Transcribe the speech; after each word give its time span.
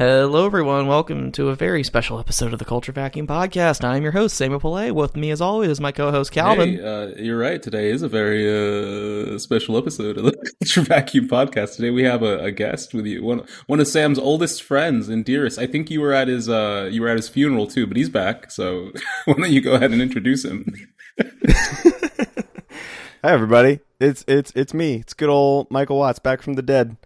Hello, 0.00 0.46
everyone. 0.46 0.86
Welcome 0.86 1.30
to 1.32 1.50
a 1.50 1.54
very 1.54 1.84
special 1.84 2.18
episode 2.18 2.54
of 2.54 2.58
the 2.58 2.64
Culture 2.64 2.90
Vacuum 2.90 3.26
Podcast. 3.26 3.84
I'm 3.84 4.02
your 4.02 4.12
host, 4.12 4.34
Samuel 4.34 4.58
Pillay. 4.58 4.92
With 4.92 5.14
me, 5.14 5.30
as 5.30 5.42
always, 5.42 5.68
is 5.68 5.78
my 5.78 5.92
co-host 5.92 6.32
Calvin. 6.32 6.78
Hey, 6.78 6.82
uh, 6.82 7.08
you're 7.18 7.38
right. 7.38 7.62
Today 7.62 7.90
is 7.90 8.00
a 8.00 8.08
very 8.08 8.48
uh, 8.48 9.36
special 9.38 9.76
episode 9.76 10.16
of 10.16 10.24
the 10.24 10.32
Culture 10.58 10.80
Vacuum 10.80 11.28
Podcast. 11.28 11.76
Today 11.76 11.90
we 11.90 12.02
have 12.04 12.22
a, 12.22 12.38
a, 12.44 12.50
guest 12.50 12.94
with 12.94 13.04
you, 13.04 13.22
one 13.22 13.46
one 13.66 13.78
of 13.78 13.88
Sam's 13.88 14.18
oldest 14.18 14.62
friends 14.62 15.10
and 15.10 15.22
dearest. 15.22 15.58
I 15.58 15.66
think 15.66 15.90
you 15.90 16.00
were 16.00 16.14
at 16.14 16.28
his 16.28 16.48
uh, 16.48 16.88
you 16.90 17.02
were 17.02 17.08
at 17.08 17.18
his 17.18 17.28
funeral 17.28 17.66
too, 17.66 17.86
but 17.86 17.98
he's 17.98 18.08
back. 18.08 18.50
So 18.50 18.92
why 19.26 19.34
don't 19.34 19.50
you 19.50 19.60
go 19.60 19.74
ahead 19.74 19.92
and 19.92 20.00
introduce 20.00 20.46
him? 20.46 20.64
Hi 23.22 23.32
everybody. 23.32 23.80
It's 24.00 24.24
it's 24.26 24.50
it's 24.56 24.72
me. 24.72 24.94
It's 24.94 25.12
good 25.12 25.28
old 25.28 25.70
Michael 25.70 25.98
Watts 25.98 26.18
back 26.18 26.40
from 26.40 26.54
the 26.54 26.62
dead. 26.62 26.96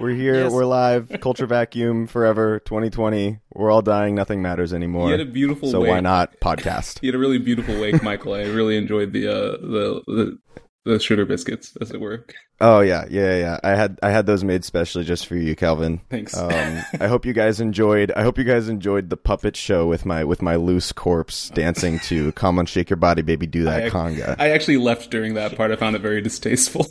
We're 0.00 0.10
here. 0.14 0.44
yes. 0.44 0.52
We're 0.52 0.64
live. 0.64 1.10
Culture 1.20 1.44
vacuum 1.44 2.06
forever. 2.06 2.60
2020. 2.60 3.38
We're 3.52 3.70
all 3.70 3.82
dying. 3.82 4.14
Nothing 4.14 4.40
matters 4.40 4.72
anymore. 4.72 5.08
You 5.08 5.12
had 5.12 5.20
a 5.20 5.30
beautiful. 5.30 5.70
So 5.70 5.80
wake. 5.80 5.90
why 5.90 6.00
not 6.00 6.40
podcast? 6.40 6.98
you 7.02 7.08
had 7.08 7.14
a 7.14 7.18
really 7.18 7.36
beautiful 7.36 7.78
wake, 7.78 8.02
Michael. 8.02 8.32
I 8.32 8.44
really 8.44 8.78
enjoyed 8.78 9.12
the 9.12 9.28
uh, 9.28 9.50
the 9.60 10.02
the 10.06 10.38
the 10.88 10.98
sugar 10.98 11.24
biscuits, 11.24 11.76
as 11.80 11.90
it 11.90 12.00
were. 12.00 12.24
Oh 12.60 12.80
yeah, 12.80 13.04
yeah, 13.08 13.36
yeah. 13.36 13.60
I 13.62 13.70
had 13.70 13.98
I 14.02 14.10
had 14.10 14.26
those 14.26 14.42
made 14.42 14.64
specially 14.64 15.04
just 15.04 15.26
for 15.26 15.36
you, 15.36 15.54
Calvin. 15.54 16.00
Thanks. 16.10 16.36
Um, 16.36 16.82
I 17.00 17.06
hope 17.06 17.24
you 17.24 17.32
guys 17.32 17.60
enjoyed. 17.60 18.10
I 18.12 18.22
hope 18.22 18.38
you 18.38 18.44
guys 18.44 18.68
enjoyed 18.68 19.10
the 19.10 19.16
puppet 19.16 19.56
show 19.56 19.86
with 19.86 20.04
my 20.04 20.24
with 20.24 20.42
my 20.42 20.56
loose 20.56 20.90
corpse 20.92 21.50
dancing 21.50 22.00
to 22.00 22.32
"Come 22.32 22.58
on, 22.58 22.66
Shake 22.66 22.90
Your 22.90 22.96
Body, 22.96 23.22
Baby, 23.22 23.46
Do 23.46 23.64
That 23.64 23.84
I, 23.84 23.90
Conga." 23.90 24.36
I 24.38 24.50
actually 24.50 24.78
left 24.78 25.10
during 25.10 25.34
that 25.34 25.56
part. 25.56 25.70
I 25.70 25.76
found 25.76 25.94
it 25.94 26.02
very 26.02 26.20
distasteful. 26.20 26.86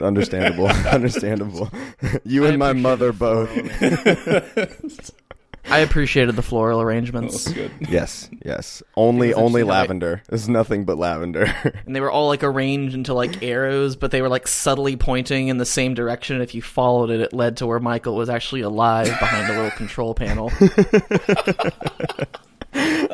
Understandable, 0.00 0.68
understandable. 0.86 1.70
You 2.24 2.46
and 2.46 2.58
my 2.58 2.74
mother 2.74 3.12
both. 3.12 3.50
I 5.70 5.80
appreciated 5.80 6.34
the 6.36 6.42
floral 6.42 6.80
arrangements. 6.80 7.48
Good. 7.52 7.70
Yes, 7.88 8.28
yes. 8.44 8.82
Only 8.96 9.32
only 9.32 9.62
lavender. 9.62 10.22
There's 10.28 10.48
nothing 10.48 10.84
but 10.84 10.98
lavender. 10.98 11.44
and 11.86 11.96
they 11.96 12.00
were 12.00 12.10
all 12.10 12.28
like 12.28 12.42
arranged 12.42 12.94
into 12.94 13.14
like 13.14 13.42
arrows, 13.42 13.96
but 13.96 14.10
they 14.10 14.20
were 14.20 14.28
like 14.28 14.46
subtly 14.46 14.96
pointing 14.96 15.48
in 15.48 15.56
the 15.58 15.64
same 15.64 15.94
direction. 15.94 16.40
If 16.40 16.54
you 16.54 16.60
followed 16.60 17.10
it, 17.10 17.20
it 17.20 17.32
led 17.32 17.56
to 17.58 17.66
where 17.66 17.80
Michael 17.80 18.14
was 18.16 18.28
actually 18.28 18.60
alive 18.60 19.06
behind 19.06 19.50
a 19.50 19.54
little 19.54 19.70
control 19.70 20.14
panel. 20.14 20.52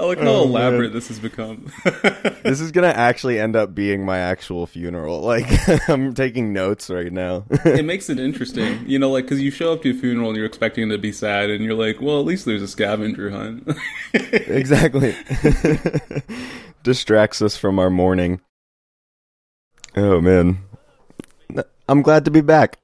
I 0.05 0.09
like 0.09 0.19
how 0.19 0.29
oh, 0.29 0.43
elaborate 0.43 0.89
man. 0.89 0.93
this 0.93 1.09
has 1.09 1.19
become. 1.19 1.73
this 2.43 2.61
is 2.61 2.73
gonna 2.73 2.89
actually 2.89 3.41
end 3.41 3.57
up 3.57 3.75
being 3.75 4.05
my 4.05 4.19
actual 4.19 4.67
funeral. 4.67 5.15
Like 5.25 5.49
I'm 5.89 6.13
taking 6.13 6.53
notes 6.53 6.91
right 6.91 7.11
now. 7.11 7.47
it 7.51 7.85
makes 7.85 8.11
it 8.11 8.21
interesting, 8.21 8.85
you 8.87 8.99
know, 8.99 9.11
like 9.11 9.25
because 9.25 9.41
you 9.41 9.51
show 9.51 9.73
up 9.73 9.83
to 9.83 9.91
a 9.91 9.95
funeral 9.95 10.29
and 10.29 10.37
you're 10.37 10.47
expecting 10.47 10.91
to 10.91 10.99
be 10.99 11.13
sad, 11.13 11.49
and 11.49 11.65
you're 11.65 11.75
like, 11.75 12.01
well, 12.01 12.21
at 12.21 12.27
least 12.27 12.45
there's 12.45 12.61
a 12.61 12.69
scavenger 12.69 13.31
hunt. 13.31 13.67
exactly. 14.13 15.17
Distracts 16.83 17.41
us 17.41 17.57
from 17.57 17.79
our 17.79 17.89
mourning. 17.89 18.43
Oh 19.97 20.21
man, 20.21 20.59
I'm 21.89 22.03
glad 22.03 22.27
to 22.27 22.31
be 22.31 22.43
back. 22.43 22.79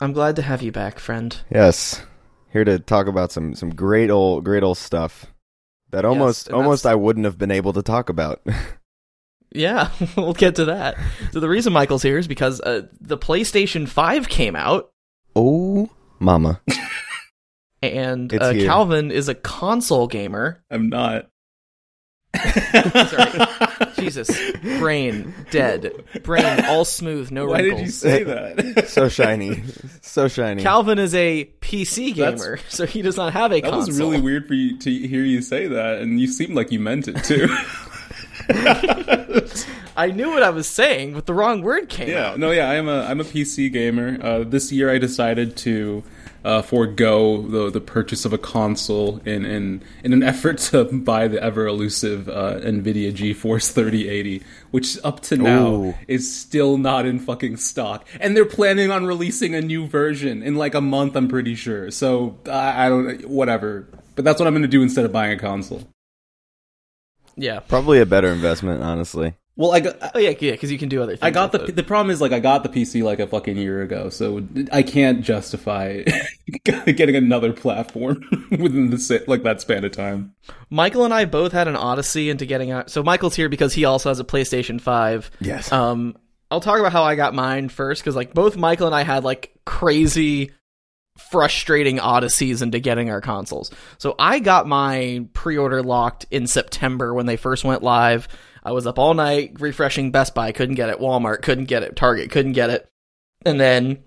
I'm 0.00 0.12
glad 0.12 0.34
to 0.36 0.42
have 0.42 0.60
you 0.60 0.72
back, 0.72 0.98
friend. 0.98 1.40
Yes, 1.50 2.02
here 2.52 2.64
to 2.64 2.80
talk 2.80 3.06
about 3.06 3.30
some 3.30 3.54
some 3.54 3.70
great 3.70 4.10
old 4.10 4.44
great 4.44 4.64
old 4.64 4.76
stuff 4.76 5.26
that 5.90 6.04
almost 6.04 6.46
yes, 6.46 6.54
almost 6.54 6.86
I 6.86 6.94
wouldn't 6.94 7.24
have 7.24 7.38
been 7.38 7.50
able 7.50 7.72
to 7.72 7.82
talk 7.82 8.08
about. 8.08 8.40
yeah, 9.52 9.90
we'll 10.16 10.32
get 10.32 10.56
to 10.56 10.66
that. 10.66 10.96
So 11.32 11.40
the 11.40 11.48
reason 11.48 11.72
Michael's 11.72 12.02
here 12.02 12.18
is 12.18 12.28
because 12.28 12.60
uh, 12.60 12.86
the 13.00 13.18
PlayStation 13.18 13.88
5 13.88 14.28
came 14.28 14.56
out. 14.56 14.90
Oh, 15.34 15.90
mama. 16.18 16.60
and 17.82 18.32
uh, 18.32 18.52
Calvin 18.54 19.10
is 19.10 19.28
a 19.28 19.34
console 19.34 20.06
gamer. 20.06 20.62
I'm 20.70 20.88
not. 20.88 21.28
Sorry. 22.36 23.46
Jesus. 23.96 24.30
Brain 24.78 25.34
dead. 25.50 25.92
Brain 26.22 26.64
all 26.66 26.84
smooth, 26.84 27.30
no 27.30 27.46
Why 27.46 27.60
wrinkles. 27.60 27.78
did 27.78 27.84
you 27.86 27.90
say 27.90 28.22
that? 28.24 28.88
so 28.88 29.08
shiny. 29.08 29.62
So 30.02 30.28
shiny. 30.28 30.62
Calvin 30.62 30.98
is 30.98 31.14
a 31.14 31.46
PC 31.60 32.14
gamer, 32.14 32.56
That's, 32.56 32.74
so 32.76 32.86
he 32.86 33.02
does 33.02 33.16
not 33.16 33.32
have 33.32 33.52
a 33.52 33.60
that 33.60 33.70
console. 33.70 33.86
was 33.86 33.98
really 33.98 34.20
weird 34.20 34.46
for 34.46 34.54
you 34.54 34.78
to 34.78 34.90
hear 34.90 35.22
you 35.22 35.42
say 35.42 35.66
that, 35.68 35.98
and 36.00 36.20
you 36.20 36.26
seemed 36.26 36.54
like 36.54 36.72
you 36.72 36.80
meant 36.80 37.08
it 37.08 37.22
too. 37.24 37.48
I 39.96 40.10
knew 40.10 40.30
what 40.30 40.42
I 40.42 40.50
was 40.50 40.66
saying, 40.66 41.12
but 41.14 41.26
the 41.26 41.34
wrong 41.34 41.62
word 41.62 41.88
came 41.88 42.08
yeah, 42.08 42.30
out. 42.30 42.38
no, 42.38 42.50
yeah, 42.50 42.70
I'm 42.70 42.88
a 42.88 43.02
I'm 43.02 43.20
a 43.20 43.24
PC 43.24 43.72
gamer. 43.72 44.18
Uh, 44.20 44.44
this 44.44 44.72
year, 44.72 44.90
I 44.90 44.98
decided 44.98 45.56
to 45.58 46.02
uh, 46.44 46.62
forego 46.62 47.42
the 47.42 47.70
the 47.70 47.80
purchase 47.80 48.24
of 48.24 48.32
a 48.32 48.38
console 48.38 49.20
in 49.24 49.44
in 49.44 49.82
in 50.04 50.12
an 50.12 50.22
effort 50.30 50.58
to 50.58 50.84
buy 50.84 51.28
the 51.28 51.42
ever 51.42 51.66
elusive 51.66 52.28
uh, 52.28 52.54
Nvidia 52.60 53.12
GeForce 53.12 53.72
3080, 53.72 54.42
which 54.70 54.98
up 55.04 55.20
to 55.20 55.36
now 55.36 55.74
Ooh. 55.74 55.94
is 56.08 56.34
still 56.34 56.78
not 56.78 57.06
in 57.06 57.18
fucking 57.18 57.56
stock, 57.56 58.06
and 58.20 58.36
they're 58.36 58.44
planning 58.44 58.90
on 58.90 59.06
releasing 59.06 59.54
a 59.54 59.60
new 59.60 59.86
version 59.86 60.42
in 60.42 60.56
like 60.56 60.74
a 60.74 60.80
month. 60.80 61.16
I'm 61.16 61.28
pretty 61.28 61.54
sure. 61.54 61.90
So 61.90 62.38
I, 62.46 62.86
I 62.86 62.88
don't 62.88 63.28
whatever, 63.28 63.88
but 64.14 64.24
that's 64.24 64.38
what 64.40 64.46
I'm 64.46 64.54
going 64.54 64.62
to 64.62 64.68
do 64.68 64.82
instead 64.82 65.04
of 65.04 65.12
buying 65.12 65.32
a 65.32 65.38
console. 65.38 65.86
Yeah, 67.36 67.60
probably 67.60 68.00
a 68.00 68.06
better 68.06 68.28
investment, 68.28 68.82
honestly. 68.82 69.34
Well, 69.56 69.72
I 69.72 69.80
got, 69.80 69.96
oh 70.14 70.18
yeah, 70.18 70.30
yeah, 70.38 70.52
because 70.52 70.72
you 70.72 70.78
can 70.78 70.88
do 70.88 71.02
other 71.02 71.12
things. 71.12 71.22
I 71.22 71.30
got 71.30 71.52
the 71.52 71.64
it. 71.64 71.76
the 71.76 71.82
problem 71.82 72.10
is 72.10 72.20
like 72.20 72.32
I 72.32 72.40
got 72.40 72.62
the 72.62 72.68
PC 72.68 73.02
like 73.02 73.18
a 73.18 73.26
fucking 73.26 73.56
year 73.56 73.82
ago, 73.82 74.08
so 74.08 74.42
I 74.72 74.82
can't 74.82 75.22
justify 75.22 76.02
getting 76.64 77.16
another 77.16 77.52
platform 77.52 78.24
within 78.50 78.90
the 78.90 79.24
like 79.26 79.42
that 79.42 79.60
span 79.60 79.84
of 79.84 79.92
time. 79.92 80.34
Michael 80.70 81.04
and 81.04 81.12
I 81.12 81.24
both 81.26 81.52
had 81.52 81.68
an 81.68 81.76
odyssey 81.76 82.30
into 82.30 82.46
getting 82.46 82.70
out. 82.70 82.90
So 82.90 83.02
Michael's 83.02 83.34
here 83.34 83.48
because 83.48 83.74
he 83.74 83.84
also 83.84 84.08
has 84.08 84.18
a 84.20 84.24
PlayStation 84.24 84.80
Five. 84.80 85.30
Yes. 85.40 85.70
Um, 85.70 86.16
I'll 86.50 86.60
talk 86.60 86.78
about 86.78 86.92
how 86.92 87.02
I 87.02 87.14
got 87.14 87.34
mine 87.34 87.68
first 87.68 88.02
because 88.02 88.16
like 88.16 88.32
both 88.32 88.56
Michael 88.56 88.86
and 88.86 88.94
I 88.94 89.02
had 89.02 89.24
like 89.24 89.52
crazy 89.66 90.52
frustrating 91.18 92.00
odysseys 92.00 92.62
into 92.62 92.80
getting 92.80 93.10
our 93.10 93.20
consoles. 93.20 93.70
So 93.98 94.14
I 94.18 94.38
got 94.38 94.66
my 94.66 95.26
pre-order 95.32 95.82
locked 95.82 96.26
in 96.30 96.46
September 96.46 97.12
when 97.14 97.26
they 97.26 97.36
first 97.36 97.64
went 97.64 97.82
live. 97.82 98.26
I 98.62 98.72
was 98.72 98.86
up 98.86 98.98
all 98.98 99.14
night 99.14 99.60
refreshing 99.60 100.10
Best 100.10 100.34
Buy, 100.34 100.52
couldn't 100.52 100.74
get 100.74 100.90
it. 100.90 100.98
Walmart 100.98 101.42
couldn't 101.42 101.64
get 101.64 101.82
it. 101.82 101.96
Target 101.96 102.30
couldn't 102.30 102.52
get 102.52 102.70
it. 102.70 102.88
And 103.44 103.58
then 103.58 104.02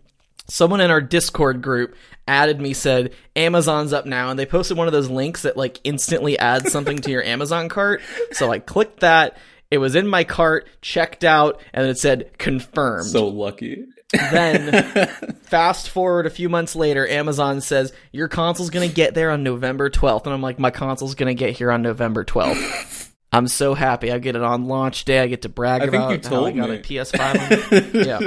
someone 0.47 0.81
in 0.81 0.91
our 0.91 1.01
Discord 1.01 1.61
group 1.61 1.95
added 2.27 2.59
me 2.61 2.73
said 2.73 3.13
Amazon's 3.35 3.93
up 3.93 4.05
now 4.05 4.29
and 4.29 4.37
they 4.37 4.45
posted 4.45 4.77
one 4.77 4.87
of 4.87 4.93
those 4.93 5.09
links 5.09 5.43
that 5.43 5.57
like 5.57 5.79
instantly 5.83 6.37
adds 6.37 6.71
something 6.71 6.97
to 6.97 7.11
your 7.11 7.23
Amazon 7.23 7.69
cart. 7.69 8.01
So 8.31 8.51
I 8.51 8.59
clicked 8.59 8.99
that. 9.01 9.37
It 9.71 9.79
was 9.79 9.95
in 9.95 10.07
my 10.07 10.23
cart, 10.23 10.67
checked 10.81 11.23
out, 11.23 11.59
and 11.73 11.87
it 11.87 11.97
said 11.97 12.37
confirmed. 12.37 13.07
So 13.07 13.27
lucky. 13.27 13.85
then 14.11 15.07
fast 15.41 15.89
forward 15.89 16.27
a 16.27 16.29
few 16.29 16.47
months 16.47 16.75
later, 16.75 17.07
Amazon 17.07 17.59
says 17.59 17.91
your 18.11 18.27
console's 18.27 18.69
gonna 18.69 18.87
get 18.87 19.15
there 19.15 19.31
on 19.31 19.41
November 19.41 19.89
12th, 19.89 20.25
and 20.25 20.33
I'm 20.33 20.43
like, 20.43 20.59
my 20.59 20.69
console's 20.69 21.15
gonna 21.15 21.33
get 21.33 21.57
here 21.57 21.71
on 21.71 21.81
November 21.81 22.23
12th. 22.23 23.12
I'm 23.33 23.47
so 23.47 23.73
happy. 23.73 24.11
I 24.11 24.19
get 24.19 24.35
it 24.35 24.43
on 24.43 24.65
launch 24.65 25.05
day. 25.05 25.19
I 25.19 25.27
get 25.27 25.41
to 25.41 25.49
brag 25.49 25.81
I 25.81 25.85
about 25.85 26.11
think 26.11 26.23
you 26.23 26.29
told 26.29 26.43
how 26.43 26.49
I 26.49 26.51
got 26.51 26.69
me. 26.69 26.75
a 26.75 26.81
PS5. 26.81 27.93
yeah. 28.05 28.19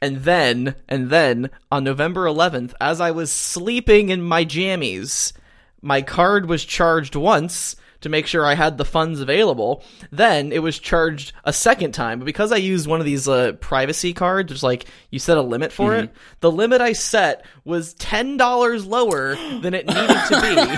And 0.00 0.18
then, 0.18 0.76
and 0.88 1.10
then 1.10 1.50
on 1.70 1.84
November 1.84 2.26
11th, 2.26 2.74
as 2.80 3.00
I 3.00 3.10
was 3.10 3.30
sleeping 3.30 4.08
in 4.08 4.22
my 4.22 4.44
jammies, 4.44 5.32
my 5.80 6.02
card 6.02 6.48
was 6.48 6.64
charged 6.64 7.16
once 7.16 7.76
to 8.02 8.08
make 8.08 8.26
sure 8.26 8.44
I 8.44 8.54
had 8.54 8.78
the 8.78 8.84
funds 8.84 9.20
available. 9.20 9.82
Then 10.10 10.52
it 10.52 10.60
was 10.60 10.78
charged 10.78 11.32
a 11.44 11.52
second 11.52 11.92
time, 11.92 12.18
but 12.18 12.24
because 12.24 12.52
I 12.52 12.56
used 12.56 12.86
one 12.86 13.00
of 13.00 13.06
these 13.06 13.28
uh, 13.28 13.52
privacy 13.60 14.12
cards, 14.12 14.52
which 14.52 14.62
like 14.62 14.86
you 15.10 15.18
set 15.18 15.38
a 15.38 15.42
limit 15.42 15.72
for 15.72 15.92
mm-hmm. 15.92 16.04
it, 16.04 16.14
the 16.40 16.50
limit 16.50 16.80
I 16.80 16.92
set 16.92 17.44
was 17.64 17.94
ten 17.94 18.36
dollars 18.36 18.84
lower 18.84 19.36
than 19.60 19.74
it 19.74 19.86
needed 19.86 20.20
to 20.28 20.40
be. 20.40 20.76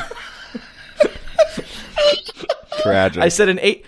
Tragic. 2.85 3.23
I 3.23 3.29
said 3.29 3.49
an 3.49 3.59
eight. 3.61 3.85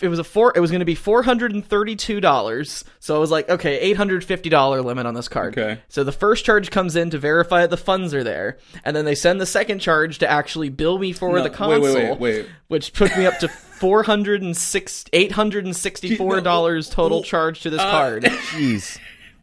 It 0.00 0.06
was 0.06 0.20
a 0.20 0.24
four. 0.24 0.52
It 0.54 0.60
was 0.60 0.70
going 0.70 0.78
to 0.78 0.84
be 0.86 0.94
four 0.94 1.24
hundred 1.24 1.52
and 1.52 1.66
thirty-two 1.66 2.20
dollars. 2.20 2.84
So 3.00 3.16
I 3.16 3.18
was 3.18 3.32
like, 3.32 3.48
okay, 3.50 3.80
eight 3.80 3.96
hundred 3.96 4.22
fifty 4.22 4.48
dollar 4.48 4.80
limit 4.80 5.06
on 5.06 5.14
this 5.14 5.26
card. 5.26 5.58
Okay. 5.58 5.80
So 5.88 6.04
the 6.04 6.12
first 6.12 6.44
charge 6.44 6.70
comes 6.70 6.94
in 6.94 7.10
to 7.10 7.18
verify 7.18 7.62
that 7.62 7.70
the 7.70 7.76
funds 7.76 8.14
are 8.14 8.22
there, 8.22 8.58
and 8.84 8.94
then 8.94 9.04
they 9.04 9.16
send 9.16 9.40
the 9.40 9.46
second 9.46 9.80
charge 9.80 10.18
to 10.18 10.30
actually 10.30 10.68
bill 10.68 10.98
me 11.00 11.12
for 11.12 11.36
No, 11.36 11.42
the 11.42 11.50
console, 11.50 11.80
wait, 11.82 11.94
wait, 11.94 12.10
wait, 12.10 12.20
wait. 12.20 12.48
which 12.68 12.92
took 12.92 13.16
me 13.18 13.26
up 13.26 13.38
to 13.40 13.48
four 13.80 14.04
hundred 14.04 14.42
and 14.42 14.56
six, 14.56 15.04
eight 15.12 15.32
hundred 15.32 15.64
and 15.64 15.74
sixty-four 15.74 16.42
dollars 16.42 16.88
total 16.88 17.24
charge 17.24 17.62
to 17.62 17.70
this 17.70 17.80
uh, 17.80 17.90
card. 17.90 18.22
Jeez. 18.22 18.96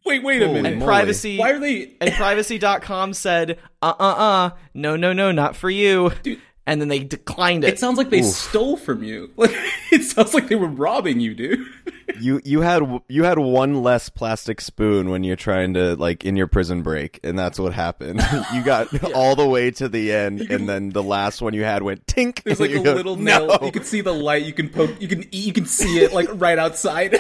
Wait, 0.05 0.23
wait 0.23 0.41
a 0.41 0.45
Holy 0.45 0.61
minute. 0.61 0.71
And 0.73 0.79
moly. 0.79 0.88
privacy. 0.88 1.38
Why 1.38 1.51
are 1.51 1.59
they? 1.59 1.91
and 1.99 2.13
privacy.com 2.13 3.13
said, 3.13 3.57
uh 3.81 3.93
uh 3.99 4.03
uh, 4.03 4.49
no, 4.73 4.95
no, 4.95 5.11
no, 5.13 5.31
not 5.33 5.55
for 5.57 5.69
you. 5.69 6.11
Dude, 6.23 6.39
and 6.67 6.81
then 6.81 6.88
they 6.88 7.00
declined 7.00 7.63
it. 7.63 7.73
It 7.73 7.79
sounds 7.79 7.97
like 7.97 8.09
they 8.09 8.21
stole 8.21 8.77
from 8.77 9.03
you. 9.03 9.31
Like 9.38 9.51
it 9.91 10.03
sounds 10.03 10.33
like 10.33 10.47
they 10.47 10.56
were 10.56 10.67
robbing 10.67 11.19
you, 11.19 11.35
dude. 11.35 11.59
you 12.19 12.41
you 12.44 12.62
had 12.62 12.81
you 13.07 13.23
had 13.23 13.38
one 13.38 13.83
less 13.83 14.09
plastic 14.09 14.62
spoon 14.62 15.09
when 15.09 15.23
you're 15.23 15.35
trying 15.35 15.73
to 15.73 15.95
like 15.95 16.25
in 16.25 16.35
your 16.35 16.47
prison 16.47 16.81
break, 16.81 17.19
and 17.23 17.38
that's 17.38 17.59
what 17.59 17.73
happened. 17.73 18.21
you 18.53 18.63
got 18.63 19.03
all 19.13 19.35
the 19.35 19.47
way 19.47 19.71
to 19.71 19.89
the 19.89 20.13
end, 20.13 20.41
and 20.41 20.67
then 20.67 20.89
the 20.89 21.03
last 21.03 21.41
one 21.41 21.53
you 21.53 21.63
had 21.63 21.83
went 21.83 22.06
tink. 22.07 22.44
There's 22.44 22.59
like 22.59 22.71
a 22.71 22.79
go, 22.79 22.94
little 22.94 23.17
no. 23.17 23.45
nail. 23.45 23.59
You 23.62 23.71
can 23.71 23.83
see 23.83 24.01
the 24.01 24.13
light. 24.13 24.45
You 24.45 24.53
can 24.53 24.69
poke. 24.69 25.00
You 25.01 25.07
can 25.07 25.23
eat 25.31 25.45
you 25.45 25.53
can 25.53 25.65
see 25.65 26.00
it 26.00 26.13
like 26.13 26.29
right 26.33 26.57
outside. 26.57 27.17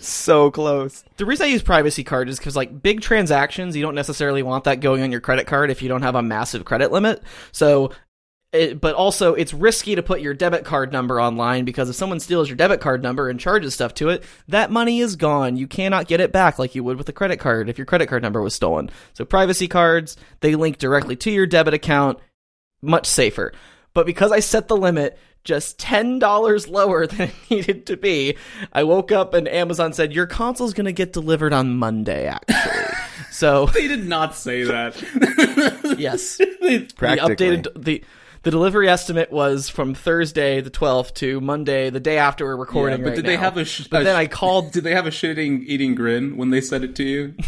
so 0.00 0.50
close. 0.50 1.04
the 1.16 1.24
reason 1.24 1.46
I 1.46 1.48
use 1.48 1.62
privacy 1.62 2.04
card 2.04 2.28
is 2.28 2.38
because 2.38 2.56
like 2.56 2.82
big 2.82 3.00
transactions, 3.00 3.76
you 3.76 3.82
don't 3.82 3.94
necessarily 3.94 4.42
want 4.42 4.64
that 4.64 4.80
going 4.80 5.02
on 5.02 5.12
your 5.12 5.20
credit 5.20 5.46
card 5.46 5.70
if 5.70 5.82
you 5.82 5.88
don't 5.88 6.02
have 6.02 6.14
a 6.14 6.22
massive 6.22 6.64
credit 6.64 6.92
limit. 6.92 7.22
So, 7.52 7.92
it, 8.56 8.80
but 8.80 8.94
also 8.94 9.34
it's 9.34 9.54
risky 9.54 9.94
to 9.94 10.02
put 10.02 10.20
your 10.20 10.34
debit 10.34 10.64
card 10.64 10.92
number 10.92 11.20
online 11.20 11.64
because 11.64 11.88
if 11.88 11.96
someone 11.96 12.20
steals 12.20 12.48
your 12.48 12.56
debit 12.56 12.80
card 12.80 13.02
number 13.02 13.28
and 13.28 13.38
charges 13.38 13.74
stuff 13.74 13.94
to 13.94 14.08
it, 14.08 14.24
that 14.48 14.70
money 14.70 15.00
is 15.00 15.16
gone. 15.16 15.56
You 15.56 15.66
cannot 15.66 16.08
get 16.08 16.20
it 16.20 16.32
back 16.32 16.58
like 16.58 16.74
you 16.74 16.84
would 16.84 16.98
with 16.98 17.08
a 17.08 17.12
credit 17.12 17.38
card 17.38 17.68
if 17.68 17.78
your 17.78 17.86
credit 17.86 18.08
card 18.08 18.22
number 18.22 18.42
was 18.42 18.54
stolen. 18.54 18.90
So 19.14 19.24
privacy 19.24 19.68
cards, 19.68 20.16
they 20.40 20.54
link 20.54 20.78
directly 20.78 21.16
to 21.16 21.30
your 21.30 21.46
debit 21.46 21.74
account, 21.74 22.18
much 22.82 23.06
safer. 23.06 23.52
But 23.94 24.06
because 24.06 24.30
I 24.32 24.40
set 24.40 24.68
the 24.68 24.76
limit 24.76 25.18
just 25.46 25.78
$10 25.78 26.70
lower 26.70 27.06
than 27.06 27.28
it 27.28 27.34
needed 27.50 27.86
to 27.86 27.96
be, 27.96 28.36
I 28.72 28.84
woke 28.84 29.10
up 29.10 29.32
and 29.32 29.48
Amazon 29.48 29.94
said, 29.94 30.12
Your 30.12 30.26
console's 30.26 30.74
going 30.74 30.84
to 30.84 30.92
get 30.92 31.14
delivered 31.14 31.54
on 31.54 31.76
Monday, 31.76 32.26
actually. 32.26 32.94
so, 33.30 33.66
they 33.66 33.88
did 33.88 34.06
not 34.06 34.34
say 34.34 34.64
that. 34.64 35.96
yes. 35.98 36.38
Practically. 36.96 37.56
The 37.56 37.62
updated 37.62 37.84
the 37.84 38.04
the 38.46 38.52
delivery 38.52 38.88
estimate 38.88 39.32
was 39.32 39.68
from 39.68 39.92
Thursday 39.92 40.60
the 40.60 40.70
12th 40.70 41.14
to 41.14 41.40
Monday 41.40 41.90
the 41.90 41.98
day 41.98 42.16
after 42.16 42.44
we're 42.44 42.54
Yeah, 42.54 42.60
recording 42.60 42.98
but 43.02 43.08
right 43.08 43.16
did 43.16 43.26
they 43.26 43.34
have 43.36 43.56
a? 43.56 43.64
Sh- 43.64 43.88
But 43.88 44.02
a 44.02 44.04
then 44.04 44.14
I 44.14 44.28
called 44.28 44.70
Did 44.72 44.84
they 44.84 44.94
have 44.94 45.04
a 45.04 45.10
shitting 45.10 45.64
eating 45.66 45.96
grin 45.96 46.36
when 46.36 46.50
they 46.50 46.60
said 46.60 46.84
it 46.84 46.94
to 46.94 47.02
you? 47.02 47.34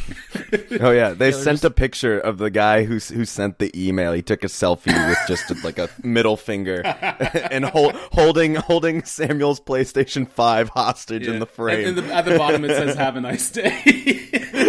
Oh 0.80 0.90
yeah, 0.90 1.10
they 1.10 1.32
sent 1.32 1.64
a 1.64 1.70
picture 1.70 2.18
of 2.18 2.38
the 2.38 2.50
guy 2.50 2.84
who 2.84 2.98
who 2.98 3.24
sent 3.24 3.58
the 3.58 3.70
email. 3.74 4.12
He 4.12 4.22
took 4.22 4.44
a 4.44 4.46
selfie 4.46 5.08
with 5.08 5.18
just 5.26 5.50
like 5.64 5.78
a 5.78 5.88
middle 6.02 6.36
finger 6.36 6.82
and 6.84 7.64
hold, 7.64 7.94
holding 8.12 8.54
holding 8.54 9.04
Samuel's 9.04 9.60
PlayStation 9.60 10.28
Five 10.28 10.68
hostage 10.70 11.26
in 11.26 11.38
the 11.38 11.46
frame. 11.46 11.88
And, 11.88 11.98
and 11.98 12.08
the, 12.08 12.14
at 12.14 12.24
the 12.24 12.38
bottom 12.38 12.64
it 12.64 12.68
says 12.68 12.96
"Have 12.96 13.16
a 13.16 13.20
nice 13.20 13.50
day." 13.50 14.67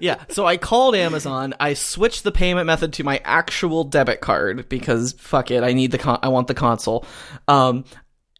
Yeah, 0.00 0.24
so 0.30 0.46
I 0.46 0.56
called 0.56 0.94
Amazon. 0.96 1.54
I 1.60 1.74
switched 1.74 2.24
the 2.24 2.32
payment 2.32 2.66
method 2.66 2.94
to 2.94 3.04
my 3.04 3.20
actual 3.24 3.84
debit 3.84 4.20
card 4.20 4.68
because 4.68 5.12
fuck 5.12 5.50
it, 5.50 5.62
I 5.62 5.74
need 5.74 5.92
the 5.92 5.98
con- 5.98 6.18
I 6.22 6.28
want 6.28 6.48
the 6.48 6.54
console. 6.54 7.04
Um, 7.46 7.84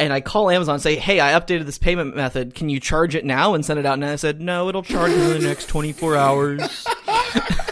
and 0.00 0.12
I 0.12 0.22
call 0.22 0.48
Amazon 0.50 0.76
and 0.76 0.82
say, 0.82 0.96
"Hey, 0.96 1.20
I 1.20 1.38
updated 1.38 1.66
this 1.66 1.76
payment 1.76 2.16
method. 2.16 2.54
Can 2.54 2.70
you 2.70 2.80
charge 2.80 3.14
it 3.14 3.26
now 3.26 3.52
and 3.54 3.64
send 3.64 3.78
it 3.78 3.84
out?" 3.84 3.94
And 3.94 4.04
I 4.06 4.16
said, 4.16 4.40
"No, 4.40 4.68
it'll 4.70 4.82
charge 4.82 5.12
in 5.12 5.28
the 5.28 5.38
next 5.38 5.66
24 5.66 6.16
hours." 6.16 6.86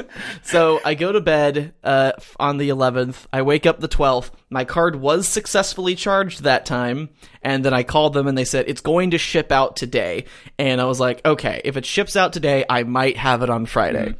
so 0.42 0.80
I 0.84 0.94
go 0.94 1.12
to 1.12 1.20
bed 1.20 1.74
uh, 1.82 2.12
on 2.38 2.58
the 2.58 2.68
11th. 2.68 3.26
I 3.32 3.42
wake 3.42 3.66
up 3.66 3.80
the 3.80 3.88
12th. 3.88 4.30
My 4.50 4.64
card 4.64 4.96
was 4.96 5.26
successfully 5.28 5.94
charged 5.94 6.42
that 6.42 6.66
time, 6.66 7.10
and 7.42 7.64
then 7.64 7.74
I 7.74 7.82
called 7.82 8.14
them 8.14 8.26
and 8.26 8.36
they 8.36 8.44
said 8.44 8.66
it's 8.68 8.80
going 8.80 9.10
to 9.10 9.18
ship 9.18 9.52
out 9.52 9.76
today. 9.76 10.26
And 10.58 10.80
I 10.80 10.84
was 10.84 11.00
like, 11.00 11.24
okay, 11.24 11.60
if 11.64 11.76
it 11.76 11.86
ships 11.86 12.16
out 12.16 12.32
today, 12.32 12.64
I 12.68 12.82
might 12.84 13.16
have 13.16 13.42
it 13.42 13.50
on 13.50 13.66
Friday. 13.66 14.14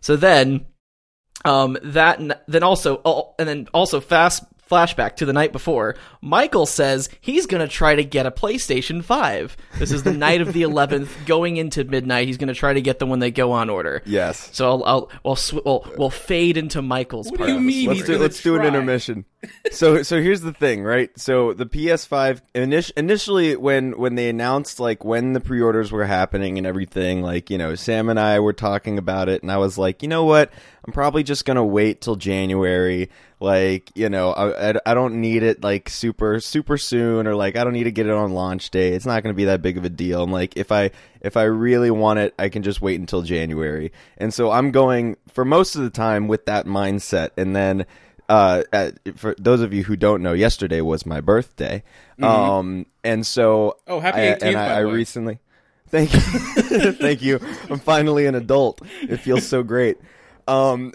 So 0.00 0.16
then, 0.16 0.66
um, 1.44 1.78
that 1.82 2.44
then 2.46 2.62
also, 2.62 3.00
oh, 3.04 3.34
and 3.38 3.48
then 3.48 3.68
also 3.72 4.00
fast 4.00 4.44
flashback 4.70 5.16
to 5.16 5.26
the 5.26 5.32
night 5.32 5.52
before. 5.52 5.96
Michael 6.20 6.66
says 6.66 7.08
he's 7.20 7.46
gonna 7.46 7.66
try 7.68 7.94
to 7.94 8.04
get 8.04 8.26
a 8.26 8.30
PlayStation 8.30 9.02
Five. 9.02 9.56
This 9.78 9.90
is 9.92 10.02
the 10.04 10.12
night 10.12 10.40
of 10.40 10.52
the 10.52 10.62
11th, 10.62 11.08
going 11.26 11.56
into 11.56 11.84
midnight. 11.84 12.28
He's 12.28 12.36
gonna 12.38 12.54
try 12.54 12.72
to 12.72 12.80
get 12.80 12.98
them 12.98 13.08
when 13.08 13.18
they 13.18 13.30
go 13.30 13.52
on 13.52 13.68
order. 13.70 14.02
yes. 14.06 14.50
So 14.52 14.68
I'll, 14.70 14.84
I'll 14.84 15.10
we'll, 15.24 15.36
sw- 15.36 15.64
we'll 15.64 15.86
we'll 15.98 16.10
fade 16.10 16.56
into 16.56 16.82
Michael's 16.82 17.30
What 17.30 17.38
part. 17.38 17.48
do 17.48 17.54
you 17.54 17.60
mean? 17.60 17.86
Let's 17.88 17.98
He's 18.00 18.06
do 18.06 18.18
let's 18.18 18.42
do 18.42 18.56
an 18.56 18.64
intermission. 18.64 19.24
So 19.70 20.02
so 20.02 20.20
here's 20.20 20.42
the 20.42 20.52
thing, 20.52 20.82
right? 20.82 21.10
So 21.18 21.54
the 21.54 21.66
PS5 21.66 22.40
init- 22.54 22.92
initially 22.96 23.56
when 23.56 23.98
when 23.98 24.14
they 24.14 24.28
announced 24.28 24.78
like 24.80 25.04
when 25.04 25.32
the 25.32 25.40
pre-orders 25.40 25.90
were 25.90 26.04
happening 26.04 26.58
and 26.58 26.66
everything, 26.66 27.22
like 27.22 27.48
you 27.50 27.56
know 27.56 27.74
Sam 27.74 28.08
and 28.08 28.20
I 28.20 28.40
were 28.40 28.52
talking 28.52 28.98
about 28.98 29.28
it, 29.28 29.42
and 29.42 29.50
I 29.50 29.56
was 29.56 29.78
like, 29.78 30.02
you 30.02 30.08
know 30.08 30.24
what? 30.24 30.52
I'm 30.84 30.92
probably 30.92 31.22
just 31.22 31.44
gonna 31.44 31.64
wait 31.64 32.00
till 32.00 32.16
January. 32.16 33.10
Like 33.38 33.90
you 33.94 34.10
know, 34.10 34.32
I, 34.32 34.70
I, 34.70 34.74
I 34.84 34.94
don't 34.94 35.20
need 35.20 35.42
it 35.42 35.62
like 35.62 35.88
super 35.88 36.40
super 36.40 36.76
soon, 36.76 37.26
or 37.26 37.34
like 37.34 37.56
I 37.56 37.64
don't 37.64 37.72
need 37.72 37.84
to 37.84 37.92
get 37.92 38.06
it 38.06 38.12
on 38.12 38.32
launch 38.32 38.70
day. 38.70 38.92
It's 38.92 39.06
not 39.06 39.22
gonna 39.22 39.34
be 39.34 39.46
that 39.46 39.62
big 39.62 39.78
of 39.78 39.84
a 39.84 39.90
deal. 39.90 40.22
I'm 40.22 40.32
like 40.32 40.56
if 40.56 40.70
I 40.70 40.90
if 41.22 41.36
I 41.38 41.44
really 41.44 41.90
want 41.90 42.18
it, 42.18 42.34
I 42.38 42.50
can 42.50 42.62
just 42.62 42.82
wait 42.82 43.00
until 43.00 43.22
January. 43.22 43.92
And 44.18 44.34
so 44.34 44.50
I'm 44.50 44.70
going 44.70 45.16
for 45.28 45.44
most 45.46 45.76
of 45.76 45.82
the 45.82 45.90
time 45.90 46.28
with 46.28 46.44
that 46.46 46.66
mindset, 46.66 47.30
and 47.38 47.56
then 47.56 47.86
uh, 48.30 48.90
for 49.16 49.34
those 49.38 49.60
of 49.60 49.72
you 49.72 49.82
who 49.84 49.96
don't 49.96 50.22
know, 50.22 50.32
yesterday 50.32 50.80
was 50.80 51.04
my 51.04 51.20
birthday, 51.20 51.82
um, 52.22 52.86
and 53.02 53.26
so 53.26 53.76
Mm-hmm. 53.86 53.92
Oh, 53.92 54.00
happy 54.00 54.18
I, 54.20 54.38
and 54.40 54.56
I, 54.56 54.76
I 54.76 54.78
recently, 54.80 55.40
thank 55.88 56.12
you, 56.12 56.20
thank 56.92 57.22
you. 57.22 57.40
I'm 57.68 57.80
finally 57.80 58.26
an 58.26 58.34
adult. 58.34 58.82
It 59.02 59.18
feels 59.18 59.46
so 59.46 59.62
great. 59.62 59.98
Um, 60.46 60.92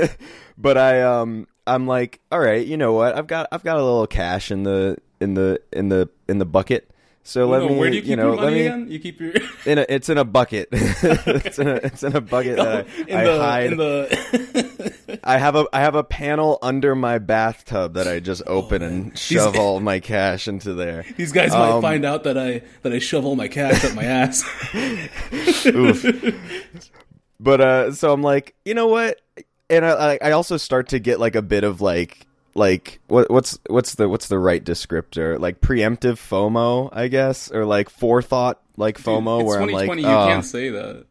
but 0.58 0.76
I 0.76 1.02
um, 1.02 1.46
I'm 1.66 1.86
like, 1.86 2.20
all 2.30 2.40
right, 2.40 2.66
you 2.66 2.76
know 2.76 2.92
what? 2.92 3.16
I've 3.16 3.26
got 3.26 3.48
I've 3.52 3.64
got 3.64 3.76
a 3.76 3.82
little 3.82 4.06
cash 4.06 4.50
in 4.50 4.64
the 4.64 4.98
in 5.20 5.34
the 5.34 5.60
in 5.72 5.88
the 5.88 6.08
in 6.28 6.38
the 6.38 6.44
bucket. 6.46 6.90
So 7.24 7.46
let 7.46 7.60
No, 7.62 7.68
me, 7.68 7.76
where 7.78 7.88
do 7.88 7.96
you 7.96 8.02
keep 8.02 8.16
know, 8.16 8.28
your 8.28 8.36
let 8.36 8.42
money 8.44 8.54
me, 8.56 8.66
again? 8.66 8.90
You 8.90 8.98
keep 8.98 9.20
your 9.20 9.32
in 9.66 9.78
a, 9.78 9.86
it's 9.88 10.08
in 10.08 10.18
a 10.18 10.24
bucket. 10.24 10.68
it's 10.72 11.58
in 11.58 11.68
a 11.68 11.74
it's 11.76 12.02
in 12.02 12.16
a 12.16 12.20
bucket 12.20 12.56
that 12.56 12.86
I, 12.86 13.00
in 13.08 13.16
I 13.16 13.24
the 13.24 13.38
hide. 13.38 13.72
in 13.72 13.78
the. 13.78 15.18
I 15.24 15.38
have 15.38 15.54
a 15.54 15.66
I 15.72 15.80
have 15.82 15.94
a 15.94 16.02
panel 16.02 16.58
under 16.62 16.96
my 16.96 17.18
bathtub 17.18 17.94
that 17.94 18.08
I 18.08 18.18
just 18.18 18.42
open 18.48 18.82
and 18.82 19.16
shove 19.16 19.56
all 19.56 19.78
my 19.78 20.00
cash 20.00 20.48
into 20.48 20.74
there. 20.74 21.04
These 21.16 21.30
guys 21.32 21.52
might 21.52 21.70
Um, 21.70 21.82
find 21.82 22.04
out 22.04 22.24
that 22.24 22.36
I 22.36 22.62
that 22.82 22.92
I 22.92 22.98
shove 22.98 23.24
all 23.24 23.36
my 23.36 23.46
cash 23.48 23.84
up 23.84 23.94
my 23.94 24.04
ass. 24.04 24.42
Oof. 25.66 26.04
But 27.38 27.60
uh, 27.60 27.92
so 27.92 28.12
I'm 28.12 28.22
like, 28.22 28.54
you 28.64 28.74
know 28.74 28.88
what? 28.88 29.20
And 29.70 29.84
I 29.86 30.18
I 30.20 30.32
also 30.32 30.56
start 30.56 30.88
to 30.88 30.98
get 30.98 31.20
like 31.20 31.34
a 31.36 31.42
bit 31.42 31.62
of 31.64 31.80
like 31.80 32.26
like 32.54 33.00
what 33.08 33.30
what's 33.30 33.58
what's 33.68 33.94
the 33.94 34.08
what's 34.08 34.28
the 34.28 34.38
right 34.38 34.62
descriptor? 34.62 35.38
Like 35.38 35.60
preemptive 35.60 36.16
FOMO, 36.16 36.90
I 36.92 37.08
guess, 37.08 37.50
or 37.50 37.64
like 37.64 37.88
forethought 37.88 38.60
like 38.76 38.98
FOMO, 38.98 39.40
it's 39.40 39.46
where 39.48 39.60
I'm 39.60 39.68
2020. 39.68 40.02
like, 40.02 40.10
you 40.10 40.16
oh, 40.16 40.26
can't 40.26 40.44
say 40.44 40.68
that. 40.70 41.06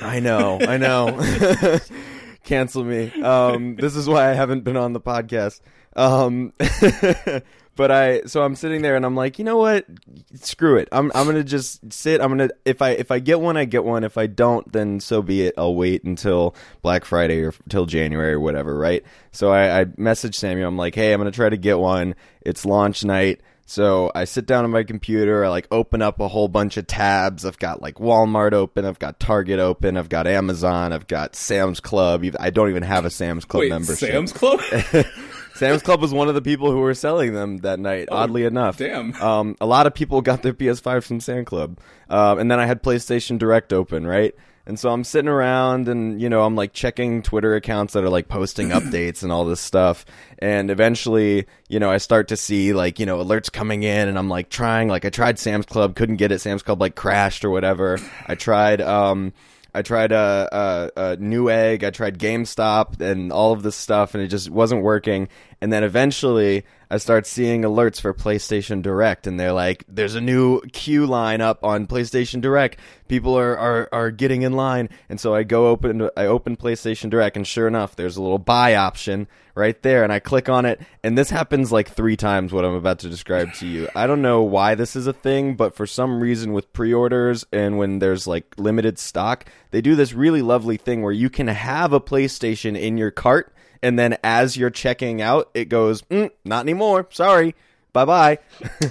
I 0.00 0.20
know, 0.20 0.58
I 0.60 0.76
know. 0.76 1.78
Cancel 2.44 2.84
me. 2.84 3.12
Um, 3.20 3.76
this 3.76 3.96
is 3.96 4.08
why 4.08 4.30
I 4.30 4.34
haven't 4.34 4.64
been 4.64 4.76
on 4.76 4.92
the 4.92 5.00
podcast. 5.00 5.60
Um, 5.96 6.52
but 7.78 7.92
I, 7.92 8.22
so 8.22 8.42
I'm 8.42 8.56
sitting 8.56 8.82
there 8.82 8.96
and 8.96 9.06
I'm 9.06 9.14
like, 9.14 9.38
you 9.38 9.44
know 9.44 9.56
what? 9.56 9.86
Screw 10.34 10.78
it. 10.78 10.88
I'm, 10.90 11.12
I'm 11.14 11.26
gonna 11.26 11.44
just 11.44 11.92
sit. 11.92 12.20
I'm 12.20 12.30
gonna, 12.30 12.48
if 12.64 12.82
I, 12.82 12.90
if 12.90 13.12
I 13.12 13.20
get 13.20 13.40
one, 13.40 13.56
I 13.56 13.66
get 13.66 13.84
one. 13.84 14.02
If 14.02 14.18
I 14.18 14.26
don't, 14.26 14.70
then 14.72 14.98
so 14.98 15.22
be 15.22 15.42
it. 15.42 15.54
I'll 15.56 15.76
wait 15.76 16.02
until 16.02 16.56
Black 16.82 17.04
Friday 17.04 17.40
or 17.40 17.54
till 17.68 17.86
January 17.86 18.32
or 18.32 18.40
whatever, 18.40 18.76
right? 18.76 19.04
So 19.30 19.52
I, 19.52 19.82
I 19.82 19.84
messaged 19.84 20.34
Samuel. 20.34 20.66
I'm 20.66 20.76
like, 20.76 20.96
hey, 20.96 21.12
I'm 21.12 21.20
gonna 21.20 21.30
try 21.30 21.48
to 21.48 21.56
get 21.56 21.78
one. 21.78 22.16
It's 22.40 22.64
launch 22.64 23.04
night. 23.04 23.42
So 23.64 24.10
I 24.12 24.24
sit 24.24 24.46
down 24.46 24.64
on 24.64 24.70
my 24.72 24.82
computer, 24.82 25.44
I 25.44 25.48
like 25.48 25.68
open 25.70 26.02
up 26.02 26.18
a 26.20 26.26
whole 26.26 26.48
bunch 26.48 26.78
of 26.78 26.88
tabs. 26.88 27.44
I've 27.44 27.58
got 27.58 27.80
like 27.80 27.96
Walmart 27.96 28.54
open, 28.54 28.86
I've 28.86 28.98
got 28.98 29.20
Target 29.20 29.60
open, 29.60 29.96
I've 29.96 30.08
got 30.08 30.26
Amazon, 30.26 30.92
I've 30.92 31.06
got 31.06 31.36
Sam's 31.36 31.78
Club. 31.78 32.24
I 32.40 32.50
don't 32.50 32.70
even 32.70 32.82
have 32.82 33.04
a 33.04 33.10
Sam's 33.10 33.44
Club 33.44 33.60
Wait, 33.60 33.68
membership. 33.68 34.10
Sam's 34.10 34.32
Club? 34.32 34.60
Sam's 35.58 35.82
Club 35.82 36.00
was 36.00 36.14
one 36.14 36.28
of 36.28 36.34
the 36.34 36.42
people 36.42 36.70
who 36.70 36.78
were 36.78 36.94
selling 36.94 37.34
them 37.34 37.58
that 37.58 37.80
night, 37.80 38.08
oddly 38.10 38.44
enough. 38.44 38.80
Oh, 38.80 38.86
damn. 38.86 39.14
Um, 39.20 39.56
a 39.60 39.66
lot 39.66 39.86
of 39.86 39.94
people 39.94 40.22
got 40.22 40.42
their 40.42 40.54
PS5 40.54 41.04
from 41.04 41.20
Sam 41.20 41.44
Club. 41.44 41.80
Um, 42.08 42.38
and 42.38 42.50
then 42.50 42.60
I 42.60 42.66
had 42.66 42.82
PlayStation 42.82 43.38
Direct 43.38 43.72
open, 43.72 44.06
right? 44.06 44.34
And 44.66 44.78
so 44.78 44.90
I'm 44.90 45.02
sitting 45.02 45.28
around 45.28 45.88
and, 45.88 46.20
you 46.20 46.28
know, 46.28 46.42
I'm 46.42 46.54
like 46.54 46.74
checking 46.74 47.22
Twitter 47.22 47.54
accounts 47.54 47.94
that 47.94 48.04
are 48.04 48.10
like 48.10 48.28
posting 48.28 48.68
updates 48.68 49.22
and 49.22 49.32
all 49.32 49.46
this 49.46 49.60
stuff. 49.60 50.04
And 50.38 50.70
eventually, 50.70 51.46
you 51.68 51.80
know, 51.80 51.90
I 51.90 51.96
start 51.96 52.28
to 52.28 52.36
see 52.36 52.72
like, 52.72 53.00
you 53.00 53.06
know, 53.06 53.18
alerts 53.18 53.50
coming 53.50 53.82
in 53.82 54.08
and 54.08 54.18
I'm 54.18 54.28
like 54.28 54.50
trying, 54.50 54.88
like 54.88 55.04
I 55.04 55.10
tried 55.10 55.38
Sam's 55.38 55.66
Club, 55.66 55.96
couldn't 55.96 56.16
get 56.16 56.32
it. 56.32 56.40
Sam's 56.40 56.62
Club 56.62 56.80
like 56.80 56.94
crashed 56.94 57.44
or 57.44 57.50
whatever. 57.50 57.98
I 58.26 58.34
tried, 58.34 58.82
um, 58.82 59.32
I 59.74 59.82
tried 59.82 60.12
a 60.12 60.48
uh, 60.50 60.88
uh, 60.96 61.16
Newegg, 61.16 61.84
I 61.84 61.90
tried 61.90 62.18
GameStop, 62.18 63.00
and 63.00 63.30
all 63.30 63.52
of 63.52 63.62
this 63.62 63.76
stuff, 63.76 64.14
and 64.14 64.22
it 64.22 64.28
just 64.28 64.50
wasn't 64.50 64.82
working. 64.82 65.28
And 65.60 65.72
then 65.72 65.82
eventually 65.82 66.64
I 66.90 66.96
start 66.96 67.26
seeing 67.26 67.62
alerts 67.62 68.00
for 68.00 68.14
PlayStation 68.14 68.80
Direct 68.80 69.26
and 69.26 69.38
they're 69.38 69.52
like, 69.52 69.84
there's 69.88 70.14
a 70.14 70.20
new 70.20 70.60
queue 70.72 71.04
line 71.04 71.40
up 71.40 71.62
on 71.62 71.86
PlayStation 71.86 72.40
Direct. 72.40 72.78
People 73.08 73.36
are, 73.36 73.58
are, 73.58 73.88
are 73.92 74.10
getting 74.10 74.42
in 74.42 74.52
line. 74.54 74.88
And 75.08 75.20
so 75.20 75.34
I 75.34 75.42
go 75.42 75.68
open, 75.68 76.08
I 76.16 76.26
open 76.26 76.56
PlayStation 76.56 77.10
Direct 77.10 77.36
and 77.36 77.46
sure 77.46 77.68
enough, 77.68 77.96
there's 77.96 78.16
a 78.16 78.22
little 78.22 78.38
buy 78.38 78.74
option 78.74 79.26
right 79.54 79.82
there. 79.82 80.02
And 80.02 80.12
I 80.12 80.20
click 80.20 80.48
on 80.48 80.64
it. 80.64 80.80
And 81.02 81.18
this 81.18 81.28
happens 81.28 81.70
like 81.72 81.90
three 81.90 82.16
times 82.16 82.52
what 82.52 82.64
I'm 82.64 82.74
about 82.74 83.00
to 83.00 83.10
describe 83.10 83.52
to 83.54 83.66
you. 83.66 83.88
I 83.94 84.06
don't 84.06 84.22
know 84.22 84.42
why 84.42 84.74
this 84.74 84.96
is 84.96 85.06
a 85.06 85.12
thing, 85.12 85.56
but 85.56 85.74
for 85.74 85.86
some 85.86 86.20
reason 86.20 86.52
with 86.52 86.72
pre-orders 86.72 87.44
and 87.52 87.76
when 87.76 87.98
there's 87.98 88.26
like 88.26 88.54
limited 88.56 88.98
stock, 88.98 89.44
they 89.72 89.82
do 89.82 89.94
this 89.94 90.14
really 90.14 90.40
lovely 90.40 90.78
thing 90.78 91.02
where 91.02 91.12
you 91.12 91.28
can 91.28 91.48
have 91.48 91.92
a 91.92 92.00
PlayStation 92.00 92.80
in 92.80 92.96
your 92.96 93.10
cart 93.10 93.52
and 93.82 93.98
then 93.98 94.18
as 94.22 94.56
you're 94.56 94.70
checking 94.70 95.20
out, 95.22 95.50
it 95.54 95.66
goes, 95.66 96.02
mm, 96.02 96.30
"Not 96.44 96.60
anymore. 96.60 97.06
Sorry, 97.10 97.54
bye 97.92 98.04
bye." 98.04 98.38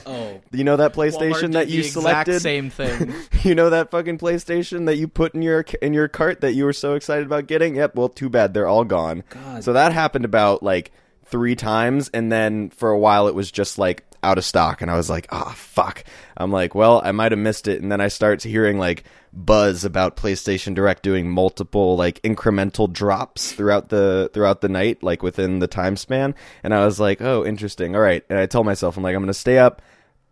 Oh, 0.05 0.41
you 0.51 0.63
know 0.63 0.77
that 0.77 0.93
PlayStation 0.93 1.53
that 1.53 1.67
you 1.67 1.79
exact 1.79 1.93
selected. 1.93 2.39
same 2.41 2.69
thing. 2.69 3.13
you 3.43 3.55
know 3.55 3.69
that 3.69 3.91
fucking 3.91 4.17
PlayStation 4.17 4.85
that 4.85 4.97
you 4.97 5.07
put 5.07 5.35
in 5.35 5.41
your 5.41 5.65
in 5.81 5.93
your 5.93 6.07
cart 6.07 6.41
that 6.41 6.53
you 6.53 6.65
were 6.65 6.73
so 6.73 6.95
excited 6.95 7.25
about 7.25 7.47
getting. 7.47 7.75
Yep. 7.75 7.95
Well, 7.95 8.09
too 8.09 8.29
bad 8.29 8.53
they're 8.53 8.67
all 8.67 8.85
gone. 8.85 9.23
God. 9.29 9.63
So 9.63 9.73
that 9.73 9.91
happened 9.93 10.25
about 10.25 10.63
like 10.63 10.91
three 11.27 11.55
times, 11.55 12.09
and 12.13 12.31
then 12.31 12.69
for 12.69 12.89
a 12.89 12.99
while 12.99 13.27
it 13.27 13.35
was 13.35 13.51
just 13.51 13.77
like 13.77 14.03
out 14.23 14.37
of 14.37 14.45
stock, 14.45 14.81
and 14.81 14.89
I 14.89 14.97
was 14.97 15.09
like, 15.09 15.27
"Ah, 15.31 15.53
fuck." 15.55 16.03
I'm 16.35 16.51
like, 16.51 16.75
"Well, 16.75 17.01
I 17.03 17.11
might 17.11 17.31
have 17.31 17.39
missed 17.39 17.67
it," 17.67 17.81
and 17.81 17.91
then 17.91 18.01
I 18.01 18.07
start 18.07 18.43
hearing 18.43 18.79
like 18.79 19.03
buzz 19.33 19.85
about 19.85 20.17
PlayStation 20.17 20.73
Direct 20.73 21.03
doing 21.03 21.29
multiple 21.29 21.95
like 21.95 22.21
incremental 22.23 22.91
drops 22.91 23.51
throughout 23.53 23.89
the 23.89 24.29
throughout 24.33 24.61
the 24.61 24.69
night, 24.69 25.03
like 25.03 25.21
within 25.23 25.59
the 25.59 25.67
time 25.67 25.95
span, 25.97 26.35
and 26.63 26.73
I 26.73 26.85
was 26.85 26.99
like, 26.99 27.21
"Oh, 27.21 27.45
interesting. 27.45 27.95
All 27.95 28.01
right." 28.01 28.23
And 28.29 28.39
I 28.39 28.45
tell 28.45 28.63
myself, 28.63 28.97
I'm 28.97 29.03
like, 29.03 29.15
I'm 29.15 29.21
gonna 29.21 29.33
stay 29.33 29.57
up 29.57 29.81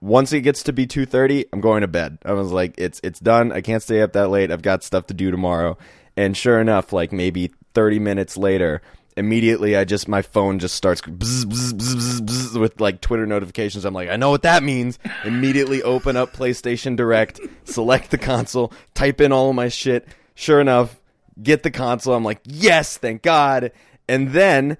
once 0.01 0.31
it 0.33 0.41
gets 0.41 0.63
to 0.63 0.73
be 0.73 0.85
2:30, 0.85 1.45
I'm 1.51 1.61
going 1.61 1.81
to 1.81 1.87
bed. 1.87 2.19
I 2.25 2.33
was 2.33 2.51
like 2.51 2.75
it's 2.77 2.99
it's 3.03 3.19
done. 3.19 3.51
I 3.51 3.61
can't 3.61 3.83
stay 3.83 4.01
up 4.01 4.13
that 4.13 4.29
late. 4.29 4.51
I've 4.51 4.61
got 4.61 4.83
stuff 4.83 5.07
to 5.07 5.13
do 5.13 5.31
tomorrow. 5.31 5.77
And 6.17 6.37
sure 6.37 6.61
enough, 6.61 6.93
like 6.93 7.11
maybe 7.11 7.51
30 7.73 7.99
minutes 7.99 8.37
later, 8.37 8.81
immediately 9.17 9.75
I 9.75 9.85
just 9.85 10.07
my 10.07 10.21
phone 10.21 10.59
just 10.59 10.75
starts 10.75 11.01
bzz, 11.01 11.45
bzz, 11.45 12.19
bzz, 12.21 12.59
with 12.59 12.79
like 12.79 13.01
Twitter 13.01 13.25
notifications. 13.25 13.85
I'm 13.85 13.93
like, 13.93 14.09
I 14.09 14.15
know 14.15 14.29
what 14.29 14.43
that 14.43 14.63
means. 14.63 14.99
immediately 15.23 15.81
open 15.83 16.17
up 16.17 16.33
PlayStation 16.33 16.95
Direct, 16.95 17.39
select 17.63 18.11
the 18.11 18.17
console, 18.17 18.73
type 18.93 19.21
in 19.21 19.31
all 19.31 19.49
of 19.49 19.55
my 19.55 19.69
shit. 19.69 20.07
Sure 20.35 20.59
enough, 20.59 20.99
get 21.41 21.63
the 21.63 21.71
console. 21.71 22.13
I'm 22.13 22.23
like, 22.23 22.41
"Yes, 22.43 22.97
thank 22.97 23.21
God." 23.21 23.71
And 24.07 24.31
then 24.31 24.77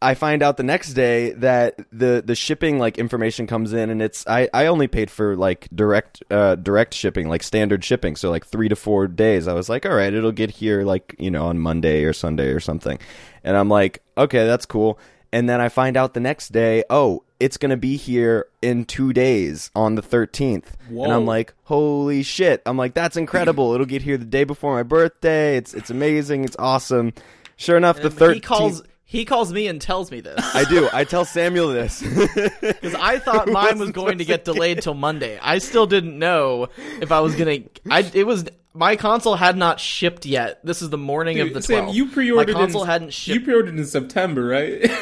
I 0.00 0.14
find 0.14 0.42
out 0.42 0.56
the 0.56 0.62
next 0.62 0.92
day 0.92 1.30
that 1.32 1.78
the 1.90 2.22
the 2.24 2.34
shipping 2.34 2.78
like 2.78 2.98
information 2.98 3.46
comes 3.46 3.72
in 3.72 3.88
and 3.88 4.02
it's 4.02 4.26
I, 4.26 4.48
I 4.52 4.66
only 4.66 4.88
paid 4.88 5.10
for 5.10 5.36
like 5.36 5.68
direct 5.74 6.22
uh 6.30 6.56
direct 6.56 6.92
shipping 6.92 7.28
like 7.28 7.42
standard 7.42 7.82
shipping 7.82 8.14
so 8.16 8.30
like 8.30 8.46
3 8.46 8.68
to 8.68 8.76
4 8.76 9.06
days 9.08 9.48
I 9.48 9.54
was 9.54 9.68
like 9.68 9.86
all 9.86 9.94
right 9.94 10.12
it'll 10.12 10.32
get 10.32 10.50
here 10.50 10.82
like 10.82 11.16
you 11.18 11.30
know 11.30 11.46
on 11.46 11.58
Monday 11.58 12.04
or 12.04 12.12
Sunday 12.12 12.48
or 12.48 12.60
something 12.60 12.98
and 13.46 13.56
I'm 13.56 13.70
like 13.70 14.02
okay 14.18 14.44
that's 14.44 14.66
cool 14.66 14.98
and 15.32 15.48
then 15.48 15.60
I 15.60 15.70
find 15.70 15.96
out 15.96 16.12
the 16.12 16.20
next 16.20 16.52
day 16.52 16.84
oh 16.90 17.22
it's 17.38 17.56
going 17.56 17.70
to 17.70 17.76
be 17.76 17.96
here 17.96 18.46
in 18.62 18.86
2 18.86 19.12
days 19.12 19.70
on 19.74 19.94
the 19.94 20.02
13th 20.02 20.64
and 20.90 21.12
I'm 21.12 21.24
like 21.24 21.54
holy 21.64 22.22
shit 22.22 22.60
I'm 22.66 22.76
like 22.76 22.92
that's 22.92 23.16
incredible 23.16 23.72
it'll 23.72 23.86
get 23.86 24.02
here 24.02 24.18
the 24.18 24.24
day 24.26 24.44
before 24.44 24.74
my 24.74 24.82
birthday 24.82 25.56
it's 25.56 25.72
it's 25.72 25.88
amazing 25.90 26.44
it's 26.44 26.56
awesome 26.58 27.14
sure 27.56 27.76
enough 27.76 28.02
the 28.02 28.10
13th 28.10 28.34
he 28.34 28.40
calls 28.40 28.82
he 29.08 29.24
calls 29.24 29.52
me 29.52 29.68
and 29.68 29.80
tells 29.80 30.10
me 30.10 30.20
this 30.20 30.44
I 30.54 30.64
do. 30.64 30.88
I 30.92 31.04
tell 31.04 31.24
Samuel 31.36 31.68
this. 31.68 32.02
because 32.60 32.94
I 32.96 33.20
thought 33.20 33.48
mine 33.48 33.78
was 33.78 33.90
going 33.92 34.18
to 34.18 34.24
get 34.24 34.44
delayed 34.44 34.82
till 34.82 34.94
Monday. 34.94 35.38
I 35.40 35.58
still 35.58 35.86
didn't 35.86 36.18
know 36.18 36.68
if 37.00 37.12
I 37.12 37.20
was 37.20 37.36
gonna. 37.36 37.58
I 37.88 38.10
it 38.12 38.26
was 38.26 38.46
my 38.76 38.96
console 38.96 39.36
had 39.36 39.56
not 39.56 39.80
shipped 39.80 40.26
yet. 40.26 40.60
This 40.64 40.82
is 40.82 40.90
the 40.90 40.98
morning 40.98 41.40
of 41.40 41.48
Dude, 41.48 41.56
the 41.56 41.62
Sam, 41.62 41.86
12th. 41.86 41.94
you 41.94 42.08
pre-ordered. 42.08 42.54
My 42.54 42.60
console 42.60 42.82
in, 42.82 42.88
hadn't 42.88 43.12
shipped. 43.12 43.28
You 43.28 43.34
shipped. 43.34 43.44
pre-ordered 43.46 43.78
in 43.78 43.84
September, 43.86 44.44
right? 44.46 44.90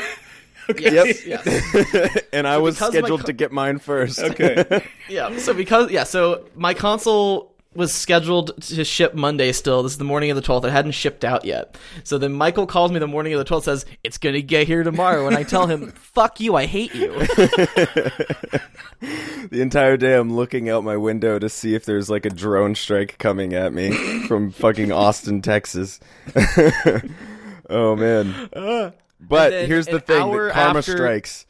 Yes, 0.79 1.27
yes. 1.27 2.23
and 2.33 2.49
I 2.49 2.57
was 2.57 2.79
scheduled 2.79 3.21
co- 3.21 3.27
to 3.27 3.33
get 3.35 3.53
mine 3.53 3.79
first. 3.79 4.19
okay. 4.19 4.83
Yeah. 5.11 5.37
So 5.37 5.53
because 5.53 5.91
yeah, 5.91 6.05
so 6.05 6.47
my 6.55 6.73
console 6.73 7.54
was 7.75 7.93
scheduled 7.93 8.61
to 8.63 8.85
ship 8.85 9.15
Monday 9.15 9.53
still. 9.53 9.83
This 9.83 9.93
is 9.93 9.99
the 9.99 10.05
morning 10.05 10.31
of 10.31 10.37
the 10.37 10.43
12th. 10.43 10.65
It 10.65 10.71
hadn't 10.71 10.93
shipped 10.93 11.25
out 11.25 11.45
yet. 11.45 11.77
So 12.05 12.19
then 12.19 12.33
Michael 12.33 12.67
calls 12.67 12.93
me 12.93 12.99
the 12.99 13.07
morning 13.07 13.33
of 13.35 13.39
the 13.39 13.45
12th 13.45 13.65
says, 13.65 13.87
"It's 14.03 14.19
going 14.19 14.35
to 14.35 14.43
get 14.43 14.67
here 14.67 14.83
tomorrow." 14.83 15.27
And 15.27 15.37
I 15.37 15.43
tell 15.43 15.67
him, 15.67 15.91
"Fuck 15.95 16.41
you. 16.41 16.55
I 16.57 16.67
hate 16.67 16.95
you." 16.95 17.13
The 19.51 19.61
entire 19.61 19.99
day 19.99 20.17
I'm 20.17 20.35
looking 20.35 20.71
out 20.71 20.83
my 20.83 20.97
window 20.97 21.39
to 21.39 21.51
see 21.51 21.75
if 21.75 21.85
there's 21.85 22.09
like 22.09 22.25
a 22.25 22.31
drone 22.31 22.75
strike 22.75 23.19
coming 23.19 23.53
at 23.53 23.75
me 23.75 23.91
from 24.27 24.51
fucking 24.53 24.91
Austin, 24.91 25.43
Texas. 25.43 26.01
oh 27.69 27.95
man. 27.97 28.49
Uh, 28.55 28.93
but 29.21 29.51
then 29.51 29.69
here's 29.69 29.87
the 29.87 30.01
thing, 30.01 30.31
that 30.33 30.53
karma 30.55 30.79
after- 30.79 30.93
strikes. 30.97 31.45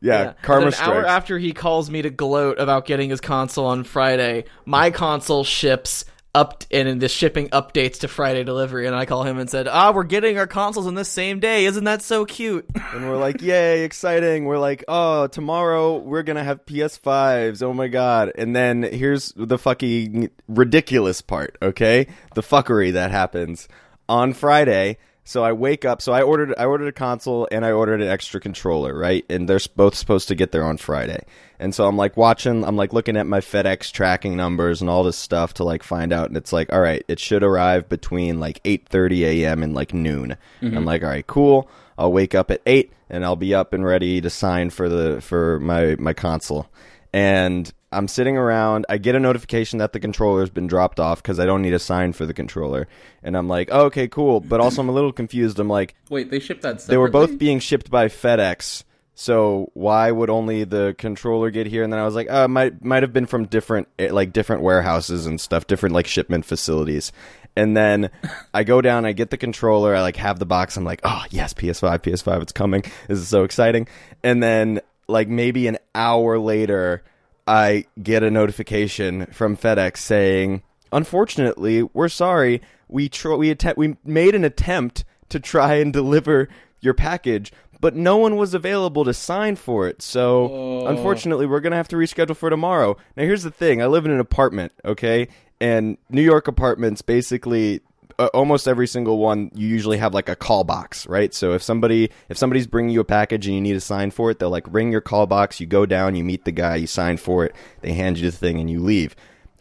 Yeah, 0.00 0.22
Yeah. 0.22 0.32
karma 0.42 0.66
And 0.66 0.74
An 0.74 0.80
hour 0.80 1.06
after 1.06 1.38
he 1.38 1.52
calls 1.52 1.90
me 1.90 2.02
to 2.02 2.10
gloat 2.10 2.58
about 2.60 2.86
getting 2.86 3.10
his 3.10 3.20
console 3.20 3.66
on 3.66 3.84
Friday, 3.84 4.44
my 4.64 4.90
console 4.90 5.44
ships 5.44 6.04
up 6.34 6.62
and 6.70 7.00
the 7.00 7.08
shipping 7.08 7.48
updates 7.48 8.00
to 8.00 8.06
Friday 8.06 8.44
delivery, 8.44 8.86
and 8.86 8.94
I 8.94 9.06
call 9.06 9.24
him 9.24 9.38
and 9.38 9.50
said, 9.50 9.66
"Ah, 9.66 9.90
we're 9.92 10.04
getting 10.04 10.38
our 10.38 10.46
consoles 10.46 10.86
on 10.86 10.94
this 10.94 11.08
same 11.08 11.40
day. 11.40 11.64
Isn't 11.64 11.84
that 11.84 12.00
so 12.02 12.24
cute?" 12.26 12.66
and 12.94 13.08
we're 13.08 13.16
like, 13.16 13.42
"Yay, 13.42 13.82
exciting." 13.82 14.44
We're 14.44 14.58
like, 14.58 14.84
"Oh, 14.86 15.26
tomorrow 15.26 15.96
we're 15.96 16.22
going 16.22 16.36
to 16.36 16.44
have 16.44 16.64
PS5s. 16.66 17.62
Oh 17.62 17.72
my 17.72 17.88
god." 17.88 18.30
And 18.36 18.54
then 18.54 18.82
here's 18.84 19.32
the 19.36 19.58
fucking 19.58 20.30
ridiculous 20.46 21.22
part, 21.22 21.56
okay? 21.62 22.06
The 22.34 22.42
fuckery 22.42 22.92
that 22.92 23.10
happens 23.10 23.66
on 24.08 24.32
Friday. 24.32 24.98
So 25.28 25.44
I 25.44 25.52
wake 25.52 25.84
up, 25.84 26.00
so 26.00 26.14
I 26.14 26.22
ordered 26.22 26.54
I 26.56 26.64
ordered 26.64 26.88
a 26.88 26.92
console 26.92 27.46
and 27.52 27.62
I 27.62 27.70
ordered 27.70 28.00
an 28.00 28.08
extra 28.08 28.40
controller, 28.40 28.96
right? 28.96 29.26
And 29.28 29.46
they're 29.46 29.60
both 29.76 29.94
supposed 29.94 30.26
to 30.28 30.34
get 30.34 30.52
there 30.52 30.64
on 30.64 30.78
Friday. 30.78 31.22
And 31.58 31.74
so 31.74 31.86
I'm 31.86 31.98
like 31.98 32.16
watching, 32.16 32.64
I'm 32.64 32.76
like 32.76 32.94
looking 32.94 33.14
at 33.14 33.26
my 33.26 33.40
FedEx 33.40 33.92
tracking 33.92 34.38
numbers 34.38 34.80
and 34.80 34.88
all 34.88 35.04
this 35.04 35.18
stuff 35.18 35.52
to 35.54 35.64
like 35.64 35.82
find 35.82 36.14
out 36.14 36.28
and 36.28 36.36
it's 36.38 36.50
like, 36.50 36.72
all 36.72 36.80
right, 36.80 37.04
it 37.08 37.20
should 37.20 37.42
arrive 37.42 37.90
between 37.90 38.40
like 38.40 38.62
8:30 38.62 39.20
a.m. 39.42 39.62
and 39.62 39.74
like 39.74 39.92
noon. 39.92 40.34
Mm-hmm. 40.62 40.74
I'm 40.74 40.86
like, 40.86 41.02
all 41.02 41.10
right, 41.10 41.26
cool. 41.26 41.68
I'll 41.98 42.10
wake 42.10 42.34
up 42.34 42.50
at 42.50 42.62
8 42.64 42.90
and 43.10 43.22
I'll 43.22 43.36
be 43.36 43.54
up 43.54 43.74
and 43.74 43.84
ready 43.84 44.22
to 44.22 44.30
sign 44.30 44.70
for 44.70 44.88
the 44.88 45.20
for 45.20 45.60
my 45.60 45.94
my 45.98 46.14
console. 46.14 46.70
And 47.12 47.70
I'm 47.90 48.08
sitting 48.08 48.36
around. 48.36 48.84
I 48.88 48.98
get 48.98 49.14
a 49.14 49.20
notification 49.20 49.78
that 49.78 49.92
the 49.92 50.00
controller's 50.00 50.50
been 50.50 50.66
dropped 50.66 51.00
off 51.00 51.22
because 51.22 51.40
I 51.40 51.46
don't 51.46 51.62
need 51.62 51.72
a 51.74 51.78
sign 51.78 52.12
for 52.12 52.26
the 52.26 52.34
controller. 52.34 52.86
And 53.22 53.36
I'm 53.36 53.48
like, 53.48 53.68
oh, 53.72 53.86
okay, 53.86 54.08
cool. 54.08 54.40
But 54.40 54.60
also, 54.60 54.82
I'm 54.82 54.88
a 54.88 54.92
little 54.92 55.12
confused. 55.12 55.58
I'm 55.58 55.68
like, 55.68 55.94
Wait, 56.10 56.30
they 56.30 56.38
shipped 56.38 56.62
that. 56.62 56.80
Separately? 56.80 56.92
they 56.92 56.98
were 56.98 57.10
both 57.10 57.38
being 57.38 57.60
shipped 57.60 57.90
by 57.90 58.08
FedEx. 58.08 58.84
So 59.14 59.70
why 59.74 60.12
would 60.12 60.30
only 60.30 60.62
the 60.62 60.94
controller 60.96 61.50
get 61.50 61.66
here? 61.66 61.82
And 61.82 61.92
then 61.92 61.98
I 61.98 62.04
was 62.04 62.14
like, 62.14 62.30
uh, 62.30 62.46
might 62.46 62.84
might 62.84 63.02
have 63.02 63.12
been 63.12 63.26
from 63.26 63.46
different 63.46 63.88
eh, 63.98 64.12
like 64.12 64.32
different 64.32 64.62
warehouses 64.62 65.26
and 65.26 65.40
stuff, 65.40 65.66
different 65.66 65.92
like 65.94 66.06
shipment 66.06 66.44
facilities. 66.44 67.10
And 67.56 67.76
then 67.76 68.10
I 68.54 68.62
go 68.62 68.80
down, 68.80 69.04
I 69.04 69.10
get 69.10 69.30
the 69.30 69.36
controller, 69.36 69.92
I 69.96 70.02
like 70.02 70.14
have 70.16 70.38
the 70.38 70.46
box. 70.46 70.76
I'm 70.76 70.84
like, 70.84 71.00
oh 71.02 71.24
yes, 71.30 71.52
PS5, 71.52 71.98
PS5, 71.98 72.42
it's 72.42 72.52
coming. 72.52 72.82
This 73.08 73.18
is 73.18 73.26
so 73.26 73.42
exciting. 73.42 73.88
And 74.22 74.40
then 74.40 74.82
like 75.08 75.26
maybe 75.26 75.66
an 75.66 75.78
hour 75.96 76.38
later, 76.38 77.02
I 77.48 77.86
get 78.02 78.22
a 78.22 78.30
notification 78.30 79.26
from 79.32 79.56
FedEx 79.56 79.96
saying, 79.96 80.62
"Unfortunately, 80.92 81.82
we're 81.82 82.08
sorry. 82.10 82.60
We 82.88 83.08
tr- 83.08 83.34
we 83.34 83.56
we 83.76 83.96
made 84.04 84.34
an 84.34 84.44
attempt 84.44 85.04
to 85.30 85.40
try 85.40 85.74
and 85.76 85.92
deliver 85.92 86.48
your 86.80 86.94
package, 86.94 87.52
but 87.80 87.96
no 87.96 88.16
one 88.18 88.36
was 88.36 88.54
available 88.54 89.04
to 89.04 89.14
sign 89.14 89.56
for 89.56 89.88
it. 89.88 90.02
So, 90.02 90.50
Oh. 90.52 90.86
unfortunately, 90.86 91.46
we're 91.46 91.60
going 91.60 91.70
to 91.72 91.76
have 91.76 91.88
to 91.88 91.96
reschedule 91.96 92.36
for 92.36 92.50
tomorrow." 92.50 92.96
Now, 93.16 93.24
here's 93.24 93.42
the 93.44 93.50
thing. 93.50 93.80
I 93.82 93.86
live 93.86 94.04
in 94.04 94.10
an 94.10 94.20
apartment, 94.20 94.72
okay? 94.84 95.28
And 95.60 95.96
New 96.10 96.22
York 96.22 96.48
apartments 96.48 97.02
basically 97.02 97.80
Uh, 98.20 98.26
almost 98.34 98.66
every 98.66 98.88
single 98.88 99.18
one 99.18 99.48
you 99.54 99.68
usually 99.68 99.96
have 99.96 100.12
like 100.12 100.28
a 100.28 100.34
call 100.34 100.64
box 100.64 101.06
right? 101.06 101.32
So 101.32 101.52
if 101.52 101.62
somebody 101.62 102.10
if 102.28 102.36
somebody's 102.36 102.66
bringing 102.66 102.90
you 102.90 103.00
a 103.00 103.04
package 103.04 103.46
and 103.46 103.54
you 103.54 103.60
need 103.60 103.74
to 103.74 103.80
sign 103.80 104.10
for 104.10 104.30
it 104.30 104.38
they'll 104.38 104.50
like 104.50 104.66
ring 104.72 104.90
your 104.90 105.00
call 105.00 105.26
box 105.26 105.60
you 105.60 105.66
go 105.66 105.86
down 105.86 106.16
you 106.16 106.24
meet 106.24 106.44
the 106.44 106.50
guy 106.52 106.76
you 106.76 106.88
sign 106.88 107.16
for 107.16 107.44
it 107.44 107.54
they 107.80 107.92
hand 107.92 108.18
you 108.18 108.28
the 108.30 108.36
thing 108.36 108.58
and 108.58 108.68
you 108.68 108.80
leave. 108.80 109.14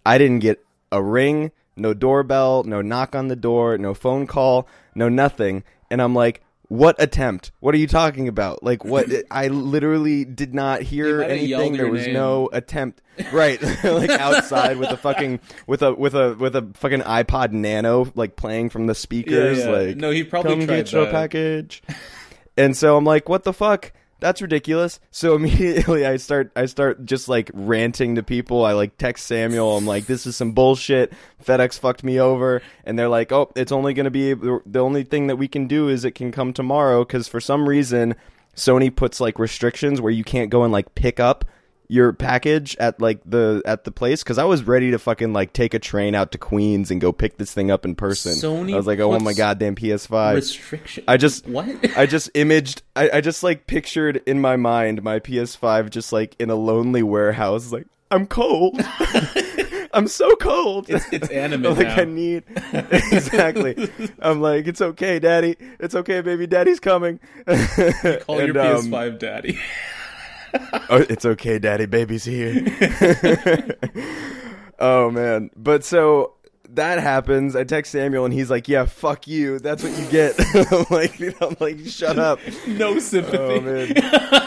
I 0.05 0.17
didn't 0.17 0.39
get 0.39 0.65
a 0.91 1.03
ring 1.03 1.51
no 1.75 1.93
doorbell 1.93 2.63
no 2.63 2.81
knock 2.81 3.13
on 3.13 3.27
the 3.27 3.35
door 3.35 3.77
no 3.77 3.93
phone 3.93 4.25
call 4.25 4.67
no 4.95 5.07
nothing. 5.07 5.63
And 5.91 6.01
i'm 6.01 6.15
like 6.15 6.41
what 6.69 6.95
attempt? 7.01 7.51
What 7.59 7.73
are 7.75 7.77
you 7.77 7.87
talking 7.87 8.27
about? 8.27 8.61
Like 8.63 8.83
what 8.83 9.07
i 9.31 9.47
literally 9.47 10.25
did 10.25 10.53
not 10.53 10.81
hear 10.81 11.21
anything. 11.21 11.73
there 11.77 11.87
was 11.89 12.05
name. 12.05 12.13
no 12.13 12.49
attempt. 12.51 13.01
Right. 13.31 13.59
Like 13.83 14.09
outside 14.09 14.77
with 14.77 14.89
a 14.91 14.97
fucking 14.97 15.39
with 15.65 15.81
a 15.81 15.93
with 15.93 16.13
a 16.13 16.35
with 16.35 16.55
a 16.55 16.69
fucking 16.75 17.01
ipod 17.01 17.51
nano 17.51 18.11
like 18.15 18.35
playing 18.35 18.69
from 18.69 18.87
the 18.87 18.95
speakers 18.95 19.59
Yeah, 19.59 19.65
yeah. 19.65 19.71
like 19.71 19.97
No, 19.97 20.11
he 20.11 20.23
probably 20.23 20.51
come 20.57 20.67
tried 20.67 20.75
get 20.77 20.91
your 20.91 21.07
package. 21.07 21.81
And 22.57 22.75
so 22.75 22.97
i'm 22.97 23.05
like 23.05 23.29
what 23.29 23.43
the 23.43 23.53
fuck 23.53 23.91
that's 24.19 24.41
ridiculous. 24.41 24.99
So 25.11 25.35
immediately 25.37 26.05
I 26.05 26.17
start 26.17 26.51
I 26.55 26.65
start 26.65 27.05
just 27.05 27.27
like 27.27 27.51
ranting 27.53 28.15
to 28.15 28.23
people. 28.23 28.65
I 28.65 28.73
like 28.73 28.97
text 28.97 29.25
Samuel. 29.25 29.77
I'm 29.77 29.85
like, 29.85 30.05
this 30.05 30.25
is 30.25 30.35
some 30.35 30.51
bullshit. 30.53 31.13
FedEx 31.43 31.79
fucked 31.79 32.03
me 32.03 32.19
over, 32.19 32.61
and 32.83 32.97
they're 32.97 33.09
like, 33.09 33.31
oh, 33.31 33.51
it's 33.55 33.71
only 33.71 33.93
gonna 33.93 34.11
be 34.11 34.33
the 34.33 34.79
only 34.79 35.03
thing 35.03 35.27
that 35.27 35.37
we 35.37 35.47
can 35.47 35.67
do 35.67 35.89
is 35.89 36.05
it 36.05 36.11
can 36.11 36.31
come 36.31 36.53
tomorrow 36.53 37.03
because 37.03 37.27
for 37.27 37.39
some 37.39 37.67
reason 37.67 38.15
Sony 38.55 38.93
puts 38.93 39.19
like 39.19 39.39
restrictions 39.39 40.01
where 40.01 40.11
you 40.11 40.23
can't 40.23 40.49
go 40.49 40.63
and 40.63 40.73
like 40.73 40.95
pick 40.95 41.19
up 41.19 41.45
your 41.89 42.11
package 42.11 42.75
at 42.77 43.01
like 43.01 43.19
the 43.25 43.61
at 43.65 43.83
the 43.83 43.91
place 43.91 44.23
because 44.23 44.37
I 44.37 44.43
was 44.43 44.63
ready 44.63 44.91
to 44.91 44.99
fucking 44.99 45.33
like 45.33 45.53
take 45.53 45.73
a 45.73 45.79
train 45.79 46.15
out 46.15 46.31
to 46.33 46.37
Queens 46.37 46.91
and 46.91 46.99
go 46.99 47.11
pick 47.11 47.37
this 47.37 47.53
thing 47.53 47.71
up 47.71 47.85
in 47.85 47.95
person. 47.95 48.33
Sony 48.33 48.73
I 48.73 48.77
was 48.77 48.87
like, 48.87 48.99
oh 48.99 49.17
my 49.19 49.33
goddamn 49.33 49.75
PS5. 49.75 50.35
Restriction. 50.35 51.03
I 51.07 51.17
just 51.17 51.47
what? 51.47 51.67
I 51.97 52.05
just 52.05 52.29
imaged 52.33 52.83
I, 52.95 53.09
I 53.15 53.21
just 53.21 53.43
like 53.43 53.67
pictured 53.67 54.21
in 54.25 54.41
my 54.41 54.55
mind 54.55 55.01
my 55.03 55.19
PS5 55.19 55.89
just 55.89 56.11
like 56.11 56.35
in 56.39 56.49
a 56.49 56.55
lonely 56.55 57.03
warehouse 57.03 57.71
like 57.71 57.87
I'm 58.11 58.27
cold. 58.27 58.79
I'm 59.93 60.07
so 60.07 60.35
cold. 60.35 60.89
It's, 60.89 61.05
it's 61.11 61.29
anime 61.29 61.63
like 61.75 61.79
now. 61.79 61.95
I 61.95 62.05
need 62.05 62.43
exactly. 62.73 63.89
I'm 64.19 64.41
like, 64.41 64.67
it's 64.67 64.81
okay, 64.81 65.19
Daddy. 65.19 65.55
It's 65.79 65.95
okay, 65.95 66.21
baby. 66.21 66.47
Daddy's 66.47 66.79
coming. 66.79 67.19
Call 67.45 67.55
And, 68.39 68.53
your 68.53 68.59
um, 68.59 68.85
PS5 68.85 69.19
daddy. 69.19 69.59
oh, 70.89 71.05
it's 71.09 71.25
okay, 71.25 71.59
Daddy. 71.59 71.85
Baby's 71.85 72.23
here. 72.23 72.65
oh 74.79 75.11
man, 75.11 75.49
but 75.55 75.83
so 75.83 76.33
that 76.69 76.99
happens. 76.99 77.55
I 77.55 77.63
text 77.63 77.91
Samuel, 77.91 78.25
and 78.25 78.33
he's 78.33 78.49
like, 78.49 78.67
"Yeah, 78.67 78.85
fuck 78.85 79.27
you. 79.27 79.59
That's 79.59 79.83
what 79.83 79.97
you 79.97 80.05
get." 80.09 80.35
I'm 80.71 80.85
like, 80.89 81.41
I'm 81.41 81.55
like, 81.59 81.85
shut 81.85 82.19
up. 82.19 82.39
no 82.67 82.99
sympathy. 82.99 83.37
Oh 83.37 83.61
man, 83.61 83.93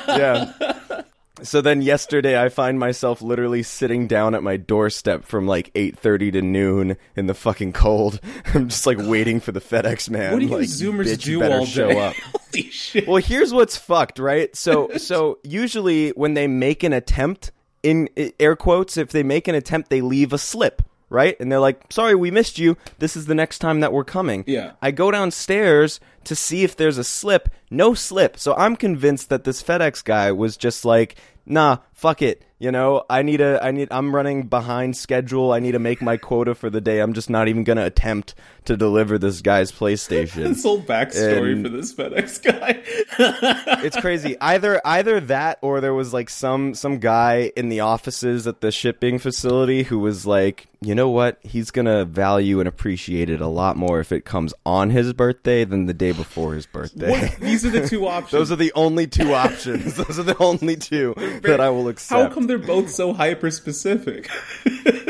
yeah. 0.09 1.03
So 1.43 1.61
then 1.61 1.83
yesterday 1.83 2.41
I 2.41 2.49
find 2.49 2.79
myself 2.79 3.23
literally 3.23 3.63
sitting 3.63 4.07
down 4.07 4.35
at 4.35 4.43
my 4.43 4.57
doorstep 4.57 5.25
from 5.25 5.47
like 5.47 5.73
8:30 5.75 6.33
to 6.33 6.43
noon 6.43 6.97
in 7.17 7.27
the 7.27 7.35
fucking 7.35 7.73
cold. 7.73 8.21
I'm 8.55 8.69
just 8.69 8.87
like 8.87 8.99
waiting 8.99 9.41
for 9.41 9.53
the 9.53 9.61
FedEx 9.61 10.11
man. 10.11 10.33
What 10.33 10.41
do 10.41 10.47
you 10.47 10.53
like, 10.53 10.67
Zoomers 10.67 11.07
bitch, 11.07 11.27
you 11.27 11.35
do 11.35 11.41
better 11.41 11.59
all 11.59 11.67
show 11.67 11.99
up. 11.99 12.15
Holy 12.53 12.71
shit. 12.71 13.07
Well, 13.07 13.23
here's 13.23 13.53
what's 13.53 13.77
fucked, 13.77 14.19
right? 14.19 14.55
So, 14.55 14.91
so 14.97 15.39
usually 15.43 16.11
when 16.11 16.35
they 16.35 16.47
make 16.47 16.83
an 16.83 16.93
attempt, 16.93 17.53
in 17.83 18.09
air 18.39 18.57
quotes, 18.57 18.97
if 18.97 19.11
they 19.11 19.23
make 19.23 19.49
an 19.49 19.55
attempt, 19.55 19.89
they 19.91 20.01
leave 20.01 20.33
a 20.33 20.39
slip, 20.39 20.83
right? 21.11 21.37
And 21.39 21.53
they're 21.53 21.61
like, 21.61 21.93
"Sorry, 21.93 22.15
we 22.15 22.31
missed 22.31 22.59
you. 22.59 22.79
This 22.99 23.17
is 23.17 23.27
the 23.27 23.35
next 23.35 23.59
time 23.59 23.81
that 23.81 23.93
we're 23.93 24.05
coming." 24.05 24.45
Yeah. 24.47 24.73
I 24.81 24.91
go 24.93 25.11
downstairs 25.11 26.01
to 26.25 26.35
see 26.35 26.65
if 26.65 26.75
there's 26.77 26.97
a 26.97 27.05
slip. 27.05 27.51
No 27.71 27.93
slip. 27.93 28.39
So 28.39 28.55
I'm 28.55 28.77
convinced 28.77 29.29
that 29.29 29.45
this 29.45 29.63
FedEx 29.63 30.03
guy 30.03 30.33
was 30.33 30.57
just 30.57 30.85
like, 30.87 31.17
"Nah, 31.45 31.79
fuck 31.93 32.23
it." 32.23 32.45
You 32.61 32.71
know, 32.71 33.05
I 33.09 33.23
need 33.23 33.41
a, 33.41 33.59
I 33.65 33.71
need, 33.71 33.89
I'm 33.91 34.15
running 34.15 34.43
behind 34.43 34.95
schedule. 34.95 35.51
I 35.53 35.61
need 35.61 35.73
to 35.73 35.79
make 35.79 36.03
my 36.03 36.19
quota 36.19 36.55
for 36.55 36.69
the 36.69 36.83
day. 36.83 37.01
I'm 37.01 37.15
just 37.15 37.31
not 37.31 37.49
even 37.49 37.65
gonna 37.65 37.87
attempt 37.87 38.35
to 38.67 38.77
deliver 38.77 39.17
this 39.19 39.41
guy's 39.41 39.73
PlayStation 39.73 40.45
this 40.49 40.63
whole 40.63 40.83
backstory 40.83 41.53
And- 41.53 41.65
for 41.65 41.71
this 41.71 41.95
FedEx 41.95 42.43
guy. 42.43 42.83
it's 43.83 43.99
crazy. 43.99 44.37
Either 44.43 44.79
either 44.85 45.21
that 45.21 45.59
or 45.63 45.81
there 45.81 45.95
was 45.95 46.13
like 46.13 46.29
some 46.29 46.75
some 46.75 46.99
guy 46.99 47.51
in 47.57 47.71
the 47.71 47.81
offices 47.81 48.47
at 48.47 48.61
the 48.61 48.71
shipping 48.71 49.19
facility 49.19 49.85
who 49.85 49.99
was 49.99 50.27
like, 50.27 50.67
you 50.83 50.95
know 50.95 51.09
what? 51.09 51.39
He's 51.43 51.71
gonna 51.71 52.05
value 52.05 52.59
and 52.61 52.69
appreciate 52.69 53.31
it 53.31 53.41
a 53.41 53.47
lot 53.47 53.79
more 53.79 54.01
if 54.01 54.13
it 54.13 54.27
comes 54.27 54.53
on 54.67 54.91
his 54.91 55.15
birthday 55.15 55.65
than 55.65 55.87
the 55.87 55.95
day 55.95 56.13
before 56.13 56.53
his 56.55 56.67
birthday. 56.67 57.11
What? 57.11 57.37
These 57.41 57.65
are 57.65 57.71
the 57.71 57.89
two 57.89 58.07
options. 58.07 58.33
Those 58.39 58.53
are 58.53 58.57
the 58.57 58.73
only 58.75 59.07
two 59.07 59.33
options. 59.33 59.95
Those 59.97 60.19
are 60.19 60.23
the 60.25 60.37
only 60.39 60.77
two 60.77 61.15
that 61.43 61.61
I 61.61 61.71
will 61.71 61.85
How 61.85 61.89
accept. 61.89 62.35
They're 62.51 62.59
both 62.59 62.91
so 62.91 63.13
hyper 63.13 63.51
specific? 63.51 64.29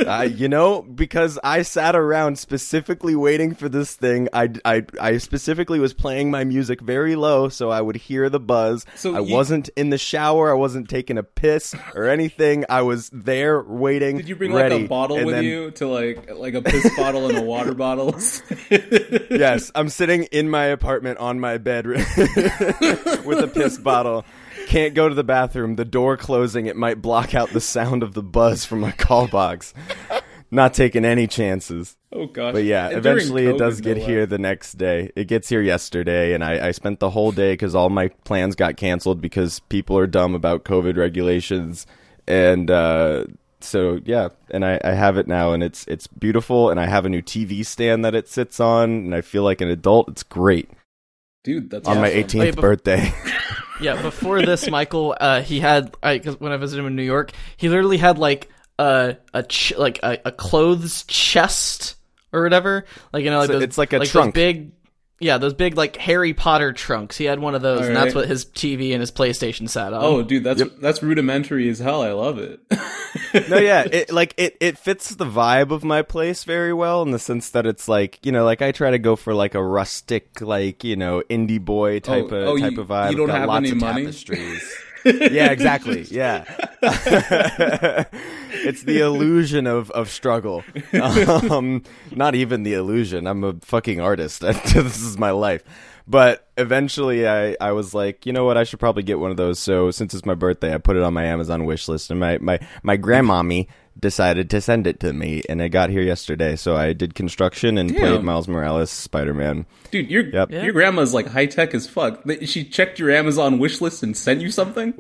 Uh, 0.06 0.28
you 0.35 0.49
know, 0.49 0.82
because 0.82 1.38
I 1.42 1.62
sat 1.62 1.97
around 1.97 2.38
specifically 2.38 3.14
waiting 3.16 3.54
for 3.54 3.68
this 3.68 3.94
thing. 3.94 4.28
I, 4.32 4.50
I, 4.64 4.85
I 5.00 5.16
specifically 5.18 5.80
was 5.80 5.94
playing 5.94 6.30
my 6.30 6.44
music 6.44 6.80
very 6.80 7.16
low 7.16 7.49
so 7.49 7.70
I 7.70 7.80
would 7.80 7.97
hear 7.97 8.28
the 8.28 8.38
buzz. 8.40 8.85
So 8.94 9.14
I 9.16 9.20
you- 9.20 9.32
wasn't 9.35 9.70
in 9.70 9.90
the 9.90 9.99
shower. 9.99 10.50
I 10.50 10.54
wasn't 10.54 10.88
taking 10.88 11.16
a 11.18 11.23
piss 11.23 11.75
or 11.94 12.09
anything. 12.09 12.64
I 12.68 12.82
was 12.82 13.09
there 13.12 13.62
waiting. 13.62 14.18
Did 14.18 14.28
you 14.28 14.37
bring 14.37 14.52
ready, 14.52 14.75
like 14.76 14.85
a 14.85 14.88
bottle 14.88 15.25
with 15.25 15.35
then- 15.35 15.44
you 15.44 15.70
to 15.73 15.88
like 15.88 16.30
like 16.35 16.54
a 16.54 16.62
piss 16.62 16.94
bottle 16.97 17.28
and 17.28 17.38
a 17.38 17.42
water 17.42 17.75
bottle? 17.75 18.14
Yes, 19.30 19.70
I'm 19.75 19.88
sitting 19.88 20.25
in 20.25 20.50
my 20.50 20.64
apartment 20.66 21.18
on 21.18 21.40
my 21.40 21.56
bed 21.59 21.87
with 21.87 22.06
a 22.09 23.50
piss 23.52 23.78
bottle. 23.78 24.25
Can't 24.71 24.95
go 24.95 25.09
to 25.09 25.15
the 25.15 25.25
bathroom. 25.25 25.75
The 25.77 25.85
door 25.85 26.17
closing. 26.17 26.67
It 26.67 26.76
might 26.76 27.02
block 27.02 27.35
out 27.35 27.50
the 27.50 27.61
sound 27.61 28.02
of 28.04 28.15
the 28.15 28.23
buzz 28.23 28.65
from 28.65 28.80
my 28.80 28.93
call 28.93 29.26
box. 29.26 29.75
Not 30.52 30.75
taking 30.75 31.04
any 31.04 31.26
chances. 31.26 31.97
oh 32.13 32.26
gosh. 32.26 32.52
But 32.52 32.65
yeah, 32.65 32.89
And 32.89 33.02
during 33.02 33.19
eventually 33.19 33.47
it 33.47 33.59
does 33.59 33.80
get 33.80 33.97
less. 33.99 34.06
here 34.06 34.26
the 34.26 34.39
next 34.39 34.75
day. 34.75 35.11
It 35.17 35.26
gets 35.28 35.49
here 35.49 35.61
yesterday, 35.61 36.33
and 36.35 36.43
I, 36.45 36.69
I 36.69 36.71
spent 36.73 36.99
the 37.00 37.11
whole 37.11 37.30
day 37.33 37.52
because 37.52 37.75
all 37.75 37.89
my 37.91 38.09
plans 38.25 38.54
got 38.56 38.76
canceled 38.76 39.21
because 39.21 39.61
people 39.69 39.97
are 39.99 40.06
dumb 40.09 40.35
about 40.35 40.65
COVID 40.65 40.97
regulations, 40.97 41.87
and 42.26 42.69
uh, 42.69 43.26
so 43.61 44.00
yeah, 44.04 44.30
and 44.50 44.65
I, 44.65 44.80
I 44.85 44.93
have 44.93 45.19
it 45.19 45.28
now, 45.28 45.52
and 45.52 45.63
it's 45.63 45.85
it's 45.87 46.09
beautiful, 46.09 46.69
and 46.71 46.80
I 46.80 46.87
have 46.87 47.04
a 47.06 47.09
new 47.09 47.23
TV 47.23 47.65
stand 47.65 48.04
that 48.04 48.17
it 48.17 48.28
sits 48.28 48.59
on, 48.59 48.91
and 48.91 49.15
I 49.15 49.21
feel 49.21 49.45
like 49.45 49.61
an 49.61 49.69
adult. 49.69 50.09
It's 50.09 50.25
great 50.25 50.69
dude. 51.45 51.71
That's 51.71 51.87
on 51.89 51.99
my 52.00 52.11
18th 52.11 52.39
Wait, 52.41 52.54
bef- 52.56 52.61
birthday. 52.61 53.13
Yeah, 53.80 54.00
before 54.02 54.43
this, 54.43 54.69
Michael, 54.71 55.16
uh, 55.19 55.43
he 55.43 55.60
had 55.60 55.95
I, 56.02 56.19
when 56.19 56.52
I 56.52 56.56
visited 56.56 56.80
him 56.80 56.86
in 56.86 56.97
New 56.97 57.02
York, 57.02 57.32
he 57.56 57.69
literally 57.69 57.97
had 57.99 58.19
like 58.19 58.49
a 58.78 59.16
a 59.32 59.43
ch- 59.43 59.73
like 59.76 60.00
a, 60.02 60.19
a 60.26 60.32
clothes 60.32 61.04
chest 61.04 61.97
or 62.32 62.43
whatever, 62.43 62.84
like 63.12 63.25
you 63.25 63.30
know, 63.30 63.38
like 63.38 63.47
So 63.49 63.54
those, 63.54 63.62
it's 63.62 63.78
like 63.78 63.93
a 63.93 63.99
those 63.99 64.10
trunk. 64.10 64.34
big, 64.34 64.73
yeah, 65.21 65.39
those 65.39 65.54
big 65.54 65.76
like 65.76 65.97
Harry 65.97 66.33
Potter 66.35 66.73
trunks. 66.73 67.17
He 67.17 67.26
had 67.26 67.39
one 67.39 67.54
of 67.54 67.63
those, 67.63 67.80
and 67.87 67.91
Alright. 67.91 68.04
that's 68.04 68.15
what 68.15 68.26
his 68.28 68.47
TV 68.47 68.93
and 68.93 69.00
his 69.00 69.13
PlayStation 69.13 69.69
sat 69.69 69.93
on. 69.93 70.02
Oh, 70.02 70.23
dude, 70.23 70.43
that's 70.45 70.63
that's 70.80 71.02
rudimentary 71.02 71.69
as 71.69 71.78
hell. 71.78 72.02
I 72.02 72.13
love 72.13 72.39
it. 72.39 72.59
no, 73.50 73.59
yeah, 73.59 73.85
it 73.91 74.11
like 74.11 74.35
it 74.37 74.56
it 74.61 74.78
fits 74.78 75.15
the 75.15 75.26
vibe 75.26 75.71
of 75.71 75.85
my 75.85 76.02
place 76.02 76.45
very 76.45 76.73
well 76.73 77.02
in 77.02 77.11
the 77.11 77.19
sense 77.19 77.50
that 77.50 77.67
it's 77.67 77.87
like 77.89 78.19
you 78.25 78.33
know, 78.33 78.45
like 78.45 78.63
I 78.63 78.73
try 78.73 78.91
to 78.91 78.99
go 78.99 79.15
for 79.15 79.35
like 79.35 79.54
a 79.54 79.63
rustic, 79.63 80.41
like 80.41 80.83
you 80.85 80.97
know, 80.97 81.23
indie 81.28 81.63
boy 81.65 81.97
oh, 81.97 81.99
type 82.00 82.25
Oh, 82.33 82.37
of 82.37 82.49
oh, 82.49 82.59
type 82.59 82.73
you- 82.73 82.80
of 82.80 82.89
vibe. 82.89 83.11
you 83.11 83.17
don't 83.19 83.26
Got 83.28 83.39
have 83.41 83.49
lots 83.49 83.59
any 83.59 83.71
of 83.73 83.76
money? 83.76 84.04
tapestries. 84.04 84.75
yeah, 85.04 85.50
exactly. 85.50 86.02
Yeah, 86.02 86.45
it's 88.52 88.82
the 88.82 89.00
illusion 89.00 89.67
of 89.67 89.91
of 89.91 90.08
struggle. 90.10 90.65
Um, 90.93 91.82
not 92.13 92.34
even 92.34 92.63
the 92.63 92.75
illusion. 92.75 93.26
I'm 93.26 93.45
a 93.45 93.54
fucking 93.60 94.00
artist. 94.00 94.41
this 94.41 95.02
is 95.02 95.19
my 95.19 95.30
life. 95.30 95.63
But 96.06 96.49
eventually, 96.56 97.28
I, 97.28 97.56
I 97.60 97.73
was 97.73 97.95
like, 97.95 98.26
you 98.26 98.32
know 98.32 98.45
what? 98.45 98.56
I 98.56 98.65
should 98.65 98.80
probably 98.80 99.04
get 99.04 99.21
one 99.21 99.30
of 99.30 99.36
those. 99.36 99.60
So 99.60 99.93
since 99.93 100.13
it's 100.13 100.26
my 100.26 100.34
birthday, 100.34 100.75
I 100.75 100.78
put 100.78 100.97
it 100.97 101.02
on 101.02 101.15
my 101.15 101.25
Amazon 101.25 101.65
wish 101.67 101.86
list, 101.86 102.10
and 102.10 102.19
my 102.19 102.39
my 102.39 102.58
my 102.82 102.97
grandmommy 102.97 103.69
decided 104.00 104.50
to 104.50 104.60
send 104.60 104.86
it 104.86 105.00
to 105.00 105.13
me, 105.13 105.43
and 105.49 105.60
it 105.60 105.69
got 105.71 105.91
here 105.91 106.02
yesterday. 106.02 106.56
So 106.56 106.76
I 106.76 106.93
did 106.93 107.15
construction 107.15 107.78
and 107.78 107.95
played 107.95 108.23
Miles 108.23 108.49
Morales 108.49 108.91
Spider 108.91 109.34
Man. 109.34 109.67
Dude, 109.91 110.10
your 110.10 110.25
Yep. 110.25 110.50
your 110.50 110.73
grandma's 110.73 111.13
like 111.15 111.26
high 111.26 111.47
tech 111.47 111.75
as 111.75 111.86
fuck. 111.86 112.23
She 112.45 112.65
checked 112.65 112.99
your 112.99 113.10
Amazon 113.10 113.58
wish 113.58 113.80
list 113.80 114.02
and 114.02 114.17
sent 114.17 114.41
you 114.41 114.50
something. 114.50 114.95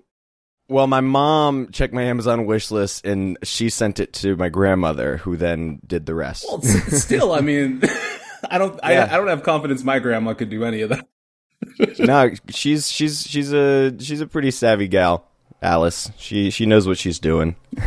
Well, 0.68 0.86
my 0.86 1.00
mom 1.00 1.72
checked 1.72 1.92
my 1.92 2.04
Amazon 2.04 2.46
wish 2.46 2.70
list, 2.70 3.04
and 3.04 3.36
she 3.42 3.70
sent 3.70 3.98
it 3.98 4.12
to 4.14 4.36
my 4.36 4.48
grandmother, 4.48 5.16
who 5.16 5.36
then 5.36 5.80
did 5.84 6.06
the 6.06 6.14
rest. 6.14 6.44
Well, 6.48 6.62
still, 6.62 7.32
I 7.32 7.40
mean, 7.40 7.82
I 8.50 8.58
don't, 8.58 8.74
Yeah. 8.84 9.08
I, 9.10 9.14
I 9.14 9.16
don't 9.16 9.26
have 9.26 9.42
confidence 9.42 9.82
my 9.82 9.98
grandma 9.98 10.34
could 10.34 10.48
do 10.50 10.64
any 10.64 10.82
of 10.82 10.90
that. 10.90 11.06
no, 11.98 12.30
she's 12.48 12.90
she's 12.90 13.26
she's 13.26 13.52
a 13.52 13.92
she's 14.00 14.20
a 14.20 14.26
pretty 14.26 14.50
savvy 14.50 14.86
gal, 14.88 15.26
Alice. 15.60 16.10
She 16.16 16.50
she 16.50 16.66
knows 16.66 16.86
what 16.86 16.96
she's 16.98 17.18
doing. 17.18 17.56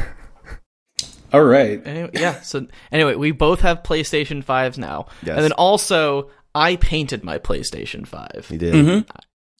All 1.34 1.43
right, 1.43 1.82
Anyway, 1.86 2.12
yeah. 2.13 2.39
So 2.41 2.67
anyway, 2.91 3.15
we 3.15 3.32
both 3.32 3.62
have 3.62 3.82
PlayStation 3.84 4.43
fives 4.43 4.78
now, 4.78 5.08
Yes. 5.24 5.36
and 5.36 5.43
then 5.43 5.52
also 5.54 6.30
I 6.54 6.76
painted 6.76 7.24
my 7.24 7.39
PlayStation 7.39 8.06
five. 8.08 8.46
He 8.50 8.58
did. 8.58 8.74
Mhm. 8.74 9.06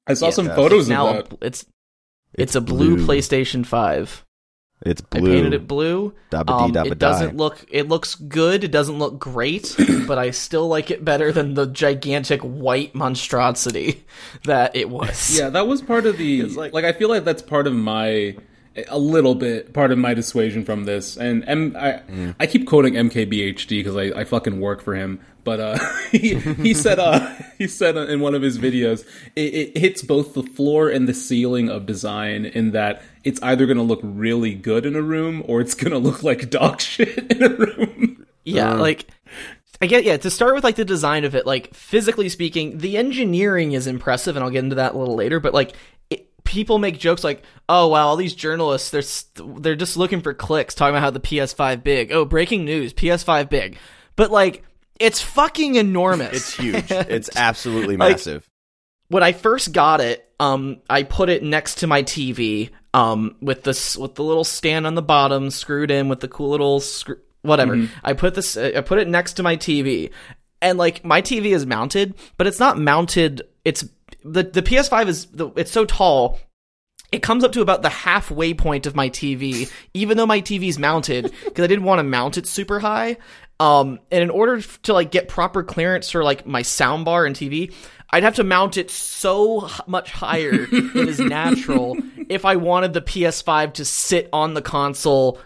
I 0.06 0.14
saw 0.14 0.30
some 0.30 0.46
Yeah. 0.48 0.56
photos 0.56 0.88
now 0.88 1.08
of 1.08 1.16
a- 1.18 1.30
that. 1.30 1.38
it's 1.42 1.66
it's 2.36 2.56
a 2.56 2.62
blue, 2.62 2.98
blue. 2.98 3.08
PlayStation 3.08 3.66
five. 3.66 4.24
It's 4.86 5.00
blue. 5.02 5.32
I 5.32 5.36
painted 5.36 5.54
it 5.54 5.66
blue. 5.68 6.14
Dabba 6.30 6.76
Um, 6.76 6.88
it 6.88 7.00
doesn't 7.00 7.38
look. 7.38 7.66
It 7.72 7.88
looks 7.88 8.16
good. 8.16 8.66
It 8.66 8.72
doesn't 8.72 9.00
look 9.00 9.18
great, 9.18 9.76
but 10.08 10.18
I 10.20 10.32
still 10.32 10.68
like 10.68 10.92
it 10.92 11.06
better 11.06 11.32
than 11.32 11.54
the 11.54 11.66
gigantic 11.68 12.42
white 12.42 12.94
monstrosity 12.94 14.04
that 14.44 14.76
it 14.76 14.90
was. 14.90 15.38
Yeah, 15.40 15.50
that 15.50 15.68
was 15.68 15.82
part 15.82 16.06
of 16.06 16.18
the 16.18 16.44
like- 16.58 16.74
like, 16.74 16.86
I 16.86 16.92
feel 16.92 17.08
like 17.10 17.24
that's 17.24 17.42
part 17.42 17.66
of 17.66 17.74
my 17.74 18.36
a 18.88 18.98
little 18.98 19.36
bit 19.36 19.74
part 19.74 19.92
of 19.92 19.98
my 19.98 20.14
dissuasion 20.14 20.66
from 20.66 20.86
this. 20.86 21.16
And 21.18 21.44
M- 21.48 21.76
I, 21.78 22.02
Mm. 22.10 22.36
I 22.40 22.48
keep 22.48 22.66
quoting 22.68 22.94
MKBHD 22.96 23.70
because 23.70 23.96
I, 23.96 24.20
I 24.22 24.24
fucking 24.24 24.60
work 24.60 24.82
for 24.82 24.96
him. 24.96 25.20
But 25.44 25.60
uh, 25.60 25.78
he, 26.12 26.36
he 26.36 26.74
said 26.74 27.00
uh, 27.00 27.30
he 27.58 27.68
said 27.68 27.98
in 27.98 28.20
one 28.22 28.34
of 28.34 28.42
his 28.42 28.58
videos 28.58 29.06
it, 29.36 29.54
it 29.76 29.78
hits 29.78 30.02
both 30.02 30.34
the 30.34 30.44
floor 30.44 30.90
and 30.90 31.08
the 31.08 31.14
ceiling 31.14 31.70
of 31.70 31.86
design 31.86 32.46
in 32.46 32.72
that 32.72 33.02
it's 33.24 33.42
either 33.44 33.66
going 33.66 33.78
to 33.78 33.84
look 33.84 34.00
really 34.04 34.54
good 34.56 34.86
in 34.86 34.96
a 34.96 35.02
room 35.02 35.44
or 35.48 35.60
it's 35.60 35.76
going 35.76 35.92
to 35.92 35.98
look 35.98 36.24
like 36.24 36.50
dog 36.50 36.80
shit 36.82 37.32
in 37.32 37.44
a 37.44 37.50
room. 37.50 38.26
Yeah, 38.46 38.74
like 38.74 39.08
I 39.82 39.86
get 39.86 40.06
yeah, 40.06 40.16
to 40.18 40.30
start 40.30 40.56
with 40.56 40.64
like 40.64 40.76
the 40.78 40.86
design 40.86 41.26
of 41.26 41.36
it, 41.36 41.46
like 41.46 41.74
physically 41.74 42.30
speaking, 42.30 42.78
the 42.78 42.98
engineering 42.98 43.74
is 43.74 43.86
impressive 43.86 44.38
and 44.38 44.44
I'll 44.46 44.50
get 44.52 44.64
into 44.64 44.76
that 44.76 44.94
a 44.94 44.98
little 44.98 45.16
later, 45.16 45.42
but 45.42 45.54
like 45.54 45.72
it, 45.72 45.76
people 46.54 46.78
make 46.78 47.00
jokes 47.00 47.24
like, 47.24 47.44
"Oh, 47.68 47.88
wow, 47.88 48.08
all 48.08 48.16
these 48.16 48.36
journalists 48.36 48.92
they're 48.92 49.02
st- 49.02 49.62
they're 49.63 49.76
just 49.76 49.98
looking 49.98 50.22
for 50.22 50.34
clicks 50.34 50.76
talking 50.76 50.94
about 50.96 51.02
how 51.04 51.10
the 51.10 51.20
PS5 51.20 51.84
big. 51.84 52.12
Oh, 52.12 52.24
breaking 52.26 52.63
news, 52.66 52.94
PS5 52.94 53.50
big." 53.50 53.78
But 54.16 54.32
like 54.32 54.63
it's 55.00 55.20
fucking 55.22 55.76
enormous. 55.76 56.34
It's 56.34 56.54
huge. 56.56 56.92
It's 56.92 57.30
absolutely 57.36 57.98
Like- 57.98 58.12
massive. 58.13 58.48
when 59.08 59.24
I 59.24 59.32
first 59.34 59.74
got 59.74 60.00
it, 60.02 60.30
um, 60.39 60.78
I 60.89 61.04
put 61.04 61.30
it 61.30 61.44
next 61.44 61.80
to 61.80 61.88
my 61.88 62.04
TV, 62.04 62.70
um, 62.94 63.36
with 63.42 63.63
this 63.63 63.98
with 63.98 64.16
the 64.16 64.24
little 64.24 64.44
stand 64.44 64.86
on 64.88 64.94
the 64.96 65.02
bottom 65.02 65.50
screwed 65.50 65.89
in 65.92 66.10
with 66.10 66.20
the 66.20 66.28
cool 66.28 66.52
little 66.52 66.80
screw, 66.80 67.18
whatever. 67.42 67.88
I 68.04 68.13
put 68.13 68.36
this, 68.36 68.56
I 68.56 68.82
put 68.82 69.00
it 69.00 69.08
next 69.08 69.34
to 69.34 69.44
my 69.44 69.58
TV, 69.58 70.12
and 70.62 70.78
like 70.78 71.04
my 71.04 71.22
TV 71.22 71.54
is 71.56 71.66
mounted, 71.66 72.13
but 72.38 72.46
it's 72.48 72.60
not 72.60 72.78
mounted. 72.78 73.42
It's 73.66 73.84
the 74.24 74.44
the 74.44 74.62
PS5 74.62 75.08
is 75.08 75.26
the, 75.28 75.50
it's 75.56 75.72
so 75.72 75.86
tall. 75.86 76.40
It 77.12 77.22
comes 77.22 77.44
up 77.44 77.52
to 77.52 77.62
about 77.62 77.84
the 77.84 77.90
halfway 77.90 78.56
point 78.56 78.88
of 78.88 78.96
my 78.96 79.10
TV, 79.10 79.72
even 79.94 80.18
though 80.18 80.26
my 80.26 80.42
TV's 80.42 80.80
mounted, 80.80 81.32
because 81.46 81.64
I 81.64 81.68
didn't 81.68 81.84
want 81.84 82.00
to 82.00 82.04
mount 82.04 82.40
it 82.40 82.48
super 82.48 82.80
high. 82.80 83.18
Um, 83.60 84.00
and 84.12 84.24
in 84.24 84.30
order 84.32 84.60
to 84.62 84.94
like 84.94 85.12
get 85.12 85.28
proper 85.28 85.62
clearance 85.62 86.10
for 86.10 86.24
like 86.24 86.48
my 86.48 86.64
soundbar 86.64 87.28
and 87.28 87.36
TV, 87.36 87.72
I'd 88.10 88.24
have 88.24 88.36
to 88.36 88.44
mount 88.44 88.78
it 88.78 88.90
so 88.90 89.68
h- 89.68 89.82
much 89.86 90.12
higher 90.12 90.66
than 90.66 91.08
is 91.08 91.20
natural 91.20 91.98
if 92.30 92.46
I 92.46 92.56
wanted 92.56 92.94
the 92.94 93.02
PS5 93.02 93.74
to 93.74 93.86
sit 93.86 94.28
on 94.34 94.56
the 94.56 94.62
console 94.62 95.40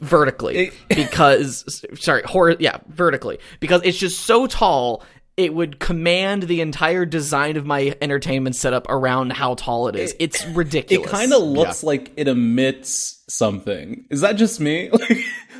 vertically 0.00 0.70
because 0.88 1.84
sorry 1.98 2.22
hor- 2.24 2.54
yeah 2.60 2.78
vertically 2.86 3.38
because 3.58 3.82
it's 3.82 3.98
just 3.98 4.20
so 4.20 4.46
tall 4.46 5.02
it 5.38 5.54
would 5.54 5.78
command 5.78 6.42
the 6.42 6.60
entire 6.60 7.06
design 7.06 7.56
of 7.56 7.64
my 7.64 7.96
entertainment 8.02 8.56
setup 8.56 8.86
around 8.90 9.32
how 9.32 9.54
tall 9.54 9.86
it 9.88 9.94
is 9.96 10.14
it's 10.18 10.44
ridiculous. 10.54 11.06
It 11.06 11.10
kind 11.10 11.32
of 11.32 11.42
looks 11.42 11.82
like 11.82 12.12
it 12.16 12.26
emits 12.28 13.22
something. 13.28 14.04
Is 14.10 14.20
that 14.20 14.32
just 14.32 14.60
me? 14.60 14.90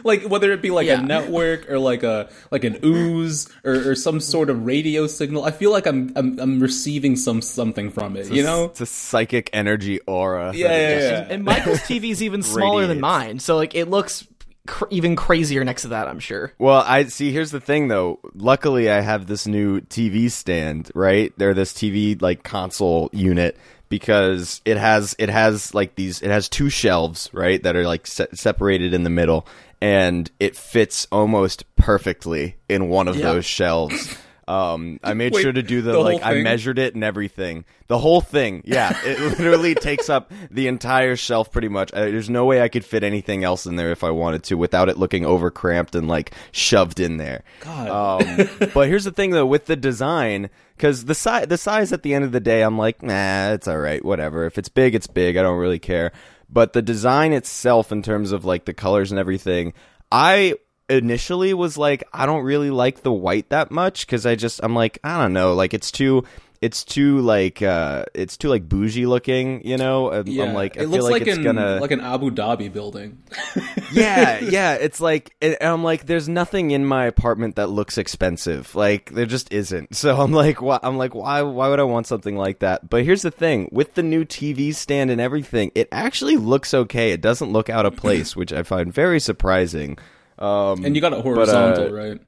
Like, 0.04 0.22
like 0.22 0.30
whether 0.30 0.52
it 0.52 0.62
be 0.62 0.70
like 0.70 0.86
Yeah. 0.86 1.00
a 1.00 1.02
network 1.02 1.68
or 1.68 1.78
like 1.78 2.02
a 2.04 2.28
like 2.52 2.62
an 2.64 2.78
ooze 2.84 3.48
or, 3.64 3.90
or 3.90 3.94
some 3.96 4.20
sort 4.20 4.48
of 4.48 4.64
radio 4.64 5.06
signal. 5.08 5.44
I 5.44 5.50
feel 5.50 5.72
like 5.72 5.86
I'm 5.86 6.12
I'm, 6.14 6.38
I'm 6.38 6.60
receiving 6.60 7.16
some 7.16 7.42
something 7.42 7.90
from 7.90 8.16
it. 8.16 8.30
You 8.30 8.42
know? 8.44 8.66
it's 8.66 8.80
a 8.80 8.86
psychic 8.86 9.50
energy 9.52 9.98
aura. 10.06 10.52
Yeah, 10.54 10.68
yeah, 10.68 10.98
yeah. 10.98 11.26
and 11.30 11.44
michael's 11.44 11.80
tv 11.80 12.10
is 12.10 12.22
even 12.22 12.42
smaller 12.42 12.86
than 12.86 13.00
mine 13.00 13.38
so 13.40 13.56
like 13.56 13.74
it 13.74 13.88
looks 13.88 14.24
cr- 14.68 14.85
even 14.90 15.16
crazier 15.16 15.64
next 15.64 15.83
to 15.83 15.88
that 15.88 16.07
i'm 16.07 16.20
sure 16.20 16.52
Well, 16.59 16.85
I 16.87 17.04
see. 17.04 17.33
Here's 17.33 17.50
the 17.50 17.61
thing, 17.61 17.88
though. 17.88 18.20
Luckily, 18.35 18.88
I 18.90 19.00
have 19.00 19.26
this 19.26 19.46
new 19.46 19.81
TV 19.81 20.31
stand, 20.31 20.90
right? 20.94 21.33
There, 21.37 21.54
this 21.54 21.72
TV 21.72 22.20
like 22.22 22.42
console 22.44 23.11
unit 23.12 23.57
because 23.88 24.61
it 24.64 24.76
has 24.76 25.14
it 25.18 25.28
has 25.31 25.74
like 25.74 25.94
these. 25.96 26.20
It 26.22 26.31
has 26.31 26.48
two 26.48 26.68
shelves, 26.70 27.31
right, 27.33 27.62
that 27.62 27.74
are 27.74 27.85
like 27.87 28.07
se- 28.07 28.28
separated 28.35 28.92
in 28.94 29.02
the 29.04 29.11
middle, 29.11 29.46
and 29.81 30.31
it 30.38 30.54
fits 30.57 31.07
almost 31.11 31.64
perfectly 31.76 32.57
in 32.68 32.88
one 32.88 33.09
of 33.09 33.16
Yeah. 33.16 33.33
those 33.33 33.44
shelves. 33.46 34.16
Um, 34.48 34.98
I 35.04 35.12
made 35.12 35.34
Wait, 35.34 35.42
sure 35.42 35.52
to 35.52 35.62
do 35.62 35.82
the, 35.82 35.92
the 35.92 35.98
like 35.98 36.24
I 36.24 36.40
measured 36.40 36.78
it 36.78 36.94
and 36.94 37.04
everything. 37.04 37.66
The 37.88 37.98
whole 37.98 38.22
thing, 38.22 38.62
yeah, 38.64 38.98
it 39.04 39.20
literally 39.20 39.74
takes 39.74 40.08
up 40.08 40.32
the 40.50 40.68
entire 40.68 41.16
shelf 41.16 41.52
pretty 41.52 41.68
much. 41.68 41.92
Uh, 41.92 42.06
there's 42.06 42.30
no 42.30 42.46
way 42.46 42.62
I 42.62 42.68
could 42.68 42.82
fit 42.82 43.04
anything 43.04 43.44
else 43.44 43.66
in 43.66 43.76
there 43.76 43.90
if 43.90 44.02
I 44.02 44.11
wanted 44.11 44.44
to 44.44 44.56
without 44.56 44.88
it 44.88 44.96
looking 44.96 45.26
over 45.26 45.50
cramped 45.50 45.94
and 45.94 46.08
like 46.08 46.32
shoved 46.50 46.98
in 46.98 47.18
there. 47.18 47.44
God. 47.61 48.22
Um, 48.22 48.48
but 48.74 48.88
here's 48.88 49.04
the 49.04 49.12
thing 49.12 49.32
though 49.32 49.44
with 49.44 49.66
the 49.66 49.76
design, 49.76 50.48
because 50.78 51.04
the 51.04 51.14
size, 51.14 51.48
the 51.48 51.58
size 51.58 51.92
at 51.92 52.02
the 52.02 52.14
end 52.14 52.24
of 52.24 52.32
the 52.32 52.40
day, 52.40 52.62
I'm 52.62 52.78
like, 52.78 53.02
nah, 53.02 53.52
it's 53.52 53.68
all 53.68 53.78
right, 53.78 54.02
whatever. 54.02 54.46
If 54.46 54.56
it's 54.56 54.70
big, 54.70 54.94
it's 54.94 55.06
big. 55.06 55.37
I 55.37 55.42
don't 55.42 55.58
really 55.58 55.78
care. 55.78 56.12
But 56.48 56.72
the 56.72 56.80
design 56.80 57.34
itself, 57.34 57.92
in 57.92 58.02
terms 58.02 58.32
of 58.32 58.46
like 58.46 58.64
the 58.64 58.72
colors 58.72 59.11
and 59.11 59.20
everything, 59.20 59.74
I 60.11 60.54
initially 60.88 61.55
was 61.55 61.77
like, 61.79 62.05
I 62.12 62.27
don't 62.27 62.44
really 62.44 62.70
like 62.70 63.03
the 63.03 63.12
white 63.12 63.48
that 63.51 63.70
much 63.70 64.07
because 64.07 64.27
I 64.27 64.35
just, 64.35 64.61
I'm 64.62 64.74
like, 64.74 64.98
I 65.05 65.20
don't 65.20 65.33
know, 65.33 65.55
like 65.55 65.74
it's 65.74 65.90
too. 65.90 66.24
It's 66.61 66.83
too 66.83 67.20
like 67.20 67.62
uh 67.62 68.07
it's 68.14 68.37
too 68.37 68.48
like 68.48 68.68
bougie 68.68 69.07
looking, 69.07 69.64
you 69.64 69.77
know. 69.77 70.11
I'm, 70.11 70.27
I'm 70.40 70.55
like 70.55 70.77
I 70.77 70.83
it 70.83 70.88
looks 70.88 71.05
like, 71.05 71.12
like, 71.12 71.27
it's 71.29 71.38
an 71.38 71.44
gonna 71.44 71.79
like 71.81 71.92
an 71.92 72.01
Abu 72.01 72.33
Dhabi 72.33 72.72
building. 72.72 73.22
yeah, 73.92 74.40
yeah. 74.40 74.74
It's 74.74 75.01
like, 75.01 75.37
and 75.40 75.57
I'm 75.61 75.85
like, 75.85 76.07
there's 76.07 76.29
nothing 76.29 76.72
in 76.72 76.85
my 76.85 77.07
apartment 77.07 77.55
that 77.57 77.68
looks 77.68 77.96
expensive. 77.96 78.74
Like, 78.74 79.12
there 79.12 79.24
just 79.24 79.53
isn't. 79.53 79.94
So 79.94 80.20
I'm 80.20 80.33
like, 80.33 80.61
why? 80.61 80.81
I'm 80.83 80.98
like, 80.98 81.14
why? 81.14 81.42
Why 81.42 81.68
would 81.68 81.79
I 81.79 81.85
want 81.85 82.09
something 82.09 82.37
like 82.37 82.59
that? 82.59 82.90
But 82.90 83.05
here's 83.05 83.22
the 83.22 83.31
thing: 83.31 83.68
with 83.70 83.94
the 83.94 84.03
new 84.03 84.24
TV 84.24 84.74
stand 84.74 85.12
and 85.12 85.20
everything, 85.20 85.70
it 85.77 85.87
actually 85.92 86.38
looks 86.38 86.74
okay. 86.74 87.12
It 87.12 87.20
doesn't 87.20 87.53
look 87.53 87.70
out 87.70 87.87
of 87.87 87.94
place, 88.05 88.35
which 88.35 88.53
I 88.53 88.64
find 88.64 88.92
very 88.92 89.20
surprising. 89.20 89.96
Um, 90.38 90.85
And 90.85 90.94
you 90.94 91.01
got 91.01 91.12
it 91.12 91.20
horizontal, 91.22 91.87
uh, 91.87 91.90
right? 91.90 92.20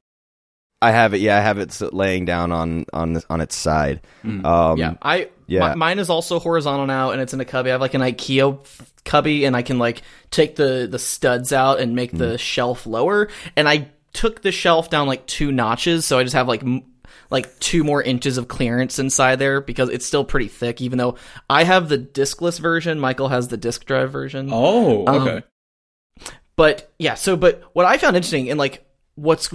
I 0.83 0.92
have 0.92 1.12
it. 1.14 1.20
Yeah, 1.20 1.37
I 1.37 1.40
have 1.40 1.59
it 1.59 1.79
laying 1.92 2.25
down 2.25 2.53
on 2.53 2.87
on 2.92 3.20
on 3.29 3.40
its 3.40 3.55
side. 3.55 4.01
Um, 4.25 4.79
yeah 4.79 4.94
i 5.03 5.29
yeah. 5.46 5.70
mi- 5.70 5.77
mine 5.77 5.99
is 5.99 6.09
also 6.09 6.38
horizontal 6.38 6.87
now 6.87 7.11
and 7.11 7.20
it's 7.20 7.35
in 7.35 7.40
a 7.40 7.44
cubby 7.44 7.70
i 7.70 7.73
have 7.73 7.81
like 7.81 7.94
an 7.94 8.01
ikea 8.01 8.59
cubby 9.05 9.44
and 9.44 9.57
i 9.57 9.62
can 9.62 9.79
like 9.79 10.03
take 10.31 10.55
the 10.57 10.87
the 10.90 10.99
studs 10.99 11.53
out 11.53 11.81
and 11.81 11.94
make 11.96 12.12
the 12.16 12.38
shelf 12.38 12.87
lower 12.87 13.29
and 13.57 13.68
i 13.68 13.88
took 14.12 14.42
the 14.42 14.53
shelf 14.53 14.88
down 14.90 15.07
like 15.09 15.27
two 15.27 15.51
notches 15.53 16.07
so 16.07 16.18
i 16.18 16.23
just 16.23 16.35
have 16.35 16.46
like 16.49 16.62
m- 16.62 16.85
like 17.31 17.59
two 17.59 17.83
more 17.85 18.01
inches 18.03 18.38
of 18.38 18.46
clearance 18.49 18.99
inside 18.99 19.37
there 19.40 19.61
because 19.61 19.88
it's 19.88 20.07
still 20.07 20.25
pretty 20.25 20.49
thick 20.49 20.81
even 20.81 20.99
though 20.99 21.16
i 21.51 21.64
have 21.64 21.88
the 21.88 21.99
diskless 21.99 22.61
version 22.61 22.99
michael 23.01 23.29
has 23.29 23.49
the 23.49 23.57
disk 23.57 23.85
drive 23.85 24.12
version 24.12 24.49
Oh, 24.53 25.07
um, 25.07 25.29
okay. 25.29 25.46
But 26.56 26.92
yeah 26.98 27.14
so 27.14 27.36
but 27.36 27.62
what 27.72 27.86
i 27.86 27.96
found 27.98 28.16
interesting 28.16 28.50
and 28.50 28.58
like 28.58 28.84
what's 29.14 29.48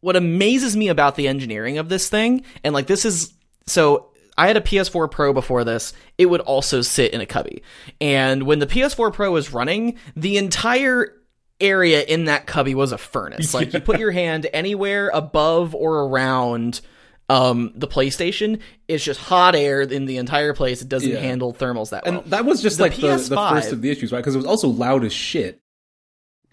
what 0.00 0.16
amazes 0.16 0.76
me 0.76 0.88
about 0.88 1.16
the 1.16 1.28
engineering 1.28 1.78
of 1.78 1.88
this 1.88 2.08
thing 2.08 2.42
and 2.64 2.74
like 2.74 2.86
this 2.86 3.04
is 3.04 3.32
so 3.66 4.10
i 4.36 4.46
had 4.46 4.56
a 4.56 4.60
ps4 4.60 5.10
pro 5.10 5.32
before 5.32 5.64
this 5.64 5.92
it 6.18 6.26
would 6.26 6.40
also 6.40 6.82
sit 6.82 7.12
in 7.12 7.20
a 7.20 7.26
cubby 7.26 7.62
and 8.00 8.44
when 8.44 8.58
the 8.58 8.66
ps4 8.66 9.12
pro 9.12 9.30
was 9.30 9.52
running 9.52 9.96
the 10.16 10.36
entire 10.38 11.12
area 11.60 12.02
in 12.02 12.24
that 12.24 12.46
cubby 12.46 12.74
was 12.74 12.90
a 12.92 12.98
furnace 12.98 13.54
like 13.54 13.72
you 13.72 13.80
put 13.80 13.98
your 14.04 14.10
hand 14.10 14.48
anywhere 14.52 15.10
above 15.14 15.74
or 15.76 16.00
around 16.06 16.80
um 17.28 17.72
the 17.76 17.86
playstation 17.86 18.58
it's 18.88 19.04
just 19.04 19.20
hot 19.20 19.54
air 19.54 19.80
in 19.82 20.06
the 20.06 20.16
entire 20.16 20.54
place 20.54 20.82
it 20.82 20.88
doesn't 20.88 21.08
Yeah. 21.08 21.20
handle 21.20 21.54
thermals 21.54 21.90
that 21.90 22.04
well. 22.04 22.18
and 22.22 22.30
that 22.32 22.44
was 22.44 22.60
just 22.60 22.78
the 22.78 22.82
like 22.82 22.96
the, 22.96 23.16
the 23.16 23.36
first 23.36 23.70
of 23.70 23.80
the 23.80 23.90
issues, 23.90 24.10
right? 24.10 24.18
Because 24.18 24.34
it 24.34 24.38
was 24.38 24.46
also 24.46 24.66
loud 24.68 25.04
as 25.04 25.12
shit. 25.12 25.60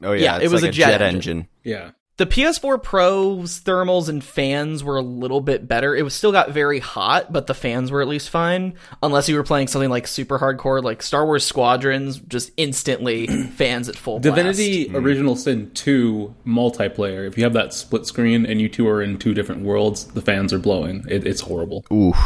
Oh 0.01 0.11
yeah, 0.13 0.23
Yeah, 0.23 0.35
it's 0.37 0.45
it 0.45 0.51
was 0.51 0.61
like 0.63 0.69
a 0.69 0.73
jet 0.73 1.01
engine. 1.01 1.15
engine. 1.15 1.47
Yeah. 1.63 1.91
The 2.17 2.25
PS4 2.25 2.83
Pro's 2.83 3.61
thermals 3.61 4.09
and 4.09 4.21
fans 4.21 4.83
were 4.83 4.97
a 4.97 5.01
little 5.01 5.39
bit 5.39 5.69
better. 5.69 5.95
It 5.95 6.01
was 6.03 6.13
still 6.13 6.33
got 6.33 6.51
very 6.51 6.79
hot, 6.79 7.31
but 7.31 7.47
the 7.47 7.53
fans 7.53 7.91
were 7.91 8.01
at 8.01 8.09
least 8.09 8.29
fine. 8.29 8.73
Unless 9.01 9.29
you 9.29 9.37
were 9.37 9.43
playing 9.43 9.67
something 9.67 9.89
like 9.89 10.05
super 10.05 10.37
hardcore, 10.37 10.83
like 10.83 11.01
Star 11.01 11.25
Wars 11.25 11.45
Squadrons, 11.45 12.19
just 12.19 12.51
instantly 12.57 13.27
fans 13.55 13.87
at 13.87 13.95
full 13.95 14.19
blast. 14.19 14.35
Divinity 14.35 14.93
Original 14.93 15.37
Sin 15.37 15.71
2 15.71 16.35
multiplayer. 16.45 17.25
If 17.25 17.37
you 17.37 17.45
have 17.45 17.53
that 17.53 17.73
split 17.73 18.05
screen 18.05 18.45
and 18.45 18.59
you 18.59 18.67
two 18.67 18.85
are 18.89 19.01
in 19.01 19.17
two 19.17 19.33
different 19.33 19.61
worlds, 19.61 20.03
the 20.07 20.21
fans 20.21 20.51
are 20.51 20.59
blowing. 20.59 21.05
It, 21.07 21.25
it's 21.25 21.39
horrible. 21.39 21.85
Oof. 21.89 22.17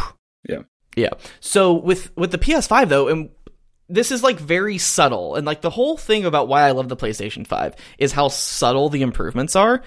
Yeah. 0.48 0.62
Yeah. 0.96 1.10
So 1.38 1.72
with 1.72 2.10
with 2.16 2.32
the 2.32 2.38
PS5 2.38 2.88
though, 2.88 3.06
and 3.06 3.30
this 3.88 4.10
is 4.10 4.22
like 4.22 4.38
very 4.38 4.78
subtle, 4.78 5.34
and 5.34 5.46
like 5.46 5.60
the 5.60 5.70
whole 5.70 5.96
thing 5.96 6.24
about 6.24 6.48
why 6.48 6.62
I 6.62 6.70
love 6.70 6.88
the 6.88 6.96
PlayStation 6.96 7.46
5 7.46 7.74
is 7.98 8.12
how 8.12 8.28
subtle 8.28 8.88
the 8.88 9.02
improvements 9.02 9.56
are. 9.56 9.82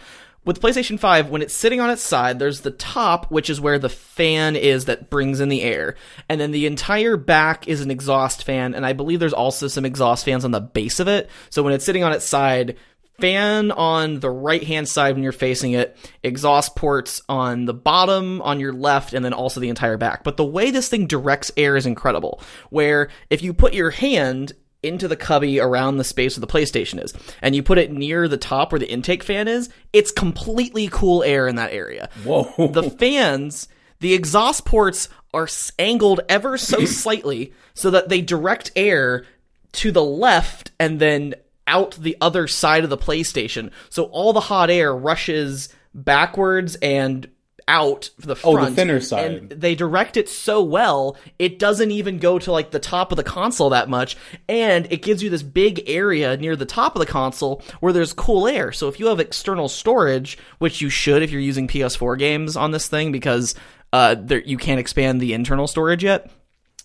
With 0.45 0.61
PlayStation 0.61 0.97
5, 0.97 1.29
when 1.29 1.41
it's 1.41 1.53
sitting 1.53 1.81
on 1.81 1.89
its 1.89 2.01
side, 2.01 2.39
there's 2.39 2.61
the 2.61 2.71
top, 2.71 3.29
which 3.29 3.49
is 3.49 3.59
where 3.59 3.79
the 3.79 3.89
fan 3.89 4.55
is 4.55 4.85
that 4.85 5.09
brings 5.09 5.41
in 5.41 5.49
the 5.49 5.61
air. 5.61 5.95
And 6.29 6.39
then 6.39 6.51
the 6.51 6.67
entire 6.67 7.17
back 7.17 7.67
is 7.67 7.81
an 7.81 7.91
exhaust 7.91 8.45
fan, 8.45 8.73
and 8.73 8.85
I 8.85 8.93
believe 8.93 9.19
there's 9.19 9.33
also 9.33 9.67
some 9.67 9.83
exhaust 9.83 10.23
fans 10.23 10.45
on 10.45 10.51
the 10.51 10.61
base 10.61 11.01
of 11.01 11.09
it. 11.09 11.29
So 11.49 11.63
when 11.63 11.73
it's 11.73 11.83
sitting 11.83 12.05
on 12.05 12.13
its 12.13 12.23
side, 12.23 12.77
fan 13.19 13.71
on 13.71 14.19
the 14.19 14.29
right 14.29 14.63
hand 14.63 14.87
side 14.87 15.15
when 15.15 15.23
you're 15.23 15.31
facing 15.31 15.73
it, 15.73 15.97
exhaust 16.23 16.75
ports 16.75 17.21
on 17.27 17.65
the 17.65 17.73
bottom, 17.73 18.41
on 18.43 18.59
your 18.59 18.73
left, 18.73 19.13
and 19.13 19.25
then 19.25 19.33
also 19.33 19.59
the 19.59 19.69
entire 19.69 19.97
back. 19.97 20.23
But 20.23 20.37
the 20.37 20.45
way 20.45 20.71
this 20.71 20.87
thing 20.87 21.07
directs 21.07 21.51
air 21.57 21.75
is 21.75 21.85
incredible. 21.85 22.41
Where 22.69 23.09
if 23.29 23.41
you 23.41 23.53
put 23.53 23.73
your 23.73 23.89
hand 23.89 24.53
into 24.83 25.07
the 25.07 25.15
cubby 25.15 25.59
around 25.59 25.97
the 25.97 26.03
space 26.03 26.37
where 26.37 26.45
the 26.45 26.51
PlayStation 26.51 27.03
is, 27.03 27.13
and 27.41 27.55
you 27.55 27.63
put 27.63 27.79
it 27.79 27.91
near 27.91 28.27
the 28.27 28.37
top 28.37 28.71
where 28.71 28.79
the 28.79 28.91
intake 28.91 29.23
fan 29.23 29.47
is, 29.47 29.69
it's 29.93 30.11
completely 30.11 30.87
cool 30.87 31.23
air 31.23 31.47
in 31.47 31.55
that 31.55 31.71
area. 31.71 32.09
Whoa. 32.23 32.67
The 32.67 32.89
fans, 32.91 33.67
the 33.99 34.13
exhaust 34.13 34.65
ports 34.65 35.09
are 35.33 35.49
angled 35.79 36.21
ever 36.29 36.57
so 36.57 36.85
slightly 36.85 37.53
so 37.73 37.89
that 37.91 38.09
they 38.09 38.21
direct 38.21 38.71
air 38.75 39.25
to 39.73 39.91
the 39.91 40.03
left 40.03 40.71
and 40.79 40.99
then 40.99 41.33
out 41.67 41.91
the 41.95 42.17
other 42.21 42.47
side 42.47 42.83
of 42.83 42.89
the 42.89 42.97
PlayStation. 42.97 43.71
So 43.89 44.05
all 44.05 44.33
the 44.33 44.39
hot 44.39 44.69
air 44.69 44.95
rushes 44.95 45.69
backwards 45.93 46.75
and 46.75 47.29
out 47.67 48.09
the 48.17 48.35
front. 48.35 48.59
Oh, 48.59 48.65
the 48.65 48.75
thinner 48.75 49.01
side. 49.01 49.31
And 49.31 49.49
they 49.49 49.75
direct 49.75 50.15
it 50.17 50.29
so 50.29 50.63
well, 50.63 51.17
it 51.37 51.59
doesn't 51.59 51.91
even 51.91 52.17
go 52.17 52.39
to 52.39 52.51
like 52.51 52.71
the 52.71 52.79
top 52.79 53.11
of 53.11 53.17
the 53.17 53.23
console 53.23 53.71
that 53.71 53.89
much, 53.89 54.15
and 54.47 54.87
it 54.91 55.01
gives 55.01 55.21
you 55.21 55.29
this 55.29 55.43
big 55.43 55.83
area 55.87 56.37
near 56.37 56.55
the 56.55 56.65
top 56.65 56.95
of 56.95 56.99
the 56.99 57.05
console 57.05 57.61
where 57.79 57.93
there's 57.93 58.13
cool 58.13 58.47
air. 58.47 58.71
So 58.71 58.87
if 58.87 58.99
you 58.99 59.07
have 59.07 59.19
external 59.19 59.67
storage, 59.67 60.37
which 60.59 60.81
you 60.81 60.89
should 60.89 61.21
if 61.21 61.31
you're 61.31 61.41
using 61.41 61.67
PS4 61.67 62.17
games 62.17 62.55
on 62.55 62.71
this 62.71 62.87
thing, 62.87 63.11
because 63.11 63.55
uh, 63.91 64.15
there, 64.17 64.41
you 64.41 64.57
can't 64.57 64.79
expand 64.79 65.19
the 65.19 65.33
internal 65.33 65.67
storage 65.67 66.03
yet. 66.03 66.31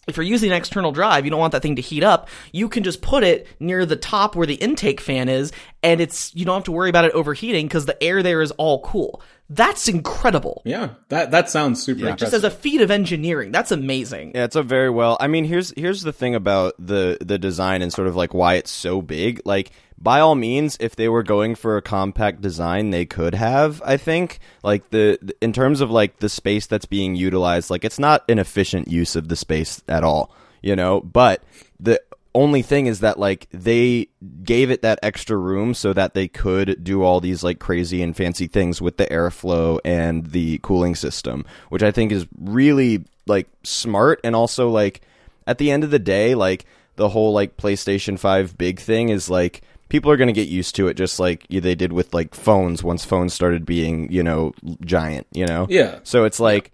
If 0.09 0.17
you're 0.17 0.25
using 0.25 0.51
an 0.51 0.57
external 0.57 0.91
drive, 0.91 1.25
you 1.25 1.31
don't 1.31 1.39
want 1.39 1.53
that 1.53 1.63
thing 1.63 1.77
to 1.77 1.83
heat 1.83 2.03
up. 2.03 2.29
You 2.51 2.69
can 2.69 2.83
just 2.83 3.03
put 3.03 3.23
it 3.23 3.47
near 3.61 3.87
the 3.87 3.95
top 3.95 4.35
where 4.35 4.49
the 4.49 4.57
intake 4.57 5.01
fan 5.01 5.29
is, 5.29 5.53
and 5.83 6.01
it's 6.01 6.35
you 6.35 6.45
don't 6.45 6.57
have 6.57 6.65
to 6.65 6.73
worry 6.73 6.91
about 6.91 7.05
it 7.05 7.13
overheating 7.13 7.67
because 7.67 7.87
the 7.87 8.03
air 8.03 8.23
there 8.23 8.43
is 8.43 8.51
all 8.53 8.81
cool. 8.83 9.21
That's 9.51 9.87
incredible. 9.87 10.63
yeah, 10.65 10.91
that 11.11 11.31
that 11.33 11.51
sounds 11.51 11.83
super 11.83 12.13
Just 12.15 12.33
as 12.33 12.43
a 12.45 12.51
feat 12.51 12.81
of 12.81 12.91
engineering, 12.91 13.53
that's 13.53 13.71
amazing. 13.71 14.33
Yeah, 14.35 14.45
it's 14.45 14.57
a 14.57 14.63
very 14.63 14.89
well. 14.89 15.17
I 15.21 15.27
mean, 15.29 15.45
here's 15.45 15.73
here's 15.77 16.03
the 16.03 16.13
thing 16.13 16.35
about 16.35 16.75
the 16.79 17.19
the 17.21 17.39
design 17.39 17.83
and 17.83 17.93
sort 17.93 18.09
of 18.09 18.17
like 18.17 18.33
why 18.33 18.55
it's 18.55 18.71
so 18.71 19.03
big. 19.03 19.43
Like, 19.45 19.71
by 19.99 20.21
all 20.21 20.35
means, 20.37 20.79
if 20.81 20.97
they 20.97 21.09
were 21.09 21.23
going 21.23 21.55
for 21.55 21.77
a 21.77 21.83
compact 21.83 22.41
design, 22.41 22.91
they 22.91 23.05
could 23.05 23.35
have. 23.35 23.83
I 23.85 23.99
think, 23.99 24.39
like 24.63 24.89
the 24.89 25.19
the- 25.21 25.37
in 25.43 25.53
terms 25.53 25.83
of 25.83 25.91
like 25.91 26.21
the 26.21 26.31
space 26.31 26.67
that's 26.67 26.87
being 26.87 27.15
utilized, 27.15 27.69
like 27.69 27.85
it's 27.85 27.99
not 27.99 28.25
an 28.31 28.39
efficient 28.39 28.89
use 28.89 29.17
of 29.17 29.29
the 29.29 29.37
space 29.37 29.83
at 29.87 30.03
all. 30.03 30.35
You 30.63 30.77
know, 30.77 31.01
but 31.03 31.43
the 31.79 32.01
only 32.35 32.63
thing 32.63 32.87
is 32.87 33.01
that 33.01 33.19
like 33.19 33.47
they 33.51 34.09
gave 34.43 34.71
it 34.71 34.83
that 34.83 34.99
extra 35.03 35.37
room 35.37 35.75
so 35.75 35.93
that 35.93 36.15
they 36.15 36.29
could 36.29 36.83
do 36.83 37.03
all 37.03 37.21
these 37.21 37.43
like 37.43 37.59
crazy 37.59 38.03
and 38.03 38.17
fancy 38.17 38.47
things 38.47 38.81
with 38.81 38.97
the 38.97 39.07
airflow 39.07 39.79
and 39.85 40.27
the 40.27 40.59
cooling 40.63 40.95
system 40.95 41.45
which 41.69 41.83
i 41.83 41.91
think 41.91 42.11
is 42.11 42.27
really 42.39 43.05
like 43.27 43.49
smart 43.63 44.21
and 44.25 44.35
also 44.35 44.71
like 44.71 45.03
at 45.47 45.59
the 45.59 45.71
end 45.71 45.85
of 45.85 45.91
the 45.91 45.99
day 45.99 46.35
like 46.35 46.65
the 46.97 47.11
whole 47.11 47.33
like 47.33 47.57
playstation 47.57 48.19
5 48.19 48.57
big 48.57 48.81
thing 48.81 49.09
is 49.11 49.29
like 49.29 49.63
people 49.89 50.11
are 50.11 50.17
going 50.17 50.29
to 50.29 50.33
get 50.33 50.49
used 50.49 50.75
to 50.77 50.89
it 50.89 50.95
just 50.95 51.21
like 51.21 51.47
they 51.49 51.75
did 51.75 51.93
with 51.93 52.15
like 52.15 52.35
phones 52.35 52.83
once 52.83 53.05
phones 53.05 53.35
started 53.35 53.67
being 53.67 54.11
you 54.11 54.23
know 54.23 54.53
giant 54.85 55.27
you 55.33 55.47
know 55.47 55.67
yeah. 55.69 55.99
so 56.03 56.25
it's 56.25 56.41
like 56.41 56.73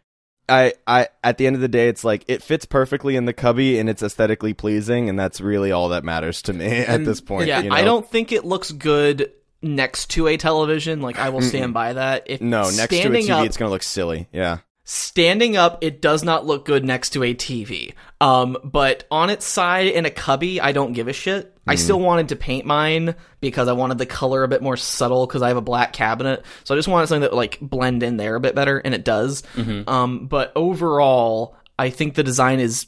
I, 0.48 0.72
I 0.86 1.08
at 1.22 1.38
the 1.38 1.46
end 1.46 1.56
of 1.56 1.62
the 1.62 1.68
day 1.68 1.88
it's 1.88 2.04
like 2.04 2.24
it 2.28 2.42
fits 2.42 2.64
perfectly 2.64 3.16
in 3.16 3.24
the 3.24 3.32
cubby 3.32 3.78
and 3.78 3.88
it's 3.88 4.02
aesthetically 4.02 4.54
pleasing 4.54 5.08
and 5.08 5.18
that's 5.18 5.40
really 5.40 5.72
all 5.72 5.90
that 5.90 6.04
matters 6.04 6.42
to 6.42 6.52
me 6.52 6.66
at 6.78 7.04
this 7.04 7.20
point. 7.20 7.48
yeah, 7.48 7.60
you 7.60 7.70
know? 7.70 7.76
I 7.76 7.82
don't 7.82 8.08
think 8.08 8.32
it 8.32 8.44
looks 8.44 8.72
good 8.72 9.32
next 9.62 10.10
to 10.10 10.28
a 10.28 10.36
television. 10.36 11.00
Like 11.02 11.18
I 11.18 11.28
will 11.30 11.42
stand 11.42 11.74
by 11.74 11.92
that. 11.94 12.24
If 12.26 12.40
No, 12.40 12.62
next 12.62 12.88
to 12.88 12.96
a 12.96 13.04
TV 13.04 13.30
up, 13.30 13.44
it's 13.44 13.56
gonna 13.56 13.70
look 13.70 13.82
silly. 13.82 14.28
Yeah. 14.32 14.58
standing 14.84 15.56
up, 15.56 15.78
it 15.82 16.00
does 16.00 16.24
not 16.24 16.46
look 16.46 16.64
good 16.64 16.84
next 16.84 17.10
to 17.10 17.22
a 17.22 17.34
TV. 17.34 17.94
Um, 18.20 18.56
but 18.64 19.04
on 19.10 19.30
its 19.30 19.44
side 19.44 19.86
in 19.88 20.06
a 20.06 20.10
cubby, 20.10 20.60
I 20.60 20.72
don't 20.72 20.92
give 20.92 21.08
a 21.08 21.12
shit. 21.12 21.54
I 21.68 21.74
still 21.76 22.00
wanted 22.00 22.28
to 22.30 22.36
paint 22.36 22.66
mine 22.66 23.14
because 23.40 23.68
I 23.68 23.72
wanted 23.72 23.98
the 23.98 24.06
color 24.06 24.42
a 24.42 24.48
bit 24.48 24.62
more 24.62 24.76
subtle 24.76 25.26
because 25.26 25.42
I 25.42 25.48
have 25.48 25.56
a 25.56 25.60
black 25.62 25.92
cabinet. 25.92 26.44
So 26.64 26.74
I 26.74 26.78
just 26.78 26.88
wanted 26.88 27.06
something 27.08 27.22
that 27.22 27.30
would, 27.32 27.36
like 27.36 27.58
blend 27.60 28.02
in 28.02 28.16
there 28.16 28.34
a 28.34 28.40
bit 28.40 28.54
better, 28.54 28.78
and 28.78 28.94
it 28.94 29.04
does. 29.04 29.42
Um, 29.88 30.26
but 30.26 30.52
overall, 30.56 31.56
I 31.78 31.90
think 31.90 32.14
the 32.14 32.22
design 32.24 32.60
is 32.60 32.86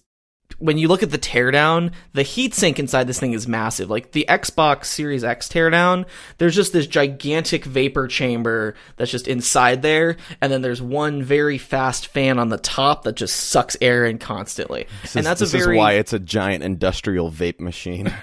when 0.58 0.78
you 0.78 0.88
look 0.88 1.02
at 1.02 1.10
the 1.10 1.18
teardown, 1.18 1.92
the 2.12 2.22
heatsink 2.22 2.78
inside 2.78 3.06
this 3.06 3.20
thing 3.20 3.32
is 3.32 3.46
massive. 3.48 3.88
Like 3.90 4.12
the 4.12 4.26
Xbox 4.28 4.86
Series 4.86 5.24
X 5.24 5.48
teardown, 5.48 6.06
there's 6.38 6.54
just 6.54 6.72
this 6.72 6.86
gigantic 6.86 7.64
vapor 7.64 8.08
chamber 8.08 8.74
that's 8.96 9.10
just 9.10 9.28
inside 9.28 9.82
there, 9.82 10.16
and 10.40 10.52
then 10.52 10.62
there's 10.62 10.82
one 10.82 11.22
very 11.22 11.58
fast 11.58 12.06
fan 12.08 12.38
on 12.38 12.48
the 12.48 12.58
top 12.58 13.04
that 13.04 13.16
just 13.16 13.36
sucks 13.36 13.76
air 13.80 14.04
in 14.04 14.18
constantly. 14.18 14.86
This 15.02 15.16
and 15.16 15.20
is- 15.20 15.26
that's 15.26 15.40
this 15.40 15.52
very 15.52 15.76
is 15.76 15.78
why 15.78 15.92
it's 15.92 16.12
a 16.12 16.18
giant 16.18 16.64
industrial 16.64 17.30
vape 17.30 17.60
machine. 17.60 18.12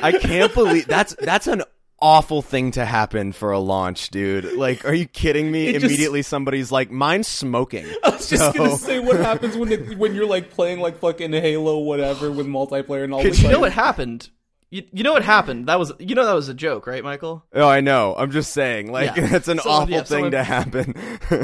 I 0.00 0.12
can't 0.12 0.54
believe 0.54 0.86
that's 0.86 1.14
that's 1.20 1.46
an 1.46 1.62
awful 2.00 2.42
thing 2.42 2.70
to 2.72 2.84
happen 2.84 3.32
for 3.32 3.50
a 3.52 3.58
launch, 3.58 4.10
dude. 4.10 4.52
Like, 4.54 4.84
are 4.84 4.94
you 4.94 5.06
kidding 5.06 5.50
me? 5.50 5.66
It 5.68 5.72
just- 5.74 5.84
Immediately 5.86 6.22
somebody's 6.22 6.70
like, 6.72 6.90
mine's 6.90 7.28
smoking. 7.28 7.86
I 8.04 8.10
was 8.10 8.28
just 8.28 8.42
So- 8.44 8.52
gonna 8.52 8.76
say 8.76 8.98
what 9.00 9.16
happens 9.16 9.56
when 9.56 9.72
it, 9.72 9.98
when 9.98 10.14
you're 10.14 10.26
like 10.26 10.50
playing 10.50 10.80
like 10.80 10.98
fucking 10.98 11.32
Halo 11.32 11.78
whatever 11.78 12.30
with 12.30 12.46
multiplayer 12.46 13.04
and 13.04 13.12
all 13.14 13.22
you 13.22 13.30
this. 13.30 13.42
know 13.42 13.60
what 13.60 13.72
happened. 13.72 14.30
You, 14.70 14.82
you 14.92 15.02
know 15.02 15.14
what 15.14 15.24
happened? 15.24 15.66
That 15.68 15.78
was 15.78 15.92
you 15.98 16.14
know 16.14 16.26
that 16.26 16.34
was 16.34 16.50
a 16.50 16.54
joke, 16.54 16.86
right, 16.86 17.02
Michael? 17.02 17.42
Oh, 17.54 17.66
I 17.66 17.80
know. 17.80 18.14
I'm 18.18 18.30
just 18.30 18.52
saying, 18.52 18.92
like, 18.92 19.16
Yeah. 19.16 19.26
that's 19.28 19.48
an 19.48 19.60
Someone- 19.60 19.82
awful 19.82 19.90
yeah, 19.94 19.98
thing 20.02 20.06
someone- 20.06 20.30
to 20.32 20.42
happen. 20.44 20.94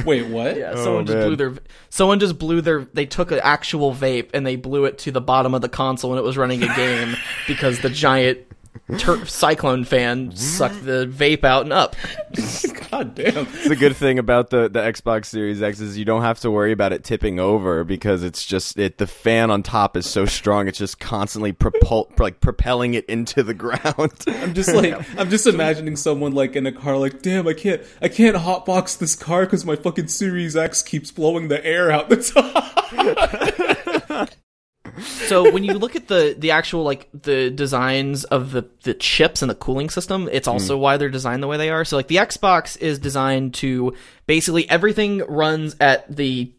Wait, 0.04 0.26
what? 0.28 0.58
Yeah, 0.58 0.72
Oh, 0.76 0.84
someone 0.84 1.06
just 1.06 1.16
man. 1.16 1.26
blew 1.28 1.36
their 1.36 1.54
someone 1.88 2.20
just 2.20 2.38
blew 2.38 2.60
their 2.60 2.84
they 2.92 3.06
took 3.06 3.32
an 3.32 3.40
actual 3.42 3.94
vape 3.94 4.28
and 4.34 4.46
they 4.46 4.56
blew 4.56 4.84
it 4.84 4.98
to 4.98 5.10
the 5.10 5.22
bottom 5.22 5.54
of 5.54 5.62
the 5.62 5.70
console 5.70 6.10
when 6.10 6.18
it 6.18 6.22
was 6.22 6.36
running 6.36 6.62
a 6.62 6.76
game 6.76 7.16
because 7.48 7.80
the 7.80 7.88
giant 7.88 8.38
tur- 8.98 9.24
cyclone 9.26 9.84
fan 9.84 10.34
sucked 10.34 10.84
the 10.84 11.06
vape 11.06 11.44
out 11.44 11.62
and 11.62 11.72
up. 11.72 11.96
God 12.90 13.14
damn. 13.14 13.46
the 13.66 13.76
good 13.78 13.96
thing 13.96 14.18
about 14.18 14.50
the, 14.50 14.68
the 14.68 14.80
Xbox 14.80 15.26
Series 15.26 15.62
X 15.62 15.80
is 15.80 15.98
you 15.98 16.04
don't 16.04 16.22
have 16.22 16.40
to 16.40 16.50
worry 16.50 16.72
about 16.72 16.92
it 16.92 17.02
tipping 17.02 17.40
over 17.40 17.84
because 17.84 18.22
it's 18.22 18.44
just 18.44 18.78
it 18.78 18.98
the 18.98 19.06
fan 19.06 19.50
on 19.50 19.62
top 19.62 19.96
is 19.96 20.08
so 20.08 20.26
strong 20.26 20.68
it's 20.68 20.78
just 20.78 21.00
constantly 21.00 21.52
propul- 21.52 22.10
like 22.20 22.40
propelling 22.40 22.94
it 22.94 23.04
into 23.06 23.42
the 23.42 23.54
ground. 23.54 23.80
I'm 24.26 24.54
just 24.54 24.72
like 24.72 24.94
I'm 25.18 25.30
just 25.30 25.46
imagining 25.46 25.96
someone 25.96 26.32
like 26.32 26.56
in 26.56 26.66
a 26.66 26.72
car 26.72 26.96
like, 26.96 27.22
damn, 27.22 27.48
I 27.48 27.54
can't 27.54 27.82
I 28.00 28.08
can't 28.08 28.36
hotbox 28.36 28.98
this 28.98 29.16
car 29.16 29.44
because 29.44 29.64
my 29.64 29.76
fucking 29.76 30.08
Series 30.08 30.56
X 30.56 30.82
keeps 30.82 31.10
blowing 31.10 31.48
the 31.48 31.64
air 31.64 31.90
out 31.90 32.08
the 32.08 32.16
top. 32.16 32.64
So 35.00 35.50
when 35.50 35.64
you 35.64 35.74
look 35.74 35.96
at 35.96 36.08
the 36.08 36.34
the 36.38 36.52
actual 36.52 36.82
like 36.82 37.08
the 37.12 37.50
designs 37.50 38.24
of 38.24 38.52
the 38.52 38.68
the 38.82 38.94
chips 38.94 39.42
and 39.42 39.50
the 39.50 39.54
cooling 39.54 39.90
system, 39.90 40.28
it's 40.32 40.48
also 40.48 40.76
hmm. 40.76 40.82
why 40.82 40.96
they're 40.96 41.08
designed 41.08 41.42
the 41.42 41.46
way 41.46 41.56
they 41.56 41.70
are. 41.70 41.84
So 41.84 41.96
like 41.96 42.08
the 42.08 42.16
Xbox 42.16 42.78
is 42.78 42.98
designed 42.98 43.54
to 43.54 43.94
basically 44.26 44.68
everything 44.68 45.18
runs 45.18 45.76
at 45.80 46.14
the 46.14 46.52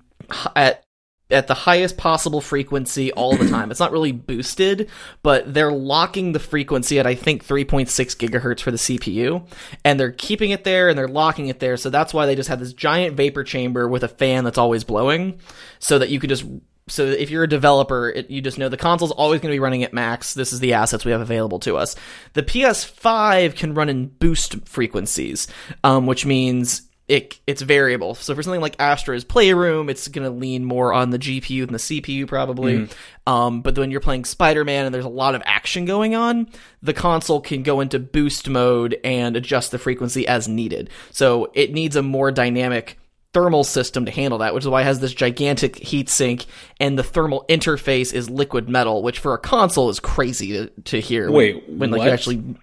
at 0.56 0.86
at 1.32 1.48
the 1.48 1.54
highest 1.54 1.98
possible 1.98 2.40
frequency 2.40 3.12
all 3.14 3.36
the 3.36 3.50
time. 3.50 3.72
it's 3.72 3.80
not 3.80 3.92
really 3.92 4.12
boosted, 4.12 4.90
but 5.24 5.52
they're 5.52 5.72
locking 5.72 6.34
the 6.34 6.40
frequency 6.40 7.00
at 7.00 7.08
I 7.08 7.16
think 7.16 7.46
3.6 7.46 7.88
gigahertz 7.90 8.62
for 8.62 8.72
the 8.72 8.78
CPU, 8.78 9.48
and 9.84 10.00
they're 10.00 10.12
keeping 10.12 10.52
it 10.52 10.64
there 10.64 10.88
and 10.88 10.98
they're 10.98 11.08
locking 11.08 11.48
it 11.48 11.60
there. 11.60 11.78
So 11.78 11.90
that's 11.90 12.14
why 12.14 12.26
they 12.26 12.36
just 12.36 12.50
have 12.50 12.60
this 12.60 12.74
giant 12.74 13.18
vapor 13.18 13.44
chamber 13.44 13.88
with 13.88 14.04
a 14.04 14.08
fan 14.08 14.44
that's 14.44 14.58
always 14.58 14.84
blowing, 14.84 15.40
so 15.80 15.98
that 15.98 16.10
you 16.10 16.20
can 16.20 16.30
just 16.30 16.46
so 16.88 17.04
if 17.06 17.32
you're 17.32 17.44
a 17.44 17.50
developer, 17.50 18.10
it, 18.10 18.30
you 18.30 18.42
just 18.42 18.60
know 18.60 18.70
the 18.70 18.78
console's 18.78 19.12
always 19.12 19.42
going 19.42 19.52
to 19.52 19.56
be 19.56 19.60
running 19.60 19.84
at 19.84 19.94
max. 19.94 20.36
This 20.36 20.54
is 20.54 20.60
the 20.60 20.74
assets 20.74 21.04
we 21.04 21.12
have 21.12 21.22
available 21.22 21.60
to 21.62 21.78
us. 21.78 21.96
The 22.34 22.44
PS5 22.44 23.56
can 23.56 23.74
run 23.74 23.90
in 23.90 24.08
boost 24.08 24.68
frequencies, 24.68 25.48
um, 25.84 26.06
which 26.06 26.28
means 26.28 26.84
it 27.08 27.40
it's 27.48 27.64
variable. 27.64 28.14
So 28.14 28.36
for 28.36 28.44
something 28.44 28.62
like 28.62 28.80
Astro's 28.80 29.24
Playroom, 29.24 29.90
it's 29.90 30.08
going 30.08 30.26
to 30.26 30.36
lean 30.36 30.64
more 30.64 30.94
on 30.94 31.10
the 31.10 31.20
GPU 31.20 31.62
than 31.62 31.74
the 31.74 31.80
CPU 31.80 32.28
probably. 32.28 32.88
Um, 33.26 33.62
but 33.62 33.78
when 33.78 33.90
you're 33.90 34.00
playing 34.00 34.26
Spider-Man 34.26 34.86
and 34.86 34.94
there's 34.94 35.06
a 35.06 35.10
lot 35.10 35.34
of 35.34 35.42
action 35.46 35.86
going 35.86 36.14
on, 36.14 36.48
the 36.84 36.94
console 36.94 37.42
can 37.42 37.64
go 37.64 37.80
into 37.80 37.98
boost 37.98 38.48
mode 38.48 39.00
and 39.04 39.36
adjust 39.36 39.72
the 39.72 39.80
frequency 39.80 40.28
as 40.28 40.48
needed. 40.48 40.92
So 41.12 41.52
it 41.56 41.74
needs 41.74 41.96
a 41.96 42.04
more 42.04 42.32
dynamic 42.32 43.00
thermal 43.36 43.66
system 43.66 44.06
to 44.06 44.12
handle 44.12 44.40
that, 44.40 44.54
which 44.54 44.64
is 44.64 44.70
why 44.70 44.80
it 44.80 44.86
has 44.86 45.02
this 45.02 45.14
gigantic 45.14 45.76
heatsink 45.76 46.46
and 46.80 46.98
the 46.98 47.04
thermal 47.04 47.44
interface 47.50 48.14
is 48.14 48.30
liquid 48.30 48.70
metal, 48.70 49.04
which 49.04 49.20
for 49.20 49.34
a 49.34 49.38
console 49.38 49.90
is 49.90 50.00
crazy 50.00 50.54
to, 50.54 50.68
to 50.86 51.02
hear. 51.02 51.26
when- 51.30 51.34
Wait, 51.36 51.70
when, 51.70 51.92
like 51.92 52.00
what? 52.00 52.06
you 52.06 52.12
actually 52.12 52.56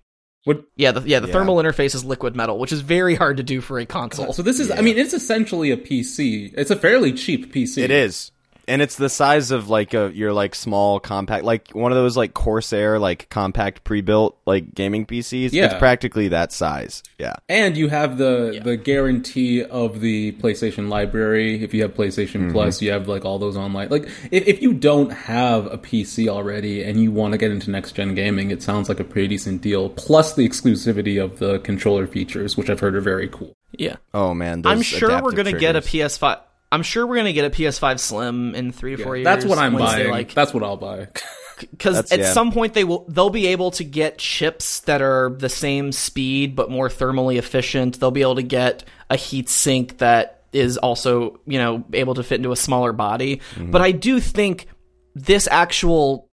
What? 0.44 0.64
yeah, 0.76 0.92
the, 0.92 1.02
yeah, 1.02 1.20
the 1.20 1.26
Yeah. 1.28 1.32
thermal 1.34 1.56
interface 1.56 1.94
is 1.94 2.04
liquid 2.06 2.34
metal, 2.34 2.58
which 2.58 2.72
is 2.72 2.80
very 2.80 3.14
hard 3.14 3.36
to 3.36 3.42
do 3.42 3.60
for 3.60 3.78
a 3.78 3.84
console. 3.84 4.32
So 4.32 4.42
this 4.42 4.58
is 4.58 4.70
I 4.70 4.80
mean 4.80 4.96
it's 4.96 5.12
essentially 5.12 5.70
a 5.70 5.76
PC. 5.76 6.54
It's 6.56 6.70
a 6.70 6.76
fairly 6.76 7.12
cheap 7.12 7.52
PC. 7.52 7.78
it 7.82 7.90
is. 7.90 8.32
And 8.68 8.82
it's 8.82 8.96
the 8.96 9.08
size 9.08 9.50
of 9.50 9.68
like 9.68 9.94
a 9.94 10.10
your 10.14 10.32
like 10.32 10.54
small 10.54 11.00
compact, 11.00 11.44
like 11.44 11.70
one 11.70 11.92
of 11.92 11.96
those 11.96 12.16
like 12.16 12.34
Corsair 12.34 12.98
like 12.98 13.28
compact 13.28 13.84
pre-built 13.84 14.38
like 14.46 14.74
gaming 14.74 15.06
PCs. 15.06 15.52
Yeah. 15.52 15.66
It's 15.66 15.74
practically 15.74 16.28
that 16.28 16.52
size. 16.52 17.02
Yeah. 17.18 17.34
And 17.48 17.76
you 17.76 17.88
have 17.88 18.18
the 18.18 18.60
the 18.62 18.76
guarantee 18.76 19.62
of 19.62 20.00
the 20.00 20.32
PlayStation 20.32 20.88
library. 20.88 21.62
If 21.62 21.74
you 21.74 21.82
have 21.82 21.94
PlayStation 21.94 22.42
mm-hmm. 22.42 22.52
Plus, 22.52 22.82
you 22.82 22.90
have 22.92 23.08
like 23.08 23.24
all 23.24 23.38
those 23.38 23.56
online. 23.56 23.88
Like 23.88 24.04
if, 24.30 24.46
if 24.46 24.62
you 24.62 24.72
don't 24.72 25.10
have 25.10 25.66
a 25.66 25.78
PC 25.78 26.28
already 26.28 26.82
and 26.82 27.00
you 27.00 27.12
want 27.12 27.32
to 27.32 27.38
get 27.38 27.50
into 27.50 27.70
next 27.70 27.92
gen 27.92 28.14
gaming, 28.14 28.50
it 28.50 28.62
sounds 28.62 28.88
like 28.88 29.00
a 29.00 29.04
pretty 29.04 29.28
decent 29.28 29.62
deal. 29.62 29.88
Plus 29.90 30.34
the 30.34 30.48
exclusivity 30.48 31.22
of 31.22 31.38
the 31.38 31.58
controller 31.60 32.06
features, 32.06 32.56
which 32.56 32.70
I've 32.70 32.80
heard 32.80 32.96
are 32.96 33.00
very 33.00 33.28
cool. 33.28 33.54
Yeah. 33.72 33.96
Oh 34.12 34.34
man, 34.34 34.62
those 34.62 34.72
I'm 34.72 34.82
sure 34.82 35.22
we're 35.22 35.32
gonna 35.32 35.52
get 35.52 35.76
a. 35.76 35.80
PS5. 35.80 36.40
I'm 36.72 36.82
sure 36.82 37.06
we're 37.06 37.16
gonna 37.16 37.34
get 37.34 37.44
a 37.44 37.50
PS5 37.50 38.00
Slim 38.00 38.54
in 38.54 38.72
three 38.72 38.94
or 38.94 38.98
four 38.98 39.14
years. 39.14 39.26
That's 39.26 39.44
what 39.44 39.58
I'm 39.58 39.76
buying. 39.76 40.10
Like, 40.10 40.32
That's 40.32 40.54
what 40.54 40.62
I'll 40.62 40.78
buy. 40.78 41.08
because 41.70 42.10
at 42.10 42.18
yeah. 42.18 42.32
some 42.32 42.50
point 42.50 42.72
they 42.72 42.82
will 42.82 43.04
they'll 43.08 43.30
be 43.30 43.48
able 43.48 43.70
to 43.72 43.84
get 43.84 44.18
chips 44.18 44.80
that 44.80 45.02
are 45.02 45.30
the 45.30 45.50
same 45.50 45.92
speed 45.92 46.56
but 46.56 46.70
more 46.70 46.88
thermally 46.88 47.36
efficient. 47.36 48.00
They'll 48.00 48.10
be 48.10 48.22
able 48.22 48.36
to 48.36 48.42
get 48.42 48.84
a 49.10 49.16
heat 49.16 49.50
sink 49.50 49.98
that 49.98 50.44
is 50.52 50.78
also 50.78 51.38
you 51.46 51.58
know 51.58 51.84
able 51.92 52.14
to 52.14 52.22
fit 52.22 52.36
into 52.36 52.52
a 52.52 52.56
smaller 52.56 52.94
body. 52.94 53.36
Mm-hmm. 53.36 53.70
But 53.70 53.82
I 53.82 53.92
do 53.92 54.18
think 54.18 54.66
this 55.14 55.46
actual 55.50 56.30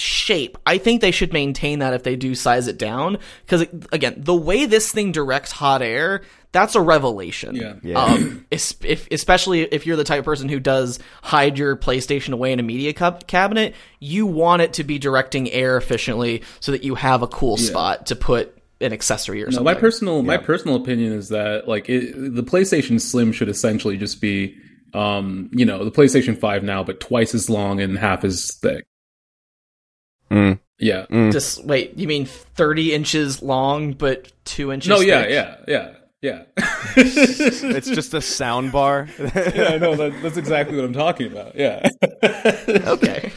shape 0.00 0.56
i 0.66 0.78
think 0.78 1.00
they 1.00 1.10
should 1.10 1.32
maintain 1.32 1.78
that 1.80 1.92
if 1.94 2.02
they 2.02 2.16
do 2.16 2.34
size 2.34 2.66
it 2.68 2.78
down 2.78 3.18
because 3.44 3.66
again 3.92 4.14
the 4.16 4.34
way 4.34 4.64
this 4.66 4.90
thing 4.92 5.12
directs 5.12 5.52
hot 5.52 5.82
air 5.82 6.22
that's 6.52 6.74
a 6.74 6.80
revelation 6.80 7.54
Yeah. 7.54 7.74
Yeah. 7.82 8.02
um, 8.02 8.44
if, 8.50 9.06
especially 9.12 9.62
if 9.62 9.86
you're 9.86 9.96
the 9.96 10.02
type 10.02 10.18
of 10.20 10.24
person 10.24 10.48
who 10.48 10.58
does 10.58 10.98
hide 11.22 11.56
your 11.58 11.76
PlayStation 11.76 12.32
away 12.32 12.52
in 12.52 12.58
a 12.58 12.62
media 12.64 12.92
cab- 12.92 13.28
cabinet, 13.28 13.76
you 14.00 14.26
want 14.26 14.60
it 14.60 14.72
to 14.72 14.82
be 14.82 14.98
directing 14.98 15.48
air 15.52 15.76
efficiently 15.76 16.42
so 16.58 16.72
that 16.72 16.82
you 16.82 16.96
have 16.96 17.22
a 17.22 17.28
cool 17.28 17.56
spot 17.56 18.06
to 18.06 18.16
put 18.16 18.58
an 18.80 18.92
accessory 18.92 19.42
or 19.44 19.46
No, 19.46 19.50
something. 19.52 19.64
my 19.64 19.74
personal 19.78 20.22
my 20.24 20.38
personal 20.38 20.74
opinion 20.74 21.12
is 21.12 21.28
that 21.28 21.68
like 21.68 21.88
it, 21.88 22.14
the 22.34 22.42
PlayStation 22.42 23.00
Slim 23.00 23.30
should 23.30 23.48
essentially 23.48 23.96
just 23.96 24.20
be 24.20 24.56
um 24.92 25.50
you 25.52 25.64
know 25.64 25.84
the 25.84 25.92
PlayStation 25.92 26.36
5 26.36 26.64
now 26.64 26.82
but 26.82 26.98
twice 26.98 27.32
as 27.32 27.48
long 27.48 27.80
and 27.80 27.96
half 27.96 28.24
as 28.24 28.56
thick. 28.56 28.84
Mm. 30.30 30.58
Yeah. 30.78 31.06
Just 31.30 31.64
wait, 31.64 31.96
you 31.98 32.08
mean 32.08 32.24
30 32.24 32.94
inches 32.94 33.42
long 33.42 33.92
but 33.92 34.32
two 34.44 34.72
inches? 34.72 34.88
No, 34.88 35.00
yeah, 35.00 35.22
thick? 35.22 35.30
yeah, 35.30 35.56
yeah, 35.68 35.94
yeah. 36.22 36.42
It's 36.96 37.90
just 37.90 38.14
a 38.14 38.20
sound 38.20 38.72
bar. 38.72 39.08
yeah, 39.18 39.76
no, 39.76 39.94
that, 39.94 40.14
that's 40.22 40.36
exactly 40.36 40.76
what 40.76 40.84
I'm 40.84 40.92
talking 40.92 41.26
about. 41.30 41.54
Yeah. 41.54 41.88
okay. 42.68 43.32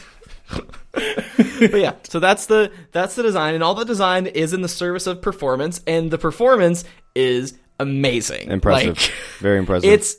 but 0.92 1.74
yeah, 1.74 1.94
so 2.04 2.18
that's 2.18 2.46
the 2.46 2.72
that's 2.92 3.14
the 3.14 3.22
design, 3.22 3.54
and 3.54 3.62
all 3.62 3.74
the 3.74 3.84
design 3.84 4.26
is 4.26 4.52
in 4.52 4.62
the 4.62 4.68
service 4.68 5.06
of 5.06 5.20
performance, 5.20 5.80
and 5.86 6.10
the 6.10 6.18
performance 6.18 6.84
is 7.14 7.54
amazing, 7.78 8.50
impressive. 8.50 8.96
Like, 8.96 9.12
Very 9.40 9.58
impressive. 9.58 9.90
it's 9.90 10.16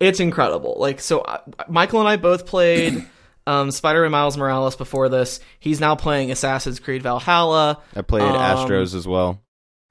it's 0.00 0.20
incredible. 0.20 0.76
Like 0.78 1.00
so, 1.00 1.20
uh, 1.20 1.38
Michael 1.68 2.00
and 2.00 2.08
I 2.08 2.16
both 2.16 2.46
played 2.46 3.06
um, 3.46 3.70
Spider-Man 3.70 4.10
Miles 4.10 4.36
Morales 4.36 4.76
before 4.76 5.08
this. 5.08 5.40
He's 5.60 5.80
now 5.80 5.94
playing 5.96 6.30
Assassin's 6.30 6.80
Creed 6.80 7.02
Valhalla. 7.02 7.80
I 7.96 8.02
played 8.02 8.22
um, 8.22 8.36
Astros 8.36 8.94
as 8.94 9.06
well. 9.06 9.40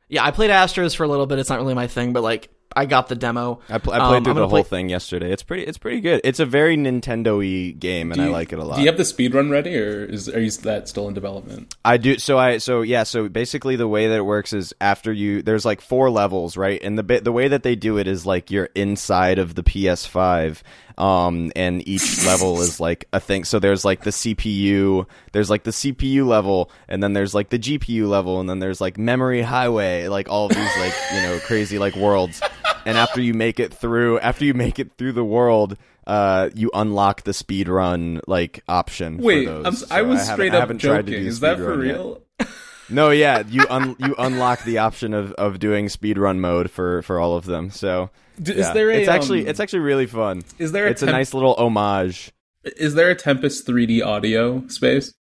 Yeah, 0.09 0.25
I 0.25 0.31
played 0.31 0.49
Astros 0.51 0.95
for 0.95 1.03
a 1.03 1.07
little 1.07 1.25
bit. 1.25 1.39
It's 1.39 1.49
not 1.49 1.59
really 1.59 1.73
my 1.73 1.87
thing, 1.87 2.11
but 2.13 2.21
like 2.23 2.49
I 2.73 2.85
got 2.85 3.07
the 3.09 3.15
demo. 3.15 3.59
I, 3.69 3.79
pl- 3.79 3.91
I 3.93 3.97
Um, 3.99 4.07
played 4.07 4.17
I'm 4.17 4.23
through 4.23 4.33
the 4.35 4.39
whole 4.41 4.49
play- 4.49 4.63
thing 4.63 4.89
yesterday. 4.89 5.31
It's 5.31 5.43
pretty. 5.43 5.63
It's 5.63 5.77
pretty 5.77 5.99
good. 5.99 6.21
It's 6.23 6.39
a 6.39 6.45
very 6.45 6.77
Nintendo-y 6.77 7.71
game, 7.77 8.11
and 8.13 8.19
Do 8.19 8.27
I 8.27 8.29
like 8.29 8.53
it 8.53 8.59
a 8.59 8.63
lot. 8.63 8.75
Do 8.75 8.81
you 8.81 8.87
have 8.87 8.97
the 8.97 9.03
speed 9.05 9.33
run 9.33 9.49
ready, 9.49 9.77
or 9.77 10.03
is 10.05 10.29
are 10.29 10.39
you 10.39 10.51
that 10.51 10.87
still 10.87 11.07
in 11.09 11.13
development? 11.13 11.75
I 11.83 11.97
do. 11.97 12.17
So 12.17 12.37
I. 12.37 12.57
So 12.59 12.81
yeah. 12.81 13.03
So 13.03 13.27
basically, 13.29 13.75
the 13.75 13.87
way 13.89 14.07
that 14.07 14.15
it 14.17 14.25
works 14.25 14.53
is 14.53 14.73
after 14.79 15.11
you. 15.11 15.41
There's 15.41 15.65
like 15.65 15.81
four 15.81 16.09
levels, 16.09 16.55
right? 16.55 16.81
And 16.81 16.97
the 16.97 17.03
bit 17.03 17.23
the 17.25 17.31
way 17.33 17.47
that 17.49 17.63
they 17.63 17.75
do 17.75 17.97
it 17.97 18.07
is 18.07 18.25
like 18.25 18.51
you're 18.51 18.69
inside 18.75 19.37
of 19.39 19.55
the 19.55 19.63
PS5, 19.63 20.61
um, 21.01 21.51
and 21.55 21.85
each 21.87 22.23
level 22.25 22.61
is 22.61 22.79
like 22.79 23.07
a 23.11 23.19
thing. 23.19 23.43
So 23.43 23.59
there's 23.59 23.83
like 23.83 24.01
the 24.03 24.11
CPU. 24.11 25.07
There's 25.31 25.49
like 25.49 25.63
the 25.63 25.71
CPU 25.71 26.25
level, 26.27 26.69
and 26.87 27.01
then 27.01 27.13
there's 27.13 27.33
like 27.33 27.49
the 27.49 27.59
GPU 27.59 28.07
level, 28.07 28.39
and 28.39 28.49
then 28.49 28.59
there's 28.59 28.79
like 28.79 28.97
memory 28.97 29.41
highway, 29.41 30.07
like 30.07 30.29
all 30.29 30.45
of 30.45 30.51
these 30.55 30.77
like 30.77 30.93
you 31.13 31.21
know 31.23 31.39
crazy 31.39 31.79
like 31.79 31.95
worlds. 31.95 32.41
And 32.85 32.97
after 32.97 33.21
you 33.21 33.33
make 33.33 33.59
it 33.59 33.73
through, 33.73 34.19
after 34.19 34.45
you 34.45 34.53
make 34.53 34.79
it 34.79 34.91
through 34.97 35.13
the 35.13 35.25
world. 35.25 35.77
Uh, 36.07 36.49
you 36.55 36.71
unlock 36.73 37.21
the 37.21 37.31
speed 37.33 37.69
run 37.69 38.19
like 38.27 38.63
option. 38.67 39.17
for 39.19 39.23
Wait, 39.23 39.45
So 39.45 39.61
I 39.91 40.01
was 40.01 40.19
haven't- 40.21 40.33
straight 40.33 40.53
up 40.53 40.61
haven't 40.61 40.79
tried 40.79 41.05
to 41.05 41.11
joking. 41.11 41.27
Is 41.27 41.39
that 41.41 41.57
for 41.57 41.77
real? 41.77 42.21
No, 42.89 43.11
yeah, 43.11 43.43
you 43.47 43.63
un- 43.69 43.95
you 43.99 44.15
unlock 44.17 44.63
the 44.65 44.79
option 44.79 45.13
of, 45.13 45.31
of 45.33 45.59
doing 45.59 45.85
speedrun 45.85 46.39
mode 46.39 46.69
for, 46.71 47.03
for 47.03 47.19
all 47.19 47.35
of 47.37 47.45
them. 47.45 47.69
So 47.69 48.09
D- 48.41 48.53
yeah. 48.53 48.59
Is 48.67 48.73
there 48.73 48.89
a 48.89 48.95
it's 48.97 49.09
actually 49.09 49.41
um, 49.43 49.47
it's 49.49 49.59
actually 49.59 49.79
really 49.79 50.07
fun. 50.07 50.43
is 50.57 50.71
there 50.71 50.87
a 50.87 50.89
It's 50.91 51.01
a 51.03 51.05
nice 51.07 51.33
little 51.33 51.53
homage. 51.55 52.31
is 52.63 52.95
there 52.95 53.09
a 53.09 53.15
Tempest 53.15 53.67
3D 53.67 54.05
audio 54.05 54.67
space? 54.67 55.13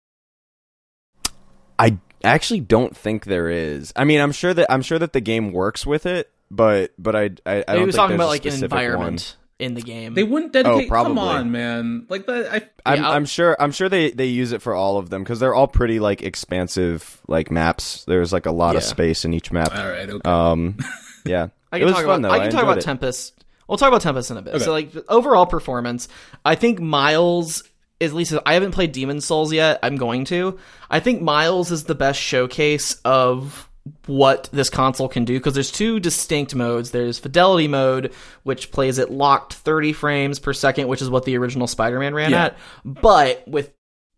I 1.78 1.98
actually 2.22 2.60
don't 2.60 2.96
think 2.96 3.24
there 3.24 3.48
is. 3.48 3.92
I 3.96 4.04
mean, 4.04 4.20
I'm 4.20 4.32
sure 4.32 4.52
that 4.54 4.70
I'm 4.70 4.82
sure 4.82 4.98
that 4.98 5.12
the 5.12 5.20
game 5.20 5.52
works 5.52 5.86
with 5.86 6.06
it, 6.06 6.30
but 6.50 6.92
but 6.98 7.16
I 7.16 7.22
I, 7.22 7.26
I 7.26 7.28
He 7.28 7.62
don't 7.78 7.86
was 7.86 7.94
think 7.94 7.94
talking 7.94 8.08
there's 8.08 8.14
about 8.16 8.24
a 8.24 8.28
like 8.28 8.44
an 8.44 8.50
specific 8.52 8.72
environment 8.72 9.36
in 9.58 9.74
the 9.74 9.82
game. 9.82 10.14
They 10.14 10.22
wouldn't 10.22 10.52
dedicate. 10.52 10.74
Oh, 10.74 10.80
Come 10.80 10.88
probably. 10.88 11.18
on, 11.22 11.50
man. 11.52 12.06
Like 12.08 12.26
that. 12.26 12.46
I 12.50 12.58
One. 12.58 12.68
I'm, 12.86 12.98
Yeah. 13.02 13.10
I'm 13.10 13.24
sure 13.26 13.56
I'm 13.60 13.72
sure 13.72 13.88
they, 13.88 14.10
they 14.10 14.26
use 14.26 14.52
it 14.52 14.62
for 14.62 14.74
all 14.74 14.96
of 14.98 15.10
them 15.10 15.22
because 15.22 15.40
they're 15.40 15.54
all 15.54 15.68
pretty 15.68 16.00
like 16.00 16.22
expansive 16.22 17.20
like 17.28 17.50
maps. 17.50 18.04
There's 18.06 18.32
like 18.32 18.46
a 18.46 18.52
lot 18.52 18.76
of 18.76 18.82
space 18.82 19.24
in 19.24 19.32
each 19.34 19.50
map. 19.52 19.74
all 19.74 19.88
right. 19.90 20.08
Okay. 20.08 20.30
Um, 20.30 20.76
yeah, 21.24 21.48
I 21.72 21.76
it 21.76 21.80
can 21.80 21.86
was 21.86 21.94
talk 21.94 22.04
fun 22.04 22.24
about, 22.24 22.28
though. 22.28 22.34
I 22.34 22.38
can 22.40 22.50
talk 22.50 22.62
about 22.62 22.78
it. 22.78 22.84
Tempest. 22.84 23.44
We'll 23.68 23.78
talk 23.78 23.88
about 23.88 24.00
Tempest 24.02 24.30
in 24.30 24.36
a 24.36 24.42
bit. 24.42 24.54
Okay. 24.54 24.64
So 24.64 24.72
like 24.72 24.90
overall 25.08 25.46
performance, 25.46 26.08
I 26.44 26.54
think 26.56 26.80
Miles 26.80 27.62
at 28.00 28.12
least 28.12 28.34
I 28.46 28.54
haven't 28.54 28.72
played 28.72 28.92
Demon 28.92 29.20
Souls 29.20 29.52
yet. 29.52 29.78
I'm 29.82 29.96
going 29.96 30.24
to. 30.26 30.58
I 30.90 31.00
think 31.00 31.20
Miles 31.20 31.70
is 31.70 31.84
the 31.84 31.94
best 31.94 32.18
showcase 32.20 32.94
of 33.04 33.68
what 34.06 34.48
this 34.52 34.70
console 34.70 35.08
can 35.08 35.24
do 35.24 35.38
because 35.38 35.54
there's 35.54 35.70
two 35.70 36.00
distinct 36.00 36.54
modes. 36.54 36.90
There's 36.92 37.18
fidelity 37.18 37.68
mode, 37.68 38.12
which 38.42 38.70
plays 38.70 38.98
at 38.98 39.10
locked 39.10 39.52
30 39.54 39.92
frames 39.92 40.38
per 40.38 40.52
second, 40.52 40.88
which 40.88 41.02
is 41.02 41.10
what 41.10 41.24
the 41.24 41.36
original 41.36 41.66
Spider-Man 41.66 42.14
ran 42.14 42.30
Yeah. 42.30 42.44
at, 42.46 42.58
but 42.84 43.46
with 43.46 43.72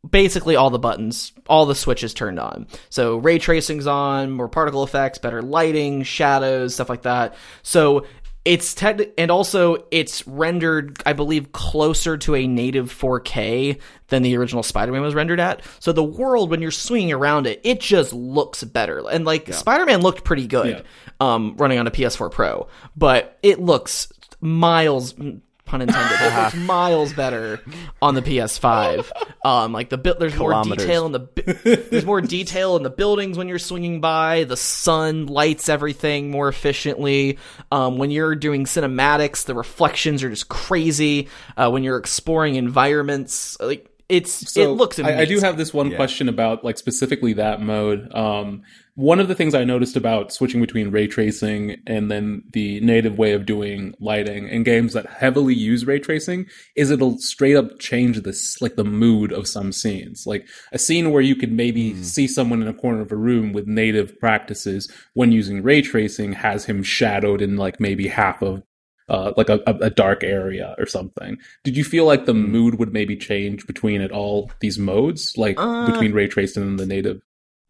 basically 0.09 0.57
all 0.57 0.71
the 0.71 0.79
buttons, 0.79 1.33
all 1.49 1.67
the 1.67 1.75
switches 1.75 2.13
turned 2.15 2.41
on. 2.41 2.67
So 2.91 3.17
ray 3.17 3.39
tracing's 3.39 3.87
on, 3.87 4.31
more 4.31 4.49
particle 4.49 4.83
effects, 4.83 5.19
better 5.19 5.43
lighting, 5.43 6.03
shadows, 6.03 6.75
stuff 6.75 6.89
like 6.89 7.03
that. 7.03 7.35
So 7.63 8.07
it's 8.45 8.75
tech 8.75 9.01
and 9.17 9.31
also 9.31 9.87
it's 9.93 10.27
rendered, 10.27 11.01
I 11.07 11.13
believe, 11.13 11.53
closer 11.53 12.17
to 12.19 12.35
a 12.35 12.47
native 12.49 12.93
4K 12.93 13.81
than 14.09 14.23
the 14.23 14.37
original 14.37 14.65
Spider-Man 14.65 15.01
was 15.03 15.15
rendered 15.15 15.39
at. 15.39 15.63
So 15.79 15.93
the 15.93 16.03
world, 16.03 16.51
when 16.51 16.61
you're 16.61 16.73
swinging 16.73 17.13
around 17.13 17.47
it, 17.47 17.61
it 17.63 17.81
just 17.81 18.13
looks 18.13 18.65
better. 18.65 19.09
And 19.09 19.25
like 19.25 19.53
Spider-Man 19.53 20.01
looked 20.01 20.25
pretty 20.25 20.49
good, 20.49 20.85
um, 21.21 21.55
running 21.57 21.79
on 21.79 21.87
a 21.87 21.93
PS4 21.93 22.33
Pro, 22.33 22.67
but 22.97 23.39
it 23.45 23.61
looks 23.61 24.13
miles 24.41 25.15
pun 25.73 25.81
intended. 25.83 26.21
It 26.21 26.37
looks 26.37 26.55
miles 26.69 27.13
better 27.15 27.61
on 28.03 28.15
the 28.15 28.21
PS5. 28.23 29.11
Um, 29.45 29.73
like 29.73 29.89
the 29.89 29.97
bu- 29.99 30.15
there's 30.19 30.37
more 30.37 30.63
detail 30.63 31.07
in 31.07 31.13
the 31.13 31.89
there's 31.91 32.05
more 32.05 32.21
detail 32.21 32.77
in 32.77 32.83
the 32.83 32.91
buildings 32.91 33.39
when 33.39 33.49
you're 33.49 33.59
swinging 33.59 34.01
by. 34.01 34.45
The 34.45 34.57
sun 34.57 35.27
lights 35.27 35.69
everything 35.69 36.31
more 36.31 36.49
efficiently. 36.49 37.39
Um, 37.73 37.97
when 37.99 38.11
you're 38.11 38.37
doing 38.37 38.67
cinematics, 38.67 39.47
the 39.47 39.55
reflections 39.55 40.23
are 40.23 40.31
just 40.31 40.49
crazy. 40.49 41.29
Uh, 41.57 41.71
when 41.71 41.83
you're 41.83 41.97
exploring 41.97 42.57
environments, 42.57 43.59
like 43.59 43.89
it's 44.13 44.57
it 44.57 44.69
looks 44.69 44.99
amazing. 44.99 45.19
I, 45.19 45.23
I 45.23 45.25
do 45.25 45.41
have 45.41 45.57
this 45.57 45.73
one 45.73 45.95
question 45.95 46.29
about 46.29 46.65
like 46.65 46.79
specifically 46.79 47.33
that 47.35 47.61
mode. 47.61 48.13
Um, 48.15 48.63
one 48.95 49.21
of 49.21 49.29
the 49.29 49.35
things 49.35 49.55
I 49.55 49.65
noticed 49.65 49.97
about 49.97 50.33
switching 50.35 50.61
between 50.61 50.91
ray 50.91 51.07
tracing 51.07 51.81
and 51.87 52.11
then 52.11 52.45
the 52.53 52.79
native 52.81 53.17
way 53.17 53.33
of 53.33 53.47
doing 53.47 53.95
lighting 54.01 54.49
in 54.49 54.65
games 54.65 54.93
that 54.93 55.07
heavily 55.07 55.55
use 55.55 55.87
ray 55.87 55.99
tracing 55.99 56.45
is 56.77 56.91
it'll 56.91 57.17
straight 57.17 57.57
up 57.57 57.79
change 57.79 58.21
this 58.21 58.61
like 58.61 58.77
the 58.77 58.85
mood 58.85 59.33
of 59.33 59.49
some 59.49 59.73
scenes. 59.73 60.27
Like 60.27 60.47
a 60.73 60.79
scene 60.79 61.11
where 61.11 61.23
you 61.23 61.35
could 61.35 61.53
maybe 61.53 61.93
Hmm. 61.93 62.03
see 62.03 62.29
someone 62.29 62.61
in 62.61 62.69
a 62.69 62.75
corner 62.75 63.01
of 63.01 63.13
a 63.13 63.17
room 63.17 63.55
with 63.55 63.67
native 63.67 64.19
practices 64.21 64.91
when 65.15 65.33
using 65.33 65.63
ray 65.63 65.81
tracing 65.81 66.35
has 66.35 66.67
him 66.67 66.83
shadowed 66.83 67.41
in 67.41 67.57
like 67.57 67.81
maybe 67.81 68.09
half 68.09 68.43
of 68.43 68.63
uh, 69.09 69.33
like 69.37 69.49
a, 69.49 69.61
a, 69.67 69.75
a 69.87 69.91
dark 69.91 70.23
area 70.25 70.75
or 70.79 70.87
something. 70.87 71.39
Did 71.65 71.77
you 71.77 71.85
feel 71.85 72.05
like 72.07 72.25
the 72.27 72.33
Hmm. 72.33 72.51
mood 72.51 72.79
would 72.79 72.93
maybe 72.93 73.17
change 73.17 73.67
between 73.67 74.01
it 74.01 74.11
all 74.13 74.51
these 74.61 74.79
modes, 74.79 75.37
like 75.37 75.57
Uh, 75.59 75.85
between 75.87 76.13
ray 76.13 76.29
tracing 76.29 76.63
and 76.63 76.79
the 76.79 76.87
native? 76.87 77.21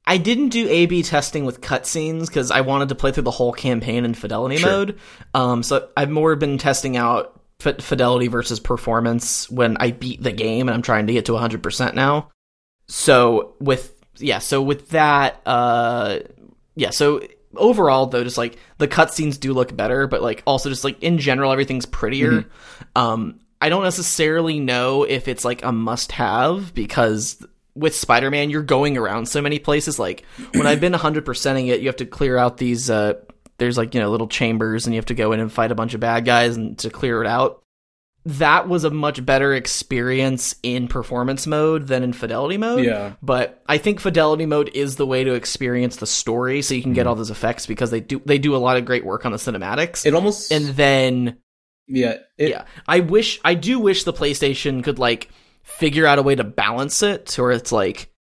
I 0.06 0.18
didn't 0.18 0.48
do 0.48 0.68
A/B 0.68 1.04
testing 1.04 1.44
with 1.44 1.60
cutscenes 1.60 2.26
because 2.26 2.50
I 2.50 2.60
wanted 2.62 2.88
to 2.88 2.94
play 2.96 3.12
through 3.12 3.22
the 3.22 3.30
whole 3.30 3.52
campaign 3.52 4.04
in 4.04 4.14
fidelity 4.14 4.56
Sure. 4.56 4.70
mode. 4.70 4.98
Um, 5.32 5.62
so 5.62 5.88
I've 5.96 6.10
more 6.10 6.34
been 6.34 6.58
testing 6.58 6.96
out 6.96 7.40
f- 7.64 7.80
fidelity 7.80 8.26
versus 8.26 8.58
performance 8.58 9.48
when 9.48 9.76
I 9.78 9.92
beat 9.92 10.20
the 10.22 10.32
game 10.32 10.68
and 10.68 10.74
I'm 10.74 10.82
trying 10.82 11.06
to 11.06 11.12
get 11.12 11.26
to 11.26 11.32
100% 11.32 11.94
now. 11.94 12.30
So 12.88 13.54
with 13.60 13.94
yeah, 14.18 14.40
so 14.40 14.60
with 14.60 14.88
that 14.90 15.40
uh 15.46 16.18
yeah, 16.74 16.90
so 16.90 17.20
overall 17.56 18.06
though 18.06 18.24
just 18.24 18.38
like 18.38 18.58
the 18.78 18.88
cutscenes 18.88 19.38
do 19.38 19.52
look 19.52 19.74
better, 19.76 20.06
but 20.06 20.22
like 20.22 20.42
also 20.46 20.68
just 20.68 20.84
like 20.84 21.02
in 21.02 21.18
general 21.18 21.52
everything's 21.52 21.86
prettier. 21.86 22.46
Um 22.96 23.40
I 23.60 23.68
don't 23.68 23.84
necessarily 23.84 24.58
know 24.58 25.04
if 25.04 25.28
it's 25.28 25.44
like 25.44 25.64
a 25.64 25.70
must 25.70 26.12
have 26.12 26.74
because 26.74 27.44
with 27.74 27.94
Spider-Man 27.94 28.50
you're 28.50 28.62
going 28.62 28.96
around 28.96 29.26
so 29.26 29.40
many 29.40 29.58
places. 29.58 29.98
Like 29.98 30.24
when 30.54 30.66
I've 30.66 30.80
been 30.80 30.92
100%ing 30.92 31.68
it 31.68 31.80
you 31.80 31.86
have 31.86 31.96
to 31.96 32.06
clear 32.06 32.36
out 32.36 32.58
these 32.58 32.90
uh 32.90 33.14
there's 33.58 33.78
like 33.78 33.94
you 33.94 34.00
know 34.00 34.10
little 34.10 34.28
chambers 34.28 34.86
and 34.86 34.94
you 34.94 34.98
have 34.98 35.06
to 35.06 35.14
go 35.14 35.32
in 35.32 35.40
and 35.40 35.52
fight 35.52 35.70
a 35.70 35.76
bunch 35.76 35.94
of 35.94 36.00
bad 36.00 36.24
guys 36.24 36.56
and 36.56 36.78
to 36.80 36.90
clear 36.90 37.22
it 37.22 37.28
out 37.28 37.61
that 38.24 38.68
was 38.68 38.84
a 38.84 38.90
much 38.90 39.24
better 39.24 39.52
experience 39.52 40.54
in 40.62 40.86
performance 40.86 41.46
mode 41.46 41.88
than 41.88 42.02
in 42.02 42.12
fidelity 42.12 42.56
mode. 42.56 42.84
Yeah. 42.84 43.14
But 43.20 43.62
I 43.66 43.78
think 43.78 43.98
fidelity 43.98 44.46
mode 44.46 44.70
is 44.74 44.96
the 44.96 45.06
way 45.06 45.24
to 45.24 45.34
experience 45.34 45.96
the 45.96 46.06
story 46.06 46.62
so 46.62 46.74
you 46.74 46.82
can 46.82 46.92
get 46.92 47.02
mm-hmm. 47.02 47.08
all 47.08 47.14
those 47.16 47.30
effects 47.30 47.66
because 47.66 47.90
they 47.90 48.00
do 48.00 48.22
they 48.24 48.38
do 48.38 48.54
a 48.54 48.58
lot 48.58 48.76
of 48.76 48.84
great 48.84 49.04
work 49.04 49.26
on 49.26 49.32
the 49.32 49.38
cinematics. 49.38 50.06
It 50.06 50.14
almost 50.14 50.52
and 50.52 50.66
then 50.68 51.38
yeah 51.88 52.18
it, 52.38 52.50
yeah, 52.50 52.64
I 52.86 53.00
wish 53.00 53.40
I 53.44 53.54
do 53.54 53.80
wish 53.80 54.04
the 54.04 54.12
PlayStation 54.12 54.84
could 54.84 55.00
like 55.00 55.28
figure 55.64 56.06
out 56.06 56.18
a 56.18 56.22
way 56.22 56.36
to 56.36 56.44
balance 56.44 57.02
it 57.02 57.34
where 57.36 57.50
it's 57.50 57.72
like 57.72 58.12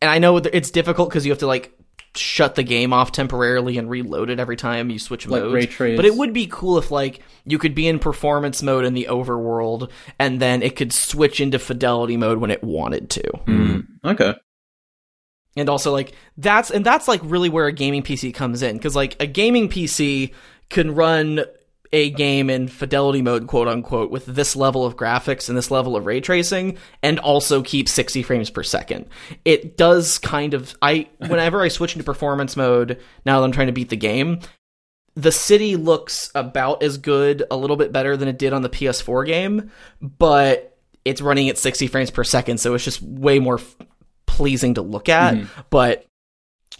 and 0.00 0.10
I 0.10 0.18
know 0.18 0.36
it's 0.36 0.70
difficult 0.70 1.08
because 1.08 1.24
you 1.26 1.32
have 1.32 1.38
to 1.40 1.46
like 1.46 1.76
shut 2.14 2.54
the 2.56 2.62
game 2.62 2.92
off 2.92 3.10
temporarily 3.12 3.78
and 3.78 3.88
reload 3.88 4.28
it 4.28 4.38
every 4.38 4.56
time 4.56 4.90
you 4.90 4.98
switch 4.98 5.26
Like 5.26 5.42
modes. 5.42 5.54
ray 5.54 5.66
trace. 5.66 5.96
But 5.96 6.04
it 6.04 6.14
would 6.14 6.32
be 6.32 6.46
cool 6.50 6.76
if 6.78 6.90
like 6.90 7.20
you 7.46 7.58
could 7.58 7.74
be 7.74 7.88
in 7.88 7.98
performance 7.98 8.62
mode 8.62 8.84
in 8.84 8.92
the 8.94 9.06
overworld 9.10 9.90
and 10.18 10.38
then 10.40 10.62
it 10.62 10.76
could 10.76 10.92
switch 10.92 11.40
into 11.40 11.58
fidelity 11.58 12.16
mode 12.18 12.38
when 12.38 12.50
it 12.50 12.62
wanted 12.62 13.08
to. 13.10 13.22
Mm, 13.46 13.86
okay. 14.04 14.34
And 15.56 15.68
also 15.68 15.92
like 15.92 16.12
that's 16.36 16.70
and 16.70 16.84
that's 16.84 17.08
like 17.08 17.20
really 17.24 17.48
where 17.48 17.66
a 17.66 17.72
gaming 17.72 18.02
PC 18.02 18.34
comes 18.34 18.62
in 18.62 18.78
cuz 18.78 18.94
like 18.96 19.16
a 19.20 19.26
gaming 19.26 19.68
PC 19.68 20.32
can 20.70 20.94
run 20.94 21.44
a 21.92 22.10
game 22.10 22.48
in 22.48 22.68
fidelity 22.68 23.20
mode 23.20 23.46
quote 23.46 23.68
unquote 23.68 24.10
with 24.10 24.24
this 24.26 24.56
level 24.56 24.84
of 24.84 24.96
graphics 24.96 25.48
and 25.48 25.58
this 25.58 25.70
level 25.70 25.94
of 25.94 26.06
ray 26.06 26.20
tracing 26.20 26.78
and 27.02 27.18
also 27.18 27.62
keep 27.62 27.88
60 27.88 28.22
frames 28.22 28.50
per 28.50 28.62
second. 28.62 29.06
It 29.44 29.76
does 29.76 30.18
kind 30.18 30.54
of 30.54 30.74
I 30.80 31.08
whenever 31.18 31.60
I 31.60 31.68
switch 31.68 31.94
into 31.94 32.04
performance 32.04 32.56
mode 32.56 33.00
now 33.26 33.40
that 33.40 33.44
I'm 33.44 33.52
trying 33.52 33.66
to 33.66 33.72
beat 33.72 33.90
the 33.90 33.96
game, 33.96 34.40
the 35.14 35.32
city 35.32 35.76
looks 35.76 36.30
about 36.34 36.82
as 36.82 36.96
good, 36.96 37.44
a 37.50 37.56
little 37.56 37.76
bit 37.76 37.92
better 37.92 38.16
than 38.16 38.28
it 38.28 38.38
did 38.38 38.52
on 38.52 38.62
the 38.62 38.70
PS4 38.70 39.26
game, 39.26 39.70
but 40.00 40.78
it's 41.04 41.20
running 41.20 41.48
at 41.48 41.58
60 41.58 41.86
frames 41.88 42.10
per 42.10 42.24
second, 42.24 42.58
so 42.58 42.74
it's 42.74 42.84
just 42.84 43.02
way 43.02 43.38
more 43.38 43.58
f- 43.58 43.76
pleasing 44.26 44.74
to 44.74 44.82
look 44.82 45.08
at. 45.08 45.34
Mm-hmm. 45.34 45.60
But 45.68 46.06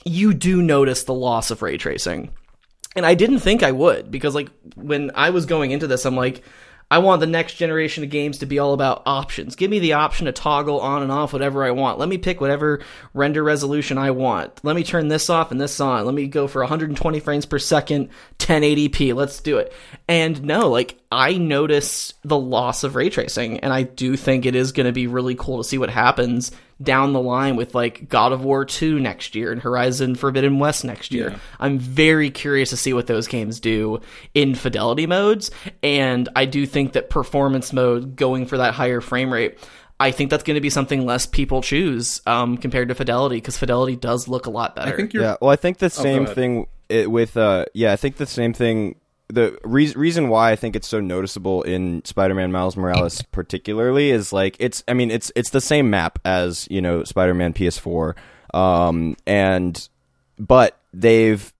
you 0.04 0.32
do 0.32 0.62
notice 0.62 1.04
the 1.04 1.14
loss 1.14 1.50
of 1.50 1.60
ray 1.60 1.76
tracing. 1.76 2.30
And 2.94 3.06
I 3.06 3.14
didn't 3.14 3.40
think 3.40 3.62
I 3.62 3.72
would 3.72 4.10
because 4.10 4.34
like 4.34 4.50
when 4.76 5.10
I 5.14 5.30
was 5.30 5.46
going 5.46 5.70
into 5.70 5.86
this 5.86 6.04
I'm 6.04 6.16
like 6.16 6.42
I 6.92 6.98
want 6.98 7.20
the 7.20 7.26
next 7.26 7.54
generation 7.54 8.04
of 8.04 8.10
games 8.10 8.36
to 8.40 8.46
be 8.46 8.58
all 8.58 8.74
about 8.74 9.04
options. 9.06 9.56
Give 9.56 9.70
me 9.70 9.78
the 9.78 9.94
option 9.94 10.26
to 10.26 10.32
toggle 10.32 10.78
on 10.78 11.00
and 11.00 11.10
off 11.10 11.32
whatever 11.32 11.64
I 11.64 11.70
want. 11.70 11.98
Let 11.98 12.10
me 12.10 12.18
pick 12.18 12.38
whatever 12.38 12.82
render 13.14 13.42
resolution 13.42 13.96
I 13.96 14.10
want. 14.10 14.62
Let 14.62 14.76
me 14.76 14.84
turn 14.84 15.08
this 15.08 15.30
off 15.30 15.50
and 15.50 15.58
this 15.58 15.80
on. 15.80 16.04
Let 16.04 16.14
me 16.14 16.26
go 16.26 16.46
for 16.46 16.60
120 16.60 17.18
frames 17.20 17.46
per 17.46 17.58
second, 17.58 18.10
1080p. 18.40 19.14
Let's 19.14 19.40
do 19.40 19.56
it. 19.56 19.72
And 20.06 20.42
no, 20.42 20.68
like 20.68 20.98
I 21.12 21.34
notice 21.36 22.14
the 22.24 22.38
loss 22.38 22.84
of 22.84 22.96
ray 22.96 23.10
tracing 23.10 23.60
and 23.60 23.72
I 23.72 23.82
do 23.82 24.16
think 24.16 24.46
it 24.46 24.54
is 24.54 24.72
going 24.72 24.86
to 24.86 24.92
be 24.92 25.06
really 25.06 25.34
cool 25.34 25.58
to 25.58 25.64
see 25.64 25.76
what 25.76 25.90
happens 25.90 26.52
down 26.82 27.12
the 27.12 27.20
line 27.20 27.54
with 27.56 27.74
like 27.74 28.08
God 28.08 28.32
of 28.32 28.42
War 28.42 28.64
2 28.64 28.98
next 28.98 29.34
year 29.34 29.52
and 29.52 29.60
Horizon 29.60 30.14
Forbidden 30.14 30.58
West 30.58 30.84
next 30.84 31.12
year. 31.12 31.30
Yeah. 31.30 31.38
I'm 31.60 31.78
very 31.78 32.30
curious 32.30 32.70
to 32.70 32.76
see 32.76 32.92
what 32.94 33.06
those 33.06 33.28
games 33.28 33.60
do 33.60 34.00
in 34.32 34.54
fidelity 34.54 35.06
modes 35.06 35.50
and 35.82 36.28
I 36.34 36.46
do 36.46 36.64
think 36.66 36.94
that 36.94 37.10
performance 37.10 37.72
mode 37.72 38.16
going 38.16 38.46
for 38.46 38.56
that 38.56 38.74
higher 38.74 39.02
frame 39.02 39.32
rate 39.32 39.58
I 40.00 40.10
think 40.10 40.30
that's 40.30 40.42
going 40.42 40.56
to 40.56 40.60
be 40.60 40.70
something 40.70 41.06
less 41.06 41.26
people 41.26 41.62
choose 41.62 42.22
um, 42.26 42.56
compared 42.56 42.88
to 42.88 42.94
fidelity 42.96 43.36
because 43.36 43.56
fidelity 43.56 43.94
does 43.94 44.26
look 44.26 44.46
a 44.46 44.50
lot 44.50 44.74
better. 44.74 44.92
I 44.92 44.96
think 44.96 45.12
you're 45.12 45.22
Yeah, 45.22 45.36
well, 45.40 45.50
I 45.50 45.56
think 45.56 45.78
the 45.78 45.90
go 45.90 46.02
same 46.02 46.24
ahead. 46.24 46.34
thing 46.34 46.66
it, 46.88 47.08
with 47.08 47.36
uh, 47.36 47.66
yeah, 47.72 47.92
I 47.92 47.96
think 47.96 48.16
the 48.16 48.26
same 48.26 48.52
thing. 48.52 48.96
The 49.32 49.58
re- 49.64 49.92
reason 49.96 50.28
why 50.28 50.52
I 50.52 50.56
think 50.56 50.76
it's 50.76 50.88
so 50.88 51.00
noticeable 51.00 51.62
in 51.62 52.04
Spider-Man 52.04 52.52
Miles 52.52 52.76
Morales, 52.76 53.22
particularly, 53.32 54.10
is 54.10 54.32
like 54.32 54.56
it's. 54.58 54.84
I 54.86 54.94
mean, 54.94 55.10
it's 55.10 55.32
it's 55.34 55.50
the 55.50 55.60
same 55.60 55.90
map 55.90 56.18
as 56.24 56.68
you 56.70 56.82
know 56.82 57.02
Spider-Man 57.04 57.54
PS4, 57.54 58.14
um, 58.52 59.16
and 59.26 59.88
but 60.38 60.78
they've 60.92 61.52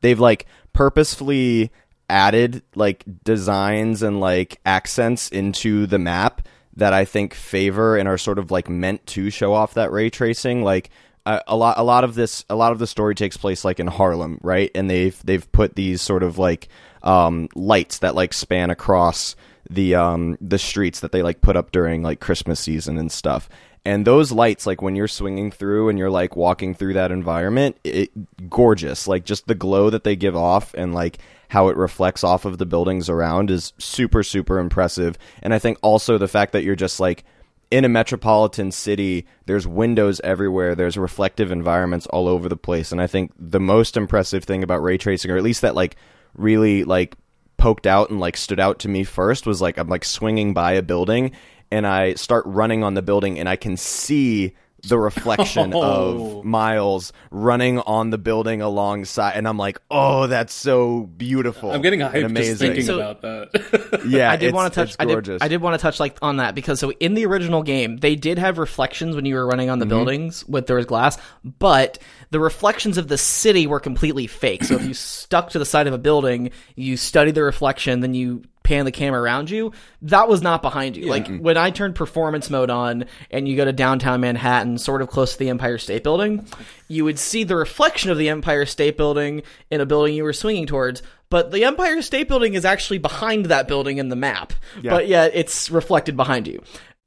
they've 0.00 0.20
like 0.20 0.46
purposefully 0.72 1.72
added 2.08 2.62
like 2.74 3.04
designs 3.24 4.02
and 4.02 4.20
like 4.20 4.60
accents 4.64 5.28
into 5.28 5.86
the 5.86 5.98
map 5.98 6.46
that 6.76 6.92
I 6.92 7.04
think 7.04 7.34
favor 7.34 7.96
and 7.96 8.08
are 8.08 8.18
sort 8.18 8.38
of 8.38 8.50
like 8.50 8.68
meant 8.68 9.04
to 9.08 9.30
show 9.30 9.52
off 9.52 9.74
that 9.74 9.90
ray 9.90 10.10
tracing. 10.10 10.62
Like 10.62 10.90
a, 11.26 11.42
a 11.48 11.56
lot, 11.56 11.76
a 11.78 11.82
lot 11.82 12.04
of 12.04 12.14
this, 12.14 12.44
a 12.48 12.54
lot 12.54 12.72
of 12.72 12.78
the 12.78 12.86
story 12.86 13.14
takes 13.14 13.36
place 13.36 13.64
like 13.64 13.80
in 13.80 13.88
Harlem, 13.88 14.38
right? 14.42 14.70
And 14.74 14.88
they've 14.88 15.20
they've 15.24 15.50
put 15.52 15.74
these 15.74 16.00
sort 16.00 16.22
of 16.22 16.38
like 16.38 16.68
um, 17.02 17.48
lights 17.54 17.98
that 17.98 18.14
like 18.14 18.32
span 18.32 18.70
across 18.70 19.36
the 19.70 19.94
um, 19.94 20.38
the 20.40 20.58
streets 20.58 21.00
that 21.00 21.12
they 21.12 21.22
like 21.22 21.40
put 21.40 21.56
up 21.56 21.72
during 21.72 22.02
like 22.02 22.20
Christmas 22.20 22.60
season 22.60 22.98
and 22.98 23.12
stuff. 23.12 23.48
And 23.84 24.06
those 24.06 24.32
lights, 24.32 24.66
like 24.66 24.82
when 24.82 24.96
you're 24.96 25.08
swinging 25.08 25.50
through 25.50 25.88
and 25.88 25.98
you're 25.98 26.10
like 26.10 26.36
walking 26.36 26.74
through 26.74 26.94
that 26.94 27.10
environment, 27.10 27.78
it 27.84 28.10
gorgeous. 28.50 29.06
Like 29.08 29.24
just 29.24 29.46
the 29.46 29.54
glow 29.54 29.88
that 29.90 30.04
they 30.04 30.16
give 30.16 30.36
off 30.36 30.74
and 30.74 30.94
like 30.94 31.18
how 31.48 31.68
it 31.68 31.76
reflects 31.76 32.22
off 32.22 32.44
of 32.44 32.58
the 32.58 32.66
buildings 32.66 33.08
around 33.08 33.50
is 33.50 33.72
super 33.78 34.22
super 34.22 34.58
impressive. 34.58 35.16
And 35.42 35.54
I 35.54 35.58
think 35.58 35.78
also 35.82 36.18
the 36.18 36.28
fact 36.28 36.52
that 36.52 36.64
you're 36.64 36.76
just 36.76 37.00
like 37.00 37.24
in 37.70 37.84
a 37.84 37.88
metropolitan 37.88 38.72
city, 38.72 39.26
there's 39.46 39.66
windows 39.66 40.20
everywhere, 40.24 40.74
there's 40.74 40.96
reflective 40.96 41.52
environments 41.52 42.06
all 42.06 42.26
over 42.26 42.48
the 42.48 42.56
place. 42.56 42.92
And 42.92 43.00
I 43.00 43.06
think 43.06 43.32
the 43.38 43.60
most 43.60 43.96
impressive 43.96 44.44
thing 44.44 44.62
about 44.62 44.82
ray 44.82 44.96
tracing, 44.96 45.30
or 45.30 45.36
at 45.36 45.42
least 45.42 45.62
that 45.62 45.74
like 45.74 45.96
really 46.34 46.84
like 46.84 47.14
poked 47.56 47.86
out 47.86 48.10
and 48.10 48.20
like 48.20 48.36
stood 48.36 48.60
out 48.60 48.80
to 48.80 48.88
me 48.88 49.04
first 49.04 49.46
was 49.46 49.60
like 49.60 49.78
I'm 49.78 49.88
like 49.88 50.04
swinging 50.04 50.54
by 50.54 50.72
a 50.72 50.82
building 50.82 51.32
and 51.70 51.86
I 51.86 52.14
start 52.14 52.44
running 52.46 52.82
on 52.84 52.94
the 52.94 53.02
building 53.02 53.38
and 53.38 53.48
I 53.48 53.56
can 53.56 53.76
see 53.76 54.54
the 54.86 54.98
reflection 54.98 55.72
Oh. 55.78 56.38
of 56.38 56.44
Miles 56.44 57.12
running 57.30 57.78
on 57.80 58.10
the 58.10 58.18
building 58.18 58.62
alongside 58.62 59.32
and 59.32 59.46
I'm 59.46 59.58
like, 59.58 59.80
"Oh, 59.90 60.26
that's 60.26 60.52
so 60.54 61.02
beautiful." 61.02 61.70
I'm 61.70 61.82
getting 61.82 62.02
and 62.02 62.12
hyped 62.12 62.20
just 62.20 62.30
amazing. 62.30 62.56
thinking 62.58 62.84
So- 62.84 62.96
about 63.00 63.22
that. 63.22 64.04
yeah, 64.08 64.30
I 64.30 64.36
did 64.36 64.54
want 64.54 64.72
to 64.72 64.80
touch. 64.80 64.96
I 64.98 65.04
did, 65.04 65.12
gorgeous. 65.12 65.42
I 65.42 65.48
did 65.48 65.60
want 65.60 65.74
to 65.74 65.82
touch 65.82 66.00
like 66.00 66.16
on 66.22 66.36
that 66.38 66.54
because 66.54 66.80
so 66.80 66.92
in 66.92 67.14
the 67.14 67.26
original 67.26 67.62
game 67.62 67.96
they 67.98 68.14
did 68.16 68.38
have 68.38 68.58
reflections 68.58 69.16
when 69.16 69.24
you 69.24 69.34
were 69.34 69.46
running 69.46 69.70
on 69.70 69.78
the 69.78 69.84
mm-hmm. 69.84 69.90
buildings 69.90 70.46
with 70.46 70.66
there 70.66 70.76
was 70.76 70.86
glass, 70.86 71.18
but 71.44 71.98
the 72.30 72.40
reflections 72.40 72.98
of 72.98 73.08
the 73.08 73.18
city 73.18 73.66
were 73.66 73.80
completely 73.80 74.26
fake. 74.26 74.64
So 74.64 74.74
if 74.76 74.84
you 74.84 74.94
stuck 74.94 75.50
to 75.50 75.58
the 75.58 75.66
side 75.66 75.86
of 75.86 75.94
a 75.94 75.98
building, 75.98 76.50
you 76.76 76.96
studied 76.96 77.34
the 77.34 77.42
reflection, 77.42 78.00
then 78.00 78.14
you 78.14 78.42
pan 78.68 78.84
the 78.84 78.92
camera 78.92 79.20
around 79.20 79.50
you, 79.50 79.72
that 80.02 80.28
was 80.28 80.42
not 80.42 80.60
behind 80.60 80.96
you. 80.96 81.06
Like 81.06 81.26
when 81.38 81.56
I 81.56 81.70
turned 81.70 81.94
performance 81.94 82.50
mode 82.50 82.68
on 82.68 83.06
and 83.30 83.48
you 83.48 83.56
go 83.56 83.64
to 83.64 83.72
downtown 83.72 84.20
Manhattan, 84.20 84.76
sort 84.76 85.00
of 85.00 85.08
close 85.08 85.32
to 85.32 85.38
the 85.38 85.48
Empire 85.48 85.78
State 85.78 86.04
Building, 86.04 86.46
you 86.86 87.04
would 87.04 87.18
see 87.18 87.44
the 87.44 87.56
reflection 87.56 88.10
of 88.10 88.18
the 88.18 88.28
Empire 88.28 88.66
State 88.66 88.98
Building 88.98 89.42
in 89.70 89.80
a 89.80 89.86
building 89.86 90.14
you 90.14 90.22
were 90.22 90.34
swinging 90.34 90.66
towards. 90.66 91.02
But 91.30 91.50
the 91.50 91.64
Empire 91.64 92.02
State 92.02 92.28
Building 92.28 92.54
is 92.54 92.66
actually 92.66 92.98
behind 92.98 93.46
that 93.46 93.68
building 93.68 93.96
in 93.96 94.10
the 94.10 94.16
map. 94.16 94.52
But 94.92 95.08
yeah, 95.08 95.24
it's 95.32 95.70
reflected 95.70 96.16
behind 96.16 96.46
you. 96.46 96.62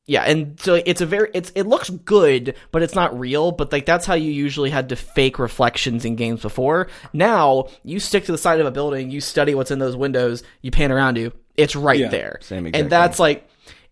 Yeah, 0.08 0.24
and 0.24 0.60
so 0.60 0.82
it's 0.84 1.00
a 1.00 1.06
very 1.06 1.30
it's 1.34 1.52
it 1.56 1.68
looks 1.68 1.90
good, 1.90 2.56
but 2.72 2.82
it's 2.82 2.96
not 2.96 3.18
real. 3.18 3.52
But 3.52 3.72
like 3.72 3.86
that's 3.86 4.06
how 4.06 4.16
you 4.16 4.32
usually 4.32 4.70
had 4.70 4.90
to 4.90 4.96
fake 4.96 5.40
reflections 5.40 6.06
in 6.06 6.16
games 6.16 6.42
before. 6.42 6.88
Now 7.14 7.70
you 7.84 8.00
stick 8.00 8.26
to 8.26 8.32
the 8.32 8.38
side 8.38 8.60
of 8.60 8.66
a 8.66 8.72
building, 8.72 9.12
you 9.12 9.22
study 9.22 9.56
what's 9.56 9.72
in 9.72 9.80
those 9.80 9.96
windows, 9.96 10.44
you 10.62 10.72
pan 10.72 10.92
around 10.92 11.18
you, 11.18 11.32
it's 11.62 11.76
right 11.76 12.00
Yeah, 12.00 12.10
there. 12.10 12.40
same 12.42 12.66
exact 12.66 12.82
and 12.82 12.92
that's 12.92 13.20
like, 13.20 13.48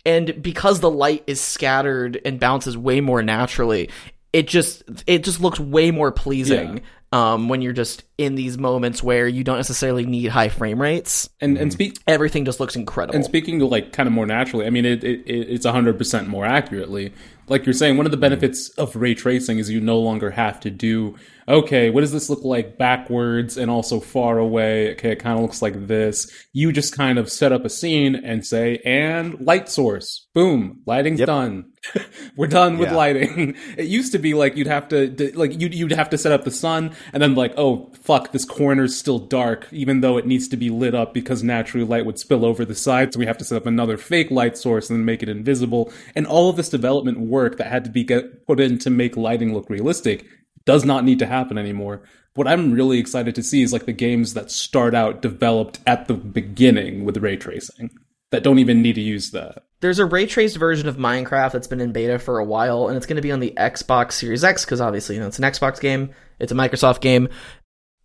and 0.05 0.41
because 0.41 0.79
the 0.79 0.89
light 0.89 1.23
is 1.27 1.39
scattered 1.41 2.19
and 2.25 2.39
bounces 2.39 2.77
way 2.77 3.01
more 3.01 3.21
naturally, 3.21 3.89
it 4.33 4.47
just 4.47 4.83
it 5.07 5.23
just 5.23 5.39
looks 5.41 5.59
way 5.59 5.91
more 5.91 6.11
pleasing. 6.11 6.81
Um, 7.11 7.49
when 7.49 7.61
you're 7.63 7.73
just 7.73 8.03
in 8.19 8.35
these 8.35 8.57
moments 8.57 9.01
where 9.01 9.27
you 9.27 9.43
don't 9.43 9.57
necessarily 9.57 10.05
need 10.05 10.27
high 10.27 10.49
frame 10.49 10.81
rates. 10.81 11.29
And 11.41 11.57
and 11.57 11.71
speak 11.71 11.97
Everything 12.07 12.45
just 12.45 12.59
looks 12.59 12.75
incredible. 12.75 13.15
and 13.15 13.23
speaking 13.25 13.61
of 13.61 13.69
like 13.69 13.93
kind 13.93 14.07
of 14.07 14.13
more 14.13 14.25
naturally, 14.25 14.65
I 14.65 14.69
mean 14.69 14.85
it, 14.85 15.03
it 15.03 15.21
it- 15.25 15.47
it's 15.49 15.65
hundred 15.65 15.97
percent 15.97 16.27
more 16.27 16.45
accurately. 16.45 17.13
Like 17.47 17.65
you're 17.65 17.73
saying, 17.73 17.97
one 17.97 18.05
of 18.05 18.11
the 18.11 18.17
benefits 18.17 18.69
of 18.77 18.95
ray 18.95 19.15
tracing 19.15 19.57
is 19.57 19.71
you 19.71 19.81
no 19.81 19.97
longer 19.97 20.29
have 20.31 20.59
to 20.59 20.69
do 20.69 21.15
okay, 21.47 21.89
what 21.89 22.01
does 22.01 22.11
this 22.11 22.29
look 22.29 22.43
like 22.43 22.77
backwards 22.77 23.57
and 23.57 23.71
also 23.71 23.99
far 23.99 24.37
away? 24.37 24.91
Okay, 24.91 25.13
it 25.13 25.15
kind 25.15 25.35
of 25.35 25.41
looks 25.41 25.63
like 25.63 25.87
this. 25.87 26.29
You 26.53 26.71
just 26.71 26.95
kind 26.95 27.17
of 27.17 27.27
set 27.27 27.51
up 27.51 27.65
a 27.65 27.69
scene 27.71 28.13
and 28.15 28.45
say, 28.45 28.77
and 28.85 29.39
light 29.47 29.67
source. 29.67 30.27
Boom, 30.35 30.81
lighting's 30.85 31.19
Yep. 31.21 31.25
done. 31.25 31.65
We're 32.37 32.45
done 32.45 32.77
with 32.77 32.89
Yeah. 32.89 32.95
lighting. 32.97 33.55
It 33.77 33.85
used 33.87 34.11
to 34.11 34.19
be 34.19 34.35
like 34.35 34.57
you'd 34.57 34.67
have 34.67 34.89
to 34.89 35.31
like 35.35 35.59
you'd 35.59 35.73
you'd 35.73 35.91
have 35.91 36.11
to 36.11 36.19
set 36.19 36.31
up 36.31 36.43
the 36.43 36.51
sun 36.51 36.91
and 37.13 37.23
then 37.23 37.33
like 37.33 37.53
oh 37.57 37.91
fuck 38.09 38.31
this 38.31 38.43
corner's 38.43 38.97
still 38.97 39.19
dark 39.19 39.67
even 39.71 40.01
though 40.01 40.17
it 40.17 40.25
needs 40.25 40.47
to 40.47 40.57
be 40.57 40.71
lit 40.71 40.95
up 40.95 41.13
because 41.13 41.43
naturally 41.43 41.85
light 41.85 42.07
would 42.07 42.17
spill 42.17 42.43
over 42.43 42.65
the 42.65 42.73
side 42.73 43.13
so 43.13 43.19
we 43.19 43.27
have 43.27 43.37
to 43.37 43.45
set 43.45 43.55
up 43.55 43.67
another 43.67 43.97
fake 43.97 44.31
light 44.31 44.57
source 44.57 44.89
and 44.89 45.05
make 45.05 45.21
it 45.21 45.29
invisible 45.29 45.93
and 46.15 46.25
all 46.25 46.49
of 46.49 46.55
this 46.55 46.69
development 46.69 47.19
work 47.19 47.57
that 47.57 47.67
had 47.67 47.83
to 47.83 47.91
be 47.91 48.03
get 48.03 48.47
put 48.47 48.59
in 48.59 48.79
to 48.79 48.89
make 48.89 49.15
lighting 49.15 49.53
look 49.53 49.69
realistic 49.69 50.25
does 50.65 50.83
not 50.83 51.03
need 51.03 51.19
to 51.19 51.27
happen 51.27 51.57
anymore. 51.57 52.01
What 52.33 52.47
I'm 52.47 52.71
really 52.71 52.97
excited 52.97 53.35
to 53.35 53.43
see 53.43 53.61
is 53.61 53.71
like 53.71 53.85
the 53.85 53.93
games 53.93 54.33
that 54.33 54.49
start 54.49 54.95
out 54.95 55.21
developed 55.21 55.79
at 55.85 56.07
the 56.07 56.15
beginning 56.15 57.05
with 57.05 57.17
ray 57.17 57.37
tracing 57.37 57.91
that 58.31 58.43
don't 58.43 58.59
even 58.59 58.81
need 58.81 58.95
to 58.95 59.01
use 59.01 59.31
that. 59.31 59.63
There's 59.81 59.99
a 59.99 60.05
ray 60.05 60.25
traced 60.25 60.57
version 60.57 60.87
of 60.87 60.97
Minecraft 60.97 61.53
that's 61.53 61.67
been 61.67 61.81
in 61.81 61.93
beta 61.93 62.19
for 62.19 62.37
a 62.37 62.45
while, 62.45 62.87
and 62.87 62.97
it's 62.97 63.05
going 63.05 63.15
to 63.15 63.21
be 63.21 63.31
on 63.31 63.39
the 63.39 63.53
Xbox 63.57 64.13
Series 64.13 64.43
X 64.43 64.65
because 64.65 64.81
obviously 64.81 65.15
you 65.15 65.21
know, 65.21 65.27
it's 65.27 65.39
an 65.39 65.45
Xbox 65.45 65.79
game, 65.79 66.11
it's 66.37 66.51
a 66.51 66.55
Microsoft 66.55 67.01
game, 67.01 67.29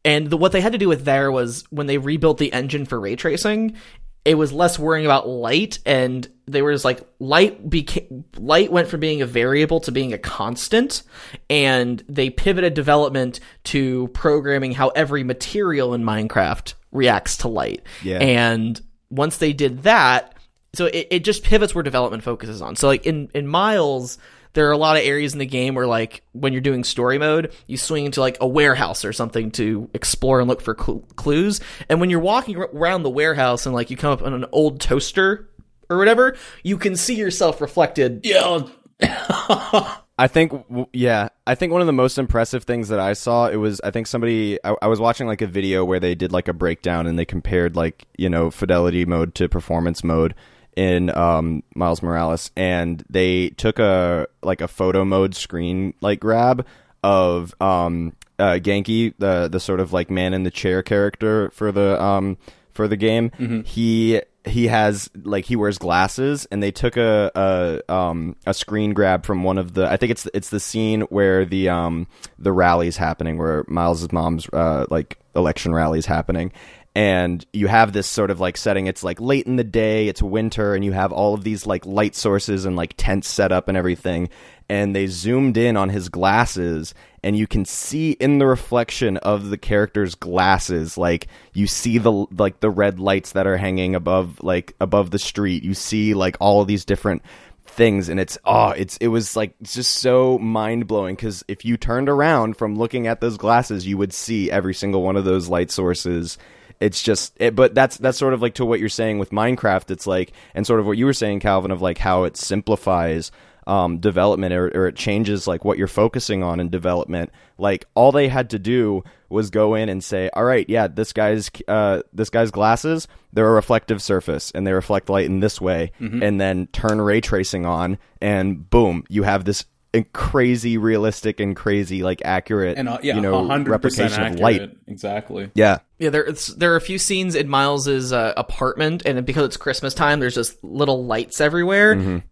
and 0.04 0.28
the, 0.28 0.36
what 0.36 0.52
they 0.52 0.60
had 0.60 0.72
to 0.72 0.78
do 0.78 0.88
with 0.88 1.04
there 1.04 1.32
was 1.32 1.64
when 1.70 1.86
they 1.86 1.98
rebuilt 1.98 2.38
the 2.38 2.52
engine 2.52 2.84
for 2.84 3.00
ray 3.00 3.16
tracing, 3.16 3.76
it 4.24 4.36
was 4.36 4.52
less 4.52 4.78
worrying 4.78 5.04
about 5.04 5.28
light, 5.28 5.78
and 5.84 6.26
they 6.46 6.62
were 6.62 6.72
just 6.72 6.84
like 6.84 7.06
light 7.18 7.68
became 7.68 8.24
light 8.36 8.72
went 8.72 8.88
from 8.88 9.00
being 9.00 9.20
a 9.20 9.26
variable 9.26 9.80
to 9.80 9.92
being 9.92 10.12
a 10.12 10.18
constant, 10.18 11.02
and 11.50 12.02
they 12.08 12.30
pivoted 12.30 12.74
development 12.74 13.40
to 13.64 14.08
programming 14.08 14.72
how 14.72 14.88
every 14.88 15.24
material 15.24 15.92
in 15.94 16.02
Minecraft 16.02 16.74
reacts 16.90 17.38
to 17.38 17.48
light. 17.48 17.82
Yeah. 18.02 18.18
And 18.18 18.80
once 19.10 19.36
they 19.36 19.52
did 19.52 19.82
that, 19.82 20.34
so 20.72 20.86
it, 20.86 21.08
it 21.10 21.24
just 21.24 21.44
pivots 21.44 21.74
where 21.74 21.82
development 21.82 22.22
focuses 22.22 22.62
on. 22.62 22.76
So 22.76 22.86
like 22.86 23.04
in 23.04 23.30
in 23.34 23.46
Miles, 23.46 24.16
there 24.54 24.68
are 24.68 24.72
a 24.72 24.78
lot 24.78 24.96
of 24.96 25.02
areas 25.04 25.32
in 25.32 25.38
the 25.38 25.46
game 25.46 25.74
where 25.74 25.86
like 25.86 26.22
when 26.32 26.52
you're 26.52 26.62
doing 26.62 26.84
story 26.84 27.18
mode, 27.18 27.52
you 27.66 27.76
swing 27.76 28.06
into 28.06 28.20
like 28.20 28.38
a 28.40 28.46
warehouse 28.46 29.04
or 29.04 29.12
something 29.12 29.50
to 29.52 29.90
explore 29.92 30.40
and 30.40 30.48
look 30.48 30.62
for 30.62 30.76
cl- 30.78 31.04
clues. 31.16 31.60
And 31.88 32.00
when 32.00 32.08
you're 32.08 32.20
walking 32.20 32.56
ar- 32.56 32.70
around 32.72 33.02
the 33.02 33.10
warehouse 33.10 33.66
and 33.66 33.74
like 33.74 33.90
you 33.90 33.96
come 33.96 34.12
up 34.12 34.22
on 34.22 34.32
an 34.32 34.46
old 34.52 34.80
toaster 34.80 35.50
or 35.90 35.98
whatever, 35.98 36.36
you 36.62 36.78
can 36.78 36.96
see 36.96 37.16
yourself 37.16 37.60
reflected. 37.60 38.20
Yeah. 38.24 38.66
I 40.16 40.28
think, 40.28 40.52
yeah, 40.92 41.30
I 41.44 41.56
think 41.56 41.72
one 41.72 41.80
of 41.80 41.88
the 41.88 41.92
most 41.92 42.18
impressive 42.18 42.62
things 42.62 42.88
that 42.88 43.00
I 43.00 43.14
saw 43.14 43.48
it 43.48 43.56
was 43.56 43.80
I 43.82 43.90
think 43.90 44.06
somebody 44.06 44.58
I, 44.62 44.76
I 44.80 44.86
was 44.86 45.00
watching 45.00 45.26
like 45.26 45.42
a 45.42 45.48
video 45.48 45.84
where 45.84 45.98
they 45.98 46.14
did 46.14 46.30
like 46.30 46.46
a 46.46 46.52
breakdown 46.52 47.08
and 47.08 47.18
they 47.18 47.24
compared 47.24 47.74
like 47.74 48.06
you 48.16 48.30
know 48.30 48.52
fidelity 48.52 49.04
mode 49.04 49.34
to 49.34 49.48
performance 49.48 50.04
mode 50.04 50.36
in 50.76 51.14
um, 51.16 51.62
Miles 51.74 52.02
Morales 52.02 52.50
and 52.56 53.04
they 53.08 53.50
took 53.50 53.78
a 53.78 54.26
like 54.42 54.60
a 54.60 54.68
photo 54.68 55.04
mode 55.04 55.34
screen 55.34 55.94
like 56.00 56.20
grab 56.20 56.66
of 57.02 57.54
um 57.60 58.12
uh 58.38 58.58
Ganke 58.62 59.14
the 59.18 59.48
the 59.48 59.60
sort 59.60 59.80
of 59.80 59.92
like 59.92 60.10
man 60.10 60.34
in 60.34 60.42
the 60.42 60.50
chair 60.50 60.82
character 60.82 61.50
for 61.50 61.70
the 61.70 62.02
um 62.02 62.36
for 62.72 62.88
the 62.88 62.96
game. 62.96 63.30
He 63.64 64.20
he 64.46 64.66
has 64.66 65.08
like 65.22 65.46
he 65.46 65.56
wears 65.56 65.78
glasses 65.78 66.46
and 66.50 66.62
they 66.62 66.70
took 66.70 66.96
a 66.96 67.30
a 67.34 67.92
um 67.92 68.36
a 68.46 68.52
screen 68.52 68.92
grab 68.92 69.24
from 69.24 69.42
one 69.42 69.58
of 69.58 69.74
the 69.74 69.86
I 69.90 69.96
think 69.96 70.10
it's 70.10 70.26
it's 70.34 70.50
the 70.50 70.60
scene 70.60 71.02
where 71.02 71.44
the 71.44 71.68
um 71.68 72.06
the 72.38 72.52
rally's 72.52 72.96
happening 72.96 73.38
where 73.38 73.64
Miles's 73.68 74.12
mom's 74.12 74.48
uh 74.52 74.86
like 74.90 75.18
election 75.36 75.72
rally's 75.74 76.06
happening 76.06 76.52
and 76.94 77.44
you 77.52 77.66
have 77.66 77.92
this 77.92 78.06
sort 78.06 78.30
of 78.30 78.40
like 78.40 78.56
setting. 78.56 78.86
It's 78.86 79.02
like 79.02 79.20
late 79.20 79.46
in 79.46 79.56
the 79.56 79.64
day 79.64 80.08
it's 80.08 80.22
winter 80.22 80.74
and 80.74 80.84
you 80.84 80.92
have 80.92 81.12
all 81.12 81.34
of 81.34 81.42
these 81.42 81.66
like 81.66 81.84
light 81.86 82.14
sources 82.14 82.64
and 82.64 82.76
like 82.76 82.94
tents 82.96 83.28
set 83.28 83.52
up 83.52 83.68
and 83.68 83.76
everything 83.76 84.28
and 84.68 84.94
they 84.94 85.06
zoomed 85.06 85.56
in 85.56 85.76
on 85.76 85.90
his 85.90 86.08
glasses 86.08 86.94
and 87.22 87.36
you 87.36 87.46
can 87.46 87.64
see 87.64 88.12
in 88.12 88.38
the 88.38 88.46
reflection 88.46 89.16
of 89.18 89.50
the 89.50 89.58
character's 89.58 90.14
glasses 90.14 90.96
like 90.96 91.26
you 91.52 91.66
see 91.66 91.98
the 91.98 92.12
like 92.12 92.60
the 92.60 92.70
red 92.70 93.00
lights 93.00 93.32
that 93.32 93.46
are 93.46 93.56
hanging 93.56 93.94
above 93.94 94.42
like 94.42 94.74
above 94.80 95.10
the 95.10 95.18
street. 95.18 95.64
You 95.64 95.74
see 95.74 96.14
like 96.14 96.36
all 96.40 96.64
these 96.64 96.84
different 96.84 97.22
things 97.66 98.08
and 98.08 98.20
it's 98.20 98.38
oh 98.44 98.68
it's 98.68 98.96
it 98.98 99.08
was 99.08 99.34
like 99.34 99.52
it's 99.60 99.74
just 99.74 99.94
so 99.94 100.38
mind-blowing 100.38 101.16
because 101.16 101.42
if 101.48 101.64
you 101.64 101.76
turned 101.76 102.08
around 102.08 102.56
from 102.56 102.76
looking 102.76 103.08
at 103.08 103.20
those 103.20 103.36
glasses 103.36 103.84
you 103.84 103.98
would 103.98 104.12
see 104.12 104.48
every 104.48 104.74
single 104.74 105.02
one 105.02 105.16
of 105.16 105.24
those 105.24 105.48
light 105.48 105.72
sources 105.72 106.38
it's 106.80 107.02
just 107.02 107.34
it, 107.36 107.54
but 107.54 107.74
that's 107.74 107.96
that's 107.98 108.18
sort 108.18 108.34
of 108.34 108.42
like 108.42 108.54
to 108.54 108.64
what 108.64 108.80
you're 108.80 108.88
saying 108.88 109.18
with 109.18 109.30
minecraft. 109.30 109.90
It's 109.90 110.06
like 110.06 110.32
and 110.54 110.66
sort 110.66 110.80
of 110.80 110.86
what 110.86 110.98
you 110.98 111.06
were 111.06 111.12
saying 111.12 111.40
calvin 111.40 111.70
of 111.70 111.82
like 111.82 111.98
how 111.98 112.24
it 112.24 112.36
simplifies 112.36 113.30
um, 113.66 113.98
development 113.98 114.52
or, 114.52 114.66
or 114.74 114.88
it 114.88 114.96
changes 114.96 115.46
like 115.46 115.64
what 115.64 115.78
you're 115.78 115.86
focusing 115.86 116.42
on 116.42 116.60
in 116.60 116.68
development. 116.68 117.30
Like 117.56 117.86
all 117.94 118.12
they 118.12 118.28
had 118.28 118.50
to 118.50 118.58
do 118.58 119.04
was 119.34 119.50
go 119.50 119.74
in 119.74 119.88
and 119.88 120.02
say 120.02 120.30
all 120.32 120.44
right 120.44 120.68
yeah 120.68 120.86
this 120.86 121.12
guy's 121.12 121.50
uh, 121.66 122.02
this 122.12 122.30
guy's 122.30 122.50
glasses 122.50 123.08
they're 123.32 123.48
a 123.48 123.52
reflective 123.52 124.00
surface 124.00 124.52
and 124.54 124.66
they 124.66 124.72
reflect 124.72 125.10
light 125.10 125.26
in 125.26 125.40
this 125.40 125.60
way 125.60 125.90
and 126.22 126.40
then 126.40 126.68
turn 126.68 127.00
ray 127.00 127.20
tracing 127.20 127.66
on 127.66 127.98
and 128.22 128.70
boom 128.70 129.02
you 129.08 129.24
have 129.24 129.44
this 129.44 129.64
crazy 130.02 130.76
realistic 130.76 131.38
and 131.40 131.54
crazy 131.54 132.02
like 132.02 132.20
accurate 132.24 132.76
and 132.76 132.88
uh, 132.88 132.98
yeah, 133.02 133.14
you 133.14 133.20
know 133.20 133.40
100% 133.42 133.68
replication 133.68 134.20
accurate. 134.20 134.32
of 134.34 134.40
light 134.40 134.76
Exactly. 134.86 135.50
yeah 135.54 135.78
Yeah, 135.98 136.10
there 136.10 136.24
it's, 136.24 136.48
there 136.48 136.72
are 136.72 136.76
a 136.76 136.80
few 136.80 136.98
scenes 136.98 137.34
in 137.34 137.48
Miles's 137.48 138.12
uh, 138.12 138.34
apartment, 138.36 139.02
and 139.06 139.24
because 139.24 139.44
it's 139.44 139.56
Christmas 139.56 139.94
time, 139.94 140.20
there's 140.20 140.34
just 140.34 140.62
little 140.64 141.04
lights 141.06 141.40
everywhere. 141.40 142.22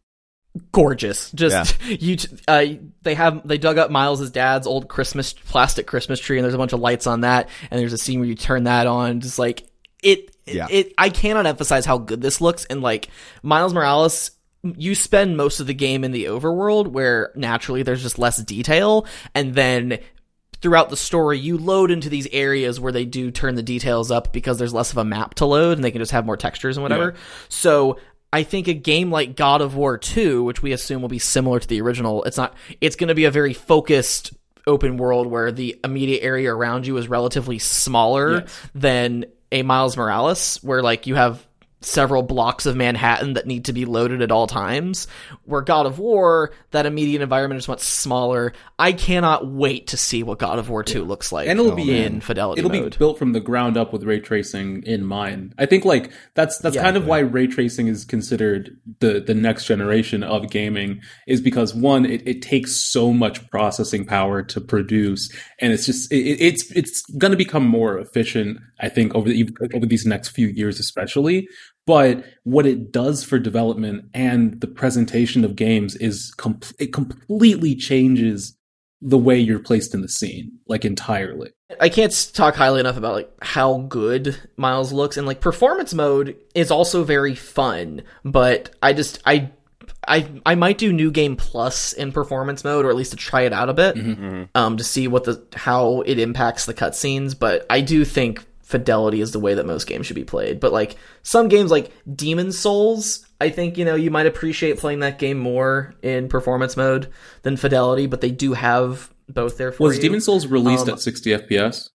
Gorgeous, 0.71 1.31
just 1.31 1.79
you. 1.87 2.19
Uh, 2.47 2.67
they 3.03 3.15
have 3.15 3.47
they 3.49 3.57
dug 3.57 3.79
up 3.79 3.91
Miles's 3.91 4.31
dad's 4.31 4.67
old 4.67 4.87
Christmas 4.89 5.33
plastic 5.33 5.87
Christmas 5.87 6.21
tree, 6.21 6.37
and 6.37 6.45
there's 6.45 6.53
a 6.55 6.59
bunch 6.59 6.75
of 6.75 6.81
lights 6.81 7.07
on 7.07 7.23
that. 7.23 7.49
And 7.71 7.81
there's 7.81 7.95
a 7.95 7.99
scene 7.99 8.21
where 8.21 8.29
you 8.29 8.35
turn 8.35 8.65
that 8.65 8.87
on, 8.87 9.21
just 9.21 9.39
like 9.39 9.65
it. 10.03 10.37
Yeah. 10.45 10.67
It. 10.69 10.93
I 10.99 11.09
cannot 11.09 11.47
emphasize 11.47 11.87
how 11.87 11.97
good 11.97 12.21
this 12.21 12.43
looks, 12.43 12.67
and 12.67 12.83
like 12.83 13.09
Miles 13.43 13.73
Morales. 13.73 14.33
You 14.63 14.95
spend 14.95 15.37
most 15.37 15.59
of 15.61 15.67
the 15.67 15.75
game 15.75 16.05
in 16.05 16.13
the 16.13 16.27
overworld 16.27 16.89
where 16.89 17.33
naturally 17.35 17.83
there's 17.83 18.03
just 18.03 18.19
less 18.19 18.37
detail, 18.43 19.07
and 19.35 19.55
then 19.55 19.99
throughout 20.61 20.91
the 20.91 20.97
story, 20.97 21.39
you 21.41 21.59
load 21.59 21.91
into 21.91 22.09
these 22.09 22.29
areas 22.29 22.79
where 22.79 22.93
they 22.93 23.05
do 23.05 23.33
turn 23.33 23.57
the 23.57 23.63
details 23.65 24.13
up 24.13 24.33
because 24.33 24.59
there's 24.59 24.73
less 24.73 24.93
of 24.93 24.99
a 24.99 25.05
map 25.05 25.35
to 25.35 25.45
load 25.47 25.77
and 25.77 25.83
they 25.85 25.91
can 25.91 26.01
just 26.01 26.13
have 26.13 26.25
more 26.25 26.37
textures 26.37 26.77
and 26.77 26.83
whatever. 26.85 27.15
So 27.49 27.99
I 28.33 28.45
think 28.45 28.69
a 28.69 28.73
game 28.75 29.11
like 29.11 29.35
God 29.35 29.61
of 29.61 29.75
War 29.75 29.99
2, 29.99 30.45
which 30.45 30.63
we 30.63 30.71
assume 30.71 31.03
will 31.03 31.09
be 31.09 31.19
similar 31.19 31.59
to 31.59 31.67
the 31.67 31.81
original, 31.81 32.23
it's 32.23 32.37
not, 32.37 32.55
it's 32.81 32.95
going 32.95 33.09
to 33.09 33.15
be 33.17 33.25
a 33.25 33.31
very 33.33 33.53
focused 33.55 34.33
open 34.69 34.97
world 34.99 35.27
where 35.27 35.51
the 35.51 35.81
immediate 35.83 36.23
area 36.23 36.55
around 36.55 36.87
you 36.87 36.97
is 36.97 37.09
relatively 37.09 37.59
smaller 37.59 38.43
Yes. 38.43 38.61
than 38.73 39.25
a 39.51 39.65
Miles 39.65 39.97
Morales, 39.97 40.61
where 40.63 40.81
like 40.83 41.09
you 41.09 41.17
have 41.17 41.45
several 41.85 42.23
blocks 42.23 42.67
of 42.67 42.77
Manhattan 42.77 43.35
that 43.35 43.47
need 43.47 43.67
to 43.67 43.73
be 43.73 43.85
loaded 43.85 44.23
at 44.23 44.31
all 44.31 44.47
times. 44.47 45.07
Where 45.45 45.63
God 45.63 45.87
of 45.87 45.99
War, 45.99 46.53
that 46.71 46.87
immediate 46.87 47.23
environment 47.23 47.59
is 47.59 47.69
much 47.69 47.81
smaller. 47.81 48.53
I 48.79 48.93
cannot 48.93 49.47
wait 49.47 49.89
to 49.89 49.97
see 49.97 50.23
what 50.23 50.39
God 50.39 50.59
of 50.59 50.69
War 50.69 50.83
2 50.83 51.05
looks 51.05 51.33
like 51.33 51.49
and 51.49 51.59
it'll 51.59 51.73
oh, 51.73 51.77
be 51.77 51.97
in 51.97 52.21
fidelity 52.21 52.61
It'll 52.61 52.71
mode. 52.71 52.93
be 52.93 52.99
built 52.99 53.19
from 53.19 53.33
the 53.33 53.41
ground 53.41 53.77
up 53.77 53.93
with 53.93 54.05
ray 54.05 54.21
tracing 54.21 54.83
in 54.85 55.05
mind. 55.05 55.55
I 55.59 55.67
think 55.67 55.85
like 55.85 56.11
that's 56.35 56.59
that's 56.59 56.77
kind 56.77 56.97
of 56.97 57.07
why 57.07 57.21
ray 57.21 57.47
tracing 57.47 57.87
is 57.87 58.05
considered 58.05 58.77
the 59.01 59.21
the 59.21 59.35
next 59.35 59.67
generation 59.67 60.23
of 60.23 60.51
gaming 60.51 61.01
is 61.27 61.41
because 61.41 61.75
one 61.75 62.05
it, 62.05 62.27
it 62.27 62.43
takes 62.43 62.77
so 62.77 63.13
much 63.13 63.49
processing 63.51 64.05
power 64.05 64.43
to 64.43 64.61
produce 64.61 65.31
and 65.61 65.73
it's 65.73 65.87
just 65.87 66.11
it, 66.13 66.17
it's 66.17 66.71
it's 66.73 67.03
going 67.19 67.31
to 67.31 67.37
become 67.37 67.67
more 67.67 67.99
efficient 67.99 68.59
I 68.81 68.89
think 68.89 69.15
over 69.15 69.29
the, 69.29 69.49
over 69.75 69.87
these 69.87 70.07
next 70.07 70.31
few 70.31 70.49
years 70.49 70.81
especially 70.81 71.49
but 71.87 72.25
what 72.45 72.67
it 72.67 72.93
does 72.93 73.25
for 73.25 73.39
development 73.39 74.05
and 74.15 74.61
the 74.61 74.67
presentation 74.67 75.45
of 75.45 75.57
games 75.57 75.97
is 75.97 76.33
com- 76.37 76.61
it 76.79 76.93
completely 76.93 77.75
changes 77.75 78.57
the 79.01 79.19
way 79.19 79.39
you're 79.39 79.59
placed 79.59 79.95
in 79.95 80.01
the 80.01 80.09
scene 80.09 80.53
like 80.69 80.85
entirely 80.85 81.51
I 81.81 81.89
can't 81.89 82.31
talk 82.35 82.55
highly 82.55 82.81
enough 82.81 82.97
about 82.99 83.15
like 83.15 83.33
how 83.43 83.79
good 83.79 84.37
Miles 84.57 84.93
looks 84.93 85.17
and 85.17 85.27
like 85.27 85.41
performance 85.41 85.95
mode 85.95 86.37
is 86.55 86.71
also 86.71 87.03
very 87.03 87.35
fun, 87.35 88.03
but 88.25 88.75
I 88.83 88.93
just 88.93 89.21
I 89.25 89.51
I 90.07 90.29
I 90.45 90.55
might 90.55 90.77
do 90.77 90.93
new 90.93 91.11
game 91.11 91.35
plus 91.35 91.95
in 91.95 92.13
performance 92.13 92.63
mode, 92.63 92.85
or 92.85 92.91
at 92.91 92.97
least 92.97 93.13
to 93.13 93.17
try 93.17 93.43
it 93.43 93.55
out 93.55 93.71
a 93.71 93.73
bit, 93.75 93.95
Mm-hmm. 93.97 94.43
um, 94.55 94.77
to 94.77 94.85
see 94.85 95.09
what 95.09 95.25
the 95.25 95.43
how 95.55 96.03
it 96.03 96.19
impacts 96.19 96.67
the 96.67 96.75
cutscenes. 96.75 97.37
But 97.39 97.65
I 97.71 97.81
do 97.81 98.05
think 98.05 98.45
fidelity 98.73 99.21
is 99.21 99.31
the 99.31 99.39
way 99.39 99.55
that 99.55 99.67
most 99.67 99.87
games 99.87 100.07
should 100.07 100.17
be 100.17 100.25
played. 100.25 100.59
But 100.59 100.73
like 100.73 100.97
some 101.23 101.47
games, 101.49 101.71
like 101.71 101.93
Demon 102.13 102.51
Souls, 102.51 103.25
I 103.41 103.51
think 103.51 103.79
you 103.79 103.85
know 103.85 103.95
you 103.95 104.11
might 104.11 104.27
appreciate 104.27 104.79
playing 104.79 104.99
that 105.01 105.21
game 105.21 105.39
more 105.39 105.95
in 106.03 106.29
performance 106.29 106.77
mode 106.77 107.09
than 107.43 107.57
fidelity. 107.57 108.07
But 108.09 108.21
they 108.21 108.33
do 108.33 108.55
have 108.55 109.13
both 109.29 109.57
there 109.59 109.71
for 109.71 109.85
Was 109.85 109.97
you. 109.97 110.03
Demon 110.03 110.21
Souls 110.21 110.49
released 110.49 110.89
Um, 110.89 110.95
at 110.95 111.01
60 111.01 111.31
FPS? 111.31 111.91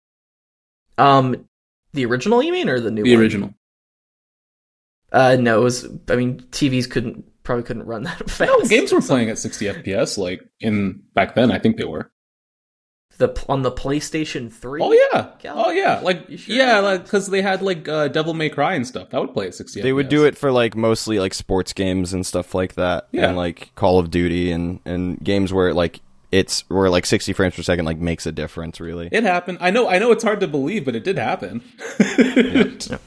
um 0.99 1.49
the 1.95 2.05
original 2.05 2.43
you 2.43 2.53
mean 2.53 2.69
or 2.69 2.79
the 2.81 2.91
new 2.91 3.03
The 3.05 3.15
one? 3.15 3.23
original. 3.23 3.55
Uh, 5.13 5.37
no, 5.39 5.61
it 5.61 5.63
was. 5.65 5.87
I 6.09 6.17
mean, 6.17 6.41
TVs 6.51 6.91
couldn't 6.91 7.25
probably 7.45 7.63
couldn't 7.63 7.85
run 7.87 8.03
that 8.03 8.19
fast. 8.31 8.51
No, 8.51 8.61
games 8.69 8.93
were 8.93 9.01
playing 9.01 9.31
at 9.31 9.39
60 9.39 9.67
FPS 9.67 10.19
like 10.19 10.41
in 10.61 11.03
back 11.15 11.35
then. 11.37 11.51
I 11.53 11.59
think 11.59 11.77
they 11.77 11.85
were. 11.85 12.11
The 13.19 13.45
on 13.49 13.63
the 13.63 13.71
PlayStation 13.73 14.53
Three. 14.53 14.81
Oh 14.83 14.93
yeah, 14.93 15.31
Cal? 15.41 15.67
oh 15.67 15.71
yeah, 15.71 16.01
like 16.01 16.27
sure 16.39 16.57
yeah, 16.57 16.79
about 16.79 16.85
like 16.85 17.03
because 17.05 17.27
they 17.29 17.43
had 17.43 17.63
like 17.63 17.89
uh, 17.89 18.09
Devil 18.09 18.35
May 18.35 18.49
Cry 18.51 18.75
and 18.75 18.87
stuff. 18.87 19.11
That 19.11 19.21
would 19.21 19.33
play 19.33 19.47
at 19.47 19.55
60. 19.55 19.81
They 19.83 19.93
would 19.93 20.09
do 20.09 20.25
it 20.25 20.37
for 20.37 20.51
like 20.53 20.77
mostly 20.77 21.19
like 21.19 21.35
sports 21.35 21.73
games 21.73 22.13
and 22.13 22.27
stuff 22.27 22.55
like 22.55 22.75
that, 22.75 23.09
Yeah. 23.13 23.29
and 23.29 23.37
like 23.37 23.75
Call 23.75 23.99
of 23.99 24.11
Duty 24.11 24.51
and 24.51 24.81
and 24.85 25.19
games 25.23 25.53
where 25.53 25.73
like 25.75 26.01
it's 26.33 26.69
where 26.69 26.91
like 26.91 27.07
60 27.07 27.33
frames 27.33 27.55
per 27.55 27.63
second 27.63 27.85
like 27.85 27.99
makes 27.99 28.27
a 28.27 28.33
difference 28.33 28.81
really. 28.81 29.09
It 29.13 29.23
happened. 29.23 29.59
I 29.61 29.71
know. 29.71 29.89
I 29.89 29.99
know 29.99 30.11
it's 30.11 30.25
hard 30.25 30.41
to 30.41 30.49
believe, 30.49 30.85
but 30.85 30.97
it 30.97 31.05
did 31.05 31.17
happen. 31.19 31.63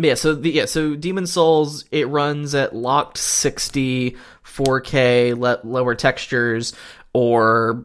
Yeah, 0.00 0.14
so 0.14 0.32
the 0.36 0.50
yeah, 0.50 0.66
so 0.66 0.94
Demon 0.94 1.26
Souls 1.26 1.84
it 1.90 2.06
runs 2.06 2.54
at 2.54 2.72
locked 2.72 3.18
60 3.18 4.16
4K 4.44 5.36
le- 5.36 5.58
lower 5.64 5.96
textures 5.96 6.72
or 7.12 7.84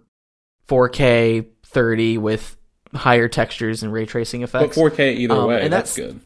4K 0.68 1.46
30 1.66 2.18
with 2.18 2.56
higher 2.94 3.28
textures 3.28 3.84
and 3.84 3.92
ray 3.92 4.06
tracing 4.06 4.44
effects. 4.44 4.76
but 4.78 4.86
effects. 4.86 4.98
4K 4.98 5.16
either 5.18 5.34
Um, 5.36 5.48
way. 5.48 5.62
and 5.64 5.74
that's, 5.74 5.96
that's- 5.96 6.14
good. 6.14 6.22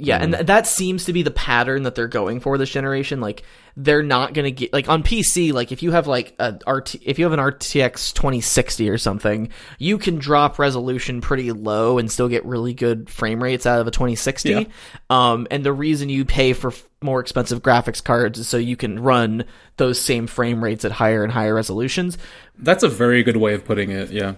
Yeah, 0.00 0.18
and 0.20 0.32
th- 0.32 0.46
that 0.46 0.66
seems 0.66 1.04
to 1.04 1.12
be 1.12 1.22
the 1.22 1.30
pattern 1.30 1.84
that 1.84 1.94
they're 1.94 2.08
going 2.08 2.40
for 2.40 2.58
this 2.58 2.70
generation. 2.70 3.20
Like 3.20 3.42
they're 3.76 4.02
not 4.02 4.34
going 4.34 4.44
to 4.44 4.50
get 4.50 4.72
like 4.72 4.88
on 4.88 5.02
PC. 5.02 5.52
Like 5.52 5.72
if 5.72 5.82
you 5.82 5.92
have 5.92 6.06
like 6.06 6.34
a 6.38 6.58
RT, 6.66 6.96
if 7.02 7.18
you 7.18 7.24
have 7.24 7.32
an 7.32 7.40
RTX 7.40 8.12
2060 8.14 8.88
or 8.88 8.98
something, 8.98 9.50
you 9.78 9.98
can 9.98 10.16
drop 10.16 10.58
resolution 10.58 11.20
pretty 11.20 11.52
low 11.52 11.98
and 11.98 12.10
still 12.10 12.28
get 12.28 12.44
really 12.44 12.74
good 12.74 13.08
frame 13.08 13.42
rates 13.42 13.66
out 13.66 13.80
of 13.80 13.86
a 13.86 13.90
2060. 13.90 14.50
Yeah. 14.50 14.64
Um, 15.08 15.46
and 15.50 15.64
the 15.64 15.72
reason 15.72 16.08
you 16.08 16.24
pay 16.24 16.52
for 16.52 16.70
f- 16.70 16.88
more 17.02 17.20
expensive 17.20 17.62
graphics 17.62 18.02
cards 18.02 18.38
is 18.38 18.48
so 18.48 18.56
you 18.56 18.76
can 18.76 19.00
run 19.00 19.44
those 19.76 20.00
same 20.00 20.26
frame 20.26 20.62
rates 20.62 20.84
at 20.84 20.92
higher 20.92 21.22
and 21.22 21.32
higher 21.32 21.54
resolutions. 21.54 22.18
That's 22.58 22.82
a 22.82 22.88
very 22.88 23.22
good 23.22 23.36
way 23.36 23.54
of 23.54 23.64
putting 23.64 23.90
it. 23.90 24.10
Yeah. 24.10 24.34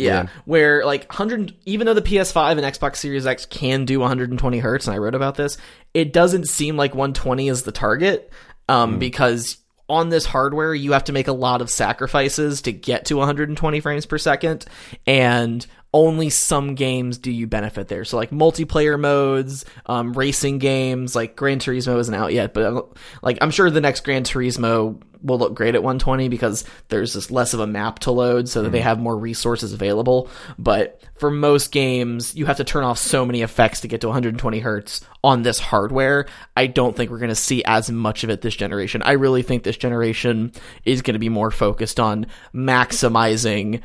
Yeah, 0.00 0.22
Yeah. 0.22 0.26
where 0.44 0.84
like 0.84 1.06
100, 1.08 1.54
even 1.66 1.86
though 1.86 1.94
the 1.94 2.02
PS5 2.02 2.52
and 2.52 2.60
Xbox 2.60 2.96
Series 2.96 3.26
X 3.26 3.46
can 3.46 3.84
do 3.84 4.00
120 4.00 4.58
hertz, 4.58 4.86
and 4.86 4.94
I 4.94 4.98
wrote 4.98 5.14
about 5.14 5.34
this, 5.36 5.56
it 5.94 6.12
doesn't 6.12 6.48
seem 6.48 6.76
like 6.76 6.94
120 6.94 7.48
is 7.48 7.62
the 7.62 7.72
target, 7.72 8.30
um, 8.68 8.98
because 8.98 9.56
on 9.88 10.08
this 10.08 10.24
hardware 10.24 10.72
you 10.72 10.92
have 10.92 11.02
to 11.04 11.12
make 11.12 11.26
a 11.26 11.32
lot 11.32 11.60
of 11.60 11.68
sacrifices 11.68 12.62
to 12.62 12.72
get 12.72 13.06
to 13.06 13.16
120 13.16 13.80
frames 13.80 14.06
per 14.06 14.18
second, 14.18 14.64
and 15.06 15.66
only 15.92 16.30
some 16.30 16.74
games 16.74 17.18
do 17.18 17.32
you 17.32 17.46
benefit 17.46 17.88
there. 17.88 18.04
So 18.04 18.16
like 18.16 18.30
multiplayer 18.30 18.98
modes, 18.98 19.64
um, 19.86 20.12
racing 20.12 20.58
games, 20.58 21.16
like 21.16 21.34
Gran 21.34 21.58
Turismo 21.58 21.98
isn't 21.98 22.14
out 22.14 22.32
yet, 22.32 22.54
but 22.54 22.96
like 23.22 23.38
I'm 23.40 23.50
sure 23.50 23.70
the 23.70 23.80
next 23.80 24.04
Gran 24.04 24.22
Turismo 24.22 25.02
will 25.22 25.38
look 25.38 25.54
great 25.54 25.74
at 25.74 25.82
120 25.82 26.28
because 26.28 26.64
there's 26.88 27.12
just 27.12 27.30
less 27.30 27.52
of 27.54 27.60
a 27.60 27.66
map 27.66 27.98
to 28.00 28.10
load 28.10 28.48
so 28.48 28.62
that 28.62 28.70
they 28.70 28.80
have 28.80 28.98
more 28.98 29.16
resources 29.16 29.72
available. 29.72 30.30
But 30.58 31.02
for 31.18 31.30
most 31.30 31.72
games, 31.72 32.34
you 32.34 32.46
have 32.46 32.56
to 32.56 32.64
turn 32.64 32.84
off 32.84 32.98
so 32.98 33.26
many 33.26 33.42
effects 33.42 33.80
to 33.80 33.88
get 33.88 34.00
to 34.00 34.08
120 34.08 34.60
hertz 34.60 35.04
on 35.22 35.42
this 35.42 35.58
hardware. 35.58 36.26
I 36.56 36.66
don't 36.68 36.96
think 36.96 37.10
we're 37.10 37.18
going 37.18 37.28
to 37.28 37.34
see 37.34 37.62
as 37.64 37.90
much 37.90 38.24
of 38.24 38.30
it 38.30 38.40
this 38.40 38.56
generation. 38.56 39.02
I 39.02 39.12
really 39.12 39.42
think 39.42 39.62
this 39.62 39.76
generation 39.76 40.52
is 40.84 41.02
going 41.02 41.14
to 41.14 41.20
be 41.20 41.28
more 41.28 41.50
focused 41.50 42.00
on 42.00 42.26
maximizing 42.54 43.82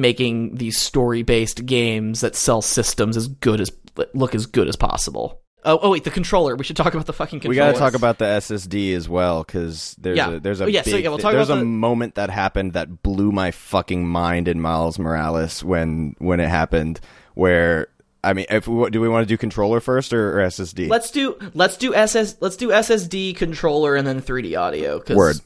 making 0.00 0.54
these 0.56 0.78
story-based 0.78 1.66
games 1.66 2.20
that 2.20 2.34
sell 2.36 2.62
systems 2.62 3.16
as 3.16 3.28
good 3.28 3.60
as 3.60 3.70
look 4.14 4.34
as 4.34 4.46
good 4.46 4.68
as 4.68 4.76
possible. 4.76 5.40
Oh, 5.64 5.78
oh 5.82 5.90
wait, 5.90 6.04
the 6.04 6.10
controller. 6.10 6.54
We 6.54 6.62
should 6.64 6.76
talk 6.76 6.94
about 6.94 7.06
the 7.06 7.12
fucking 7.12 7.40
controller. 7.40 7.50
We 7.50 7.56
got 7.56 7.72
to 7.72 7.78
talk 7.78 7.94
about 7.94 8.18
the 8.18 8.24
SSD 8.26 8.94
as 8.94 9.08
well 9.08 9.42
because 9.42 9.96
there's 9.98 10.16
Yeah. 10.16 10.34
a 10.34 10.40
there's 10.40 10.60
a 10.60 10.64
Oh, 10.64 10.68
yeah, 10.68 10.82
so, 10.82 10.96
yeah, 10.96 11.08
we'll 11.08 11.18
there's 11.18 11.50
a 11.50 11.56
the- 11.56 11.64
moment 11.64 12.14
that 12.14 12.30
happened 12.30 12.74
that 12.74 13.02
blew 13.02 13.32
my 13.32 13.50
fucking 13.50 14.06
mind 14.06 14.46
in 14.46 14.60
Miles 14.60 14.98
Morales 15.00 15.64
when 15.64 16.14
when 16.18 16.38
it 16.38 16.48
happened 16.48 17.00
where 17.34 17.88
I 18.22 18.32
mean 18.34 18.46
if 18.50 18.68
we, 18.68 18.88
do 18.90 19.00
we 19.00 19.08
want 19.08 19.26
to 19.26 19.32
do 19.32 19.36
controller 19.36 19.80
first 19.80 20.12
or, 20.12 20.38
or 20.40 20.46
SSD? 20.46 20.88
Let's 20.88 21.10
do 21.10 21.36
let's 21.54 21.76
do 21.76 21.92
SS 21.92 22.36
let's 22.40 22.56
do 22.56 22.68
SSD 22.68 23.34
controller 23.36 23.96
and 23.96 24.06
then 24.06 24.22
3D 24.22 24.56
audio. 24.56 25.00
'cause- 25.00 25.16
Word. 25.16 25.36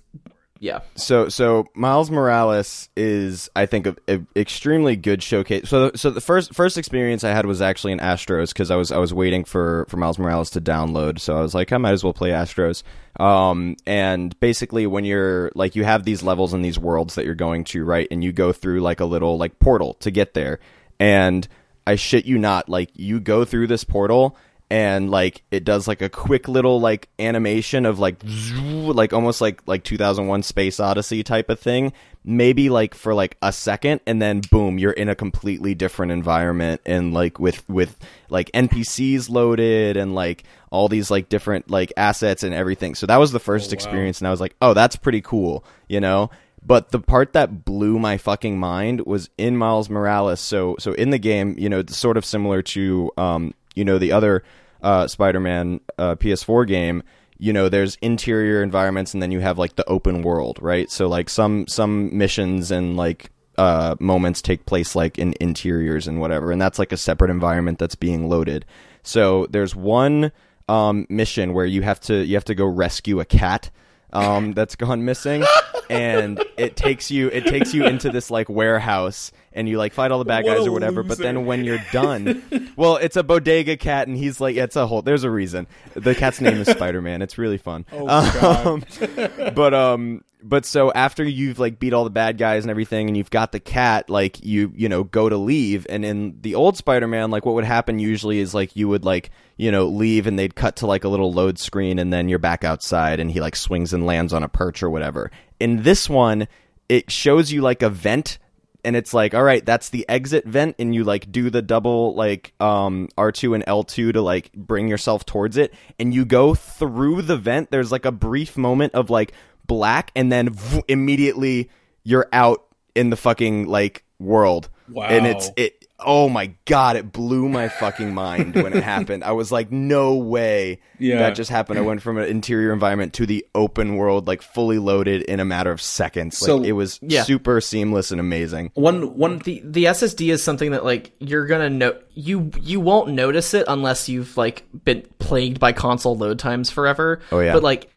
Yeah. 0.63 0.79
So 0.95 1.29
so 1.29 1.67
Miles 1.75 2.09
Morales 2.09 2.89
is 2.97 3.51
I 3.57 3.67
think 3.67 3.85
a, 3.89 3.97
a 4.07 4.21
extremely 4.37 4.95
good 4.95 5.21
showcase. 5.21 5.69
So 5.69 5.91
so 5.97 6.09
the 6.09 6.21
first 6.21 6.55
first 6.55 6.79
experience 6.79 7.25
I 7.25 7.31
had 7.31 7.47
was 7.47 7.61
actually 7.61 7.91
in 7.91 7.99
Astros 7.99 8.51
because 8.51 8.71
I 8.71 8.77
was 8.77 8.93
I 8.93 8.99
was 8.99 9.13
waiting 9.13 9.43
for 9.43 9.87
for 9.89 9.97
Miles 9.97 10.21
Morales 10.21 10.51
to 10.51 10.61
download. 10.61 11.19
So 11.19 11.37
I 11.37 11.41
was 11.41 11.53
like 11.53 11.73
I 11.73 11.79
might 11.79 11.91
as 11.91 12.05
well 12.05 12.13
play 12.13 12.31
Astros. 12.31 12.85
Um 13.19 13.75
and 13.87 14.39
basically 14.39 14.87
when 14.87 15.05
you're 15.05 15.51
like 15.57 15.75
you 15.75 15.83
have 15.83 16.05
these 16.05 16.23
levels 16.23 16.53
and 16.53 16.65
these 16.65 16.79
worlds 16.79 17.17
that 17.17 17.25
you're 17.25 17.35
going 17.35 17.65
to 17.65 17.85
right 17.85 18.07
and 18.13 18.23
you 18.23 18.31
go 18.31 18.53
through 18.53 18.83
like 18.83 19.01
a 19.01 19.05
little 19.05 19.39
like 19.39 19.59
portal 19.59 19.95
to 19.95 20.13
get 20.13 20.35
there 20.35 20.61
and 21.01 21.49
I 21.89 21.97
shit 21.97 22.25
you 22.25 22.39
not 22.39 22.69
like 22.69 22.91
you 22.95 23.19
go 23.19 23.45
through 23.45 23.67
this 23.67 23.83
portal 23.83 24.37
and 24.73 25.11
like 25.11 25.43
it 25.51 25.65
does 25.65 25.87
like 25.87 26.01
a 26.01 26.09
quick 26.09 26.49
little 26.49 26.81
like 26.81 27.11
animation 27.19 27.85
of 27.85 27.99
like 27.99 28.17
zzz, 28.27 28.53
like 28.55 29.13
almost 29.13 29.43
like 29.43 29.61
like 29.67 29.85
2001 29.85 30.43
space 30.43 30.81
odyssey 30.81 31.23
type 31.23 31.51
of 31.51 31.61
thing 31.61 31.93
maybe 32.25 32.71
like 32.71 32.95
for 32.95 33.13
like 33.13 33.37
a 33.43 33.53
second 33.53 34.01
and 34.07 34.23
then 34.23 34.41
boom 34.51 34.79
you're 34.79 34.93
in 34.93 35.11
a 35.11 35.15
completely 35.15 35.75
different 35.75 36.11
environment 36.11 36.81
and 36.87 37.13
like 37.13 37.39
with 37.39 37.69
with 37.69 37.99
like 38.31 38.51
npcs 38.53 39.29
loaded 39.29 39.99
and 39.99 40.15
like 40.15 40.45
all 40.71 40.89
these 40.89 41.11
like 41.11 41.29
different 41.29 41.71
like 41.71 41.93
assets 41.99 42.43
and 42.43 42.55
everything. 42.55 42.95
So 42.95 43.05
that 43.05 43.19
was 43.19 43.31
the 43.31 43.39
first 43.39 43.75
experience 43.75 44.21
and 44.21 44.29
i 44.29 44.31
was 44.31 44.41
like 44.41 44.57
oh 44.63 44.73
that's 44.73 44.97
pretty 44.97 45.21
cool 45.21 45.65
you 45.87 46.01
know? 46.01 46.31
But 46.65 46.93
the 46.93 47.01
part 47.01 47.33
that 47.33 47.65
blew 47.65 47.99
my 47.99 48.17
fucking 48.17 48.57
mind 48.57 49.05
was 49.05 49.29
in 49.37 49.57
Miles 49.57 49.91
Morales. 49.91 50.41
So 50.41 50.77
so 50.79 50.93
in 50.93 51.11
the 51.11 51.19
game, 51.19 51.57
you 51.59 51.69
know, 51.69 51.81
it's 51.81 51.97
sort 51.97 52.17
of 52.17 52.25
similar 52.25 52.63
to 52.63 53.11
um, 53.17 53.53
you 53.75 53.85
know, 53.85 53.99
the 53.99 54.13
other 54.13 54.45
uh, 54.83 55.07
Spider-Man 55.07 55.81
uh, 55.99 56.17
PS4 56.17 56.67
game. 56.67 57.03
You 57.39 57.53
know, 57.53 57.69
there's 57.69 57.97
interior 58.03 58.63
environments, 58.63 59.15
and 59.15 59.23
then 59.23 59.33
you 59.33 59.41
have 59.41 59.59
like 59.59 59.77
the 59.77 59.89
open 59.89 60.23
world, 60.23 60.59
right? 60.61 60.91
So 60.91 61.09
like 61.09 61.29
some 61.29 61.67
some 61.67 62.17
missions 62.17 62.71
and 62.71 62.97
like 62.97 63.31
uh, 63.59 63.97
moments 63.99 64.41
take 64.41 64.67
place 64.67 64.95
like 64.95 65.19
in 65.19 65.35
interiors 65.41 66.07
and 66.07 66.21
whatever, 66.21 66.53
and 66.53 66.61
that's 66.61 66.79
like 66.79 66.93
a 66.93 66.97
separate 66.97 67.31
environment 67.31 67.79
that's 67.79 67.95
being 67.97 68.29
loaded. 68.29 68.65
So 69.03 69.47
there's 69.51 69.75
one 69.75 70.31
um, 70.69 71.07
mission 71.09 71.53
where 71.53 71.67
you 71.67 71.83
have 71.83 72.01
to 72.01 72.25
you 72.25 72.35
have 72.35 72.45
to 72.45 72.55
go 72.55 72.67
rescue 72.67 73.21
a 73.21 73.25
cat 73.25 73.71
um, 74.13 74.53
that's 74.53 74.77
gone 74.77 75.05
missing, 75.05 75.45
and 75.91 76.43
it 76.57 76.77
takes 76.77 77.11
you 77.11 77.29
it 77.29 77.47
takes 77.47 77.75
you 77.75 77.85
into 77.85 78.11
this 78.11 78.31
like 78.31 78.49
warehouse, 78.49 79.33
and 79.55 79.69
you 79.69 79.79
like 79.79 79.93
fight 79.93 80.11
all 80.11 80.19
the 80.19 80.25
bad 80.25 80.45
guys 80.45 80.67
or 80.67 80.73
whatever. 80.73 81.03
But 81.03 81.19
then 81.19 81.47
when 81.47 81.65
you're 81.65 81.83
done, 81.93 82.73
well, 82.77 82.97
it's 82.97 83.17
a 83.17 83.23
bodega 83.23 83.77
cat, 83.77 84.09
and 84.09 84.17
he's 84.17 84.41
like 84.41 84.57
it's 84.57 84.77
a 84.77 84.87
whole. 84.87 85.03
There's 85.03 85.25
a 85.25 85.31
reason. 85.31 85.67
The 85.95 86.15
cat's 86.15 86.41
name 86.41 86.59
is 86.59 86.69
Spider 86.69 87.03
Man. 87.03 87.23
It's 87.23 87.39
really 87.39 87.59
fun. 87.59 87.87
Oh, 87.93 88.07
God. 88.41 88.67
Um, 88.67 89.53
but 89.55 89.75
um 89.75 90.25
but 90.43 90.65
so 90.67 90.93
after 90.93 91.25
you've 91.25 91.59
like 91.59 91.79
beat 91.79 91.93
all 91.93 92.05
the 92.05 92.11
bad 92.11 92.37
guys 92.37 92.65
and 92.65 92.71
everything 92.71 93.09
and 93.09 93.17
you've 93.17 93.31
got 93.31 93.53
the 93.53 93.61
cat 93.61 94.11
like 94.11 94.45
you 94.45 94.73
you 94.75 94.89
know 94.89 95.05
go 95.05 95.29
to 95.29 95.37
leave 95.37 95.87
and 95.89 96.05
in 96.05 96.37
the 96.41 96.55
old 96.55 96.77
spider-man 96.77 97.31
like 97.31 97.47
what 97.47 97.55
would 97.55 97.65
happen 97.65 97.99
usually 97.99 98.41
is 98.41 98.55
like 98.55 98.75
you 98.75 98.89
would 98.89 99.05
like 99.05 99.31
you 99.57 99.71
know 99.71 99.87
leave 99.87 100.27
and 100.27 100.39
they'd 100.39 100.55
cut 100.55 100.77
to 100.77 100.87
like 100.87 101.05
a 101.05 101.09
little 101.09 101.33
load 101.33 101.59
screen 101.59 101.99
and 101.99 102.13
then 102.13 102.29
you're 102.29 102.39
back 102.39 102.65
outside 102.65 103.21
and 103.21 103.31
he 103.31 103.41
like 103.41 103.57
swings 103.57 103.93
and 103.93 104.05
lands 104.05 104.33
on 104.33 104.43
a 104.43 104.49
perch 104.49 104.83
or 104.83 104.91
whatever 104.91 105.31
in 105.61 105.83
this 105.83 106.11
one 106.11 106.49
it 106.89 107.11
shows 107.11 107.53
you 107.53 107.63
like 107.63 107.83
a 107.83 107.89
vent 107.89 108.39
and 108.85 108.97
it's 108.97 109.15
like 109.15 109.35
all 109.35 109.43
right 109.43 109.65
that's 109.65 109.91
the 109.91 110.09
exit 110.09 110.45
vent 110.47 110.75
and 110.79 110.95
you 110.95 111.05
like 111.05 111.31
do 111.31 111.51
the 111.51 111.63
double 111.63 112.15
like 112.15 112.53
um 112.61 113.09
r2 113.17 113.55
and 113.55 113.65
l2 113.67 114.13
to 114.13 114.21
like 114.21 114.53
bring 114.55 114.89
yourself 114.89 115.25
towards 115.25 115.57
it 115.57 115.73
and 115.99 116.13
you 116.13 116.25
go 116.25 116.55
through 116.55 117.23
the 117.23 117.37
vent 117.37 117.71
there's 117.71 117.93
like 117.93 118.05
a 118.05 118.13
brief 118.13 118.57
moment 118.57 118.95
of 118.95 119.09
like 119.11 119.33
black 119.67 120.11
and 120.17 120.31
then 120.33 120.51
v- 120.51 120.83
immediately 120.89 121.71
you're 122.03 122.29
out 122.33 122.65
in 122.95 123.11
the 123.11 123.17
fucking 123.17 123.67
like 123.67 124.05
world 124.19 124.69
Wow. 124.89 125.05
and 125.05 125.27
it's 125.27 125.51
it 125.57 125.82
oh 126.05 126.29
my 126.29 126.53
god, 126.65 126.97
it 126.97 127.13
blew 127.13 127.49
my 127.49 127.69
fucking 127.69 128.13
mind 128.15 128.55
when 128.55 128.73
it 128.77 128.83
happened. 128.85 129.25
I 129.25 129.33
was 129.33 129.51
like, 129.53 129.71
no 129.73 130.15
way 130.17 130.81
Yeah. 130.99 131.19
that 131.19 131.35
just 131.35 131.51
happened. 131.51 131.79
I 131.79 131.83
went 131.83 132.03
from 132.03 132.19
an 132.19 132.25
interior 132.29 132.73
environment 132.73 133.13
to 133.15 133.27
the 133.27 133.47
open 133.55 133.97
world, 133.97 134.27
like 134.27 134.43
fully 134.43 134.79
loaded 134.79 135.23
in 135.23 135.41
a 135.41 135.45
matter 135.45 135.71
of 135.71 135.81
seconds. 135.81 136.41
Like 136.43 136.47
So- 136.47 136.63
it 136.63 136.73
was 136.73 136.99
Yeah. 137.03 137.23
super 137.23 137.61
seamless 137.61 138.11
and 138.11 138.21
amazing. 138.21 138.71
One 138.75 139.17
one 139.17 139.39
the 139.39 139.63
the 139.65 139.85
SSD 139.87 140.31
is 140.31 140.43
something 140.43 140.73
that 140.73 140.85
like 140.85 141.13
you're 141.19 141.47
gonna 141.47 141.71
know 141.71 141.95
you 142.15 142.51
you 142.61 142.81
won't 142.81 143.11
notice 143.11 143.55
it 143.55 143.65
unless 143.69 144.09
you've 144.09 144.37
like 144.37 144.65
been 144.85 145.03
plagued 145.19 145.59
by 145.61 145.73
console 145.73 146.17
load 146.17 146.39
times 146.39 146.71
forever. 146.71 147.21
Oh, 147.31 147.41
yeah. 147.41 147.53
But 147.53 147.63
like 147.63 147.89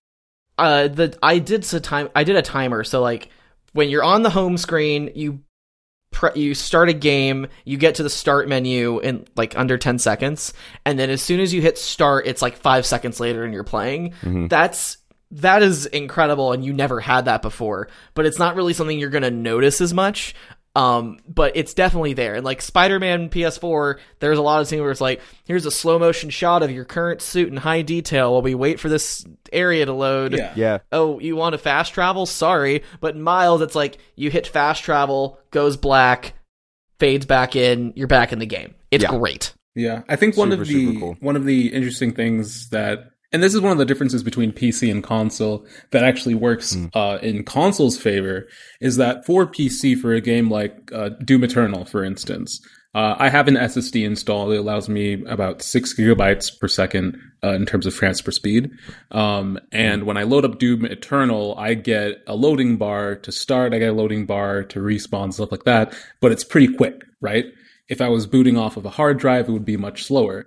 uh 0.58 0.88
the 0.88 1.18
I 1.22 1.39
did 1.39 1.72
a 1.74 1.80
time 1.80 2.10
I 2.16 2.24
did 2.24 2.36
a 2.38 2.41
timer 2.41 2.84
so 2.84 3.01
like 3.01 3.30
when 3.74 3.89
you're 3.89 4.03
on 4.03 4.24
the 4.24 4.30
home 4.30 4.58
screen 4.58 5.12
you 5.16 5.41
pre- 6.16 6.41
you 6.41 6.55
start 6.55 6.89
a 6.89 6.93
game 6.93 7.45
you 7.66 7.78
get 7.78 7.95
to 7.95 8.03
the 8.03 8.09
start 8.09 8.47
menu 8.47 8.99
in 8.99 9.28
like 9.36 9.55
under 9.57 9.78
10 9.78 9.99
seconds 9.99 10.53
and 10.86 10.97
then 10.97 11.09
as 11.09 11.22
soon 11.22 11.39
as 11.39 11.53
you 11.53 11.61
hit 11.61 11.78
start 11.78 12.26
it's 12.26 12.41
like 12.41 12.55
5 12.55 12.86
seconds 12.86 13.20
later 13.20 13.43
and 13.43 13.53
you're 13.53 13.63
playing. 13.63 14.11
Mm-hmm. 14.22 14.47
That's 14.47 14.97
that 15.32 15.61
is 15.61 15.86
incredible 15.88 16.53
and 16.53 16.63
you 16.63 16.72
never 16.72 16.99
had 16.99 17.26
that 17.26 17.41
before. 17.41 17.89
But 18.13 18.26
it's 18.26 18.39
not 18.39 18.55
really 18.55 18.74
something 18.74 18.97
you're 18.97 19.09
going 19.09 19.24
to 19.24 19.32
notice 19.32 19.82
as 19.82 19.93
much 19.93 20.34
um 20.76 21.17
but 21.28 21.55
it's 21.55 21.73
definitely 21.73 22.13
there 22.13 22.36
and 22.36 22.43
like 22.45 22.61
spider-man 22.61 23.30
ps4 23.30 23.97
there's 24.19 24.38
a 24.38 24.41
lot 24.41 24.61
of 24.61 24.67
things 24.67 24.82
where 24.82 24.91
it's 24.91 24.99
like 25.01 25.21
here's 25.45 25.65
a 25.65 25.71
slow 25.71 25.97
motion 25.97 26.30
shot 26.30 26.61
of 26.63 26.71
your 26.71 26.84
current 26.86 27.21
suit 27.21 27.47
in 27.47 27.55
high 27.57 27.82
detail 27.82 28.34
while 28.34 28.41
we 28.41 28.53
wait 28.55 28.80
for 28.80 28.89
this 28.89 29.26
area 29.53 29.86
to 29.86 29.93
load 29.93 30.34
yeah. 30.34 30.53
Yeah. 30.55 30.78
oh 30.91 31.19
you 31.19 31.36
want 31.36 31.53
to 31.53 31.57
fast 31.57 31.93
travel 31.93 32.26
sorry 32.26 32.84
but 32.99 33.15
in 33.15 33.21
miles 33.21 33.61
it's 33.61 33.76
like 33.76 33.97
you 34.15 34.30
hit 34.30 34.47
fast 34.47 34.84
travel 34.84 35.39
goes 35.51 35.78
black 35.78 36.34
fades 36.99 37.26
back 37.26 37.55
in 37.55 37.93
you're 37.95 38.07
back 38.07 38.34
in 38.34 38.39
the 38.39 38.45
game 38.45 38.76
it's 38.91 39.03
Yeah. 39.03 39.17
great 39.17 39.53
Yeah, 39.76 40.03
I 40.07 40.15
think 40.15 40.38
one 40.38 40.51
Super, 40.51 40.61
of 40.61 40.67
the 40.69 40.99
cool. 40.99 41.17
one 41.19 41.36
of 41.36 41.43
the 41.45 41.67
interesting 41.73 42.13
things 42.13 42.69
that, 42.69 43.09
and 43.36 43.44
this 43.44 43.54
is 43.54 43.60
one 43.60 43.74
of 43.74 43.78
the 43.78 43.86
differences 43.86 44.24
between 44.24 44.54
PC 44.54 44.90
and 44.90 45.04
console 45.04 45.66
that 45.92 46.04
actually 46.06 46.36
works 46.36 46.74
Hmm. 46.74 46.86
uh, 46.94 47.18
in 47.22 47.44
console's 47.44 47.98
favor, 47.98 48.48
is 48.80 48.96
that 48.96 49.26
for 49.26 49.46
PC, 49.46 49.96
for 50.00 50.14
a 50.14 50.22
game 50.22 50.50
like 50.50 50.74
uh, 50.94 51.10
Doom 51.24 51.44
Eternal, 51.44 51.84
for 51.84 52.02
instance, 52.06 52.62
uh, 52.96 53.14
I 53.20 53.28
have 53.28 53.50
an 53.50 53.58
SSD 53.58 54.06
installed. 54.06 54.54
It 54.54 54.58
allows 54.58 54.88
me 54.88 55.22
about 55.26 55.62
six 55.62 55.94
gigabytes 55.94 56.58
per 56.58 56.70
second 56.70 57.20
uh, 57.44 57.50
in 57.50 57.66
terms 57.66 57.86
of 57.86 57.94
transfer 57.94 58.32
speed. 58.32 58.72
Um, 59.12 59.60
and 59.74 60.06
when 60.06 60.16
I 60.16 60.24
load 60.24 60.46
up 60.46 60.60
Doom 60.60 60.86
Eternal, 60.86 61.56
I 61.58 61.74
get 61.74 62.24
a 62.26 62.36
loading 62.36 62.78
bar 62.78 63.16
to 63.18 63.32
start. 63.34 63.74
I 63.74 63.80
get 63.80 63.90
a 63.90 63.94
loading 63.94 64.26
bar 64.26 64.64
to 64.64 64.80
respawn, 64.80 65.34
stuff 65.34 65.52
like 65.52 65.66
that. 65.66 65.94
But 66.22 66.32
it's 66.32 66.46
pretty 66.46 66.74
quick, 66.74 67.04
right? 67.20 67.46
If 67.90 68.00
I 68.00 68.08
was 68.08 68.28
booting 68.28 68.58
off 68.58 68.78
of 68.78 68.86
a 68.86 68.90
hard 68.92 69.20
drive, 69.20 69.50
it 69.50 69.52
would 69.52 69.66
be 69.66 69.76
much 69.78 70.06
slower. 70.06 70.46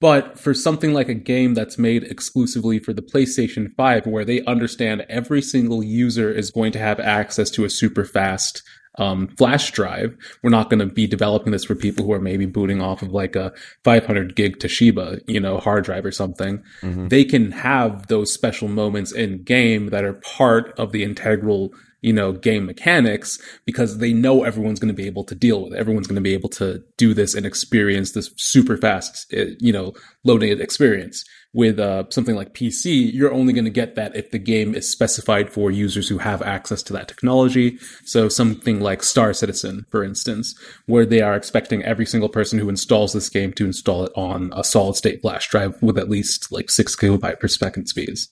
But 0.00 0.38
for 0.38 0.54
something 0.54 0.92
like 0.92 1.08
a 1.08 1.14
game 1.14 1.54
that's 1.54 1.78
made 1.78 2.04
exclusively 2.04 2.78
for 2.78 2.92
the 2.92 3.02
PlayStation 3.02 3.74
5, 3.76 4.06
where 4.06 4.24
they 4.24 4.44
understand 4.44 5.04
every 5.08 5.42
single 5.42 5.82
user 5.82 6.30
is 6.30 6.50
going 6.50 6.72
to 6.72 6.78
have 6.78 7.00
access 7.00 7.50
to 7.50 7.64
a 7.64 7.70
super 7.70 8.04
fast 8.04 8.62
um, 8.98 9.28
flash 9.28 9.70
drive, 9.72 10.16
we're 10.42 10.50
not 10.50 10.70
going 10.70 10.80
to 10.80 10.86
be 10.86 11.06
developing 11.06 11.52
this 11.52 11.64
for 11.64 11.74
people 11.74 12.04
who 12.04 12.12
are 12.12 12.20
maybe 12.20 12.46
booting 12.46 12.82
off 12.82 13.02
of 13.02 13.10
like 13.10 13.36
a 13.36 13.52
500 13.84 14.34
gig 14.36 14.58
Toshiba, 14.58 15.20
you 15.26 15.40
know, 15.40 15.58
hard 15.58 15.84
drive 15.84 16.04
or 16.04 16.12
something. 16.12 16.62
They 17.08 17.24
can 17.24 17.52
have 17.52 18.08
those 18.08 18.32
special 18.32 18.68
moments 18.68 19.12
in 19.12 19.42
game 19.42 19.88
that 19.88 20.04
are 20.04 20.14
part 20.14 20.78
of 20.78 20.92
the 20.92 21.04
integral 21.04 21.72
you 22.00 22.12
know, 22.12 22.32
game 22.32 22.66
mechanics 22.66 23.38
because 23.64 23.98
they 23.98 24.12
know 24.12 24.44
everyone's 24.44 24.78
going 24.78 24.94
to 24.94 24.94
be 24.94 25.06
able 25.06 25.24
to 25.24 25.34
deal 25.34 25.64
with 25.64 25.72
it. 25.72 25.78
Everyone's 25.78 26.06
going 26.06 26.16
to 26.16 26.20
be 26.20 26.34
able 26.34 26.48
to 26.50 26.82
do 26.96 27.12
this 27.12 27.34
and 27.34 27.44
experience 27.44 28.12
this 28.12 28.30
super 28.36 28.76
fast, 28.76 29.32
uh, 29.36 29.46
you 29.58 29.72
know, 29.72 29.94
loading 30.24 30.60
experience. 30.60 31.24
With 31.54 31.80
uh, 31.80 32.04
something 32.10 32.36
like 32.36 32.52
PC, 32.52 33.10
you're 33.12 33.32
only 33.32 33.54
going 33.54 33.64
to 33.64 33.70
get 33.70 33.94
that 33.94 34.14
if 34.14 34.30
the 34.30 34.38
game 34.38 34.74
is 34.74 34.88
specified 34.88 35.50
for 35.50 35.70
users 35.70 36.06
who 36.06 36.18
have 36.18 36.42
access 36.42 36.82
to 36.84 36.92
that 36.92 37.08
technology. 37.08 37.78
So 38.04 38.28
something 38.28 38.80
like 38.80 39.02
Star 39.02 39.32
Citizen, 39.32 39.86
for 39.90 40.04
instance, 40.04 40.54
where 40.84 41.06
they 41.06 41.22
are 41.22 41.34
expecting 41.34 41.82
every 41.82 42.04
single 42.04 42.28
person 42.28 42.58
who 42.58 42.68
installs 42.68 43.14
this 43.14 43.30
game 43.30 43.54
to 43.54 43.64
install 43.64 44.04
it 44.04 44.12
on 44.14 44.52
a 44.54 44.62
solid 44.62 44.96
state 44.96 45.22
flash 45.22 45.48
drive 45.48 45.82
with 45.82 45.96
at 45.96 46.10
least 46.10 46.52
like 46.52 46.70
six 46.70 46.94
kilobyte 46.94 47.40
per 47.40 47.48
second 47.48 47.86
speeds. 47.86 48.28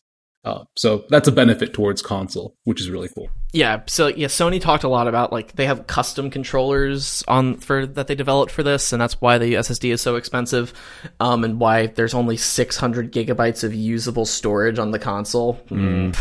Uh, 0.47 0.65
so 0.77 1.05
that's 1.11 1.27
a 1.27 1.33
benefit 1.33 1.75
towards 1.75 2.01
console, 2.01 2.55
which 2.63 2.81
is 2.81 2.89
really 2.89 3.09
cool. 3.09 3.29
Yeah, 3.53 3.83
so 3.89 4.07
yeah, 4.07 4.29
Sony 4.29 4.61
talked 4.61 4.85
a 4.85 4.89
lot 4.89 5.09
about 5.09 5.33
like 5.33 5.57
they 5.57 5.67
have 5.67 5.89
custom 5.89 6.31
controllers 6.31 7.25
on 7.27 7.57
for 7.57 7.85
that 7.85 8.07
they 8.07 8.15
developed 8.15 8.53
for 8.53 8.63
this, 8.63 8.93
and 8.93 9.03
that's 9.03 9.21
why 9.21 9.39
the 9.39 9.55
SSD 9.55 9.93
is 9.93 10.01
so 10.01 10.15
expensive, 10.15 10.73
um, 11.19 11.43
and 11.43 11.59
why 11.59 11.89
there's 11.89 12.15
only 12.15 12.37
600 12.37 13.13
gigabytes 13.13 13.65
of 13.65 13.75
usable 13.75 14.25
storage 14.25 14.79
on 14.79 14.93
the 14.93 15.01
console. 15.01 15.61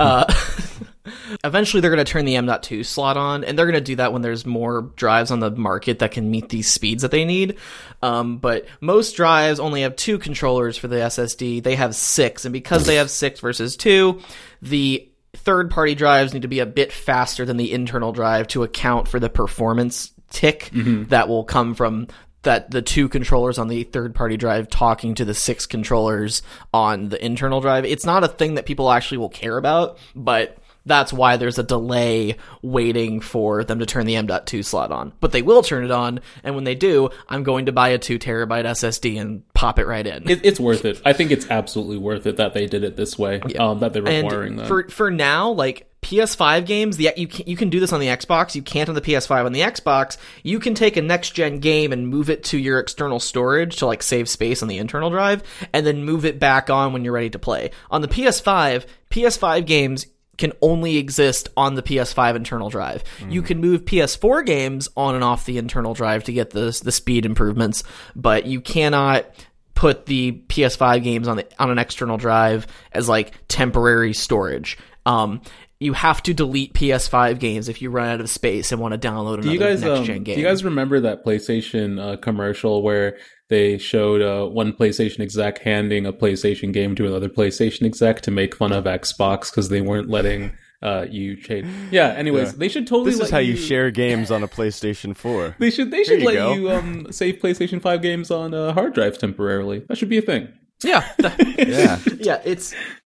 uh, 0.00 0.34
eventually, 1.42 1.80
they're 1.80 1.90
going 1.90 2.04
to 2.04 2.10
turn 2.10 2.24
the 2.24 2.36
M.2 2.36 2.84
slot 2.84 3.16
on, 3.16 3.44
and 3.44 3.58
they're 3.58 3.66
going 3.66 3.74
to 3.74 3.80
do 3.80 3.96
that 3.96 4.12
when 4.12 4.22
there's 4.22 4.46
more 4.46 4.82
drives 4.96 5.30
on 5.30 5.40
the 5.40 5.50
market 5.50 5.98
that 6.00 6.12
can 6.12 6.30
meet 6.30 6.48
these 6.48 6.70
speeds 6.70 7.02
that 7.02 7.10
they 7.10 7.24
need. 7.24 7.58
Um, 8.02 8.38
but 8.38 8.66
most 8.80 9.16
drives 9.16 9.60
only 9.60 9.82
have 9.82 9.96
two 9.96 10.18
controllers 10.18 10.76
for 10.76 10.88
the 10.88 10.96
SSD. 10.96 11.62
They 11.62 11.76
have 11.76 11.94
six, 11.94 12.44
and 12.44 12.52
because 12.52 12.86
they 12.86 12.96
have 12.96 13.10
six 13.10 13.40
versus 13.40 13.76
two, 13.76 14.20
the 14.62 15.08
third 15.34 15.70
party 15.70 15.94
drives 15.94 16.32
need 16.32 16.42
to 16.42 16.48
be 16.48 16.60
a 16.60 16.66
bit 16.66 16.92
faster 16.92 17.44
than 17.44 17.56
the 17.56 17.72
internal 17.72 18.12
drive 18.12 18.46
to 18.48 18.62
account 18.62 19.08
for 19.08 19.18
the 19.18 19.28
performance 19.28 20.12
tick 20.30 20.70
that 21.08 21.28
will 21.28 21.44
come 21.44 21.74
from 21.74 22.08
that 22.42 22.70
the 22.70 22.82
two 22.82 23.08
controllers 23.08 23.58
on 23.58 23.68
the 23.68 23.84
third 23.84 24.14
party 24.14 24.36
drive 24.36 24.68
talking 24.68 25.14
to 25.14 25.24
the 25.24 25.34
six 25.34 25.66
controllers 25.66 26.42
on 26.72 27.08
the 27.08 27.24
internal 27.24 27.60
drive. 27.60 27.84
It's 27.84 28.06
not 28.06 28.22
a 28.22 28.28
thing 28.28 28.54
that 28.54 28.66
people 28.66 28.90
actually 28.90 29.18
will 29.18 29.30
care 29.30 29.56
about, 29.56 29.98
but 30.14 30.58
that's 30.86 31.12
why 31.12 31.36
there's 31.36 31.58
a 31.58 31.62
delay 31.62 32.36
waiting 32.62 33.20
for 33.20 33.64
them 33.64 33.78
to 33.78 33.86
turn 33.86 34.06
the 34.06 34.16
M.2 34.16 34.64
slot 34.64 34.92
on. 34.92 35.12
But 35.20 35.32
they 35.32 35.42
will 35.42 35.62
turn 35.62 35.84
it 35.84 35.90
on, 35.90 36.20
and 36.42 36.54
when 36.54 36.64
they 36.64 36.74
do, 36.74 37.10
I'm 37.28 37.42
going 37.42 37.66
to 37.66 37.72
buy 37.72 37.90
a 37.90 37.98
2 37.98 38.18
terabyte 38.18 38.64
SSD 38.64 39.20
and 39.20 39.42
pop 39.54 39.78
it 39.78 39.86
right 39.86 40.06
in. 40.06 40.28
It, 40.28 40.44
it's 40.44 40.60
worth 40.60 40.84
it. 40.84 41.00
I 41.04 41.12
think 41.12 41.30
it's 41.30 41.48
absolutely 41.50 41.98
worth 41.98 42.26
it 42.26 42.36
that 42.36 42.54
they 42.54 42.66
did 42.66 42.84
it 42.84 42.96
this 42.96 43.18
way. 43.18 43.40
Um, 43.58 43.80
that 43.80 43.92
they're 43.92 44.02
requiring 44.02 44.56
that. 44.56 44.66
for 44.66 44.88
for 44.88 45.10
now, 45.10 45.50
like 45.50 45.88
PS5 46.02 46.66
games, 46.66 46.96
the 46.98 47.10
you 47.16 47.26
can, 47.26 47.46
you 47.46 47.56
can 47.56 47.70
do 47.70 47.80
this 47.80 47.92
on 47.92 48.00
the 48.00 48.08
Xbox. 48.08 48.54
You 48.54 48.62
can't 48.62 48.88
on 48.88 48.94
the 48.94 49.00
PS5. 49.00 49.46
On 49.46 49.52
the 49.52 49.62
Xbox, 49.62 50.18
you 50.42 50.60
can 50.60 50.74
take 50.74 50.96
a 50.96 51.02
next 51.02 51.30
gen 51.30 51.60
game 51.60 51.92
and 51.92 52.08
move 52.08 52.28
it 52.28 52.44
to 52.44 52.58
your 52.58 52.78
external 52.78 53.18
storage 53.18 53.76
to 53.76 53.86
like 53.86 54.02
save 54.02 54.28
space 54.28 54.62
on 54.62 54.68
the 54.68 54.78
internal 54.78 55.08
drive, 55.08 55.42
and 55.72 55.86
then 55.86 56.04
move 56.04 56.24
it 56.26 56.38
back 56.38 56.68
on 56.68 56.92
when 56.92 57.04
you're 57.04 57.14
ready 57.14 57.30
to 57.30 57.38
play. 57.38 57.70
On 57.90 58.02
the 58.02 58.08
PS5, 58.08 58.84
PS5 59.10 59.64
games 59.64 60.06
can 60.38 60.52
only 60.62 60.96
exist 60.96 61.48
on 61.56 61.74
the 61.74 61.82
PS5 61.82 62.36
internal 62.36 62.70
drive. 62.70 63.04
You 63.28 63.42
can 63.42 63.60
move 63.60 63.84
PS4 63.84 64.44
games 64.44 64.88
on 64.96 65.14
and 65.14 65.24
off 65.24 65.46
the 65.46 65.58
internal 65.58 65.94
drive 65.94 66.24
to 66.24 66.32
get 66.32 66.50
the 66.50 66.78
the 66.82 66.92
speed 66.92 67.24
improvements, 67.26 67.82
but 68.16 68.46
you 68.46 68.60
cannot 68.60 69.26
put 69.74 70.06
the 70.06 70.32
PS5 70.48 71.02
games 71.02 71.28
on 71.28 71.36
the 71.36 71.46
on 71.58 71.70
an 71.70 71.78
external 71.78 72.16
drive 72.16 72.66
as 72.92 73.08
like 73.08 73.34
temporary 73.48 74.14
storage. 74.14 74.78
Um, 75.06 75.42
you 75.80 75.92
have 75.92 76.22
to 76.22 76.32
delete 76.34 76.72
PS5 76.74 77.38
games 77.38 77.68
if 77.68 77.82
you 77.82 77.90
run 77.90 78.08
out 78.08 78.20
of 78.20 78.30
space 78.30 78.72
and 78.72 78.80
want 78.80 79.00
to 79.00 79.08
download 79.08 79.34
another 79.34 79.42
do 79.42 79.52
you 79.52 79.58
guys 79.58 79.82
next 79.82 79.98
um, 80.00 80.04
gen 80.04 80.24
do 80.24 80.32
you 80.32 80.42
guys 80.44 80.64
remember 80.64 81.00
that 81.00 81.24
PlayStation 81.24 82.00
uh, 82.00 82.16
commercial 82.16 82.82
where 82.82 83.16
they 83.50 83.76
showed 83.78 84.22
uh, 84.22 84.48
one 84.48 84.72
PlayStation 84.72 85.20
exec 85.20 85.58
handing 85.58 86.06
a 86.06 86.12
PlayStation 86.12 86.72
game 86.72 86.94
to 86.96 87.06
another 87.06 87.28
PlayStation 87.28 87.82
exec 87.84 88.22
to 88.22 88.30
make 88.30 88.54
fun 88.56 88.72
of 88.72 88.84
Xbox 88.84 89.50
because 89.50 89.68
they 89.68 89.80
weren't 89.82 90.08
letting 90.08 90.52
uh, 90.82 91.06
you 91.10 91.36
change? 91.36 91.66
Yeah. 91.90 92.08
Anyways, 92.08 92.52
Yeah. 92.52 92.58
they 92.58 92.68
should 92.68 92.86
totally. 92.86 93.10
This 93.10 93.18
let 93.20 93.26
is 93.26 93.30
how 93.30 93.38
you 93.38 93.56
share 93.56 93.90
games 93.90 94.30
on 94.30 94.42
a 94.42 94.48
PlayStation 94.48 95.14
4. 95.16 95.56
They 95.58 95.70
should. 95.70 95.90
They 95.90 96.04
should 96.04 96.20
you 96.20 96.26
let 96.26 96.34
go. 96.34 96.52
you 96.54 96.70
um, 96.70 97.06
save 97.10 97.36
PlayStation 97.36 97.80
Five 97.80 98.00
games 98.02 98.30
on 98.30 98.54
uh, 98.54 98.72
hard 98.72 98.94
drives 98.94 99.18
temporarily. 99.18 99.84
That 99.88 99.98
should 99.98 100.08
be 100.10 100.18
a 100.18 100.22
thing. 100.22 100.48
yeah, 100.82 101.06
Yeah. 101.58 101.98
yeah, 102.18 102.42
it's 102.44 102.74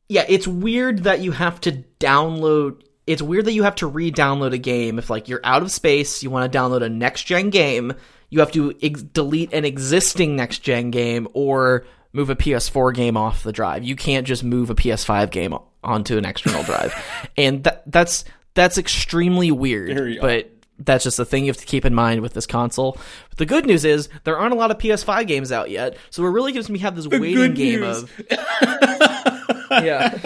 yeah, 0.10 0.26
it's 0.28 0.48
weird 0.48 1.00
that 1.04 1.20
you 1.20 1.32
have 1.32 1.60
to 1.62 1.84
download. 2.00 2.82
It's 3.06 3.22
weird 3.22 3.46
that 3.46 3.54
you 3.54 3.64
have 3.64 3.76
to 3.76 3.88
re-download 3.88 4.54
a 4.54 4.58
game 4.58 5.00
if 5.00 5.10
like 5.10 5.28
you're 5.28 5.42
out 5.44 5.62
of 5.62 5.72
space, 5.72 6.24
you 6.24 6.30
want 6.30 6.52
to 6.52 6.58
download 6.58 6.84
a 6.84 6.90
next 6.90 7.24
gen 7.24 7.50
game, 7.50 7.94
you 8.30 8.40
have 8.40 8.52
to 8.52 8.74
ex- 8.82 9.02
delete 9.02 9.54
an 9.54 9.66
existing 9.66 10.36
next 10.36 10.60
gen 10.60 10.92
game 10.92 11.28
or 11.34 11.86
move 12.14 12.30
a 12.30 12.36
PS4 12.36 12.94
game 12.94 13.16
off 13.16 13.44
the 13.44 13.52
drive. 13.52 13.84
You 13.84 13.96
can't 13.96 14.28
just 14.28 14.44
move 14.44 14.70
a 14.70 14.76
PS5 14.76 15.30
game 15.32 15.56
onto 15.84 16.18
an 16.18 16.26
external 16.26 16.64
drive, 16.66 16.94
and 17.38 17.64
that 17.64 17.84
that's 17.90 18.26
that's 18.54 18.78
extremely 18.78 19.52
weird. 19.52 19.90
But 20.22 20.52
that's 20.80 21.04
just 21.04 21.20
a 21.20 21.26
thing 21.26 21.46
you 21.46 21.50
have 21.50 21.58
to 21.58 21.66
keep 21.66 21.86
in 21.86 21.94
mind 21.94 22.22
with 22.22 22.34
this 22.34 22.46
console. 22.46 22.98
But 23.30 23.38
the 23.38 23.46
good 23.46 23.66
news 23.66 23.86
is 23.86 24.10
there 24.26 24.38
aren't 24.38 24.54
a 24.54 24.58
lot 24.58 24.72
of 24.72 24.78
PS5 24.78 25.28
games 25.28 25.52
out 25.52 25.70
yet, 25.70 25.98
so 26.10 26.24
we're 26.24 26.32
really 26.32 26.52
going 26.52 26.66
to 26.66 26.78
have 26.80 26.96
this 26.96 27.08
waiting 27.08 27.54
game 27.54 27.82
news. 27.82 28.04
of 28.04 28.12
yeah. 29.72 30.18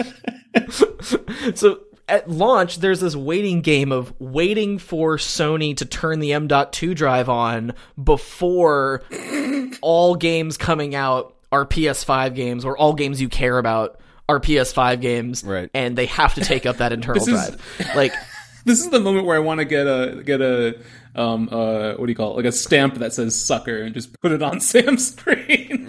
so 1.54 1.80
at 2.08 2.28
launch, 2.28 2.78
there's 2.78 3.00
this 3.00 3.16
waiting 3.16 3.60
game 3.62 3.92
of 3.92 4.12
waiting 4.20 4.78
for 4.78 5.16
Sony 5.16 5.76
to 5.76 5.84
turn 5.84 6.18
the 6.20 6.32
M.2 6.32 6.94
drive 6.94 7.28
on 7.28 7.72
before 8.02 9.02
all 9.80 10.14
games 10.16 10.56
coming 10.56 10.94
out 10.94 11.34
are 11.50 11.64
PS5 11.66 12.34
games 12.34 12.64
or 12.64 12.76
all 12.76 12.92
games 12.94 13.20
you 13.20 13.28
care 13.28 13.58
about 13.58 14.00
are 14.28 14.40
PS5 14.40 15.00
games, 15.00 15.42
Right. 15.44 15.68
And 15.74 15.96
they 15.96 16.06
have 16.06 16.34
to 16.34 16.40
take 16.42 16.64
up 16.66 16.78
that 16.78 16.92
internal 16.94 17.24
This 17.24 17.34
is- 17.34 17.56
drive. 17.78 17.96
Like, 17.96 18.12
This 18.64 18.78
is 18.78 18.90
the 18.90 19.00
moment 19.00 19.26
where 19.26 19.34
I 19.36 19.40
want 19.40 19.58
to 19.58 19.64
get 19.64 19.88
a 19.88 20.22
get 20.24 20.40
a 20.40 20.78
um 21.16 21.48
uh 21.50 21.94
what 21.94 22.06
do 22.06 22.12
you 22.12 22.14
call 22.14 22.30
it 22.30 22.36
like 22.36 22.44
a 22.44 22.52
stamp 22.52 22.94
that 22.94 23.12
says 23.12 23.34
sucker 23.34 23.82
and 23.82 23.92
just 23.92 24.18
put 24.20 24.30
it 24.30 24.40
on 24.40 24.60
Sam's 24.60 25.08
screen. 25.16 25.88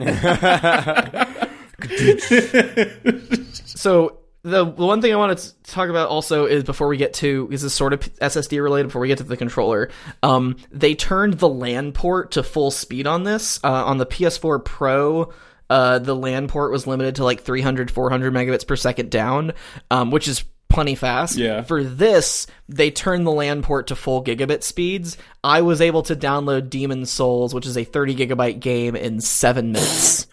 so 3.53 4.19
the, 4.43 4.65
the 4.65 4.85
one 4.85 5.01
thing 5.01 5.13
I 5.13 5.15
wanted 5.15 5.37
to 5.39 5.63
talk 5.63 5.89
about 5.89 6.09
also 6.09 6.45
is 6.45 6.63
before 6.63 6.87
we 6.87 6.97
get 6.97 7.13
to 7.15 7.47
this 7.49 7.63
is 7.63 7.73
sort 7.73 7.93
of 7.93 8.01
SSD 8.15 8.61
related 8.61 8.87
before 8.87 9.01
we 9.01 9.07
get 9.07 9.19
to 9.19 9.23
the 9.23 9.37
controller. 9.37 9.89
Um, 10.21 10.57
they 10.71 10.95
turned 10.95 11.35
the 11.35 11.49
LAN 11.49 11.93
port 11.93 12.31
to 12.31 12.43
full 12.43 12.69
speed 12.69 13.07
on 13.07 13.23
this 13.23 13.59
uh, 13.63 13.85
on 13.85 13.97
the 13.97 14.05
PS4 14.05 14.63
Pro. 14.63 15.31
Uh, 15.69 15.99
the 15.99 16.15
LAN 16.15 16.47
port 16.47 16.71
was 16.71 16.85
limited 16.85 17.15
to 17.15 17.23
like 17.23 17.41
300, 17.41 17.89
400 17.89 18.33
megabits 18.33 18.67
per 18.67 18.75
second 18.75 19.09
down, 19.09 19.53
um, 19.89 20.11
which 20.11 20.27
is 20.27 20.43
plenty 20.69 20.95
fast. 20.95 21.37
Yeah. 21.37 21.61
For 21.61 21.83
this, 21.83 22.45
they 22.67 22.91
turned 22.91 23.25
the 23.25 23.31
LAN 23.31 23.61
port 23.61 23.87
to 23.87 23.95
full 23.95 24.23
gigabit 24.23 24.63
speeds. 24.63 25.17
I 25.43 25.61
was 25.61 25.79
able 25.79 26.03
to 26.03 26.15
download 26.15 26.69
Demon 26.69 27.05
Souls, 27.05 27.53
which 27.53 27.65
is 27.65 27.77
a 27.77 27.85
30 27.85 28.15
gigabyte 28.15 28.59
game, 28.59 28.95
in 28.95 29.21
seven 29.21 29.71
minutes. 29.71 30.27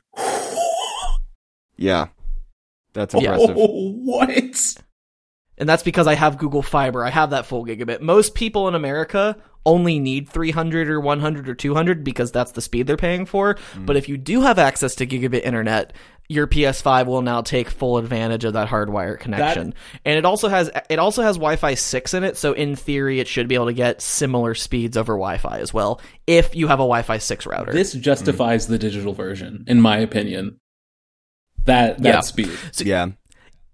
Yeah, 1.81 2.09
that's 2.93 3.14
oh, 3.14 3.18
impressive. 3.18 3.57
oh, 3.59 3.93
what? 4.05 4.76
and 5.61 5.68
that's 5.68 5.83
because 5.83 6.07
I 6.07 6.14
have 6.14 6.39
Google 6.39 6.62
Fiber. 6.62 7.05
I 7.05 7.11
have 7.11 7.31
that 7.31 7.47
full 7.47 7.64
gigabit. 7.64 8.01
Most 8.01 8.35
people 8.35 8.68
in 8.68 8.74
America 8.74 9.37
only 9.66 9.99
need 9.99 10.28
300 10.28 10.89
or 10.89 11.01
100 11.01 11.49
or 11.49 11.55
200 11.55 12.05
because 12.05 12.33
that's 12.33 12.53
the 12.53 12.62
speed 12.62 12.87
they're 12.87 12.97
paying 12.97 13.26
for. 13.26 13.57
Mm. 13.74 13.87
But 13.87 13.97
if 13.97 14.09
you 14.09 14.16
do 14.16 14.41
have 14.41 14.59
access 14.59 14.95
to 14.97 15.07
gigabit 15.07 15.43
internet, 15.43 15.93
your 16.31 16.47
PS5 16.47 17.07
will 17.07 17.22
now 17.22 17.43
take 17.43 17.68
full 17.68 17.99
advantage 17.99 18.45
of 18.45 18.53
that 18.53 18.68
hardwire 18.68 19.18
connection. 19.18 19.74
and 20.05 20.16
it 20.16 20.24
also 20.24 20.49
has 20.49 20.70
it 20.89 21.01
also 21.01 21.22
has 21.22 21.37
Wi-Fi 21.37 21.74
6 21.74 22.14
in 22.14 22.22
it, 22.22 22.37
so 22.37 22.53
in 22.53 22.76
theory 22.76 23.18
it 23.18 23.26
should 23.26 23.49
be 23.49 23.57
able 23.57 23.66
to 23.66 23.72
get 23.72 24.01
similar 24.01 24.55
speeds 24.55 24.97
over 24.97 25.14
Wi-Fi 25.14 25.59
as 25.59 25.74
well 25.74 26.01
if 26.28 26.55
you 26.55 26.68
have 26.68 26.78
a 26.78 26.85
Wi-Fi 26.85 27.18
6 27.18 27.47
router. 27.47 27.72
This 27.72 27.93
justifies 27.95 28.68
the 28.68 28.78
digital 28.78 29.12
version, 29.12 29.64
in 29.66 29.81
my 29.81 29.99
opinion. 29.99 30.60
That 31.67 31.99
that 32.03 32.05
Yeah. 32.15 32.21
speed. 32.21 32.51
Yeah, 32.79 33.09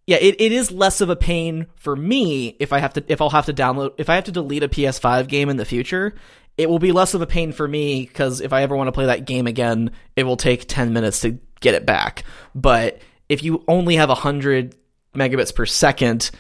yeah, 0.07 0.17
it, 0.19 0.41
it 0.41 0.53
is 0.53 0.71
less 0.71 1.01
of 1.01 1.11
a 1.11 1.17
pain 1.17 1.67
for 1.77 1.97
me 1.97 2.57
if 2.61 2.73
I 2.73 2.79
have 2.79 2.93
to 2.95 3.05
if 3.09 3.21
I'll 3.21 3.31
have 3.31 3.47
to 3.47 3.53
download 3.55 3.93
if 3.99 4.09
I 4.09 4.15
have 4.15 4.25
to 4.25 4.33
delete 4.33 4.63
a 4.63 4.69
PS5 4.69 5.29
game 5.29 5.49
in 5.49 5.57
the 5.57 5.65
future. 5.65 6.15
It 6.57 6.71
will 6.71 6.79
be 6.79 6.91
less 6.93 7.13
of 7.13 7.21
a 7.21 7.27
pain 7.27 7.53
for 7.53 7.69
me 7.69 8.07
because 8.07 8.41
if 8.41 8.53
I 8.53 8.63
ever 8.63 8.75
want 8.77 8.89
to 8.89 8.93
play 8.93 9.07
that 9.07 9.27
game 9.27 9.47
again, 9.47 9.91
it 10.17 10.23
will 10.25 10.39
take 10.39 10.67
ten 10.67 10.93
minutes 10.93 11.21
to 11.21 11.39
get 11.61 11.75
it 11.75 11.85
back. 11.85 12.25
But 12.55 13.01
if 13.29 13.43
you 13.43 13.63
only 13.69 13.97
have 13.97 14.09
hundred 14.11 14.75
megabits 15.15 15.55
per 15.55 15.67
second, 15.67 16.31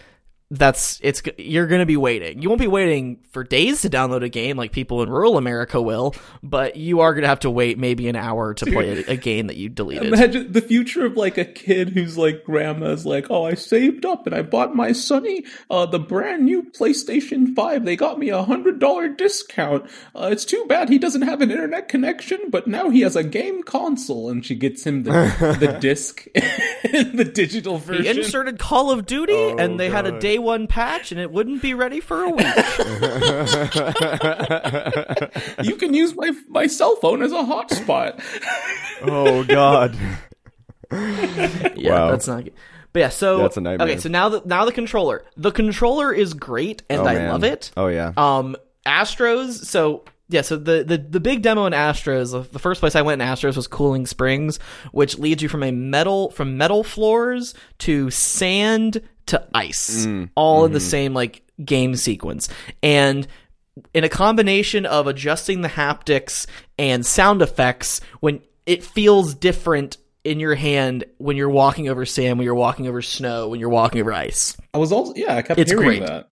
that's 0.50 1.00
it's 1.02 1.22
you're 1.38 1.66
going 1.66 1.80
to 1.80 1.86
be 1.86 1.96
waiting. 1.96 2.40
You 2.40 2.48
won't 2.48 2.60
be 2.60 2.68
waiting 2.68 3.18
for 3.32 3.42
days 3.42 3.82
to 3.82 3.90
download 3.90 4.22
a 4.22 4.28
game 4.28 4.56
like 4.56 4.70
people 4.70 5.02
in 5.02 5.10
rural 5.10 5.38
America 5.38 5.82
will, 5.82 6.14
but 6.40 6.76
you 6.76 7.00
are 7.00 7.14
going 7.14 7.22
to 7.22 7.28
have 7.28 7.40
to 7.40 7.50
wait 7.50 7.78
maybe 7.78 8.08
an 8.08 8.14
hour 8.14 8.54
to 8.54 8.64
play 8.66 9.02
a, 9.04 9.12
a 9.12 9.16
game 9.16 9.48
that 9.48 9.56
you 9.56 9.68
deleted. 9.68 10.06
Imagine 10.12 10.52
the 10.52 10.60
future 10.60 11.04
of 11.04 11.16
like 11.16 11.36
a 11.36 11.44
kid 11.44 11.88
who's 11.88 12.16
like 12.16 12.44
grandma's 12.44 13.04
like, 13.04 13.26
oh, 13.28 13.44
I 13.44 13.54
saved 13.54 14.06
up 14.06 14.24
and 14.26 14.36
I 14.36 14.42
bought 14.42 14.74
my 14.76 14.92
sonny 14.92 15.44
uh, 15.68 15.84
the 15.86 15.98
brand 15.98 16.44
new 16.44 16.62
PlayStation 16.62 17.54
Five. 17.56 17.84
They 17.84 17.96
got 17.96 18.18
me 18.18 18.28
a 18.28 18.44
hundred 18.44 18.78
dollar 18.78 19.08
discount. 19.08 19.90
Uh, 20.14 20.28
it's 20.30 20.44
too 20.44 20.64
bad 20.68 20.88
he 20.88 20.98
doesn't 20.98 21.22
have 21.22 21.40
an 21.40 21.50
internet 21.50 21.88
connection, 21.88 22.50
but 22.50 22.68
now 22.68 22.88
he 22.90 23.00
has 23.00 23.16
a 23.16 23.24
game 23.24 23.64
console. 23.64 24.30
And 24.30 24.46
she 24.46 24.54
gets 24.54 24.84
him 24.84 25.02
the 25.02 25.10
the 25.58 25.72
disc, 25.80 26.24
the 26.34 27.28
digital 27.34 27.78
version. 27.78 28.04
He 28.04 28.10
inserted 28.10 28.60
Call 28.60 28.92
of 28.92 29.06
Duty, 29.06 29.32
Oh, 29.32 29.56
and 29.58 29.80
they 29.80 29.90
had 29.90 30.06
a 30.06 30.12
God. 30.12 30.20
Day 30.36 30.38
one 30.38 30.66
patch, 30.66 31.12
and 31.12 31.20
it 31.20 31.30
wouldn't 31.30 31.62
be 31.62 31.74
ready 31.74 32.00
for 32.00 32.22
a 32.22 32.30
week. 32.30 32.46
you 35.62 35.76
can 35.76 35.94
use 35.94 36.14
my 36.14 36.32
my 36.48 36.66
cell 36.66 36.96
phone 36.96 37.22
as 37.22 37.32
a 37.32 37.36
hotspot. 37.36 38.20
oh 39.02 39.44
god. 39.44 39.96
yeah, 40.92 41.90
Wow. 41.90 42.10
that's 42.10 42.28
not 42.28 42.44
good. 42.44 42.52
But 42.92 43.00
yeah, 43.00 43.08
so 43.10 43.38
That's 43.38 43.56
a 43.58 43.60
nightmare. 43.60 43.88
Okay, 43.88 43.98
so 43.98 44.08
now 44.08 44.28
the 44.30 44.42
now 44.44 44.64
the 44.64 44.72
controller. 44.72 45.24
The 45.36 45.50
controller 45.52 46.12
is 46.12 46.32
great, 46.34 46.82
and 46.88 47.02
Oh, 47.02 47.06
I 47.06 47.14
man. 47.14 47.28
love 47.30 47.44
it. 47.44 47.70
Oh 47.76 47.88
yeah. 47.88 48.12
Um, 48.16 48.56
Astros. 48.86 49.64
So 49.66 50.04
yeah, 50.28 50.40
so 50.40 50.56
the 50.56 50.82
the 50.84 50.96
the 50.98 51.20
big 51.20 51.42
demo 51.42 51.66
in 51.66 51.72
Astros. 51.74 52.32
the- 52.32 52.48
The 52.50 52.58
first 52.58 52.80
place 52.80 52.96
I 52.96 53.02
went 53.02 53.20
in 53.20 53.28
Astros 53.28 53.56
was 53.56 53.66
Cooling 53.66 54.06
Springs, 54.06 54.58
which 54.92 55.18
leads 55.18 55.42
you 55.42 55.48
from 55.48 55.62
a 55.62 55.72
metal 55.72 56.30
from 56.30 56.56
metal 56.56 56.82
floors 56.84 57.54
to 57.80 58.10
sand 58.10 59.02
to 59.26 59.46
ice, 59.54 60.06
Mm. 60.06 60.30
all 60.34 60.58
Mm-hmm. 60.60 60.66
in 60.66 60.72
the 60.72 60.80
same 60.80 61.14
like 61.14 61.42
game 61.64 61.96
sequence, 61.96 62.48
and 62.82 63.26
in 63.92 64.04
a 64.04 64.08
combination 64.08 64.86
of 64.86 65.06
adjusting 65.06 65.60
the 65.60 65.68
haptics 65.68 66.46
and 66.78 67.04
sound 67.04 67.42
effects 67.42 68.00
when 68.20 68.40
it 68.64 68.82
feels 68.82 69.34
different 69.34 69.98
in 70.24 70.40
your 70.40 70.54
hand 70.54 71.04
when 71.18 71.36
you're 71.36 71.50
walking 71.50 71.88
over 71.88 72.04
sand, 72.06 72.38
when 72.38 72.44
you're 72.44 72.54
walking 72.54 72.88
over 72.88 73.00
snow, 73.02 73.48
when 73.48 73.60
you're 73.60 73.68
walking 73.68 74.00
over 74.00 74.12
ice. 74.12 74.56
I 74.74 74.78
was 74.78 74.92
also 74.92 75.12
yeah, 75.14 75.36
I 75.36 75.42
kept 75.42 75.60
It's 75.60 75.70
hearing 75.70 75.86
great. 75.86 76.00
that. 76.06 76.28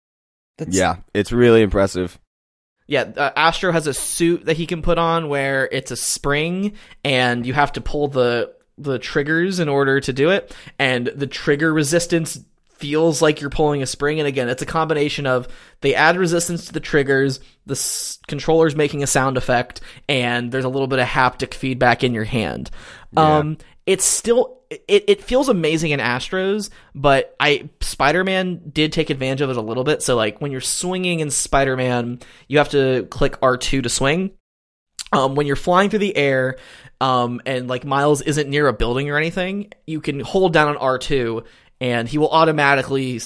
That's, 0.58 0.74
yeah, 0.76 0.96
it's 1.14 1.30
really 1.32 1.62
impressive. 1.62 2.18
Yeah, 2.88 3.02
uh, 3.16 3.30
Astro 3.36 3.70
has 3.70 3.86
a 3.86 3.94
suit 3.94 4.46
that 4.46 4.56
he 4.56 4.66
can 4.66 4.82
put 4.82 4.98
on 4.98 5.28
where 5.28 5.68
it's 5.70 5.90
a 5.90 5.96
spring 5.96 6.72
and 7.04 7.46
you 7.46 7.52
have 7.54 7.72
to 7.74 7.80
pull 7.80 8.08
the 8.08 8.52
the 8.78 8.98
triggers 8.98 9.58
in 9.60 9.68
order 9.68 10.00
to 10.00 10.12
do 10.12 10.30
it 10.30 10.54
and 10.78 11.06
the 11.08 11.26
trigger 11.26 11.72
resistance 11.72 12.38
feels 12.78 13.20
like 13.20 13.40
you're 13.40 13.50
pulling 13.50 13.82
a 13.82 13.86
spring. 13.86 14.18
And 14.20 14.28
again 14.28 14.48
it's 14.48 14.62
a 14.62 14.66
combination 14.66 15.26
of 15.26 15.48
they 15.80 15.94
add 15.94 16.16
resistance 16.16 16.66
to 16.66 16.72
the 16.72 16.80
triggers 16.80 17.40
the 17.66 17.72
s- 17.72 18.18
controller's 18.26 18.76
making 18.76 19.02
a 19.02 19.06
sound 19.06 19.36
effect 19.36 19.80
and 20.08 20.50
there's 20.50 20.64
a 20.64 20.68
little 20.68 20.86
bit 20.86 20.98
of 20.98 21.06
haptic 21.06 21.54
feedback 21.54 22.04
in 22.04 22.14
your 22.14 22.24
hand. 22.24 22.70
Um 23.16 23.58
it's 23.86 24.04
still 24.04 24.60
it, 24.70 25.04
it 25.08 25.22
feels 25.22 25.48
amazing 25.48 25.92
in 25.92 26.00
astros 26.00 26.68
but 26.94 27.34
i 27.40 27.70
spider-man 27.80 28.60
did 28.70 28.92
take 28.92 29.08
advantage 29.08 29.40
of 29.40 29.50
it 29.50 29.56
a 29.56 29.62
little 29.62 29.84
bit. 29.84 30.02
So 30.02 30.14
like 30.14 30.40
when 30.40 30.52
you're 30.52 30.60
swinging 30.60 31.20
in 31.20 31.30
spider-man 31.30 32.20
you 32.48 32.58
have 32.58 32.70
to 32.70 33.06
click 33.10 33.40
r2 33.40 33.82
to 33.82 33.88
swing. 33.88 34.32
Um, 35.10 35.36
when 35.36 35.46
you're 35.46 35.56
flying 35.56 35.88
through 35.88 36.00
the 36.00 36.14
air 36.14 36.58
um, 37.00 37.40
and 37.46 37.66
like 37.66 37.86
miles 37.86 38.20
isn't 38.20 38.50
near 38.50 38.68
a 38.68 38.74
building 38.74 39.08
or 39.08 39.16
anything 39.16 39.72
you 39.86 40.02
can 40.02 40.20
hold 40.20 40.52
down 40.52 40.68
on 40.68 40.76
r2 40.76 41.46
and 41.80 42.08
he 42.08 42.18
will 42.18 42.30
automatically 42.30 43.20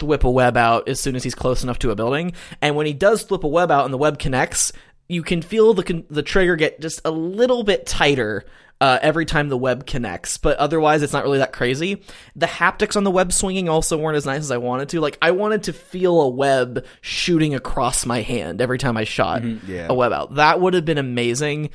whip 0.00 0.24
a 0.24 0.30
web 0.30 0.56
out 0.56 0.88
as 0.88 0.98
soon 0.98 1.14
as 1.14 1.22
he's 1.22 1.34
close 1.34 1.62
enough 1.62 1.78
to 1.78 1.90
a 1.90 1.94
building 1.94 2.32
and 2.60 2.74
when 2.76 2.86
he 2.86 2.92
does 2.92 3.24
thwip 3.26 3.44
a 3.44 3.48
web 3.48 3.70
out 3.70 3.84
and 3.84 3.92
the 3.92 3.98
web 3.98 4.18
connects 4.18 4.72
you 5.08 5.22
can 5.22 5.42
feel 5.42 5.74
the 5.74 6.04
the 6.10 6.22
trigger 6.22 6.56
get 6.56 6.80
just 6.80 7.00
a 7.04 7.10
little 7.10 7.62
bit 7.62 7.86
tighter 7.86 8.44
uh, 8.80 8.98
every 9.00 9.24
time 9.24 9.48
the 9.48 9.56
web 9.56 9.86
connects, 9.86 10.38
but 10.38 10.56
otherwise 10.56 11.02
it's 11.02 11.12
not 11.12 11.22
really 11.22 11.38
that 11.38 11.52
crazy. 11.52 12.02
The 12.34 12.46
haptics 12.46 12.96
on 12.96 13.04
the 13.04 13.12
web 13.12 13.32
swinging 13.32 13.68
also 13.68 13.96
weren't 13.96 14.16
as 14.16 14.26
nice 14.26 14.40
as 14.40 14.50
I 14.50 14.56
wanted 14.56 14.88
to. 14.88 15.00
Like 15.00 15.18
I 15.22 15.30
wanted 15.30 15.62
to 15.64 15.72
feel 15.72 16.20
a 16.20 16.28
web 16.28 16.84
shooting 17.00 17.54
across 17.54 18.04
my 18.04 18.22
hand 18.22 18.60
every 18.60 18.78
time 18.78 18.96
I 18.96 19.04
shot 19.04 19.44
Yeah. 19.44 19.86
a 19.88 19.94
web 19.94 20.10
out. 20.12 20.34
That 20.34 20.60
would 20.60 20.74
have 20.74 20.84
been 20.84 20.98
amazing. 20.98 21.70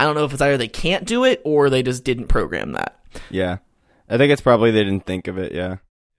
I 0.00 0.04
don't 0.04 0.16
know 0.16 0.24
if 0.24 0.32
it's 0.32 0.42
either 0.42 0.56
they 0.56 0.66
can't 0.66 1.04
do 1.04 1.22
it 1.22 1.40
or 1.44 1.70
they 1.70 1.84
just 1.84 2.02
didn't 2.02 2.26
program 2.26 2.72
that. 2.72 2.98
Yeah. 3.30 3.58
I 4.08 4.16
think 4.16 4.32
it's 4.32 4.40
probably 4.42 4.70
they 4.70 4.84
didn't 4.84 5.06
think 5.06 5.28
of 5.28 5.38
it, 5.38 5.52
yeah. 5.52 5.76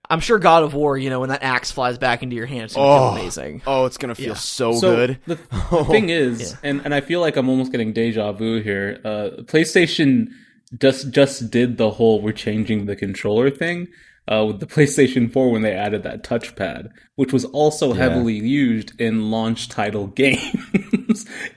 I'm 0.08 0.20
sure 0.20 0.38
God 0.40 0.64
of 0.64 0.74
War, 0.74 0.98
you 0.98 1.08
know, 1.10 1.20
when 1.20 1.28
that 1.28 1.42
axe 1.44 1.70
flies 1.70 1.96
back 1.98 2.22
into 2.22 2.34
your 2.34 2.46
hand, 2.46 2.64
it's 2.64 2.74
gonna 2.74 2.86
Oh. 2.88 3.10
feel 3.12 3.20
amazing. 3.20 3.62
Oh, 3.66 3.84
it's 3.84 3.96
gonna 3.96 4.14
feel 4.14 4.28
Yeah. 4.28 4.34
so, 4.34 4.72
so 4.74 4.94
good. 4.96 5.18
The, 5.26 5.34
the 5.70 5.84
thing 5.84 6.08
is, 6.08 6.56
and, 6.64 6.80
and 6.84 6.92
I 6.94 7.00
feel 7.00 7.20
like 7.20 7.36
I'm 7.36 7.48
almost 7.48 7.70
getting 7.70 7.92
deja 7.92 8.32
vu 8.32 8.60
here. 8.60 9.00
Uh, 9.04 9.30
PlayStation 9.42 10.28
just 10.80 11.10
just 11.10 11.50
did 11.50 11.76
the 11.78 11.90
whole 11.90 12.20
we're 12.22 12.32
changing 12.32 12.86
the 12.86 12.96
controller 12.96 13.50
thing 13.50 13.88
uh, 14.30 14.44
with 14.46 14.60
the 14.60 14.66
PlayStation 14.66 15.32
4 15.32 15.50
when 15.50 15.62
they 15.62 15.72
added 15.72 16.02
that 16.04 16.22
touchpad, 16.24 16.88
which 17.16 17.32
was 17.32 17.44
also 17.46 17.92
heavily 17.92 18.34
used 18.34 19.00
in 19.00 19.30
launch 19.30 19.68
title 19.68 20.06
games, 20.22 20.40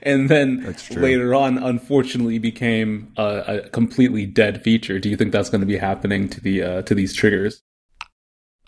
and 0.02 0.28
then 0.28 0.74
later 0.90 1.34
on, 1.34 1.58
unfortunately, 1.58 2.38
became 2.38 3.12
a, 3.16 3.62
a 3.64 3.68
completely 3.70 4.26
dead 4.26 4.62
feature. 4.62 4.98
Do 4.98 5.08
you 5.08 5.16
think 5.16 5.32
that's 5.32 5.50
going 5.50 5.60
to 5.60 5.66
be 5.66 5.76
happening 5.76 6.28
to 6.30 6.40
the 6.40 6.62
uh, 6.62 6.82
to 6.82 6.94
these 6.94 7.14
triggers? 7.14 7.62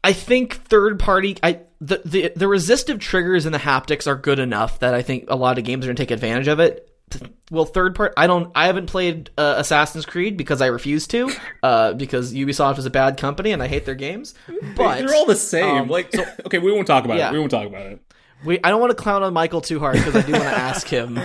I 0.05 0.12
think 0.12 0.55
third 0.55 0.99
party 1.01 1.36
I 1.42 1.61
the, 1.80 2.01
the 2.05 2.32
the 2.36 2.49
resistive 2.49 3.01
triggers 3.01 3.44
and 3.44 3.55
the 3.55 3.59
haptics 3.59 4.07
are 4.07 4.14
good 4.16 4.38
enough 4.38 4.78
that 4.80 4.94
I 4.94 5.03
think 5.03 5.24
a 5.28 5.36
lot 5.36 5.59
of 5.59 5.64
games 5.64 5.84
are 5.84 5.88
gonna 5.88 5.97
take 5.97 6.11
advantage 6.12 6.49
of 6.49 6.61
it. 6.61 6.88
well, 7.53 7.64
third 7.64 7.94
part. 7.94 8.12
I 8.16 8.26
don't. 8.26 8.51
I 8.55 8.66
haven't 8.66 8.86
played 8.86 9.30
uh, 9.38 9.55
Assassin's 9.59 10.05
Creed 10.07 10.36
because 10.36 10.61
I 10.61 10.66
refuse 10.66 11.07
to. 11.09 11.30
Uh, 11.62 11.92
because 11.92 12.32
Ubisoft 12.34 12.78
is 12.78 12.86
a 12.86 12.90
bad 12.90 13.16
company 13.16 13.53
and 13.53 13.62
I 13.62 13.68
hate 13.68 13.84
their 13.84 13.94
games. 13.94 14.34
But 14.76 14.99
They're 14.99 15.14
all 15.14 15.26
the 15.26 15.36
same. 15.36 15.76
um, 15.82 15.88
like, 15.88 16.12
okay, 16.47 16.59
we 16.59 16.72
won't 16.72 16.86
talk 16.86 17.05
about 17.05 17.18
Yeah. 17.18 17.28
it. 17.30 17.32
We 17.32 17.38
won't 17.38 17.51
talk 17.53 17.66
about 17.66 17.86
it. 17.86 18.01
We, 18.45 18.59
I 18.62 18.70
don't 18.70 18.80
want 18.80 18.91
to 18.91 19.03
clown 19.03 19.22
on 19.22 19.32
Michael 19.32 19.61
too 19.61 19.78
hard 19.78 19.97
because 19.97 20.16
I 20.16 20.22
do 20.22 20.32
want 20.32 20.45
to 20.45 20.51
ask 20.51 20.87
him: 20.87 21.18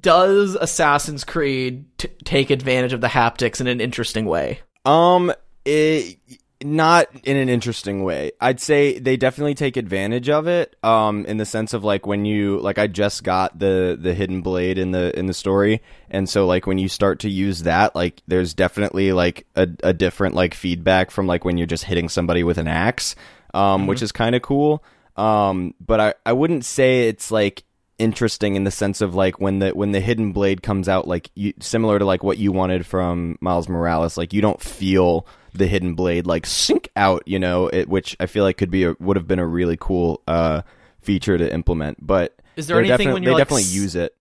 Does 0.00 0.54
Assassin's 0.54 1.24
Creed 1.24 1.84
t- 1.98 2.08
take 2.24 2.50
advantage 2.50 2.92
of 2.92 3.00
the 3.00 3.08
haptics 3.08 3.60
in 3.60 3.66
an 3.66 3.80
interesting 3.80 4.26
way? 4.26 4.60
Um, 4.84 5.32
it, 5.64 6.18
not 6.62 7.08
in 7.22 7.36
an 7.36 7.48
interesting 7.48 8.02
way. 8.02 8.32
I'd 8.40 8.60
say 8.60 8.98
they 8.98 9.16
definitely 9.16 9.54
take 9.54 9.76
advantage 9.76 10.28
of 10.28 10.48
it. 10.48 10.76
Um, 10.82 11.24
in 11.26 11.36
the 11.36 11.44
sense 11.44 11.72
of 11.72 11.84
like 11.84 12.06
when 12.06 12.24
you 12.24 12.58
like, 12.58 12.78
I 12.78 12.86
just 12.86 13.22
got 13.22 13.58
the 13.58 13.96
the 14.00 14.14
hidden 14.14 14.42
blade 14.42 14.78
in 14.78 14.90
the 14.90 15.16
in 15.16 15.26
the 15.26 15.34
story, 15.34 15.82
and 16.10 16.28
so 16.28 16.46
like 16.46 16.66
when 16.66 16.78
you 16.78 16.88
start 16.88 17.20
to 17.20 17.30
use 17.30 17.62
that, 17.62 17.94
like 17.94 18.22
there's 18.26 18.54
definitely 18.54 19.12
like 19.12 19.46
a 19.54 19.68
a 19.82 19.92
different 19.92 20.34
like 20.34 20.54
feedback 20.54 21.10
from 21.10 21.26
like 21.26 21.44
when 21.44 21.58
you're 21.58 21.66
just 21.66 21.84
hitting 21.84 22.08
somebody 22.08 22.42
with 22.42 22.58
an 22.58 22.68
axe, 22.68 23.14
um, 23.54 23.86
which 23.86 24.02
is 24.02 24.10
kind 24.10 24.34
of 24.34 24.42
cool. 24.42 24.82
Um, 25.18 25.74
but 25.80 26.00
I 26.00 26.14
I 26.24 26.32
wouldn't 26.32 26.64
say 26.64 27.08
it's 27.08 27.30
like 27.30 27.64
interesting 27.98 28.54
in 28.54 28.62
the 28.62 28.70
sense 28.70 29.00
of 29.00 29.16
like 29.16 29.40
when 29.40 29.58
the 29.58 29.70
when 29.70 29.90
the 29.90 30.00
hidden 30.00 30.32
blade 30.32 30.62
comes 30.62 30.88
out 30.88 31.08
like 31.08 31.30
you, 31.34 31.52
similar 31.58 31.98
to 31.98 32.04
like 32.04 32.22
what 32.22 32.38
you 32.38 32.52
wanted 32.52 32.86
from 32.86 33.36
Miles 33.40 33.68
Morales 33.68 34.16
like 34.16 34.32
you 34.32 34.40
don't 34.40 34.60
feel 34.60 35.26
the 35.52 35.66
hidden 35.66 35.94
blade 35.94 36.24
like 36.24 36.46
sink 36.46 36.88
out 36.94 37.24
you 37.26 37.40
know 37.40 37.66
it, 37.66 37.88
which 37.88 38.16
I 38.20 38.26
feel 38.26 38.44
like 38.44 38.56
could 38.56 38.70
be 38.70 38.84
a, 38.84 38.94
would 39.00 39.16
have 39.16 39.26
been 39.26 39.40
a 39.40 39.46
really 39.46 39.76
cool 39.78 40.22
uh 40.28 40.62
feature 41.00 41.36
to 41.36 41.52
implement 41.52 41.98
but 42.06 42.40
Is 42.54 42.68
there 42.68 42.78
anything 42.78 43.12
when 43.12 43.24
you're 43.24 43.32
they 43.32 43.40
like 43.40 43.48
definitely 43.48 43.64
use 43.64 43.96
it 43.96 44.14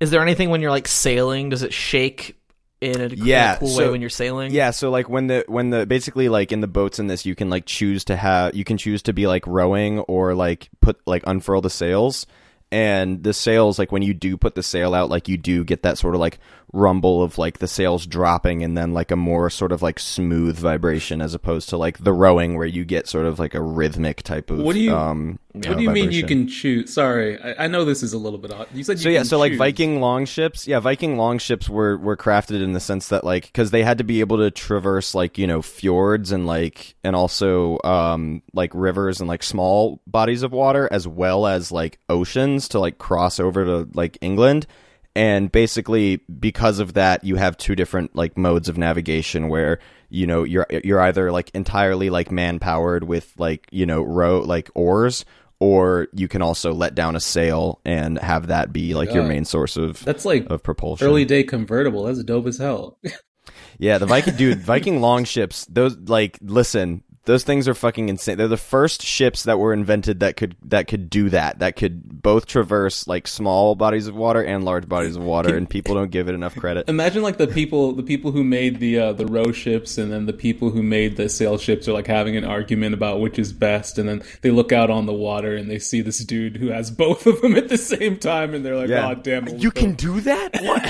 Is 0.00 0.10
there 0.10 0.22
anything 0.22 0.48
when 0.48 0.62
you're 0.62 0.70
like 0.70 0.88
sailing? 0.88 1.50
Does 1.50 1.62
it 1.62 1.74
shake 1.74 2.40
in 2.82 3.00
a, 3.00 3.08
Yeah, 3.14 3.56
cool 3.56 3.68
so- 3.68 3.84
way 3.84 3.90
when 3.90 4.00
you're 4.00 4.10
sailing? 4.10 4.52
Yeah, 4.52 4.70
so 4.72 4.90
like 4.90 5.08
when 5.08 5.28
the 5.28 5.44
when 5.46 5.70
the 5.70 5.86
basically 5.86 6.28
like 6.28 6.50
in 6.52 6.60
the 6.60 6.66
boats 6.66 6.98
in 6.98 7.06
this 7.06 7.24
you 7.24 7.34
can 7.34 7.48
like 7.48 7.64
choose 7.66 8.04
to 8.06 8.16
have 8.16 8.54
you 8.54 8.64
can 8.64 8.76
choose 8.76 9.02
to 9.02 9.12
be 9.12 9.26
like 9.26 9.46
rowing 9.46 10.00
or 10.00 10.34
like 10.34 10.68
put 10.80 11.00
like 11.06 11.22
unfurl 11.26 11.60
the 11.60 11.70
sails 11.70 12.26
and 12.70 13.22
the 13.22 13.34
sails 13.34 13.78
like 13.78 13.92
when 13.92 14.02
you 14.02 14.14
do 14.14 14.36
put 14.36 14.54
the 14.54 14.62
sail 14.62 14.94
out 14.94 15.10
like 15.10 15.28
you 15.28 15.36
do 15.36 15.62
get 15.62 15.82
that 15.82 15.98
sort 15.98 16.14
of 16.14 16.20
like 16.20 16.38
rumble 16.72 17.22
of 17.22 17.36
like 17.36 17.58
the 17.58 17.68
sails 17.68 18.06
dropping 18.06 18.62
and 18.64 18.76
then 18.78 18.94
like 18.94 19.10
a 19.10 19.16
more 19.16 19.50
sort 19.50 19.72
of 19.72 19.82
like 19.82 19.98
smooth 19.98 20.56
vibration 20.58 21.20
as 21.20 21.34
opposed 21.34 21.68
to 21.68 21.76
like 21.76 21.98
the 21.98 22.12
rowing 22.12 22.56
where 22.56 22.66
you 22.66 22.82
get 22.84 23.06
sort 23.06 23.26
of 23.26 23.38
like 23.38 23.54
a 23.54 23.60
rhythmic 23.60 24.22
type 24.22 24.50
of 24.50 24.58
What 24.58 24.72
do 24.72 24.80
you- 24.80 24.94
um 24.96 25.38
What 25.52 25.76
do 25.76 25.82
you 25.82 25.90
mean 25.90 26.12
you 26.12 26.24
can 26.24 26.48
choose? 26.48 26.94
Sorry, 26.94 27.38
I, 27.38 27.64
I 27.64 27.66
know 27.66 27.84
this 27.84 28.02
is 28.02 28.14
a 28.14 28.18
little 28.18 28.38
bit 28.38 28.52
odd. 28.52 28.68
You 28.72 28.82
said 28.84 28.96
you 28.98 29.02
So 29.02 29.08
yeah, 29.10 29.22
so 29.22 29.38
like. 29.38 29.52
Viking 29.56 30.00
longships, 30.00 30.66
yeah, 30.66 30.80
Viking 30.80 31.18
longships 31.18 31.68
were 31.68 31.98
were 31.98 32.16
crafted 32.16 32.62
in 32.62 32.72
the 32.72 32.80
sense 32.80 33.08
that 33.08 33.22
like 33.22 33.44
because 33.44 33.70
they 33.70 33.82
had 33.84 33.98
to 33.98 34.04
be 34.04 34.20
able 34.20 34.38
to 34.38 34.50
traverse 34.50 35.14
like 35.14 35.36
you 35.36 35.46
know 35.46 35.60
fjords 35.60 36.32
and 36.32 36.46
like 36.46 36.94
and 37.04 37.14
also 37.14 37.78
um 37.84 38.42
like 38.54 38.70
rivers 38.74 39.20
and 39.20 39.28
like 39.28 39.42
small 39.42 40.00
bodies 40.06 40.42
of 40.42 40.52
water 40.52 40.88
as 40.90 41.06
well 41.06 41.46
as 41.46 41.70
like 41.70 41.98
oceans 42.08 42.66
to 42.68 42.78
like 42.80 42.96
cross 42.96 43.38
over 43.38 43.64
to 43.66 43.88
like 43.94 44.16
England. 44.22 44.66
And 45.14 45.52
basically, 45.52 46.16
because 46.40 46.78
of 46.78 46.94
that, 46.94 47.22
you 47.22 47.36
have 47.36 47.56
two 47.58 47.74
different 47.74 48.16
like 48.16 48.38
modes 48.38 48.68
of 48.68 48.78
navigation 48.78 49.48
where 49.48 49.78
you 50.08 50.26
know 50.26 50.42
you're 50.42 50.66
you're 50.84 51.00
either 51.00 51.30
like 51.30 51.50
entirely 51.54 52.08
like 52.08 52.30
man 52.30 52.58
powered 52.58 53.04
with 53.04 53.32
like 53.38 53.66
you 53.70 53.84
know 53.84 54.02
row 54.02 54.40
like 54.40 54.70
oars, 54.74 55.24
or 55.60 56.08
you 56.14 56.28
can 56.28 56.40
also 56.42 56.72
let 56.72 56.94
down 56.94 57.14
a 57.14 57.20
sail 57.20 57.80
and 57.84 58.18
have 58.18 58.46
that 58.46 58.72
be 58.72 58.94
like 58.94 59.12
your 59.12 59.24
main 59.24 59.44
source 59.44 59.76
of 59.76 60.02
That's 60.04 60.24
like 60.24 60.46
of 60.50 60.62
propulsion. 60.62 61.06
early 61.06 61.24
day 61.24 61.44
convertible. 61.44 62.04
That's 62.04 62.24
dope 62.24 62.46
as 62.46 62.58
hell. 62.58 62.98
yeah, 63.78 63.98
the 63.98 64.06
Viking 64.06 64.36
dude, 64.36 64.60
Viking 64.60 65.00
longships. 65.02 65.66
Those 65.66 65.96
like 65.98 66.38
listen, 66.40 67.04
those 67.24 67.44
things 67.44 67.68
are 67.68 67.74
fucking 67.74 68.08
insane. 68.08 68.36
They're 68.36 68.48
the 68.48 68.56
first 68.56 69.00
ships 69.02 69.44
that 69.44 69.58
were 69.58 69.72
invented 69.72 70.20
that 70.20 70.36
could 70.36 70.56
that 70.64 70.88
could 70.88 71.08
do 71.08 71.30
that. 71.30 71.60
That 71.60 71.76
could 71.76 72.20
both 72.20 72.46
traverse 72.46 73.06
like 73.06 73.28
small 73.28 73.76
bodies 73.76 74.08
of 74.08 74.16
water 74.16 74.42
and 74.42 74.64
large 74.64 74.88
bodies 74.88 75.14
of 75.14 75.22
water, 75.22 75.54
and 75.56 75.70
people 75.70 75.94
don't 75.94 76.10
give 76.10 76.28
it 76.28 76.34
enough 76.34 76.56
credit. 76.56 76.88
Imagine 76.88 77.22
like 77.22 77.38
the 77.38 77.46
people, 77.46 77.92
the 77.92 78.02
people 78.02 78.32
who 78.32 78.42
made 78.42 78.80
the 78.80 78.98
uh, 78.98 79.12
the 79.12 79.26
row 79.26 79.52
ships, 79.52 79.98
and 79.98 80.10
then 80.10 80.26
the 80.26 80.32
people 80.32 80.70
who 80.70 80.82
made 80.82 81.16
the 81.16 81.28
sail 81.28 81.58
ships 81.58 81.86
are 81.86 81.92
like 81.92 82.08
having 82.08 82.36
an 82.36 82.44
argument 82.44 82.92
about 82.92 83.20
which 83.20 83.38
is 83.38 83.52
best, 83.52 83.98
and 83.98 84.08
then 84.08 84.22
they 84.40 84.50
look 84.50 84.72
out 84.72 84.90
on 84.90 85.06
the 85.06 85.12
water 85.12 85.54
and 85.54 85.70
they 85.70 85.78
see 85.78 86.00
this 86.00 86.18
dude 86.24 86.56
who 86.56 86.68
has 86.68 86.90
both 86.90 87.26
of 87.28 87.40
them 87.40 87.54
at 87.54 87.68
the 87.68 87.78
same 87.78 88.18
time, 88.18 88.52
and 88.52 88.64
they're 88.64 88.76
like, 88.76 88.88
Yeah. 88.88 89.02
"God 89.02 89.22
damn 89.22 89.46
You 89.58 89.70
can 89.70 89.94
do 89.94 90.20
that? 90.22 90.60
What? 90.60 90.82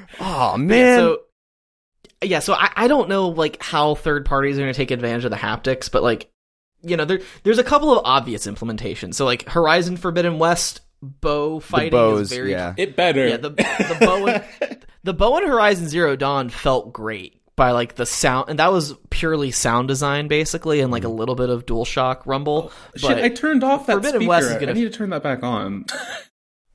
oh 0.20 0.56
man. 0.56 0.98
So 0.98 1.20
yeah, 2.26 2.40
so 2.40 2.54
I, 2.54 2.70
I 2.76 2.88
don't 2.88 3.08
know 3.08 3.28
like 3.28 3.62
how 3.62 3.94
third 3.94 4.24
parties 4.24 4.56
are 4.58 4.62
going 4.62 4.72
to 4.72 4.76
take 4.76 4.90
advantage 4.90 5.24
of 5.24 5.30
the 5.30 5.36
haptics, 5.36 5.90
but 5.90 6.02
like 6.02 6.30
you 6.82 6.96
know 6.96 7.04
there 7.04 7.20
there's 7.42 7.58
a 7.58 7.64
couple 7.64 7.92
of 7.96 8.02
obvious 8.04 8.46
implementations. 8.46 9.14
So 9.14 9.24
like 9.24 9.48
Horizon 9.48 9.96
Forbidden 9.96 10.38
West 10.38 10.80
bow 11.02 11.60
fighting 11.60 11.90
bows, 11.90 12.22
is 12.22 12.36
very 12.36 12.50
yeah. 12.50 12.74
It 12.76 12.96
better. 12.96 13.26
yeah 13.26 13.36
the 13.36 13.50
the 13.50 13.96
bow 14.00 14.26
in, 14.26 14.78
the 15.04 15.14
bow 15.14 15.38
in 15.38 15.46
Horizon 15.46 15.88
Zero 15.88 16.16
Dawn 16.16 16.48
felt 16.48 16.92
great 16.92 17.40
by 17.54 17.70
like 17.70 17.94
the 17.94 18.06
sound 18.06 18.50
and 18.50 18.58
that 18.58 18.70
was 18.70 18.94
purely 19.08 19.50
sound 19.50 19.88
design 19.88 20.28
basically 20.28 20.80
and 20.80 20.92
like 20.92 21.04
a 21.04 21.08
mm. 21.08 21.18
little 21.18 21.34
bit 21.34 21.48
of 21.48 21.66
DualShock 21.66 22.22
rumble. 22.26 22.70
Shit, 22.96 23.08
but 23.08 23.24
I 23.24 23.28
turned 23.30 23.64
off 23.64 23.86
that 23.86 23.94
Forbidden 23.94 24.20
speaker. 24.20 24.28
West 24.28 24.50
is 24.50 24.56
gonna- 24.56 24.72
I 24.72 24.74
need 24.74 24.92
to 24.92 24.98
turn 24.98 25.10
that 25.10 25.22
back 25.22 25.42
on. 25.42 25.86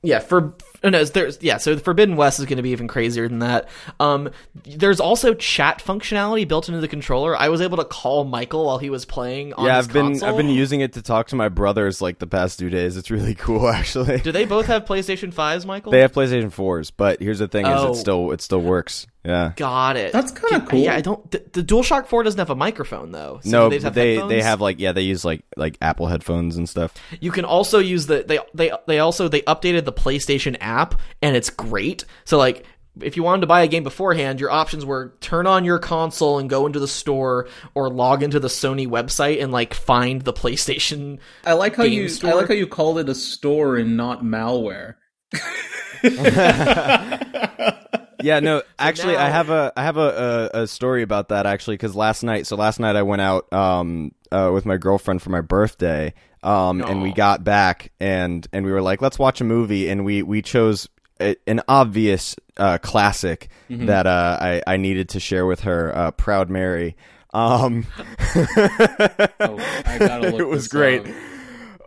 Yeah, 0.02 0.18
for 0.18 0.56
oh, 0.84 0.88
no, 0.88 1.04
there's 1.04 1.42
yeah. 1.42 1.56
So 1.58 1.74
the 1.74 1.80
Forbidden 1.80 2.16
West 2.16 2.38
is 2.38 2.46
going 2.46 2.56
to 2.56 2.62
be 2.62 2.70
even 2.70 2.88
crazier 2.88 3.28
than 3.28 3.40
that. 3.40 3.68
Um, 4.00 4.30
there's 4.64 5.00
also 5.00 5.34
chat 5.34 5.82
functionality 5.84 6.46
built 6.46 6.68
into 6.68 6.80
the 6.80 6.88
controller. 6.88 7.36
I 7.36 7.48
was 7.48 7.60
able 7.60 7.76
to 7.78 7.84
call 7.84 8.24
Michael 8.24 8.66
while 8.66 8.78
he 8.78 8.90
was 8.90 9.04
playing. 9.04 9.52
On 9.54 9.66
yeah, 9.66 9.78
I've 9.78 9.92
been 9.92 10.12
console. 10.12 10.28
I've 10.28 10.36
been 10.36 10.48
using 10.48 10.80
it 10.80 10.94
to 10.94 11.02
talk 11.02 11.28
to 11.28 11.36
my 11.36 11.48
brothers 11.48 12.00
like 12.02 12.18
the 12.18 12.26
past 12.26 12.58
two 12.58 12.70
days. 12.70 12.96
It's 12.96 13.10
really 13.10 13.34
cool, 13.36 13.68
actually. 13.68 14.18
Do 14.18 14.32
they 14.32 14.44
both 14.44 14.66
have 14.66 14.84
PlayStation 14.84 15.32
fives, 15.32 15.66
Michael? 15.66 15.92
They 15.92 16.00
have 16.00 16.12
PlayStation 16.12 16.52
fours, 16.52 16.90
but 16.90 17.20
here's 17.20 17.38
the 17.38 17.48
thing: 17.48 17.66
is 17.66 17.72
Oh. 17.72 17.92
it 17.92 17.96
still 17.96 18.30
it 18.32 18.40
still 18.40 18.60
works. 18.60 19.06
Yeah. 19.24 19.52
Got 19.54 19.96
it. 19.96 20.12
That's 20.12 20.32
kinda 20.32 20.66
cool. 20.66 20.80
Yeah, 20.80 20.94
I 20.94 21.00
don't. 21.00 21.30
The, 21.30 21.44
the 21.52 21.62
DualShock 21.62 22.06
Four 22.06 22.24
doesn't 22.24 22.38
have 22.38 22.50
a 22.50 22.56
microphone 22.56 23.12
though. 23.12 23.40
So 23.44 23.50
no, 23.50 23.70
do 23.70 23.76
but 23.76 23.82
have 23.84 23.94
they 23.94 24.14
headphones? 24.14 24.30
they 24.30 24.42
have 24.42 24.60
like 24.60 24.80
yeah 24.80 24.92
they 24.92 25.02
use 25.02 25.24
like 25.24 25.44
like 25.56 25.78
Apple 25.80 26.08
headphones 26.08 26.56
and 26.56 26.68
stuff. 26.68 26.94
You 27.20 27.30
can 27.30 27.44
also 27.44 27.78
use 27.78 28.06
the 28.06 28.24
they 28.26 28.40
they 28.52 28.72
they 28.86 28.98
also 28.98 29.28
they 29.28 29.42
updated 29.42 29.84
the 29.84 29.92
PlayStation 29.92 30.56
app 30.60 31.00
and 31.20 31.36
it's 31.36 31.50
great. 31.50 32.04
So 32.24 32.36
like 32.36 32.66
if 33.00 33.16
you 33.16 33.22
wanted 33.22 33.42
to 33.42 33.46
buy 33.46 33.62
a 33.62 33.68
game 33.68 33.84
beforehand, 33.84 34.40
your 34.40 34.50
options 34.50 34.84
were 34.84 35.14
turn 35.20 35.46
on 35.46 35.64
your 35.64 35.78
console 35.78 36.38
and 36.38 36.50
go 36.50 36.66
into 36.66 36.80
the 36.80 36.88
store 36.88 37.48
or 37.74 37.88
log 37.88 38.24
into 38.24 38.40
the 38.40 38.48
Sony 38.48 38.88
website 38.88 39.40
and 39.40 39.52
like 39.52 39.72
find 39.72 40.22
the 40.22 40.32
PlayStation. 40.32 41.20
I 41.46 41.52
like 41.52 41.76
how 41.76 41.84
Game 41.84 41.92
you. 41.92 42.08
I 42.24 42.32
like 42.32 42.48
how 42.48 42.54
you 42.54 42.66
called 42.66 42.98
it 42.98 43.08
a 43.08 43.14
store 43.14 43.76
and 43.76 43.96
not 43.96 44.22
malware. 44.22 44.96
Yeah, 48.22 48.40
no, 48.40 48.62
actually, 48.78 49.14
now- 49.14 49.24
I 49.26 49.28
have 49.30 49.50
a 49.50 49.72
I 49.76 49.82
have 49.82 49.96
a 49.96 50.50
a, 50.54 50.62
a 50.62 50.66
story 50.66 51.02
about 51.02 51.28
that 51.28 51.46
actually 51.46 51.74
because 51.74 51.94
last 51.96 52.22
night, 52.22 52.46
so 52.46 52.56
last 52.56 52.80
night 52.80 52.96
I 52.96 53.02
went 53.02 53.22
out 53.22 53.52
um 53.52 54.12
uh, 54.30 54.50
with 54.52 54.64
my 54.66 54.76
girlfriend 54.76 55.20
for 55.22 55.30
my 55.30 55.40
birthday, 55.42 56.14
um, 56.42 56.82
and 56.82 57.02
we 57.02 57.12
got 57.12 57.44
back 57.44 57.92
and 58.00 58.46
and 58.52 58.64
we 58.64 58.72
were 58.72 58.82
like, 58.82 59.02
let's 59.02 59.18
watch 59.18 59.40
a 59.40 59.44
movie, 59.44 59.88
and 59.88 60.04
we 60.04 60.22
we 60.22 60.40
chose 60.42 60.88
a, 61.20 61.36
an 61.46 61.60
obvious 61.68 62.34
uh, 62.56 62.78
classic 62.78 63.48
Mm-hmm. 63.70 63.86
that 63.86 64.06
uh, 64.06 64.36
I 64.40 64.62
I 64.66 64.76
needed 64.76 65.08
to 65.10 65.20
share 65.20 65.46
with 65.46 65.60
her, 65.60 65.96
uh, 65.96 66.10
Proud 66.10 66.50
Mary. 66.50 66.94
Um, 67.32 67.86
Oh, 69.40 69.56
I 69.86 69.96
gotta 69.98 70.28
look 70.30 70.40
it 70.40 70.46
was 70.48 70.68
great. 70.68 71.02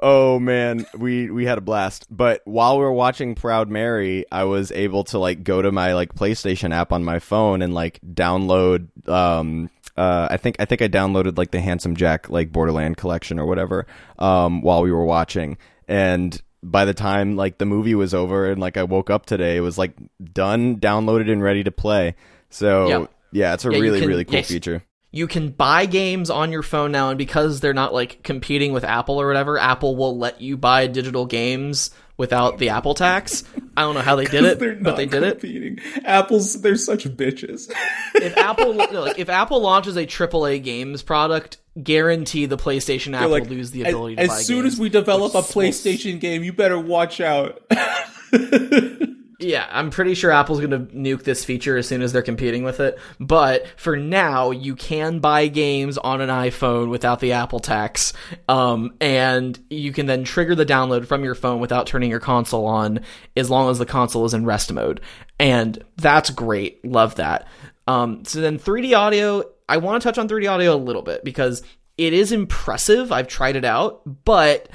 Oh 0.02 0.40
man, 0.40 0.86
we 0.98 1.30
we 1.30 1.46
had 1.46 1.58
a 1.58 1.62
blast. 1.62 2.06
But 2.10 2.42
while 2.46 2.78
we 2.78 2.84
were 2.84 2.92
watching 2.92 3.34
Proud 3.36 3.70
Mary, 3.70 4.26
I 4.32 4.44
was 4.44 4.72
able 4.72 5.04
to 5.06 5.20
like 5.20 5.44
go 5.44 5.62
to 5.62 5.72
my 5.72 5.94
like 5.94 6.14
PlayStation 6.14 6.74
app 6.74 6.92
on 6.92 7.04
my 7.04 7.20
phone 7.20 7.62
and 7.62 7.74
like 7.74 8.00
download 8.02 8.88
um 9.08 9.70
uh 9.96 10.28
I 10.30 10.38
think 10.38 10.58
I 10.60 10.66
think 10.66 10.82
I 10.82 10.88
downloaded 10.90 11.38
like 11.38 11.52
the 11.52 11.62
Handsome 11.62 11.96
Jack 11.96 12.30
like 12.30 12.52
Borderland 12.52 12.98
collection 12.98 13.40
or 13.40 13.46
whatever 13.46 13.88
um 14.20 14.62
while 14.62 14.82
we 14.82 14.92
were 14.92 15.06
watching 15.06 15.58
and 15.88 16.42
by 16.62 16.84
the 16.84 16.94
time 16.94 17.36
like 17.38 17.58
the 17.60 17.66
movie 17.66 17.96
was 17.96 18.14
over 18.14 18.50
and 18.52 18.60
like 18.60 18.76
I 18.76 18.84
woke 18.84 19.10
up 19.10 19.26
today 19.26 19.56
it 19.58 19.62
was 19.62 19.78
like 19.78 19.94
done 20.34 20.78
downloaded 20.80 21.32
and 21.32 21.42
ready 21.42 21.64
to 21.64 21.72
play. 21.72 22.16
So 22.50 22.88
Yep. 22.88 23.12
yeah, 23.32 23.54
it's 23.54 23.64
a 23.66 23.72
Yeah, 23.72 23.80
really 23.80 24.00
can- 24.00 24.10
really 24.10 24.26
cool 24.26 24.36
yes. 24.36 24.48
feature. 24.50 24.84
You 25.16 25.28
can 25.28 25.52
buy 25.52 25.86
games 25.86 26.30
on 26.30 26.52
your 26.52 26.62
phone 26.62 26.92
now, 26.92 27.08
and 27.08 27.18
because 27.18 27.62
they're 27.62 27.74
not 27.74 27.94
like 27.94 28.22
competing 28.22 28.74
with 28.74 28.84
Apple 28.84 29.22
or 29.22 29.28
whatever, 29.28 29.58
Apple 29.58 29.96
will 29.96 30.18
let 30.18 30.42
you 30.42 30.58
buy 30.58 30.88
digital 30.88 31.26
games 31.26 31.92
without 32.18 32.58
the 32.58 32.68
Apple 32.68 32.96
tax. 32.96 33.46
I 33.78 33.84
don't 33.84 33.96
know 33.96 34.02
how 34.02 34.18
they 34.18 34.26
did 34.26 34.44
it, 34.62 34.84
but 34.84 34.98
they 34.98 35.06
did 35.06 35.24
it. 35.24 35.80
Apple's 36.04 36.62
they're 36.62 36.76
such 36.76 37.06
bitches. 37.06 37.72
if 38.16 38.36
Apple 38.36 38.74
no, 38.74 39.04
like 39.04 39.18
if 39.18 39.30
Apple 39.30 39.62
launches 39.62 39.96
a 39.96 40.06
AAA 40.06 40.62
games 40.62 41.02
product, 41.02 41.60
guarantee 41.82 42.46
the 42.46 42.58
PlayStation 42.58 43.16
app 43.16 43.30
like, 43.30 43.44
will 43.44 43.52
lose 43.52 43.72
the 43.72 43.86
as, 43.86 43.94
ability 43.94 44.18
to 44.18 44.22
as 44.24 44.46
soon 44.46 44.64
games, 44.64 44.74
as 44.74 44.80
we 44.82 44.90
develop 44.90 45.34
a 45.34 45.42
PlayStation 45.44 46.20
game, 46.20 46.44
you 46.44 46.52
better 46.52 46.78
watch 46.78 47.22
out. 47.22 47.66
Yeah, 49.40 49.68
I'm 49.70 49.90
pretty 49.90 50.14
sure 50.14 50.32
Apple's 50.32 50.62
going 50.62 50.72
to 50.72 50.94
nuke 50.96 51.24
this 51.24 51.44
feature 51.44 51.76
as 51.78 51.88
soon 51.88 52.02
as 52.02 52.14
they're 52.14 52.22
competing 52.22 52.64
with 52.64 52.80
it. 52.80 52.98
But 53.20 53.68
for 53.76 53.98
now, 53.98 54.52
you 54.52 54.76
can 54.76 55.20
buy 55.20 55.48
games 55.48 55.98
on 55.98 56.22
an 56.22 56.30
iPhone 56.30 56.90
without 56.90 57.20
the 57.20 57.34
Apple 57.34 57.60
tax, 57.60 58.14
um, 58.48 58.96
and 59.02 59.60
you 59.70 59.92
can 59.92 60.06
then 60.06 60.24
trigger 60.24 60.56
the 60.56 60.66
download 60.66 61.06
from 61.06 61.24
your 61.24 61.36
phone 61.36 61.60
without 61.60 61.88
turning 61.88 62.10
your 62.10 62.20
console 62.22 62.66
on, 62.66 63.02
as 63.36 63.50
long 63.50 63.70
as 63.70 63.78
the 63.78 63.86
console 63.86 64.26
is 64.26 64.34
in 64.34 64.46
rest 64.46 64.72
mode. 64.72 65.02
And 65.38 65.84
that's 65.98 66.30
great. 66.30 66.86
Love 66.86 67.16
that. 67.16 67.48
Um, 67.88 68.24
so 68.24 68.40
then 68.40 68.58
3D 68.58 68.98
audio, 68.98 69.44
I 69.68 69.78
want 69.78 70.02
to 70.02 70.08
touch 70.08 70.18
on 70.18 70.30
3D 70.30 70.50
audio 70.50 70.74
a 70.74 70.78
little 70.78 71.02
bit 71.02 71.24
because 71.26 71.62
it 71.98 72.14
is 72.14 72.32
impressive. 72.32 73.12
I've 73.12 73.28
tried 73.28 73.56
it 73.56 73.66
out, 73.66 74.02
but 74.26 74.70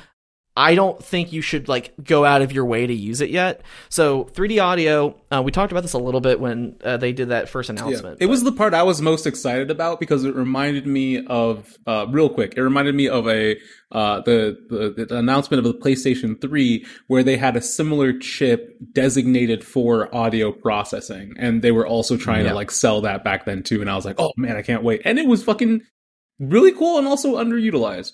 I 0.56 0.74
don't 0.74 1.02
think 1.02 1.32
you 1.32 1.42
should 1.42 1.68
like 1.68 1.94
go 2.02 2.24
out 2.24 2.42
of 2.42 2.50
your 2.52 2.64
way 2.64 2.86
to 2.86 2.92
use 2.92 3.20
it 3.20 3.30
yet. 3.30 3.62
So 3.88 4.24
3D 4.24 4.62
audio, 4.62 5.14
uh, 5.30 5.42
we 5.44 5.52
talked 5.52 5.70
about 5.72 5.82
this 5.82 5.92
a 5.92 5.98
little 5.98 6.20
bit 6.20 6.40
when 6.40 6.76
uh, 6.84 6.96
they 6.96 7.12
did 7.12 7.28
that 7.28 7.48
first 7.48 7.70
announcement. 7.70 8.18
It 8.20 8.26
was 8.26 8.42
the 8.42 8.50
part 8.52 8.74
I 8.74 8.82
was 8.82 9.00
most 9.00 9.26
excited 9.26 9.70
about 9.70 10.00
because 10.00 10.24
it 10.24 10.34
reminded 10.34 10.86
me 10.88 11.24
of 11.24 11.78
uh, 11.86 12.06
real 12.10 12.28
quick. 12.28 12.54
It 12.56 12.62
reminded 12.62 12.94
me 12.96 13.08
of 13.08 13.28
a 13.28 13.56
uh, 13.92 14.20
the, 14.22 14.56
the 14.68 15.04
the 15.06 15.16
announcement 15.16 15.64
of 15.64 15.72
the 15.72 15.78
PlayStation 15.78 16.40
3 16.40 16.84
where 17.06 17.22
they 17.22 17.36
had 17.36 17.56
a 17.56 17.62
similar 17.62 18.12
chip 18.18 18.76
designated 18.92 19.64
for 19.64 20.14
audio 20.14 20.52
processing, 20.52 21.32
and 21.38 21.62
they 21.62 21.72
were 21.72 21.86
also 21.86 22.16
trying 22.16 22.44
Yeah. 22.44 22.50
to 22.50 22.54
like 22.56 22.70
sell 22.72 23.00
that 23.02 23.22
back 23.24 23.44
then 23.46 23.62
too. 23.62 23.80
And 23.80 23.88
I 23.88 23.94
was 23.96 24.04
like, 24.04 24.16
oh 24.18 24.32
man, 24.36 24.56
I 24.56 24.62
can't 24.62 24.82
wait. 24.82 25.02
And 25.04 25.18
it 25.18 25.26
was 25.26 25.44
fucking 25.44 25.82
really 26.40 26.72
cool 26.72 26.98
and 26.98 27.06
also 27.06 27.36
underutilized. 27.36 28.12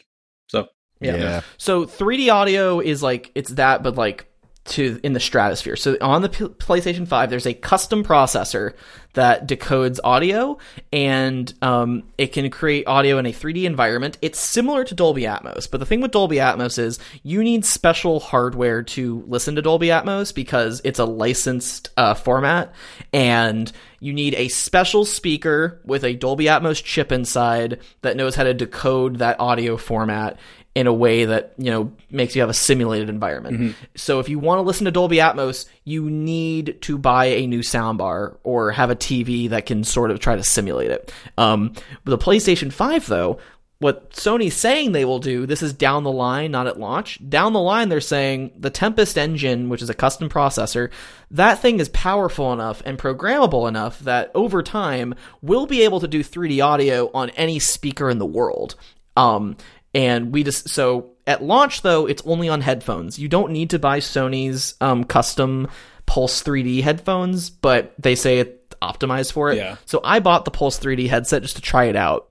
Yeah. 1.00 1.16
Yeah. 1.16 1.40
So 1.58 1.84
3D 1.84 2.32
audio 2.32 2.80
is 2.80 3.02
like 3.02 3.30
it's 3.34 3.50
that, 3.50 3.82
but 3.82 3.96
like 3.96 4.26
to 4.66 5.00
in 5.02 5.12
the 5.12 5.20
stratosphere. 5.20 5.76
So 5.76 5.96
on 6.00 6.22
the 6.22 6.28
P- 6.28 6.44
PlayStation 6.44 7.06
5, 7.06 7.30
there's 7.30 7.46
a 7.46 7.54
custom 7.54 8.04
processor 8.04 8.74
that 9.14 9.48
decodes 9.48 9.98
audio, 10.04 10.58
and 10.92 11.52
um, 11.62 12.02
it 12.18 12.34
can 12.34 12.50
create 12.50 12.86
audio 12.86 13.16
in 13.18 13.24
a 13.24 13.32
3D 13.32 13.64
environment. 13.64 14.18
It's 14.20 14.38
similar 14.38 14.84
to 14.84 14.94
Dolby 14.94 15.22
Atmos, 15.22 15.70
but 15.70 15.78
the 15.78 15.86
thing 15.86 16.02
with 16.02 16.10
Dolby 16.10 16.36
Atmos 16.36 16.78
is 16.78 16.98
you 17.22 17.42
need 17.42 17.64
special 17.64 18.20
hardware 18.20 18.82
to 18.82 19.24
listen 19.26 19.54
to 19.54 19.62
Dolby 19.62 19.88
Atmos 19.88 20.34
because 20.34 20.82
it's 20.84 20.98
a 20.98 21.06
licensed 21.06 21.88
uh, 21.96 22.12
format, 22.12 22.74
and 23.12 23.72
you 24.00 24.12
need 24.12 24.34
a 24.34 24.48
special 24.48 25.06
speaker 25.06 25.80
with 25.84 26.04
a 26.04 26.14
Dolby 26.14 26.44
Atmos 26.44 26.84
chip 26.84 27.10
inside 27.10 27.80
that 28.02 28.16
knows 28.16 28.34
how 28.34 28.44
to 28.44 28.52
decode 28.52 29.16
that 29.16 29.40
audio 29.40 29.78
format 29.78 30.38
in 30.76 30.86
a 30.86 30.92
way 30.92 31.24
that 31.24 31.54
you 31.56 31.70
know 31.70 31.90
makes 32.10 32.36
you 32.36 32.42
have 32.42 32.50
a 32.50 32.54
simulated 32.54 33.08
environment. 33.08 33.74
So 33.96 34.20
if 34.20 34.28
you 34.28 34.38
want 34.38 34.58
to 34.58 34.62
listen 34.62 34.84
to 34.84 34.90
Dolby 34.90 35.16
Atmos, 35.16 35.66
you 35.84 36.10
need 36.10 36.82
to 36.82 36.98
buy 36.98 37.24
a 37.24 37.46
new 37.46 37.60
soundbar 37.60 38.36
or 38.44 38.72
have 38.72 38.90
a 38.90 38.94
TV 38.94 39.48
that 39.48 39.64
can 39.64 39.84
sort 39.84 40.10
of 40.10 40.20
try 40.20 40.36
to 40.36 40.44
simulate 40.44 40.90
it. 40.90 41.10
Um, 41.38 41.72
with 42.04 42.18
the 42.18 42.18
PlayStation 42.18 42.70
Five, 42.70 43.06
though, 43.06 43.38
what 43.78 44.10
Sony's 44.10 44.54
saying 44.54 44.92
they 44.92 45.06
will 45.06 45.18
do, 45.18 45.46
this 45.46 45.62
is 45.62 45.72
down 45.72 46.04
the 46.04 46.12
line, 46.12 46.50
not 46.50 46.66
at 46.66 46.78
launch. 46.78 47.26
Down 47.26 47.54
the 47.54 47.60
line, 47.60 47.88
they're 47.88 48.00
saying 48.02 48.52
the 48.58 48.68
Tempest 48.68 49.16
engine, 49.16 49.70
which 49.70 49.80
is 49.80 49.88
a 49.88 49.94
custom 49.94 50.28
processor, 50.28 50.90
that 51.30 51.60
thing 51.60 51.80
is 51.80 51.88
powerful 51.88 52.52
enough 52.52 52.82
and 52.84 52.98
programmable 52.98 53.66
enough 53.66 53.98
that 54.00 54.30
over 54.34 54.62
time 54.62 55.14
we'll 55.40 55.66
be 55.66 55.84
able 55.84 56.00
to 56.00 56.08
do 56.08 56.22
3D 56.22 56.62
audio 56.62 57.10
on 57.14 57.30
any 57.30 57.58
speaker 57.58 58.10
in 58.10 58.18
the 58.18 58.26
world. 58.26 58.74
Um, 59.16 59.56
and 59.96 60.30
we 60.32 60.44
just 60.44 60.68
so 60.68 61.12
at 61.26 61.42
launch 61.42 61.80
though, 61.80 62.06
it's 62.06 62.22
only 62.26 62.50
on 62.50 62.60
headphones. 62.60 63.18
You 63.18 63.28
don't 63.28 63.50
need 63.50 63.70
to 63.70 63.78
buy 63.78 64.00
Sony's 64.00 64.74
um, 64.80 65.04
custom 65.04 65.68
Pulse 66.04 66.42
3D 66.42 66.82
headphones, 66.82 67.48
but 67.50 67.94
they 67.98 68.14
say 68.14 68.38
it 68.38 68.70
optimized 68.82 69.32
for 69.32 69.50
it. 69.50 69.56
Yeah. 69.56 69.76
So 69.86 70.00
I 70.04 70.20
bought 70.20 70.44
the 70.44 70.50
Pulse 70.50 70.78
3D 70.78 71.08
headset 71.08 71.42
just 71.42 71.56
to 71.56 71.62
try 71.62 71.84
it 71.84 71.96
out 71.96 72.28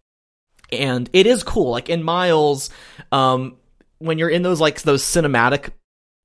and 0.72 1.10
it 1.12 1.26
is 1.26 1.44
cool. 1.44 1.72
Like 1.72 1.90
in 1.90 2.04
Miles, 2.04 2.70
um, 3.12 3.58
when 3.98 4.20
you're 4.20 4.30
in 4.30 4.44
those 4.44 4.62
like 4.62 4.82
those 4.84 5.04
cinematic 5.04 5.72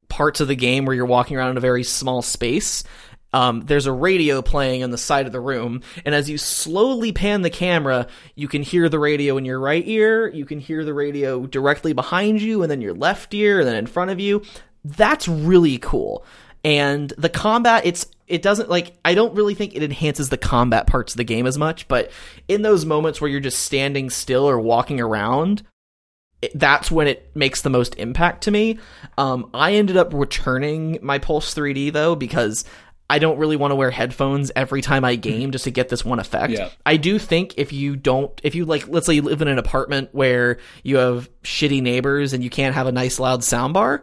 parts 0.09 0.41
of 0.41 0.49
the 0.49 0.57
game 0.57 0.85
where 0.85 0.95
you're 0.95 1.07
walking 1.07 1.37
around 1.37 1.53
in 1.53 1.57
a 1.57 1.61
very 1.61 1.85
small 1.85 2.21
space, 2.21 2.85
um, 3.33 3.61
there's 3.61 3.87
a 3.87 3.93
radio 3.93 4.43
playing 4.43 4.83
on 4.83 4.91
the 4.91 4.99
side 4.99 5.27
of 5.27 5.33
the 5.33 5.41
room, 5.41 5.83
and 6.05 6.15
as 6.15 6.29
you 6.29 6.39
slowly 6.39 7.13
pan 7.13 7.43
the 7.43 7.51
camera, 7.51 8.07
you 8.35 8.49
can 8.49 8.63
hear 8.63 8.89
the 8.89 8.99
radio 8.99 9.37
in 9.37 9.45
your 9.45 9.61
right 9.61 9.87
ear, 9.87 10.29
you 10.29 10.45
can 10.45 10.59
hear 10.59 10.85
the 10.85 10.95
radio 10.95 11.47
directly 11.47 11.93
behind 11.93 12.43
you, 12.43 12.63
and 12.63 12.71
then 12.71 12.81
your 12.81 12.95
left 12.95 13.33
ear, 13.35 13.61
and 13.61 13.69
then 13.69 13.77
in 13.77 13.87
front 13.87 14.11
of 14.11 14.19
you. 14.21 14.43
That's 14.85 15.29
really 15.29 15.79
cool. 15.79 16.25
And 16.65 17.13
the 17.17 17.29
combat, 17.29 17.87
it's 17.87 18.07
it 18.27 18.43
doesn't 18.43 18.69
like 18.69 18.97
I 19.05 19.15
don't 19.15 19.35
really 19.35 19.55
think 19.55 19.75
it 19.75 19.83
enhances 19.83 20.29
the 20.29 20.39
combat 20.39 20.87
parts 20.87 21.13
of 21.15 21.17
the 21.17 21.25
game 21.25 21.47
as 21.47 21.59
much, 21.59 21.89
but 21.89 22.11
in 22.49 22.63
those 22.63 22.85
moments 22.85 23.21
where 23.21 23.31
you're 23.31 23.41
just 23.41 23.63
standing 23.63 24.11
still 24.11 24.49
or 24.49 24.59
walking 24.59 25.01
around, 25.01 25.63
that's 26.55 26.91
when 26.91 27.07
it 27.07 27.31
makes 27.35 27.63
the 27.63 27.71
most 27.71 27.95
impact 27.97 28.45
to 28.45 28.51
me. 28.51 28.79
Um, 29.19 29.51
I 29.53 29.75
ended 29.75 29.97
up 29.97 30.13
returning 30.13 30.99
my 31.03 31.19
Pulse 31.19 31.55
3D 31.55 31.93
though 31.93 32.15
because 32.15 32.65
I 33.11 33.19
don't 33.19 33.39
really 33.39 33.57
want 33.57 33.73
to 33.73 33.75
wear 33.75 33.91
headphones 33.91 34.53
every 34.55 34.83
time 34.83 35.05
I 35.05 35.17
game 35.17 35.51
just 35.51 35.65
to 35.65 35.73
get 35.73 35.89
this 35.89 36.05
one 36.05 36.21
effect. 36.21 36.53
Yeah. 36.53 36.69
I 36.87 36.97
do 36.97 37.19
think 37.19 37.55
if 37.57 37.73
you 37.73 37.97
don't, 37.97 38.41
if 38.45 38.55
you 38.55 38.65
like, 38.65 38.87
let's 38.87 39.07
say 39.07 39.15
you 39.15 39.23
live 39.23 39.43
in 39.43 39.49
an 39.49 39.59
apartment 39.59 40.11
where 40.13 40.59
you 40.85 40.99
have 40.99 41.29
shitty 41.43 41.83
neighbors 41.83 42.33
and 42.33 42.45
you 42.45 42.51
can't 42.51 42.73
have 42.73 42.87
a 42.87 42.93
nice 42.93 43.19
loud 43.19 43.41
soundbar, 43.41 44.03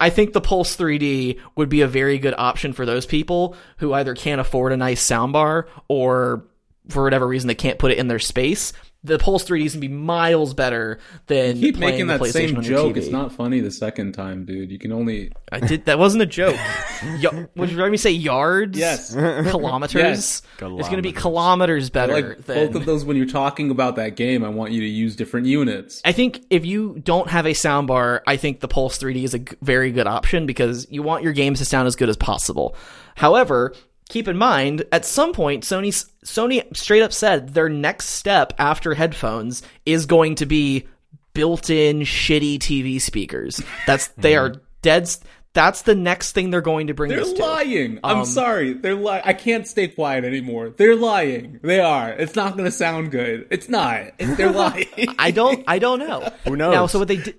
I 0.00 0.10
think 0.10 0.34
the 0.34 0.40
Pulse 0.40 0.76
3D 0.76 1.40
would 1.56 1.68
be 1.68 1.80
a 1.80 1.88
very 1.88 2.18
good 2.18 2.34
option 2.38 2.72
for 2.72 2.86
those 2.86 3.06
people 3.06 3.56
who 3.78 3.92
either 3.92 4.14
can't 4.14 4.40
afford 4.40 4.72
a 4.72 4.76
nice 4.76 5.04
soundbar 5.04 5.66
or 5.88 6.46
for 6.88 7.02
whatever 7.02 7.26
reason 7.26 7.48
they 7.48 7.56
can't 7.56 7.80
put 7.80 7.90
it 7.90 7.98
in 7.98 8.06
their 8.06 8.20
space. 8.20 8.72
The 9.06 9.18
Pulse 9.18 9.44
3D 9.44 9.64
is 9.66 9.72
gonna 9.74 9.80
be 9.80 9.88
miles 9.88 10.54
better 10.54 10.98
than 11.26 11.58
keep 11.58 11.76
playing 11.76 11.92
making 11.92 12.06
the 12.08 12.18
that 12.18 12.20
PlayStation 12.20 12.32
same 12.54 12.62
joke. 12.62 12.94
TV. 12.94 12.98
It's 12.98 13.08
not 13.08 13.32
funny 13.32 13.60
the 13.60 13.70
second 13.70 14.12
time, 14.12 14.44
dude. 14.44 14.70
You 14.70 14.78
can 14.78 14.92
only 14.92 15.32
I 15.52 15.60
did. 15.60 15.84
That 15.86 15.98
wasn't 15.98 16.22
a 16.22 16.26
joke. 16.26 16.56
y- 17.22 17.46
would 17.56 17.70
you 17.70 17.76
let 17.78 17.90
me 17.90 17.96
say 17.96 18.10
yards? 18.10 18.78
Yes. 18.78 19.14
Kilometers. 19.14 19.94
Yes. 19.94 20.42
It's 20.58 20.60
going 20.60 20.96
to 20.96 21.02
be 21.02 21.12
Kilometers. 21.12 21.88
kilometers 21.88 21.90
better. 21.90 22.12
like 22.12 22.44
than, 22.46 22.66
both 22.66 22.74
of 22.76 22.86
those 22.86 23.04
when 23.04 23.16
you're 23.16 23.26
talking 23.26 23.70
about 23.70 23.96
that 23.96 24.16
game. 24.16 24.44
I 24.44 24.48
want 24.48 24.72
you 24.72 24.80
to 24.80 24.86
use 24.88 25.14
different 25.16 25.46
units. 25.46 26.00
I 26.04 26.12
think 26.12 26.42
if 26.50 26.66
you 26.66 27.00
don't 27.04 27.28
have 27.30 27.46
a 27.46 27.50
soundbar, 27.52 28.20
I 28.26 28.36
think 28.36 28.60
the 28.60 28.68
Pulse 28.68 28.98
3D 28.98 29.22
is 29.24 29.34
a 29.34 29.38
g- 29.40 29.56
very 29.62 29.92
good 29.92 30.06
option 30.06 30.46
because 30.46 30.86
you 30.90 31.02
want 31.02 31.22
your 31.22 31.32
games 31.32 31.58
to 31.60 31.64
sound 31.64 31.86
as 31.86 31.94
good 31.96 32.08
as 32.08 32.16
possible. 32.16 32.74
However, 33.14 33.74
keep 34.08 34.28
in 34.28 34.36
mind, 34.36 34.84
at 34.92 35.04
some 35.04 35.32
point, 35.32 35.64
Sony 35.64 35.88
Sony 36.24 36.76
straight 36.76 37.02
up 37.02 37.12
said 37.12 37.54
their 37.54 37.68
next 37.68 38.06
step 38.10 38.52
after 38.58 38.94
headphones 38.94 39.62
is 39.84 40.06
going 40.06 40.34
to 40.36 40.46
be 40.46 40.86
built-in 41.34 42.00
shitty 42.00 42.58
TV 42.58 43.00
speakers. 43.00 43.60
That's 43.86 44.08
they 44.16 44.36
are 44.36 44.54
dead. 44.82 45.02
s- 45.02 45.20
That's 45.52 45.82
the 45.82 45.94
next 45.94 46.32
thing 46.32 46.50
they're 46.50 46.60
going 46.60 46.86
to 46.88 46.94
bring 46.94 47.10
They're 47.10 47.20
this 47.20 47.32
to. 47.34 47.42
lying. 47.42 47.98
I'm 48.04 48.18
Um, 48.20 48.24
sorry. 48.24 48.72
They're 48.74 48.94
lying. 48.94 49.22
I 49.24 49.32
can't 49.34 49.66
stay 49.66 49.88
quiet 49.88 50.24
anymore. 50.24 50.70
They're 50.76 50.96
lying. 50.96 51.60
They 51.62 51.80
are. 51.80 52.10
It's 52.10 52.36
not 52.36 52.52
going 52.52 52.64
to 52.66 52.70
sound 52.70 53.10
good. 53.10 53.46
It's 53.50 53.68
not. 53.68 54.12
It's, 54.18 54.36
they're 54.36 54.50
lying. 54.66 54.86
I 55.18 55.30
don't. 55.30 55.64
I 55.66 55.78
don't 55.78 55.98
know. 55.98 56.30
Who 56.44 56.56
knows? 56.56 56.72
Now, 56.74 56.86
so 56.86 56.98
what 56.98 57.08
they 57.08 57.16
did. 57.16 57.36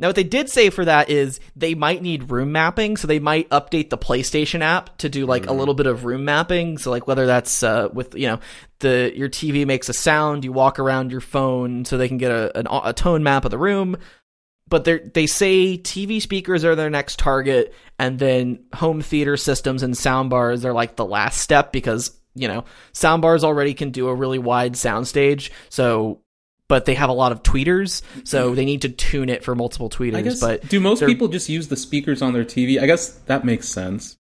Now, 0.00 0.08
what 0.08 0.16
they 0.16 0.24
did 0.24 0.48
say 0.48 0.70
for 0.70 0.86
that 0.86 1.10
is 1.10 1.40
they 1.54 1.74
might 1.74 2.00
need 2.00 2.30
room 2.30 2.52
mapping, 2.52 2.96
so 2.96 3.06
they 3.06 3.18
might 3.18 3.50
update 3.50 3.90
the 3.90 3.98
PlayStation 3.98 4.62
app 4.62 4.96
to 4.98 5.10
do 5.10 5.26
like 5.26 5.46
a 5.46 5.52
little 5.52 5.74
bit 5.74 5.86
of 5.86 6.06
room 6.06 6.24
mapping. 6.24 6.78
So, 6.78 6.90
like 6.90 7.06
whether 7.06 7.26
that's 7.26 7.62
uh, 7.62 7.90
with 7.92 8.14
you 8.14 8.26
know 8.26 8.40
the 8.78 9.12
your 9.14 9.28
TV 9.28 9.66
makes 9.66 9.90
a 9.90 9.92
sound, 9.92 10.42
you 10.42 10.52
walk 10.52 10.78
around 10.78 11.12
your 11.12 11.20
phone, 11.20 11.84
so 11.84 11.98
they 11.98 12.08
can 12.08 12.16
get 12.16 12.32
a 12.32 12.58
an, 12.58 12.66
a 12.70 12.94
tone 12.94 13.22
map 13.22 13.44
of 13.44 13.50
the 13.50 13.58
room. 13.58 13.98
But 14.66 14.84
they 14.84 15.00
they 15.00 15.26
say 15.26 15.76
TV 15.76 16.22
speakers 16.22 16.64
are 16.64 16.74
their 16.74 16.88
next 16.88 17.18
target, 17.18 17.74
and 17.98 18.18
then 18.18 18.64
home 18.72 19.02
theater 19.02 19.36
systems 19.36 19.82
and 19.82 19.92
soundbars 19.92 20.64
are 20.64 20.72
like 20.72 20.96
the 20.96 21.04
last 21.04 21.42
step 21.42 21.72
because 21.72 22.18
you 22.34 22.48
know 22.48 22.64
soundbars 22.94 23.44
already 23.44 23.74
can 23.74 23.90
do 23.90 24.08
a 24.08 24.14
really 24.14 24.38
wide 24.38 24.74
soundstage. 24.74 25.50
So 25.68 26.22
but 26.70 26.84
they 26.84 26.94
have 26.94 27.10
a 27.10 27.12
lot 27.12 27.32
of 27.32 27.42
tweeters, 27.42 28.00
so 28.22 28.54
they 28.54 28.64
need 28.64 28.82
to 28.82 28.88
tune 28.88 29.28
it 29.28 29.42
for 29.42 29.56
multiple 29.56 29.90
tweeters. 29.90 30.14
I 30.14 30.22
guess. 30.22 30.40
but 30.40 30.68
do 30.68 30.78
most 30.78 31.04
people 31.04 31.26
just 31.26 31.48
use 31.48 31.66
the 31.66 31.76
speakers 31.76 32.22
on 32.22 32.32
their 32.32 32.44
TV? 32.44 32.80
I 32.80 32.86
guess 32.86 33.08
that 33.26 33.44
makes 33.44 33.68
sense. 33.68 34.16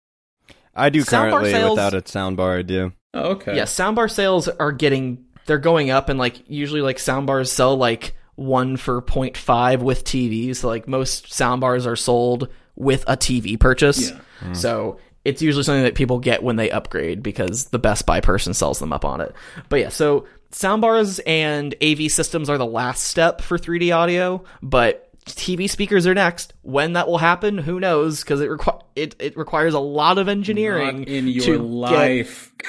I 0.72 0.90
do 0.90 1.00
Soundbar 1.00 1.30
currently 1.30 1.50
sales- 1.50 1.70
without 1.72 1.94
a 1.94 2.02
soundbar. 2.02 2.60
I 2.60 2.62
do. 2.62 2.92
Oh, 3.14 3.30
okay. 3.30 3.56
yeah, 3.56 3.64
soundbar 3.64 4.08
sales 4.08 4.46
are 4.46 4.70
getting 4.70 5.24
they're 5.46 5.58
going 5.58 5.90
up, 5.90 6.08
and 6.08 6.20
like 6.20 6.48
usually 6.48 6.82
like 6.82 6.98
soundbars 6.98 7.48
sell 7.48 7.76
like 7.76 8.14
one 8.36 8.76
for 8.76 9.02
0.5 9.02 9.80
with 9.80 10.04
TVs. 10.04 10.56
So 10.56 10.68
like 10.68 10.86
most 10.86 11.30
soundbars 11.30 11.84
are 11.84 11.96
sold 11.96 12.48
with 12.76 13.02
a 13.08 13.16
TV 13.16 13.58
purchase. 13.58 14.12
Yeah. 14.12 14.20
Hmm. 14.38 14.54
So 14.54 14.98
it's 15.26 15.42
usually 15.42 15.64
something 15.64 15.82
that 15.82 15.96
people 15.96 16.20
get 16.20 16.44
when 16.44 16.54
they 16.54 16.70
upgrade 16.70 17.24
because 17.24 17.64
the 17.66 17.80
Best 17.80 18.06
Buy 18.06 18.20
person 18.20 18.54
sells 18.54 18.78
them 18.78 18.92
up 18.92 19.04
on 19.04 19.20
it. 19.20 19.34
But 19.68 19.80
yeah, 19.80 19.88
so 19.88 20.28
soundbars 20.50 21.20
and 21.26 21.74
AV 21.82 22.10
systems 22.10 22.48
are 22.48 22.58
the 22.58 22.66
last 22.66 23.04
step 23.04 23.40
for 23.40 23.58
3D 23.58 23.94
audio, 23.94 24.44
but 24.62 25.02
TV 25.26 25.68
speakers 25.68 26.06
are 26.06 26.14
next. 26.14 26.54
When 26.62 26.94
that 26.94 27.08
will 27.08 27.18
happen, 27.18 27.58
who 27.58 27.80
knows? 27.80 28.20
Because 28.20 28.40
it 28.40 28.50
requires 28.50 28.82
it 28.94 29.16
it 29.18 29.36
requires 29.36 29.74
a 29.74 29.80
lot 29.80 30.18
of 30.18 30.28
engineering 30.28 31.00
Not 31.00 31.08
in 31.08 31.28
your 31.28 31.58
life. 31.58 32.52
Get, 32.58 32.68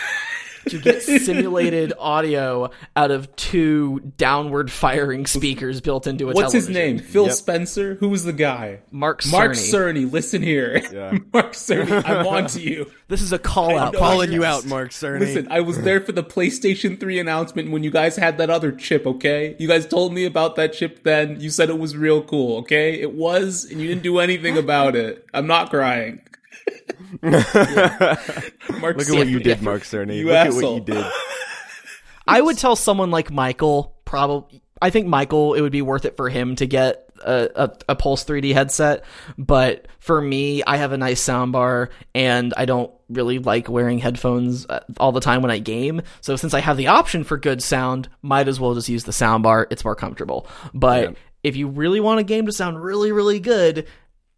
to 0.70 0.80
get 0.80 1.02
simulated 1.04 1.94
audio 2.00 2.70
out 2.96 3.12
of 3.12 3.36
two 3.36 4.00
downward 4.18 4.72
firing 4.72 5.26
speakers 5.26 5.82
built 5.82 6.08
into 6.08 6.30
a 6.30 6.34
What's 6.34 6.54
his 6.54 6.70
name? 6.70 7.00
Phil 7.00 7.26
Yep. 7.28 7.34
Spencer? 7.34 7.96
Who 7.96 8.10
was 8.10 8.24
the 8.24 8.34
guy? 8.34 8.80
Mark 8.92 9.22
Cerny. 9.22 9.32
Mark 9.32 9.52
Cerny, 9.54 10.12
listen 10.12 10.42
here. 10.42 10.82
Yeah. 10.92 11.18
Mark 11.34 11.54
Cerny, 11.54 12.04
I'm 12.08 12.26
on 12.28 12.48
to 12.48 12.62
you. 12.62 12.92
This 13.08 13.22
is 13.22 13.32
a 13.32 13.40
call 13.40 13.78
out. 13.78 13.94
know 13.94 14.00
Calling 14.00 14.32
you 14.32 14.44
out, 14.44 14.66
Mark 14.66 14.90
Cerny. 14.90 15.20
Listen, 15.22 15.48
I 15.50 15.62
was 15.62 15.82
there 15.82 16.02
for 16.02 16.12
the 16.12 16.24
PlayStation 16.24 17.00
3 17.00 17.20
announcement 17.20 17.72
when 17.72 17.84
you 17.84 17.92
guys 17.92 18.16
had 18.18 18.38
that 18.40 18.50
other 18.50 18.72
chip, 18.72 19.06
okay? 19.08 19.56
You 19.60 19.68
guys 19.68 19.88
told 19.88 20.14
me 20.14 20.26
about 20.26 20.56
that 20.58 20.74
chip 20.74 21.04
then. 21.04 21.40
You 21.40 21.50
said 21.50 21.70
it 21.70 21.80
was 21.80 21.96
real 21.96 22.22
cool, 22.22 22.58
okay? 22.60 23.00
It 23.00 23.14
was, 23.14 23.66
and 23.70 23.80
you 23.80 23.88
didn't 23.88 24.04
do 24.04 24.20
anything 24.20 24.58
about 24.58 24.96
it. 24.96 25.26
I'm 25.34 25.48
not 25.48 25.70
crying. 25.70 26.22
Mark 27.22 28.98
Look 28.98 29.08
at 29.10 29.16
what 29.16 29.28
you 29.28 29.40
did, 29.40 29.62
Mark 29.62 29.84
Cerny. 29.84 30.18
You 30.18 30.28
Look 30.28 30.36
at 30.36 30.54
what 30.54 30.74
you 30.76 30.82
did. 30.82 31.06
I 32.28 32.42
would 32.42 32.58
tell 32.58 32.76
someone 32.76 33.12
like 33.12 33.32
Michael, 33.32 33.96
probably. 34.06 34.62
I 34.82 34.90
think 34.90 35.08
Michael, 35.08 35.54
it 35.56 35.62
would 35.62 35.72
be 35.72 35.82
worth 35.82 36.06
it 36.06 36.18
for 36.18 36.30
him 36.30 36.56
to 36.58 36.66
get 36.68 37.10
a, 37.26 37.50
a, 37.56 37.72
a 37.90 37.96
Pulse 37.96 38.24
3D 38.26 38.54
headset. 38.54 39.06
But 39.38 39.88
for 40.00 40.22
me, 40.22 40.62
I 40.64 40.78
have 40.78 40.92
a 40.92 40.98
nice 40.98 41.24
soundbar 41.24 41.90
and 42.14 42.54
I 42.56 42.66
don't 42.66 42.92
really 43.10 43.40
like 43.40 43.70
wearing 43.70 43.98
headphones 43.98 44.66
uh, 44.68 44.82
all 45.00 45.12
the 45.14 45.20
time 45.22 45.42
when 45.42 45.50
I 45.50 45.58
game. 45.60 46.02
So 46.22 46.36
since 46.36 46.54
I 46.54 46.60
have 46.60 46.78
the 46.78 46.88
option 46.88 47.24
for 47.24 47.38
good 47.38 47.64
sound, 47.64 48.08
might 48.22 48.48
as 48.48 48.60
well 48.60 48.76
just 48.76 48.90
use 48.90 49.06
the 49.06 49.12
soundbar. 49.14 49.66
It's 49.72 49.84
more 49.84 49.96
comfortable. 49.96 50.48
But 50.76 51.04
Yeah. 51.04 51.16
if 51.44 51.56
you 51.56 51.70
really 51.70 52.00
want 52.02 52.20
a 52.20 52.24
game 52.24 52.46
to 52.46 52.52
sound 52.52 52.84
really, 52.84 53.12
really 53.12 53.40
good, 53.40 53.88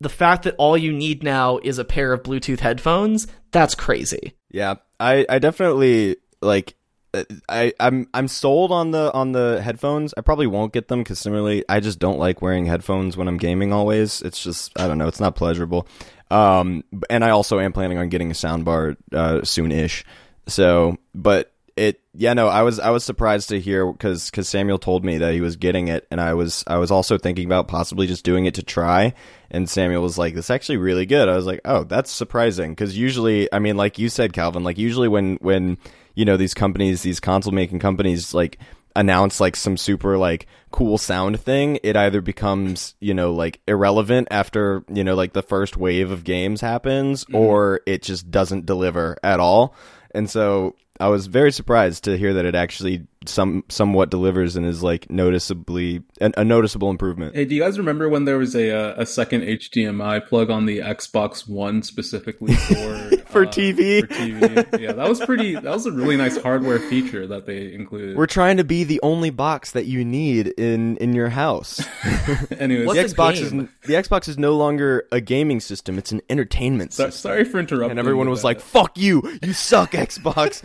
the 0.01 0.09
fact 0.09 0.43
that 0.43 0.55
all 0.57 0.77
you 0.77 0.91
need 0.91 1.23
now 1.23 1.59
is 1.63 1.77
a 1.77 1.85
pair 1.85 2.13
of 2.13 2.23
Bluetooth 2.23 2.59
headphones, 2.59 3.27
that's 3.51 3.75
crazy. 3.75 4.33
Yeah, 4.49 4.75
I, 4.99 5.25
I 5.29 5.39
definitely 5.39 6.17
like. 6.41 6.75
uh, 7.13 7.23
I 7.47 7.73
I'm 7.79 8.07
I'm 8.13 8.27
sold 8.27 8.71
on 8.71 8.91
the 8.91 9.11
on 9.13 9.31
the 9.31 9.61
headphones. 9.61 10.13
I 10.17 10.21
probably 10.21 10.47
won't 10.47 10.73
get 10.73 10.87
them 10.87 10.99
because 10.99 11.19
similarly, 11.19 11.63
I 11.67 11.79
just 11.79 11.99
don't 11.99 12.19
like 12.19 12.41
wearing 12.41 12.65
headphones 12.65 13.17
when 13.17 13.27
I'm 13.27 13.37
gaming. 13.37 13.73
Always, 13.73 14.21
it's 14.21 14.43
just 14.43 14.79
I 14.79 14.87
don't 14.87 14.97
know. 14.97 15.07
It's 15.07 15.19
not 15.19 15.35
pleasurable. 15.35 15.87
Um, 16.31 16.83
and 17.09 17.23
I 17.23 17.31
also 17.31 17.59
am 17.59 17.73
planning 17.73 17.97
on 17.97 18.09
getting 18.09 18.29
a 18.29 18.35
soundbar 18.35 18.95
uh, 19.11 19.43
soon-ish. 19.43 20.05
So, 20.47 20.97
but 21.15 21.51
it 21.79 22.01
yeah 22.13 22.33
no 22.33 22.47
I 22.47 22.61
was 22.61 22.79
I 22.79 22.89
was 22.89 23.03
surprised 23.03 23.49
to 23.49 23.59
hear 23.59 23.91
because 23.91 24.29
because 24.29 24.49
Samuel 24.49 24.77
told 24.77 25.05
me 25.05 25.17
that 25.17 25.33
he 25.33 25.41
was 25.41 25.55
getting 25.55 25.87
it 25.87 26.05
and 26.11 26.19
I 26.19 26.33
was 26.33 26.63
I 26.67 26.77
was 26.77 26.91
also 26.91 27.17
thinking 27.17 27.45
about 27.45 27.67
possibly 27.67 28.05
just 28.05 28.25
doing 28.25 28.45
it 28.45 28.55
to 28.55 28.63
try 28.63 29.13
and 29.49 29.69
Samuel 29.69 30.03
was 30.03 30.17
like 30.17 30.35
this 30.35 30.49
actually 30.49 30.77
really 30.77 31.05
good. 31.05 31.29
I 31.29 31.35
was 31.35 31.45
like 31.45 31.61
oh 31.65 31.85
that's 31.85 32.11
surprising. 32.11 32.71
Because 32.71 32.97
usually 32.97 33.51
I 33.53 33.59
mean 33.59 33.77
like 33.77 33.97
you 33.97 34.09
said 34.09 34.33
Calvin 34.33 34.63
like 34.63 34.77
usually 34.77 35.07
when 35.07 35.37
when 35.37 35.77
you 36.15 36.25
know 36.25 36.37
these 36.37 36.53
companies 36.53 37.01
these 37.01 37.21
console 37.21 37.53
making 37.53 37.79
companies 37.79 38.33
like 38.33 38.59
announce 38.95 39.39
like 39.39 39.55
some 39.55 39.77
super 39.77 40.17
like 40.17 40.47
cool 40.71 40.97
sound 40.97 41.39
thing 41.39 41.79
it 41.83 41.95
either 41.95 42.21
becomes 42.21 42.95
you 42.99 43.13
know 43.13 43.31
like 43.31 43.61
irrelevant 43.67 44.27
after 44.31 44.83
you 44.91 45.03
know 45.03 45.15
like 45.15 45.31
the 45.33 45.43
first 45.43 45.77
wave 45.77 46.11
of 46.11 46.23
games 46.23 46.59
happens 46.59 47.23
mm-hmm. 47.25 47.35
or 47.35 47.81
it 47.85 48.01
just 48.01 48.29
doesn't 48.29 48.65
deliver 48.65 49.15
at 49.23 49.39
all. 49.39 49.73
And 50.11 50.29
so 50.29 50.75
I 50.99 51.07
was 51.07 51.27
very 51.27 51.51
surprised 51.51 52.03
to 52.03 52.17
hear 52.17 52.33
that 52.33 52.45
it 52.45 52.55
actually 52.55 53.07
some 53.29 53.63
somewhat 53.69 54.09
delivers 54.09 54.55
and 54.55 54.65
is 54.65 54.83
like 54.83 55.09
noticeably 55.09 56.03
a, 56.21 56.31
a 56.37 56.43
noticeable 56.43 56.89
improvement. 56.89 57.35
Hey, 57.35 57.45
do 57.45 57.55
you 57.55 57.61
guys 57.61 57.77
remember 57.77 58.09
when 58.09 58.25
there 58.25 58.37
was 58.37 58.55
a 58.55 58.71
uh, 58.75 59.01
a 59.01 59.05
second 59.05 59.41
HDMI 59.43 60.27
plug 60.27 60.49
on 60.49 60.65
the 60.65 60.79
Xbox 60.79 61.47
One 61.47 61.81
specifically 61.83 62.55
for 62.55 63.09
For 63.29 63.45
uh, 63.45 63.49
TV? 63.51 64.01
For 64.01 64.07
TV, 64.07 64.79
yeah, 64.81 64.91
that 64.93 65.07
was 65.07 65.19
pretty. 65.23 65.53
That 65.53 65.63
was 65.65 65.85
a 65.85 65.91
really 65.91 66.17
nice 66.17 66.37
hardware 66.37 66.79
feature 66.79 67.27
that 67.27 67.45
they 67.45 67.71
included. 67.73 68.17
We're 68.17 68.25
trying 68.25 68.57
to 68.57 68.63
be 68.63 68.83
the 68.83 68.99
only 69.03 69.29
box 69.29 69.71
that 69.73 69.85
you 69.85 70.03
need 70.03 70.47
in 70.47 70.97
in 70.97 71.13
your 71.13 71.29
house. 71.29 71.79
Anyways, 72.59 72.87
What's 72.87 73.13
the 73.13 73.15
Xbox 73.21 73.49
game? 73.49 73.59
is 73.61 73.87
the 73.87 73.93
Xbox 73.93 74.27
is 74.27 74.37
no 74.39 74.55
longer 74.55 75.07
a 75.11 75.21
gaming 75.21 75.59
system; 75.59 75.97
it's 75.97 76.11
an 76.11 76.21
entertainment 76.29 76.93
so- 76.93 77.05
system. 77.09 77.29
sorry 77.29 77.43
for 77.45 77.59
interrupting. 77.59 77.91
And 77.91 77.99
everyone 77.99 78.29
was 78.29 78.39
with 78.39 78.45
like, 78.45 78.57
that. 78.57 78.63
"Fuck 78.65 78.97
you! 78.97 79.21
You 79.43 79.53
suck, 79.53 79.91
Xbox! 79.91 80.63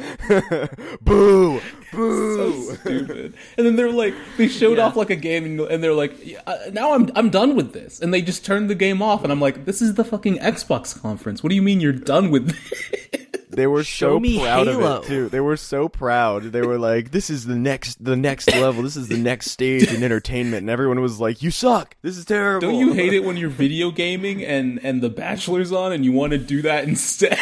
Boo! 1.02 1.60
Boo!" 1.92 2.36
so 2.36 2.53
stupid. 2.80 3.34
And 3.56 3.66
then 3.66 3.76
they're 3.76 3.90
like, 3.92 4.14
they 4.36 4.48
showed 4.48 4.78
Yeah. 4.78 4.84
off 4.84 4.96
like 4.96 5.10
a 5.10 5.16
game, 5.16 5.44
and, 5.44 5.60
and 5.60 5.82
they're 5.82 5.94
like, 5.94 6.14
yeah, 6.24 6.40
uh, 6.46 6.56
now 6.72 6.94
I'm 6.94 7.10
I'm 7.16 7.30
done 7.30 7.56
with 7.56 7.72
this, 7.72 8.00
and 8.00 8.12
they 8.12 8.22
just 8.22 8.44
turned 8.44 8.68
the 8.70 8.74
game 8.74 9.02
off, 9.02 9.22
and 9.24 9.32
I'm 9.32 9.40
like, 9.40 9.64
this 9.64 9.80
is 9.82 9.94
the 9.94 10.04
fucking 10.04 10.38
Xbox 10.38 11.00
conference. 11.00 11.42
What 11.42 11.50
do 11.50 11.54
you 11.56 11.62
mean 11.62 11.80
you're 11.80 11.92
done 11.92 12.30
with 12.30 12.48
this? 12.48 13.20
They 13.54 13.68
were 13.68 13.84
Show 13.84 14.16
so 14.16 14.20
me 14.20 14.40
proud 14.40 14.66
Halo. 14.66 14.96
of 14.96 15.04
it 15.04 15.06
too. 15.06 15.28
They 15.28 15.38
were 15.38 15.56
so 15.56 15.88
proud. 15.88 16.42
They 16.50 16.62
were 16.62 16.76
like, 16.76 17.12
"This 17.12 17.30
is 17.30 17.46
the 17.46 17.54
next, 17.54 18.04
the 18.04 18.16
next 18.16 18.48
level. 18.50 18.82
This 18.82 18.96
is 18.96 19.06
the 19.06 19.16
next 19.16 19.52
stage 19.52 19.92
in 19.92 20.02
entertainment." 20.02 20.62
And 20.62 20.70
everyone 20.70 21.00
was 21.00 21.20
like, 21.20 21.40
"You 21.40 21.52
suck. 21.52 21.94
This 22.02 22.16
is 22.18 22.24
terrible." 22.24 22.66
Don't 22.66 22.80
you 22.80 22.94
hate 22.94 23.12
it 23.12 23.20
when 23.24 23.36
you're 23.36 23.50
video 23.50 23.92
gaming 23.92 24.42
and 24.44 24.80
and 24.82 25.00
The 25.00 25.08
Bachelor's 25.08 25.70
on, 25.70 25.92
and 25.92 26.04
you 26.04 26.10
want 26.10 26.32
to 26.32 26.38
do 26.38 26.62
that 26.62 26.82
instead? 26.88 27.38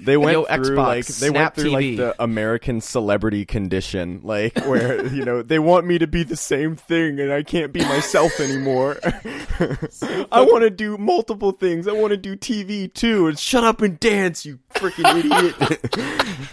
They 0.00 0.16
went 0.16 0.32
Yo, 0.32 0.44
through 0.44 0.76
Xbox, 0.76 0.76
like 0.76 1.06
they 1.06 1.30
went 1.30 1.54
through 1.54 1.70
like 1.70 1.96
the 1.96 2.14
American 2.22 2.80
celebrity 2.80 3.44
condition, 3.44 4.20
like 4.22 4.56
where 4.66 5.06
you 5.12 5.24
know 5.24 5.42
they 5.42 5.58
want 5.58 5.86
me 5.86 5.98
to 5.98 6.06
be 6.06 6.22
the 6.22 6.36
same 6.36 6.76
thing 6.76 7.20
and 7.20 7.32
I 7.32 7.42
can't 7.42 7.72
be 7.72 7.80
myself 7.80 8.38
anymore. 8.40 8.98
I 9.04 10.40
want 10.42 10.62
to 10.62 10.70
do 10.70 10.98
multiple 10.98 11.52
things. 11.52 11.88
I 11.88 11.92
want 11.92 12.10
to 12.10 12.16
do 12.16 12.36
TV 12.36 12.92
too. 12.92 13.28
And 13.28 13.38
shut 13.38 13.64
up 13.64 13.82
and 13.82 13.98
dance, 14.00 14.44
you 14.46 14.58
freaking 14.74 15.06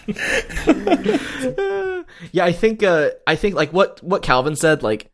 idiot. 0.08 2.06
Yeah, 2.32 2.46
I 2.46 2.52
think 2.52 2.84
uh 2.84 3.10
I 3.28 3.36
think 3.36 3.56
like 3.56 3.74
what 3.74 4.02
what 4.04 4.22
Calvin 4.22 4.56
said 4.56 4.84
like 4.84 5.10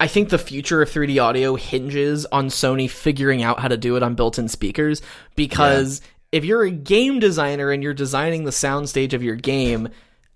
I 0.00 0.06
think 0.06 0.28
the 0.28 0.38
future 0.38 0.80
of 0.80 0.90
3D 0.90 1.22
audio 1.22 1.56
hinges 1.56 2.24
on 2.26 2.48
Sony 2.48 2.88
figuring 2.88 3.42
out 3.42 3.58
how 3.58 3.68
to 3.68 3.76
do 3.76 3.96
it 3.96 4.02
on 4.02 4.14
built-in 4.14 4.48
speakers 4.48 5.02
because 5.34 6.00
if 6.32 6.44
you're 6.44 6.62
a 6.62 6.70
game 6.70 7.18
designer 7.18 7.70
and 7.70 7.82
you're 7.82 7.94
designing 7.94 8.44
the 8.44 8.50
soundstage 8.50 9.12
of 9.12 9.22
your 9.22 9.36
game, 9.36 9.88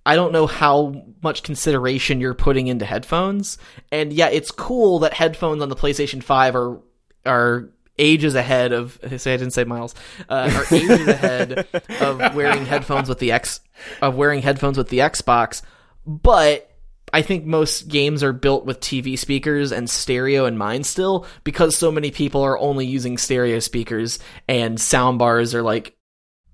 I 0.05 0.17
don't 0.17 0.33
know 0.33 0.47
how 0.47 1.05
much 1.23 1.43
consideration 1.43 2.21
you're 2.21 2.35
putting 2.35 2.67
into 2.67 2.85
headphones. 2.85 3.59
And 3.91 4.13
yeah, 4.13 4.29
it's 4.29 4.51
cool 4.51 5.01
that 5.01 5.15
headphones 5.15 5.63
on 5.63 5.69
the 5.69 5.77
PlayStation 5.77 6.23
5 6.23 6.57
are 6.57 6.81
are 7.25 7.69
ages 7.99 8.35
ahead 8.35 8.73
of 8.73 8.99
say 9.19 9.35
I 9.35 9.37
didn't 9.37 9.53
say 9.53 9.65
miles 9.65 9.95
uh, 10.29 10.51
are 10.55 10.75
ages 10.75 11.07
ahead 11.07 11.69
of 12.01 12.35
wearing 12.35 12.65
headphones 12.65 13.09
with 13.09 13.19
the 13.19 13.33
X 13.33 13.61
of 14.01 14.17
wearing 14.17 14.43
headphones 14.43 14.79
with 14.79 14.89
the 14.89 14.99
Xbox, 15.01 15.63
but 16.07 16.72
I 17.13 17.23
think 17.23 17.45
most 17.45 17.89
games 17.89 18.23
are 18.23 18.33
built 18.33 18.65
with 18.65 18.81
TV 18.81 19.19
speakers 19.19 19.71
and 19.71 19.89
stereo 19.89 20.47
in 20.47 20.57
mind 20.57 20.87
still 20.87 21.27
because 21.45 21.77
so 21.77 21.93
many 21.93 22.11
people 22.11 22.41
are 22.43 22.59
only 22.59 22.87
using 22.87 23.19
stereo 23.19 23.59
speakers 23.59 24.19
and 24.49 24.81
sound 24.81 25.19
bars 25.19 25.55
are 25.55 25.63
like 25.63 25.95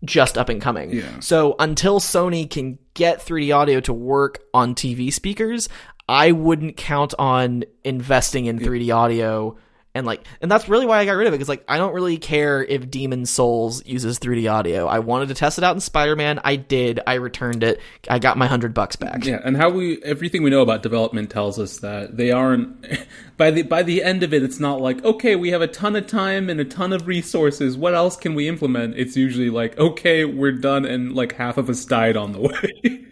just 0.05 0.37
up 0.37 0.49
and 0.49 0.61
coming. 0.61 0.91
Yeah. 0.91 1.21
So 1.21 1.55
until 1.59 2.01
Sony 2.01 2.49
can 2.49 2.79
get 2.95 3.25
3D 3.25 3.55
audio 3.55 3.81
to 3.81 3.93
work 3.93 4.41
on 4.53 4.75
TV 4.75 5.13
speakers, 5.13 5.69
I 6.09 6.33
wouldn't 6.33 6.77
count 6.77 7.15
on 7.19 7.65
investing 7.85 8.47
in 8.47 8.59
3D 8.59 8.95
audio 8.95 9.57
and 9.99 10.07
like 10.07 10.25
and 10.41 10.51
that's 10.51 10.69
really 10.69 10.87
why 10.87 10.99
I 10.99 11.05
got 11.05 11.13
rid 11.13 11.27
of 11.27 11.35
it 11.35 11.37
because 11.37 11.49
like 11.49 11.65
I 11.69 11.77
don't 11.77 11.93
really 11.93 12.17
care 12.17 12.65
if 12.65 12.91
Demon's 12.91 13.29
Souls 13.31 13.85
uses 13.85 14.19
3D 14.19 14.51
audio. 14.51 14.87
I 14.87 15.01
wanted 15.01 15.29
to 15.29 15.35
test 15.35 15.59
it 15.59 15.65
out 15.65 15.75
in 15.77 15.81
Spider-Man. 15.81 16.41
I 16.45 16.57
did. 16.57 17.01
I 17.07 17.15
returned 17.15 17.63
it. 17.63 17.81
I 18.09 18.19
got 18.19 18.39
my 18.39 18.45
100 18.47 18.73
bucks 18.73 18.97
back. 18.97 19.25
Yeah, 19.27 19.41
and 19.45 19.57
how 19.57 19.69
we 19.71 20.03
everything 20.03 20.43
we 20.43 20.51
know 20.51 20.63
about 20.63 20.83
development 20.83 21.31
tells 21.31 21.59
us 21.59 21.79
that 21.81 22.17
they 22.17 22.31
aren't 22.31 22.87
by 23.37 23.51
the 23.51 23.63
by 23.63 23.83
the 23.83 24.03
end 24.03 24.23
of 24.23 24.33
it 24.33 24.43
it's 24.43 24.59
not 24.61 24.81
like 24.81 25.05
okay, 25.05 25.37
we 25.37 25.51
have 25.51 25.61
a 25.63 25.67
ton 25.69 25.97
of 25.97 26.07
time 26.07 26.49
and 26.49 26.61
a 26.61 26.65
ton 26.65 26.93
of 26.93 27.07
resources. 27.07 27.77
What 27.77 27.95
else 27.95 28.17
can 28.17 28.35
we 28.35 28.49
implement? 28.49 28.97
It's 28.97 29.17
usually 29.17 29.51
like 29.51 29.77
okay, 29.79 30.25
we're 30.25 30.53
done 30.53 30.85
and 30.85 31.15
like 31.15 31.33
half 31.35 31.59
of 31.59 31.69
us 31.69 31.85
died 31.85 32.17
on 32.17 32.33
the 32.33 32.41
way. 32.41 33.05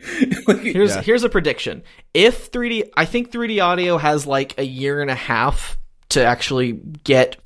like, 0.47 0.59
Here's 0.61 0.95
Yeah. 0.95 1.03
here's 1.03 1.25
a 1.25 1.29
prediction. 1.29 1.83
If 2.15 2.51
3D 2.53 2.91
I 2.97 3.05
think 3.05 3.31
3D 3.33 3.63
audio 3.63 3.99
has 3.99 4.27
like 4.27 4.55
a 4.59 4.65
year 4.65 5.01
and 5.03 5.11
a 5.11 5.15
half 5.15 5.77
to 6.11 6.25
actually 6.25 6.73
get 6.73 7.37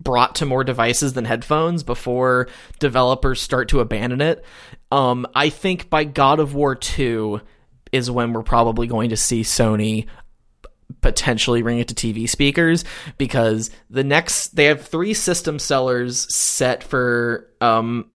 brought 0.00 0.36
to 0.36 0.46
more 0.46 0.64
devices 0.64 1.12
than 1.12 1.24
headphones 1.24 1.82
before 1.82 2.48
developers 2.78 3.42
start 3.42 3.68
to 3.68 3.80
abandon 3.80 4.20
it. 4.20 4.44
Um 4.92 5.26
I 5.34 5.48
think 5.48 5.90
by 5.90 6.04
God 6.04 6.40
of 6.40 6.54
War 6.54 6.74
2 6.74 7.40
is 7.92 8.10
when 8.10 8.32
we're 8.32 8.42
probably 8.42 8.86
going 8.86 9.10
to 9.10 9.16
see 9.16 9.42
Sony 9.42 10.06
potentially 11.00 11.62
bring 11.62 11.78
it 11.78 11.88
to 11.88 11.94
TV 11.94 12.28
speakers 12.28 12.84
because 13.18 13.70
the 13.90 14.04
next 14.04 14.56
they 14.56 14.64
have 14.66 14.86
three 14.86 15.14
system 15.14 15.58
sellers 15.58 16.32
set 16.34 16.82
for 16.82 17.48
um 17.60 18.10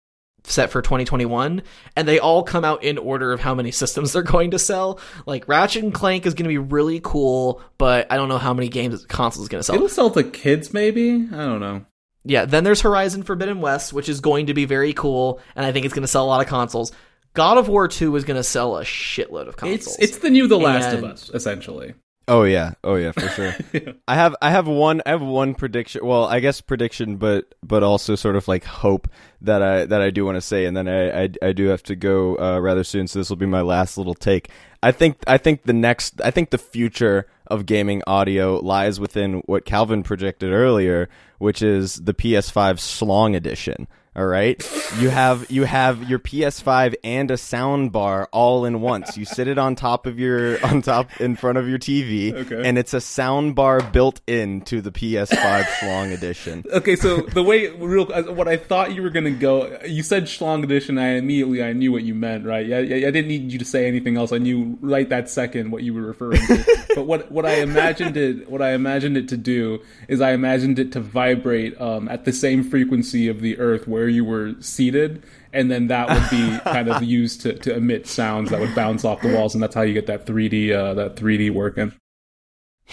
set 0.45 0.69
for 0.71 0.81
2021 0.81 1.61
and 1.95 2.07
they 2.07 2.19
all 2.19 2.43
come 2.43 2.63
out 2.63 2.83
in 2.83 2.97
order 2.97 3.31
of 3.33 3.39
how 3.39 3.53
many 3.53 3.71
systems 3.71 4.13
they're 4.13 4.21
going 4.23 4.51
to 4.51 4.59
sell 4.59 4.99
like 5.25 5.47
ratchet 5.47 5.83
and 5.83 5.93
clank 5.93 6.25
is 6.25 6.33
going 6.33 6.45
to 6.45 6.49
be 6.49 6.57
really 6.57 6.99
cool 7.03 7.61
but 7.77 8.11
i 8.11 8.15
don't 8.17 8.29
know 8.29 8.37
how 8.37 8.53
many 8.53 8.69
games 8.69 9.05
consoles 9.05 9.43
is 9.43 9.49
going 9.49 9.59
to 9.59 9.63
sell 9.63 9.75
it'll 9.75 9.89
sell 9.89 10.09
to 10.09 10.23
kids 10.23 10.73
maybe. 10.73 11.11
I 11.13 11.37
don't 11.37 11.59
know. 11.59 11.85
Yeah, 12.25 12.45
then 12.45 12.63
there's 12.65 12.81
Horizon 12.81 13.23
Forbidden 13.23 13.61
West, 13.61 13.93
which 13.93 14.09
is 14.09 14.19
going 14.19 14.47
to 14.47 14.53
be 14.53 14.65
very 14.65 14.91
cool, 14.93 15.39
and 15.55 15.65
I 15.65 15.71
think 15.71 15.85
it's 15.85 15.93
going 15.93 16.03
to 16.03 16.07
sell 16.07 16.25
a 16.25 16.27
lot 16.27 16.41
of 16.41 16.47
consoles. 16.47 16.91
God 17.33 17.57
of 17.57 17.69
War 17.69 17.87
2 17.87 18.13
is 18.17 18.25
going 18.25 18.35
to 18.37 18.43
sell 18.43 18.77
a 18.77 18.83
shitload 18.83 19.47
of 19.47 19.55
consoles. 19.55 19.95
It's 19.99 20.15
it's 20.15 20.17
the 20.19 20.29
new 20.29 20.47
The 20.47 20.59
Last 20.59 20.93
And- 20.93 20.97
of 21.05 21.11
Us, 21.11 21.31
essentially. 21.33 21.93
Oh 22.29 22.43
yeah, 22.43 22.73
oh 22.83 22.93
yeah, 22.93 23.11
for 23.11 23.27
sure. 23.29 23.55
I 24.07 24.13
have 24.13 24.35
I 24.39 24.51
have 24.51 24.67
one 24.67 25.01
I 25.03 25.09
have 25.09 25.21
one 25.21 25.55
prediction. 25.55 26.05
Well, 26.05 26.25
I 26.25 26.39
guess 26.39 26.61
prediction, 26.61 27.17
but 27.17 27.55
but 27.63 27.81
also 27.81 28.13
sort 28.13 28.35
of 28.35 28.47
like 28.47 28.63
hope 28.63 29.09
that 29.41 29.63
I 29.63 29.85
that 29.85 29.99
I 29.99 30.11
do 30.11 30.25
want 30.25 30.35
to 30.35 30.41
say, 30.41 30.65
and 30.65 30.77
then 30.77 30.87
I 30.87 31.23
I, 31.23 31.29
I 31.41 31.53
do 31.53 31.65
have 31.69 31.81
to 31.83 31.95
go 31.95 32.37
uh, 32.37 32.59
rather 32.59 32.83
soon. 32.83 33.07
So 33.07 33.17
this 33.17 33.29
will 33.29 33.37
be 33.37 33.47
my 33.47 33.61
last 33.61 33.97
little 33.97 34.13
take. 34.13 34.49
I 34.83 34.91
think 34.91 35.17
I 35.25 35.39
think 35.39 35.63
the 35.63 35.73
next 35.73 36.21
I 36.21 36.29
think 36.29 36.51
the 36.51 36.59
future 36.59 37.25
of 37.47 37.65
gaming 37.65 38.03
audio 38.05 38.57
lies 38.57 38.99
within 38.99 39.41
what 39.47 39.65
Calvin 39.65 40.03
projected 40.03 40.51
earlier, 40.51 41.09
which 41.39 41.63
is 41.63 41.95
the 41.95 42.13
PS5 42.13 42.75
Schlong 42.75 43.35
edition. 43.35 43.87
All 44.19 44.25
right, 44.25 44.61
you 44.99 45.07
have 45.07 45.49
you 45.49 45.63
have 45.63 46.09
your 46.09 46.19
PS5 46.19 46.93
and 47.05 47.31
a 47.31 47.37
sound 47.37 47.93
bar 47.93 48.27
all 48.33 48.65
in 48.65 48.81
once. 48.81 49.15
You 49.15 49.23
sit 49.23 49.47
it 49.47 49.57
on 49.57 49.77
top 49.77 50.05
of 50.05 50.19
your 50.19 50.61
on 50.65 50.81
top 50.81 51.21
in 51.21 51.37
front 51.37 51.57
of 51.57 51.69
your 51.69 51.79
TV, 51.79 52.33
Okay. 52.33 52.67
and 52.67 52.77
it's 52.77 52.93
a 52.93 52.99
sound 52.99 53.55
bar 53.55 53.79
built 53.81 54.19
in 54.27 54.59
to 54.63 54.81
the 54.81 54.91
PS5 54.91 55.63
Schlong 55.63 56.11
edition. 56.11 56.65
Okay, 56.69 56.97
so 56.97 57.21
the 57.21 57.41
way 57.41 57.69
real 57.69 58.11
uh, 58.13 58.23
what 58.33 58.49
I 58.49 58.57
thought 58.57 58.93
you 58.93 59.03
were 59.03 59.09
gonna 59.09 59.31
go, 59.31 59.79
you 59.87 60.03
said 60.03 60.25
Schlong 60.25 60.65
edition. 60.65 60.97
I 60.97 61.11
immediately 61.11 61.63
I 61.63 61.71
knew 61.71 61.93
what 61.93 62.03
you 62.03 62.13
meant, 62.13 62.45
right? 62.45 62.65
Yeah, 62.65 62.79
yeah, 62.79 63.07
I 63.07 63.11
didn't 63.11 63.29
need 63.29 63.53
you 63.53 63.59
to 63.59 63.63
say 63.65 63.87
anything 63.87 64.17
else. 64.17 64.33
I 64.33 64.37
knew 64.37 64.77
right 64.81 65.07
that 65.07 65.29
second 65.29 65.71
what 65.71 65.83
you 65.83 65.93
were 65.93 66.01
referring 66.01 66.45
to. 66.45 66.85
but 66.95 67.05
what 67.05 67.31
what 67.31 67.45
I 67.45 67.61
imagined 67.61 68.17
it 68.17 68.49
what 68.49 68.61
I 68.61 68.71
imagined 68.73 69.15
it 69.15 69.29
to 69.29 69.37
do 69.37 69.79
is 70.09 70.19
I 70.19 70.31
imagined 70.31 70.77
it 70.77 70.91
to 70.91 70.99
vibrate 70.99 71.79
um, 71.79 72.09
at 72.09 72.25
the 72.25 72.33
same 72.33 72.65
frequency 72.65 73.29
of 73.29 73.39
the 73.39 73.57
Earth 73.59 73.87
where 73.87 74.08
you 74.09 74.25
were 74.25 74.53
seated, 74.59 75.23
and 75.53 75.69
then 75.71 75.87
that 75.87 76.09
would 76.09 76.29
be 76.29 76.57
kind 76.63 76.89
of 76.89 77.01
used 77.03 77.41
to, 77.41 77.53
to 77.59 77.75
emit 77.75 78.07
sounds 78.07 78.49
that 78.51 78.59
would 78.59 78.75
bounce 78.75 79.05
off 79.05 79.21
the 79.21 79.33
walls, 79.33 79.53
and 79.53 79.63
that's 79.63 79.75
how 79.75 79.81
you 79.81 79.93
get 79.93 80.07
that 80.07 80.25
3D 80.25 80.71
uh, 80.71 80.93
that 80.95 81.15
3D 81.15 81.51
working. 81.53 81.93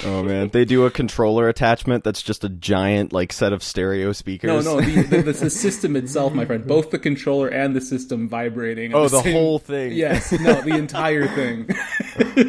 Oh 0.05 0.23
man, 0.23 0.51
they 0.51 0.67
do 0.67 0.85
a 0.85 0.91
controller 0.91 1.49
attachment 1.49 2.05
that's 2.05 2.21
just 2.23 2.45
a 2.45 2.51
giant 2.51 3.15
like 3.15 3.33
set 3.33 3.55
of 3.55 3.63
stereo 3.63 4.13
speakers. 4.13 4.67
No, 4.67 4.79
no, 4.79 4.81
the, 4.85 5.03
the, 5.03 5.23
the, 5.23 5.33
the 5.33 5.51
system 5.65 5.97
itself, 5.97 6.35
my 6.35 6.45
friend, 6.45 6.67
both 6.67 6.91
the 6.91 6.99
controller 6.99 7.49
and 7.49 7.75
the 7.75 7.81
system 7.81 8.29
vibrating. 8.29 8.93
at 8.93 8.95
Oh, 8.97 9.09
the 9.09 9.23
same- 9.23 9.33
whole 9.33 9.59
thing. 9.59 9.93
Yes, 9.93 10.33
no, 10.33 10.61
the 10.61 10.77
entire 10.77 11.27
thing. 11.29 11.69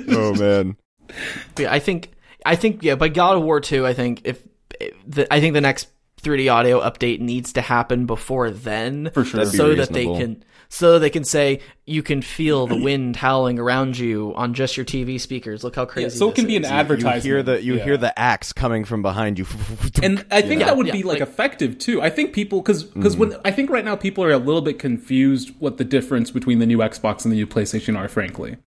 oh 0.09 0.33
man. 0.33 0.75
But 1.55 1.63
yeah, 1.63 1.73
I 1.73 1.79
think 1.79 2.11
I 2.45 2.57
think 2.57 2.83
yeah, 2.83 2.95
by 2.95 3.07
God 3.07 3.37
of 3.37 3.43
War 3.43 3.61
2, 3.61 3.85
I 3.85 3.93
think 3.93 4.21
if, 4.25 4.43
if 4.81 4.93
the, 5.07 5.33
I 5.33 5.39
think 5.39 5.53
the 5.53 5.61
next 5.61 5.87
3D 6.27 6.51
audio 6.53 6.81
update 6.81 7.19
needs 7.19 7.53
to 7.53 7.61
happen 7.61 8.05
before 8.05 8.51
then 8.51 9.09
For 9.13 9.23
sure. 9.23 9.45
That'd 9.45 9.57
so 9.57 9.73
that 9.75 9.93
they 9.93 10.05
can 10.05 10.43
so 10.69 10.99
they 10.99 11.09
can 11.09 11.23
say 11.23 11.61
you 11.85 12.03
can 12.03 12.21
feel 12.21 12.67
the 12.67 12.75
wind 12.75 13.15
howling 13.15 13.57
around 13.57 13.97
you 13.97 14.33
on 14.35 14.53
just 14.53 14.75
your 14.75 14.85
TV 14.85 15.17
speakers. 15.19 15.63
Look 15.63 15.77
how 15.77 15.85
crazy. 15.85 16.17
so 16.17 16.25
it 16.27 16.31
this 16.31 16.35
can 16.35 16.47
be 16.47 16.57
an 16.57 16.65
is. 16.65 16.69
You 16.69 16.75
advertisement. 16.75 17.23
hear 17.23 17.41
the 17.43 17.63
you 17.63 17.75
Yeah. 17.77 17.83
hear 17.85 17.97
the 17.97 18.17
axe 18.19 18.51
coming 18.51 18.83
from 18.83 19.01
behind 19.01 19.39
you. 19.39 19.45
and 20.03 20.25
I 20.29 20.41
think 20.41 20.59
Yeah. 20.59 20.65
that 20.67 20.77
would 20.77 20.87
Yeah, 20.87 20.93
be 20.93 21.03
like, 21.03 21.19
like- 21.21 21.29
effective 21.29 21.77
too. 21.77 22.01
I 22.01 22.09
think 22.09 22.33
people 22.33 22.61
because 22.61 22.83
because 22.83 23.15
Mm. 23.15 23.19
when 23.19 23.35
I 23.45 23.51
think 23.51 23.69
right 23.69 23.85
now 23.85 23.95
people 23.95 24.23
are 24.25 24.31
a 24.31 24.37
little 24.37 24.61
bit 24.61 24.77
confused 24.77 25.51
what 25.59 25.77
the 25.77 25.85
difference 25.85 26.31
between 26.31 26.59
the 26.59 26.65
new 26.65 26.79
Xbox 26.79 27.23
and 27.23 27.31
the 27.31 27.37
new 27.37 27.47
PlayStation 27.47 27.97
are. 27.97 28.07
Frankly, 28.09 28.57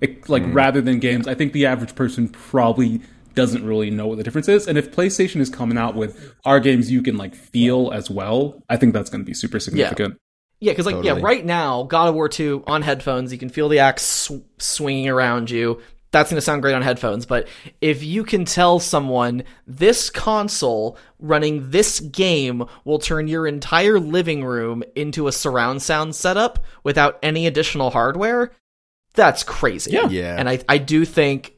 It- 0.00 0.30
like 0.30 0.44
Mm. 0.44 0.54
rather 0.54 0.80
than 0.80 0.98
games, 0.98 1.28
I 1.28 1.34
think 1.34 1.52
the 1.52 1.66
average 1.66 1.94
person 1.94 2.28
probably 2.28 3.02
doesn't 3.34 3.64
really 3.64 3.90
know 3.90 4.06
what 4.06 4.18
the 4.18 4.24
difference 4.24 4.48
is. 4.48 4.66
And 4.66 4.76
if 4.76 4.90
PlayStation 4.90 5.40
is 5.40 5.50
coming 5.50 5.78
out 5.78 5.94
with 5.94 6.34
our 6.44 6.60
games 6.60 6.90
you 6.90 7.02
can 7.02 7.16
like 7.16 7.34
feel 7.34 7.90
as 7.92 8.10
well, 8.10 8.62
I 8.68 8.76
think 8.76 8.92
that's 8.94 9.10
going 9.10 9.22
to 9.22 9.26
be 9.26 9.34
super 9.34 9.60
significant. 9.60 10.16
Yeah, 10.60 10.72
because 10.72 10.86
like 10.86 10.96
Totally. 10.96 11.20
yeah, 11.20 11.24
right 11.24 11.44
now, 11.44 11.84
God 11.84 12.08
of 12.08 12.14
War 12.14 12.28
two 12.28 12.62
on 12.66 12.82
headphones, 12.82 13.32
you 13.32 13.38
can 13.38 13.48
feel 13.48 13.68
the 13.68 13.78
axe 13.78 14.02
sw- 14.02 14.42
swinging 14.58 15.08
around 15.08 15.50
you. 15.50 15.80
That's 16.12 16.28
going 16.28 16.36
to 16.38 16.42
sound 16.42 16.60
great 16.60 16.74
on 16.74 16.82
headphones, 16.82 17.24
but 17.24 17.46
if 17.80 18.02
you 18.02 18.24
can 18.24 18.44
tell 18.44 18.80
someone 18.80 19.44
this 19.68 20.10
console 20.10 20.98
running 21.20 21.70
this 21.70 22.00
game 22.00 22.64
will 22.84 22.98
turn 22.98 23.28
your 23.28 23.46
entire 23.46 24.00
living 24.00 24.44
room 24.44 24.82
into 24.96 25.28
a 25.28 25.32
surround 25.32 25.82
sound 25.82 26.16
setup 26.16 26.64
without 26.82 27.20
any 27.22 27.46
additional 27.46 27.90
hardware, 27.90 28.50
that's 29.14 29.44
crazy. 29.44 29.92
Yeah. 29.92 30.08
Yeah. 30.08 30.34
And 30.36 30.48
I 30.48 30.58
I 30.68 30.78
do 30.78 31.04
think 31.04 31.54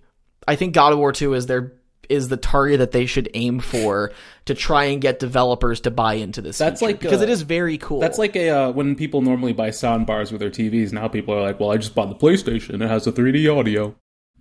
I 0.46 0.56
think 0.56 0.74
God 0.74 0.92
of 0.92 0.98
War 0.98 1.12
2 1.12 1.34
is 1.34 1.46
their 1.46 1.72
is 2.08 2.28
the 2.28 2.36
target 2.36 2.80
that 2.80 2.92
they 2.92 3.06
should 3.06 3.30
aim 3.32 3.60
for 3.60 4.12
to 4.44 4.54
try 4.54 4.84
and 4.84 5.00
get 5.00 5.18
developers 5.18 5.80
to 5.80 5.90
buy 5.90 6.14
into 6.14 6.42
this. 6.42 6.58
That's 6.58 6.80
feature, 6.80 6.92
like, 6.92 7.00
because 7.00 7.20
uh, 7.20 7.24
it 7.24 7.30
is 7.30 7.42
very 7.42 7.78
cool. 7.78 8.00
That's 8.00 8.18
like 8.18 8.36
a 8.36 8.50
uh, 8.50 8.72
when 8.72 8.94
people 8.96 9.22
normally 9.22 9.52
buy 9.52 9.70
sound 9.70 10.06
bars 10.06 10.30
with 10.32 10.40
their 10.40 10.50
TVs. 10.50 10.92
Now 10.92 11.08
people 11.08 11.34
are 11.34 11.42
like, 11.42 11.58
"Well, 11.58 11.70
I 11.70 11.76
just 11.76 11.94
bought 11.94 12.08
the 12.08 12.14
PlayStation. 12.14 12.82
It 12.82 12.88
has 12.88 13.06
a 13.06 13.12
3D 13.12 13.56
audio." 13.56 13.96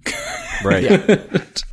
right. 0.63 1.63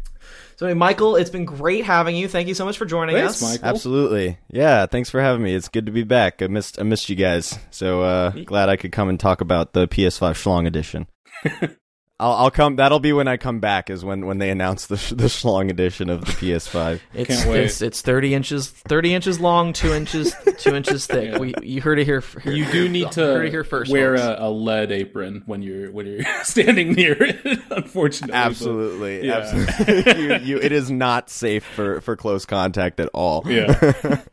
So, 0.59 0.67
anyway, 0.67 0.77
Michael, 0.77 1.15
it's 1.15 1.31
been 1.31 1.45
great 1.45 1.85
having 1.85 2.17
you. 2.17 2.27
Thank 2.27 2.49
you 2.49 2.55
so 2.55 2.65
much 2.65 2.79
for 2.79 2.85
joining 2.85 3.15
Thanks, 3.15 3.41
us. 3.41 3.43
Michael. 3.43 3.69
Absolutely. 3.69 4.39
Yeah, 4.51 4.87
thanks 4.87 5.09
for 5.09 5.21
having 5.21 5.41
me. 5.41 5.55
It's 5.55 5.69
good 5.69 5.87
to 5.87 5.93
be 5.93 6.03
back. 6.03 6.43
I 6.43 6.49
missed 6.49 6.81
I 6.81 6.83
missed 6.83 7.09
you 7.09 7.15
guys. 7.15 7.57
So 7.71 8.03
uh 8.03 8.31
glad 8.31 8.69
I 8.69 8.75
could 8.75 8.91
come 8.91 9.09
and 9.09 9.21
talk 9.21 9.41
about 9.41 9.73
the 9.73 9.87
PS5 9.87 10.33
Schlong 10.33 10.67
edition. 10.67 11.07
I'll 12.21 12.33
I'll 12.33 12.51
come 12.51 12.77
that'll 12.77 12.99
be 12.99 13.13
when 13.13 13.29
I 13.29 13.37
come 13.37 13.61
back 13.61 13.91
is 13.91 14.05
when 14.05 14.27
when 14.27 14.39
they 14.39 14.51
announce 14.51 14.87
the 14.87 14.97
sh- 14.97 15.11
the 15.11 15.27
Schlong 15.29 15.71
edition 15.71 16.11
of 16.11 16.23
the 16.25 16.33
PS5. 16.33 17.01
It's, 17.15 17.29
Can't 17.37 17.49
wait. 17.51 17.65
it's 17.65 17.81
it's 17.81 18.03
thirty 18.03 18.35
inches 18.35 18.69
thirty 18.71 19.15
inches 19.15 19.39
long, 19.39 19.73
two 19.73 19.93
inches 19.93 20.35
two 20.59 20.75
inches 20.75 21.07
thick. 21.07 21.33
Yeah. 21.33 21.39
We 21.39 21.55
you 21.63 21.81
heard 21.81 22.01
it 22.01 22.07
here. 22.07 22.19
f- 22.19 22.45
You 22.45 22.65
do 22.73 22.89
need 22.89 23.13
to 23.13 23.21
heard 23.21 23.47
it 23.47 23.51
here 23.51 23.63
first. 23.63 23.91
wear 23.93 24.17
folks. 24.17 24.41
a, 24.41 24.45
a 24.47 24.51
lead 24.51 24.91
apron 24.91 25.45
when 25.47 25.63
you're 25.63 25.93
when 25.93 26.07
you're 26.07 26.25
standing 26.43 26.95
near 26.95 27.17
it. 27.23 27.61
Unfortunately, 27.71 28.33
but- 28.33 28.37
Absolutely. 28.37 29.25
Yeah. 29.27 29.35
Absolutely. 29.37 30.23
you, 30.23 30.35
you, 30.57 30.59
it 30.61 30.73
is 30.73 30.91
not 30.91 31.31
safe 31.31 31.65
for 31.65 32.01
for 32.01 32.17
close 32.17 32.45
contact 32.45 32.99
at 32.99 33.11
all. 33.15 33.45
Yeah. 33.47 34.23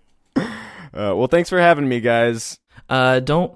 Uh, 0.97 1.11
well, 1.13 1.27
thanks 1.27 1.49
for 1.49 1.59
having 1.59 1.89
me, 1.89 1.99
guys. 1.99 2.57
Uh, 2.87 3.19
don't 3.19 3.53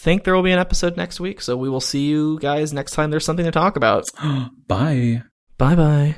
think 0.00 0.24
there 0.24 0.34
will 0.34 0.42
be 0.42 0.52
an 0.52 0.58
episode 0.58 0.96
next 0.96 1.20
week, 1.20 1.40
so 1.40 1.56
we 1.56 1.68
will 1.68 1.80
see 1.80 2.06
you 2.06 2.38
guys 2.40 2.72
next 2.72 2.92
time. 2.92 3.10
There's 3.10 3.24
something 3.24 3.44
to 3.44 3.52
talk 3.52 3.76
about. 3.76 4.08
Bye. 4.66 5.22
Bye 5.58 5.74
bye. 5.74 6.16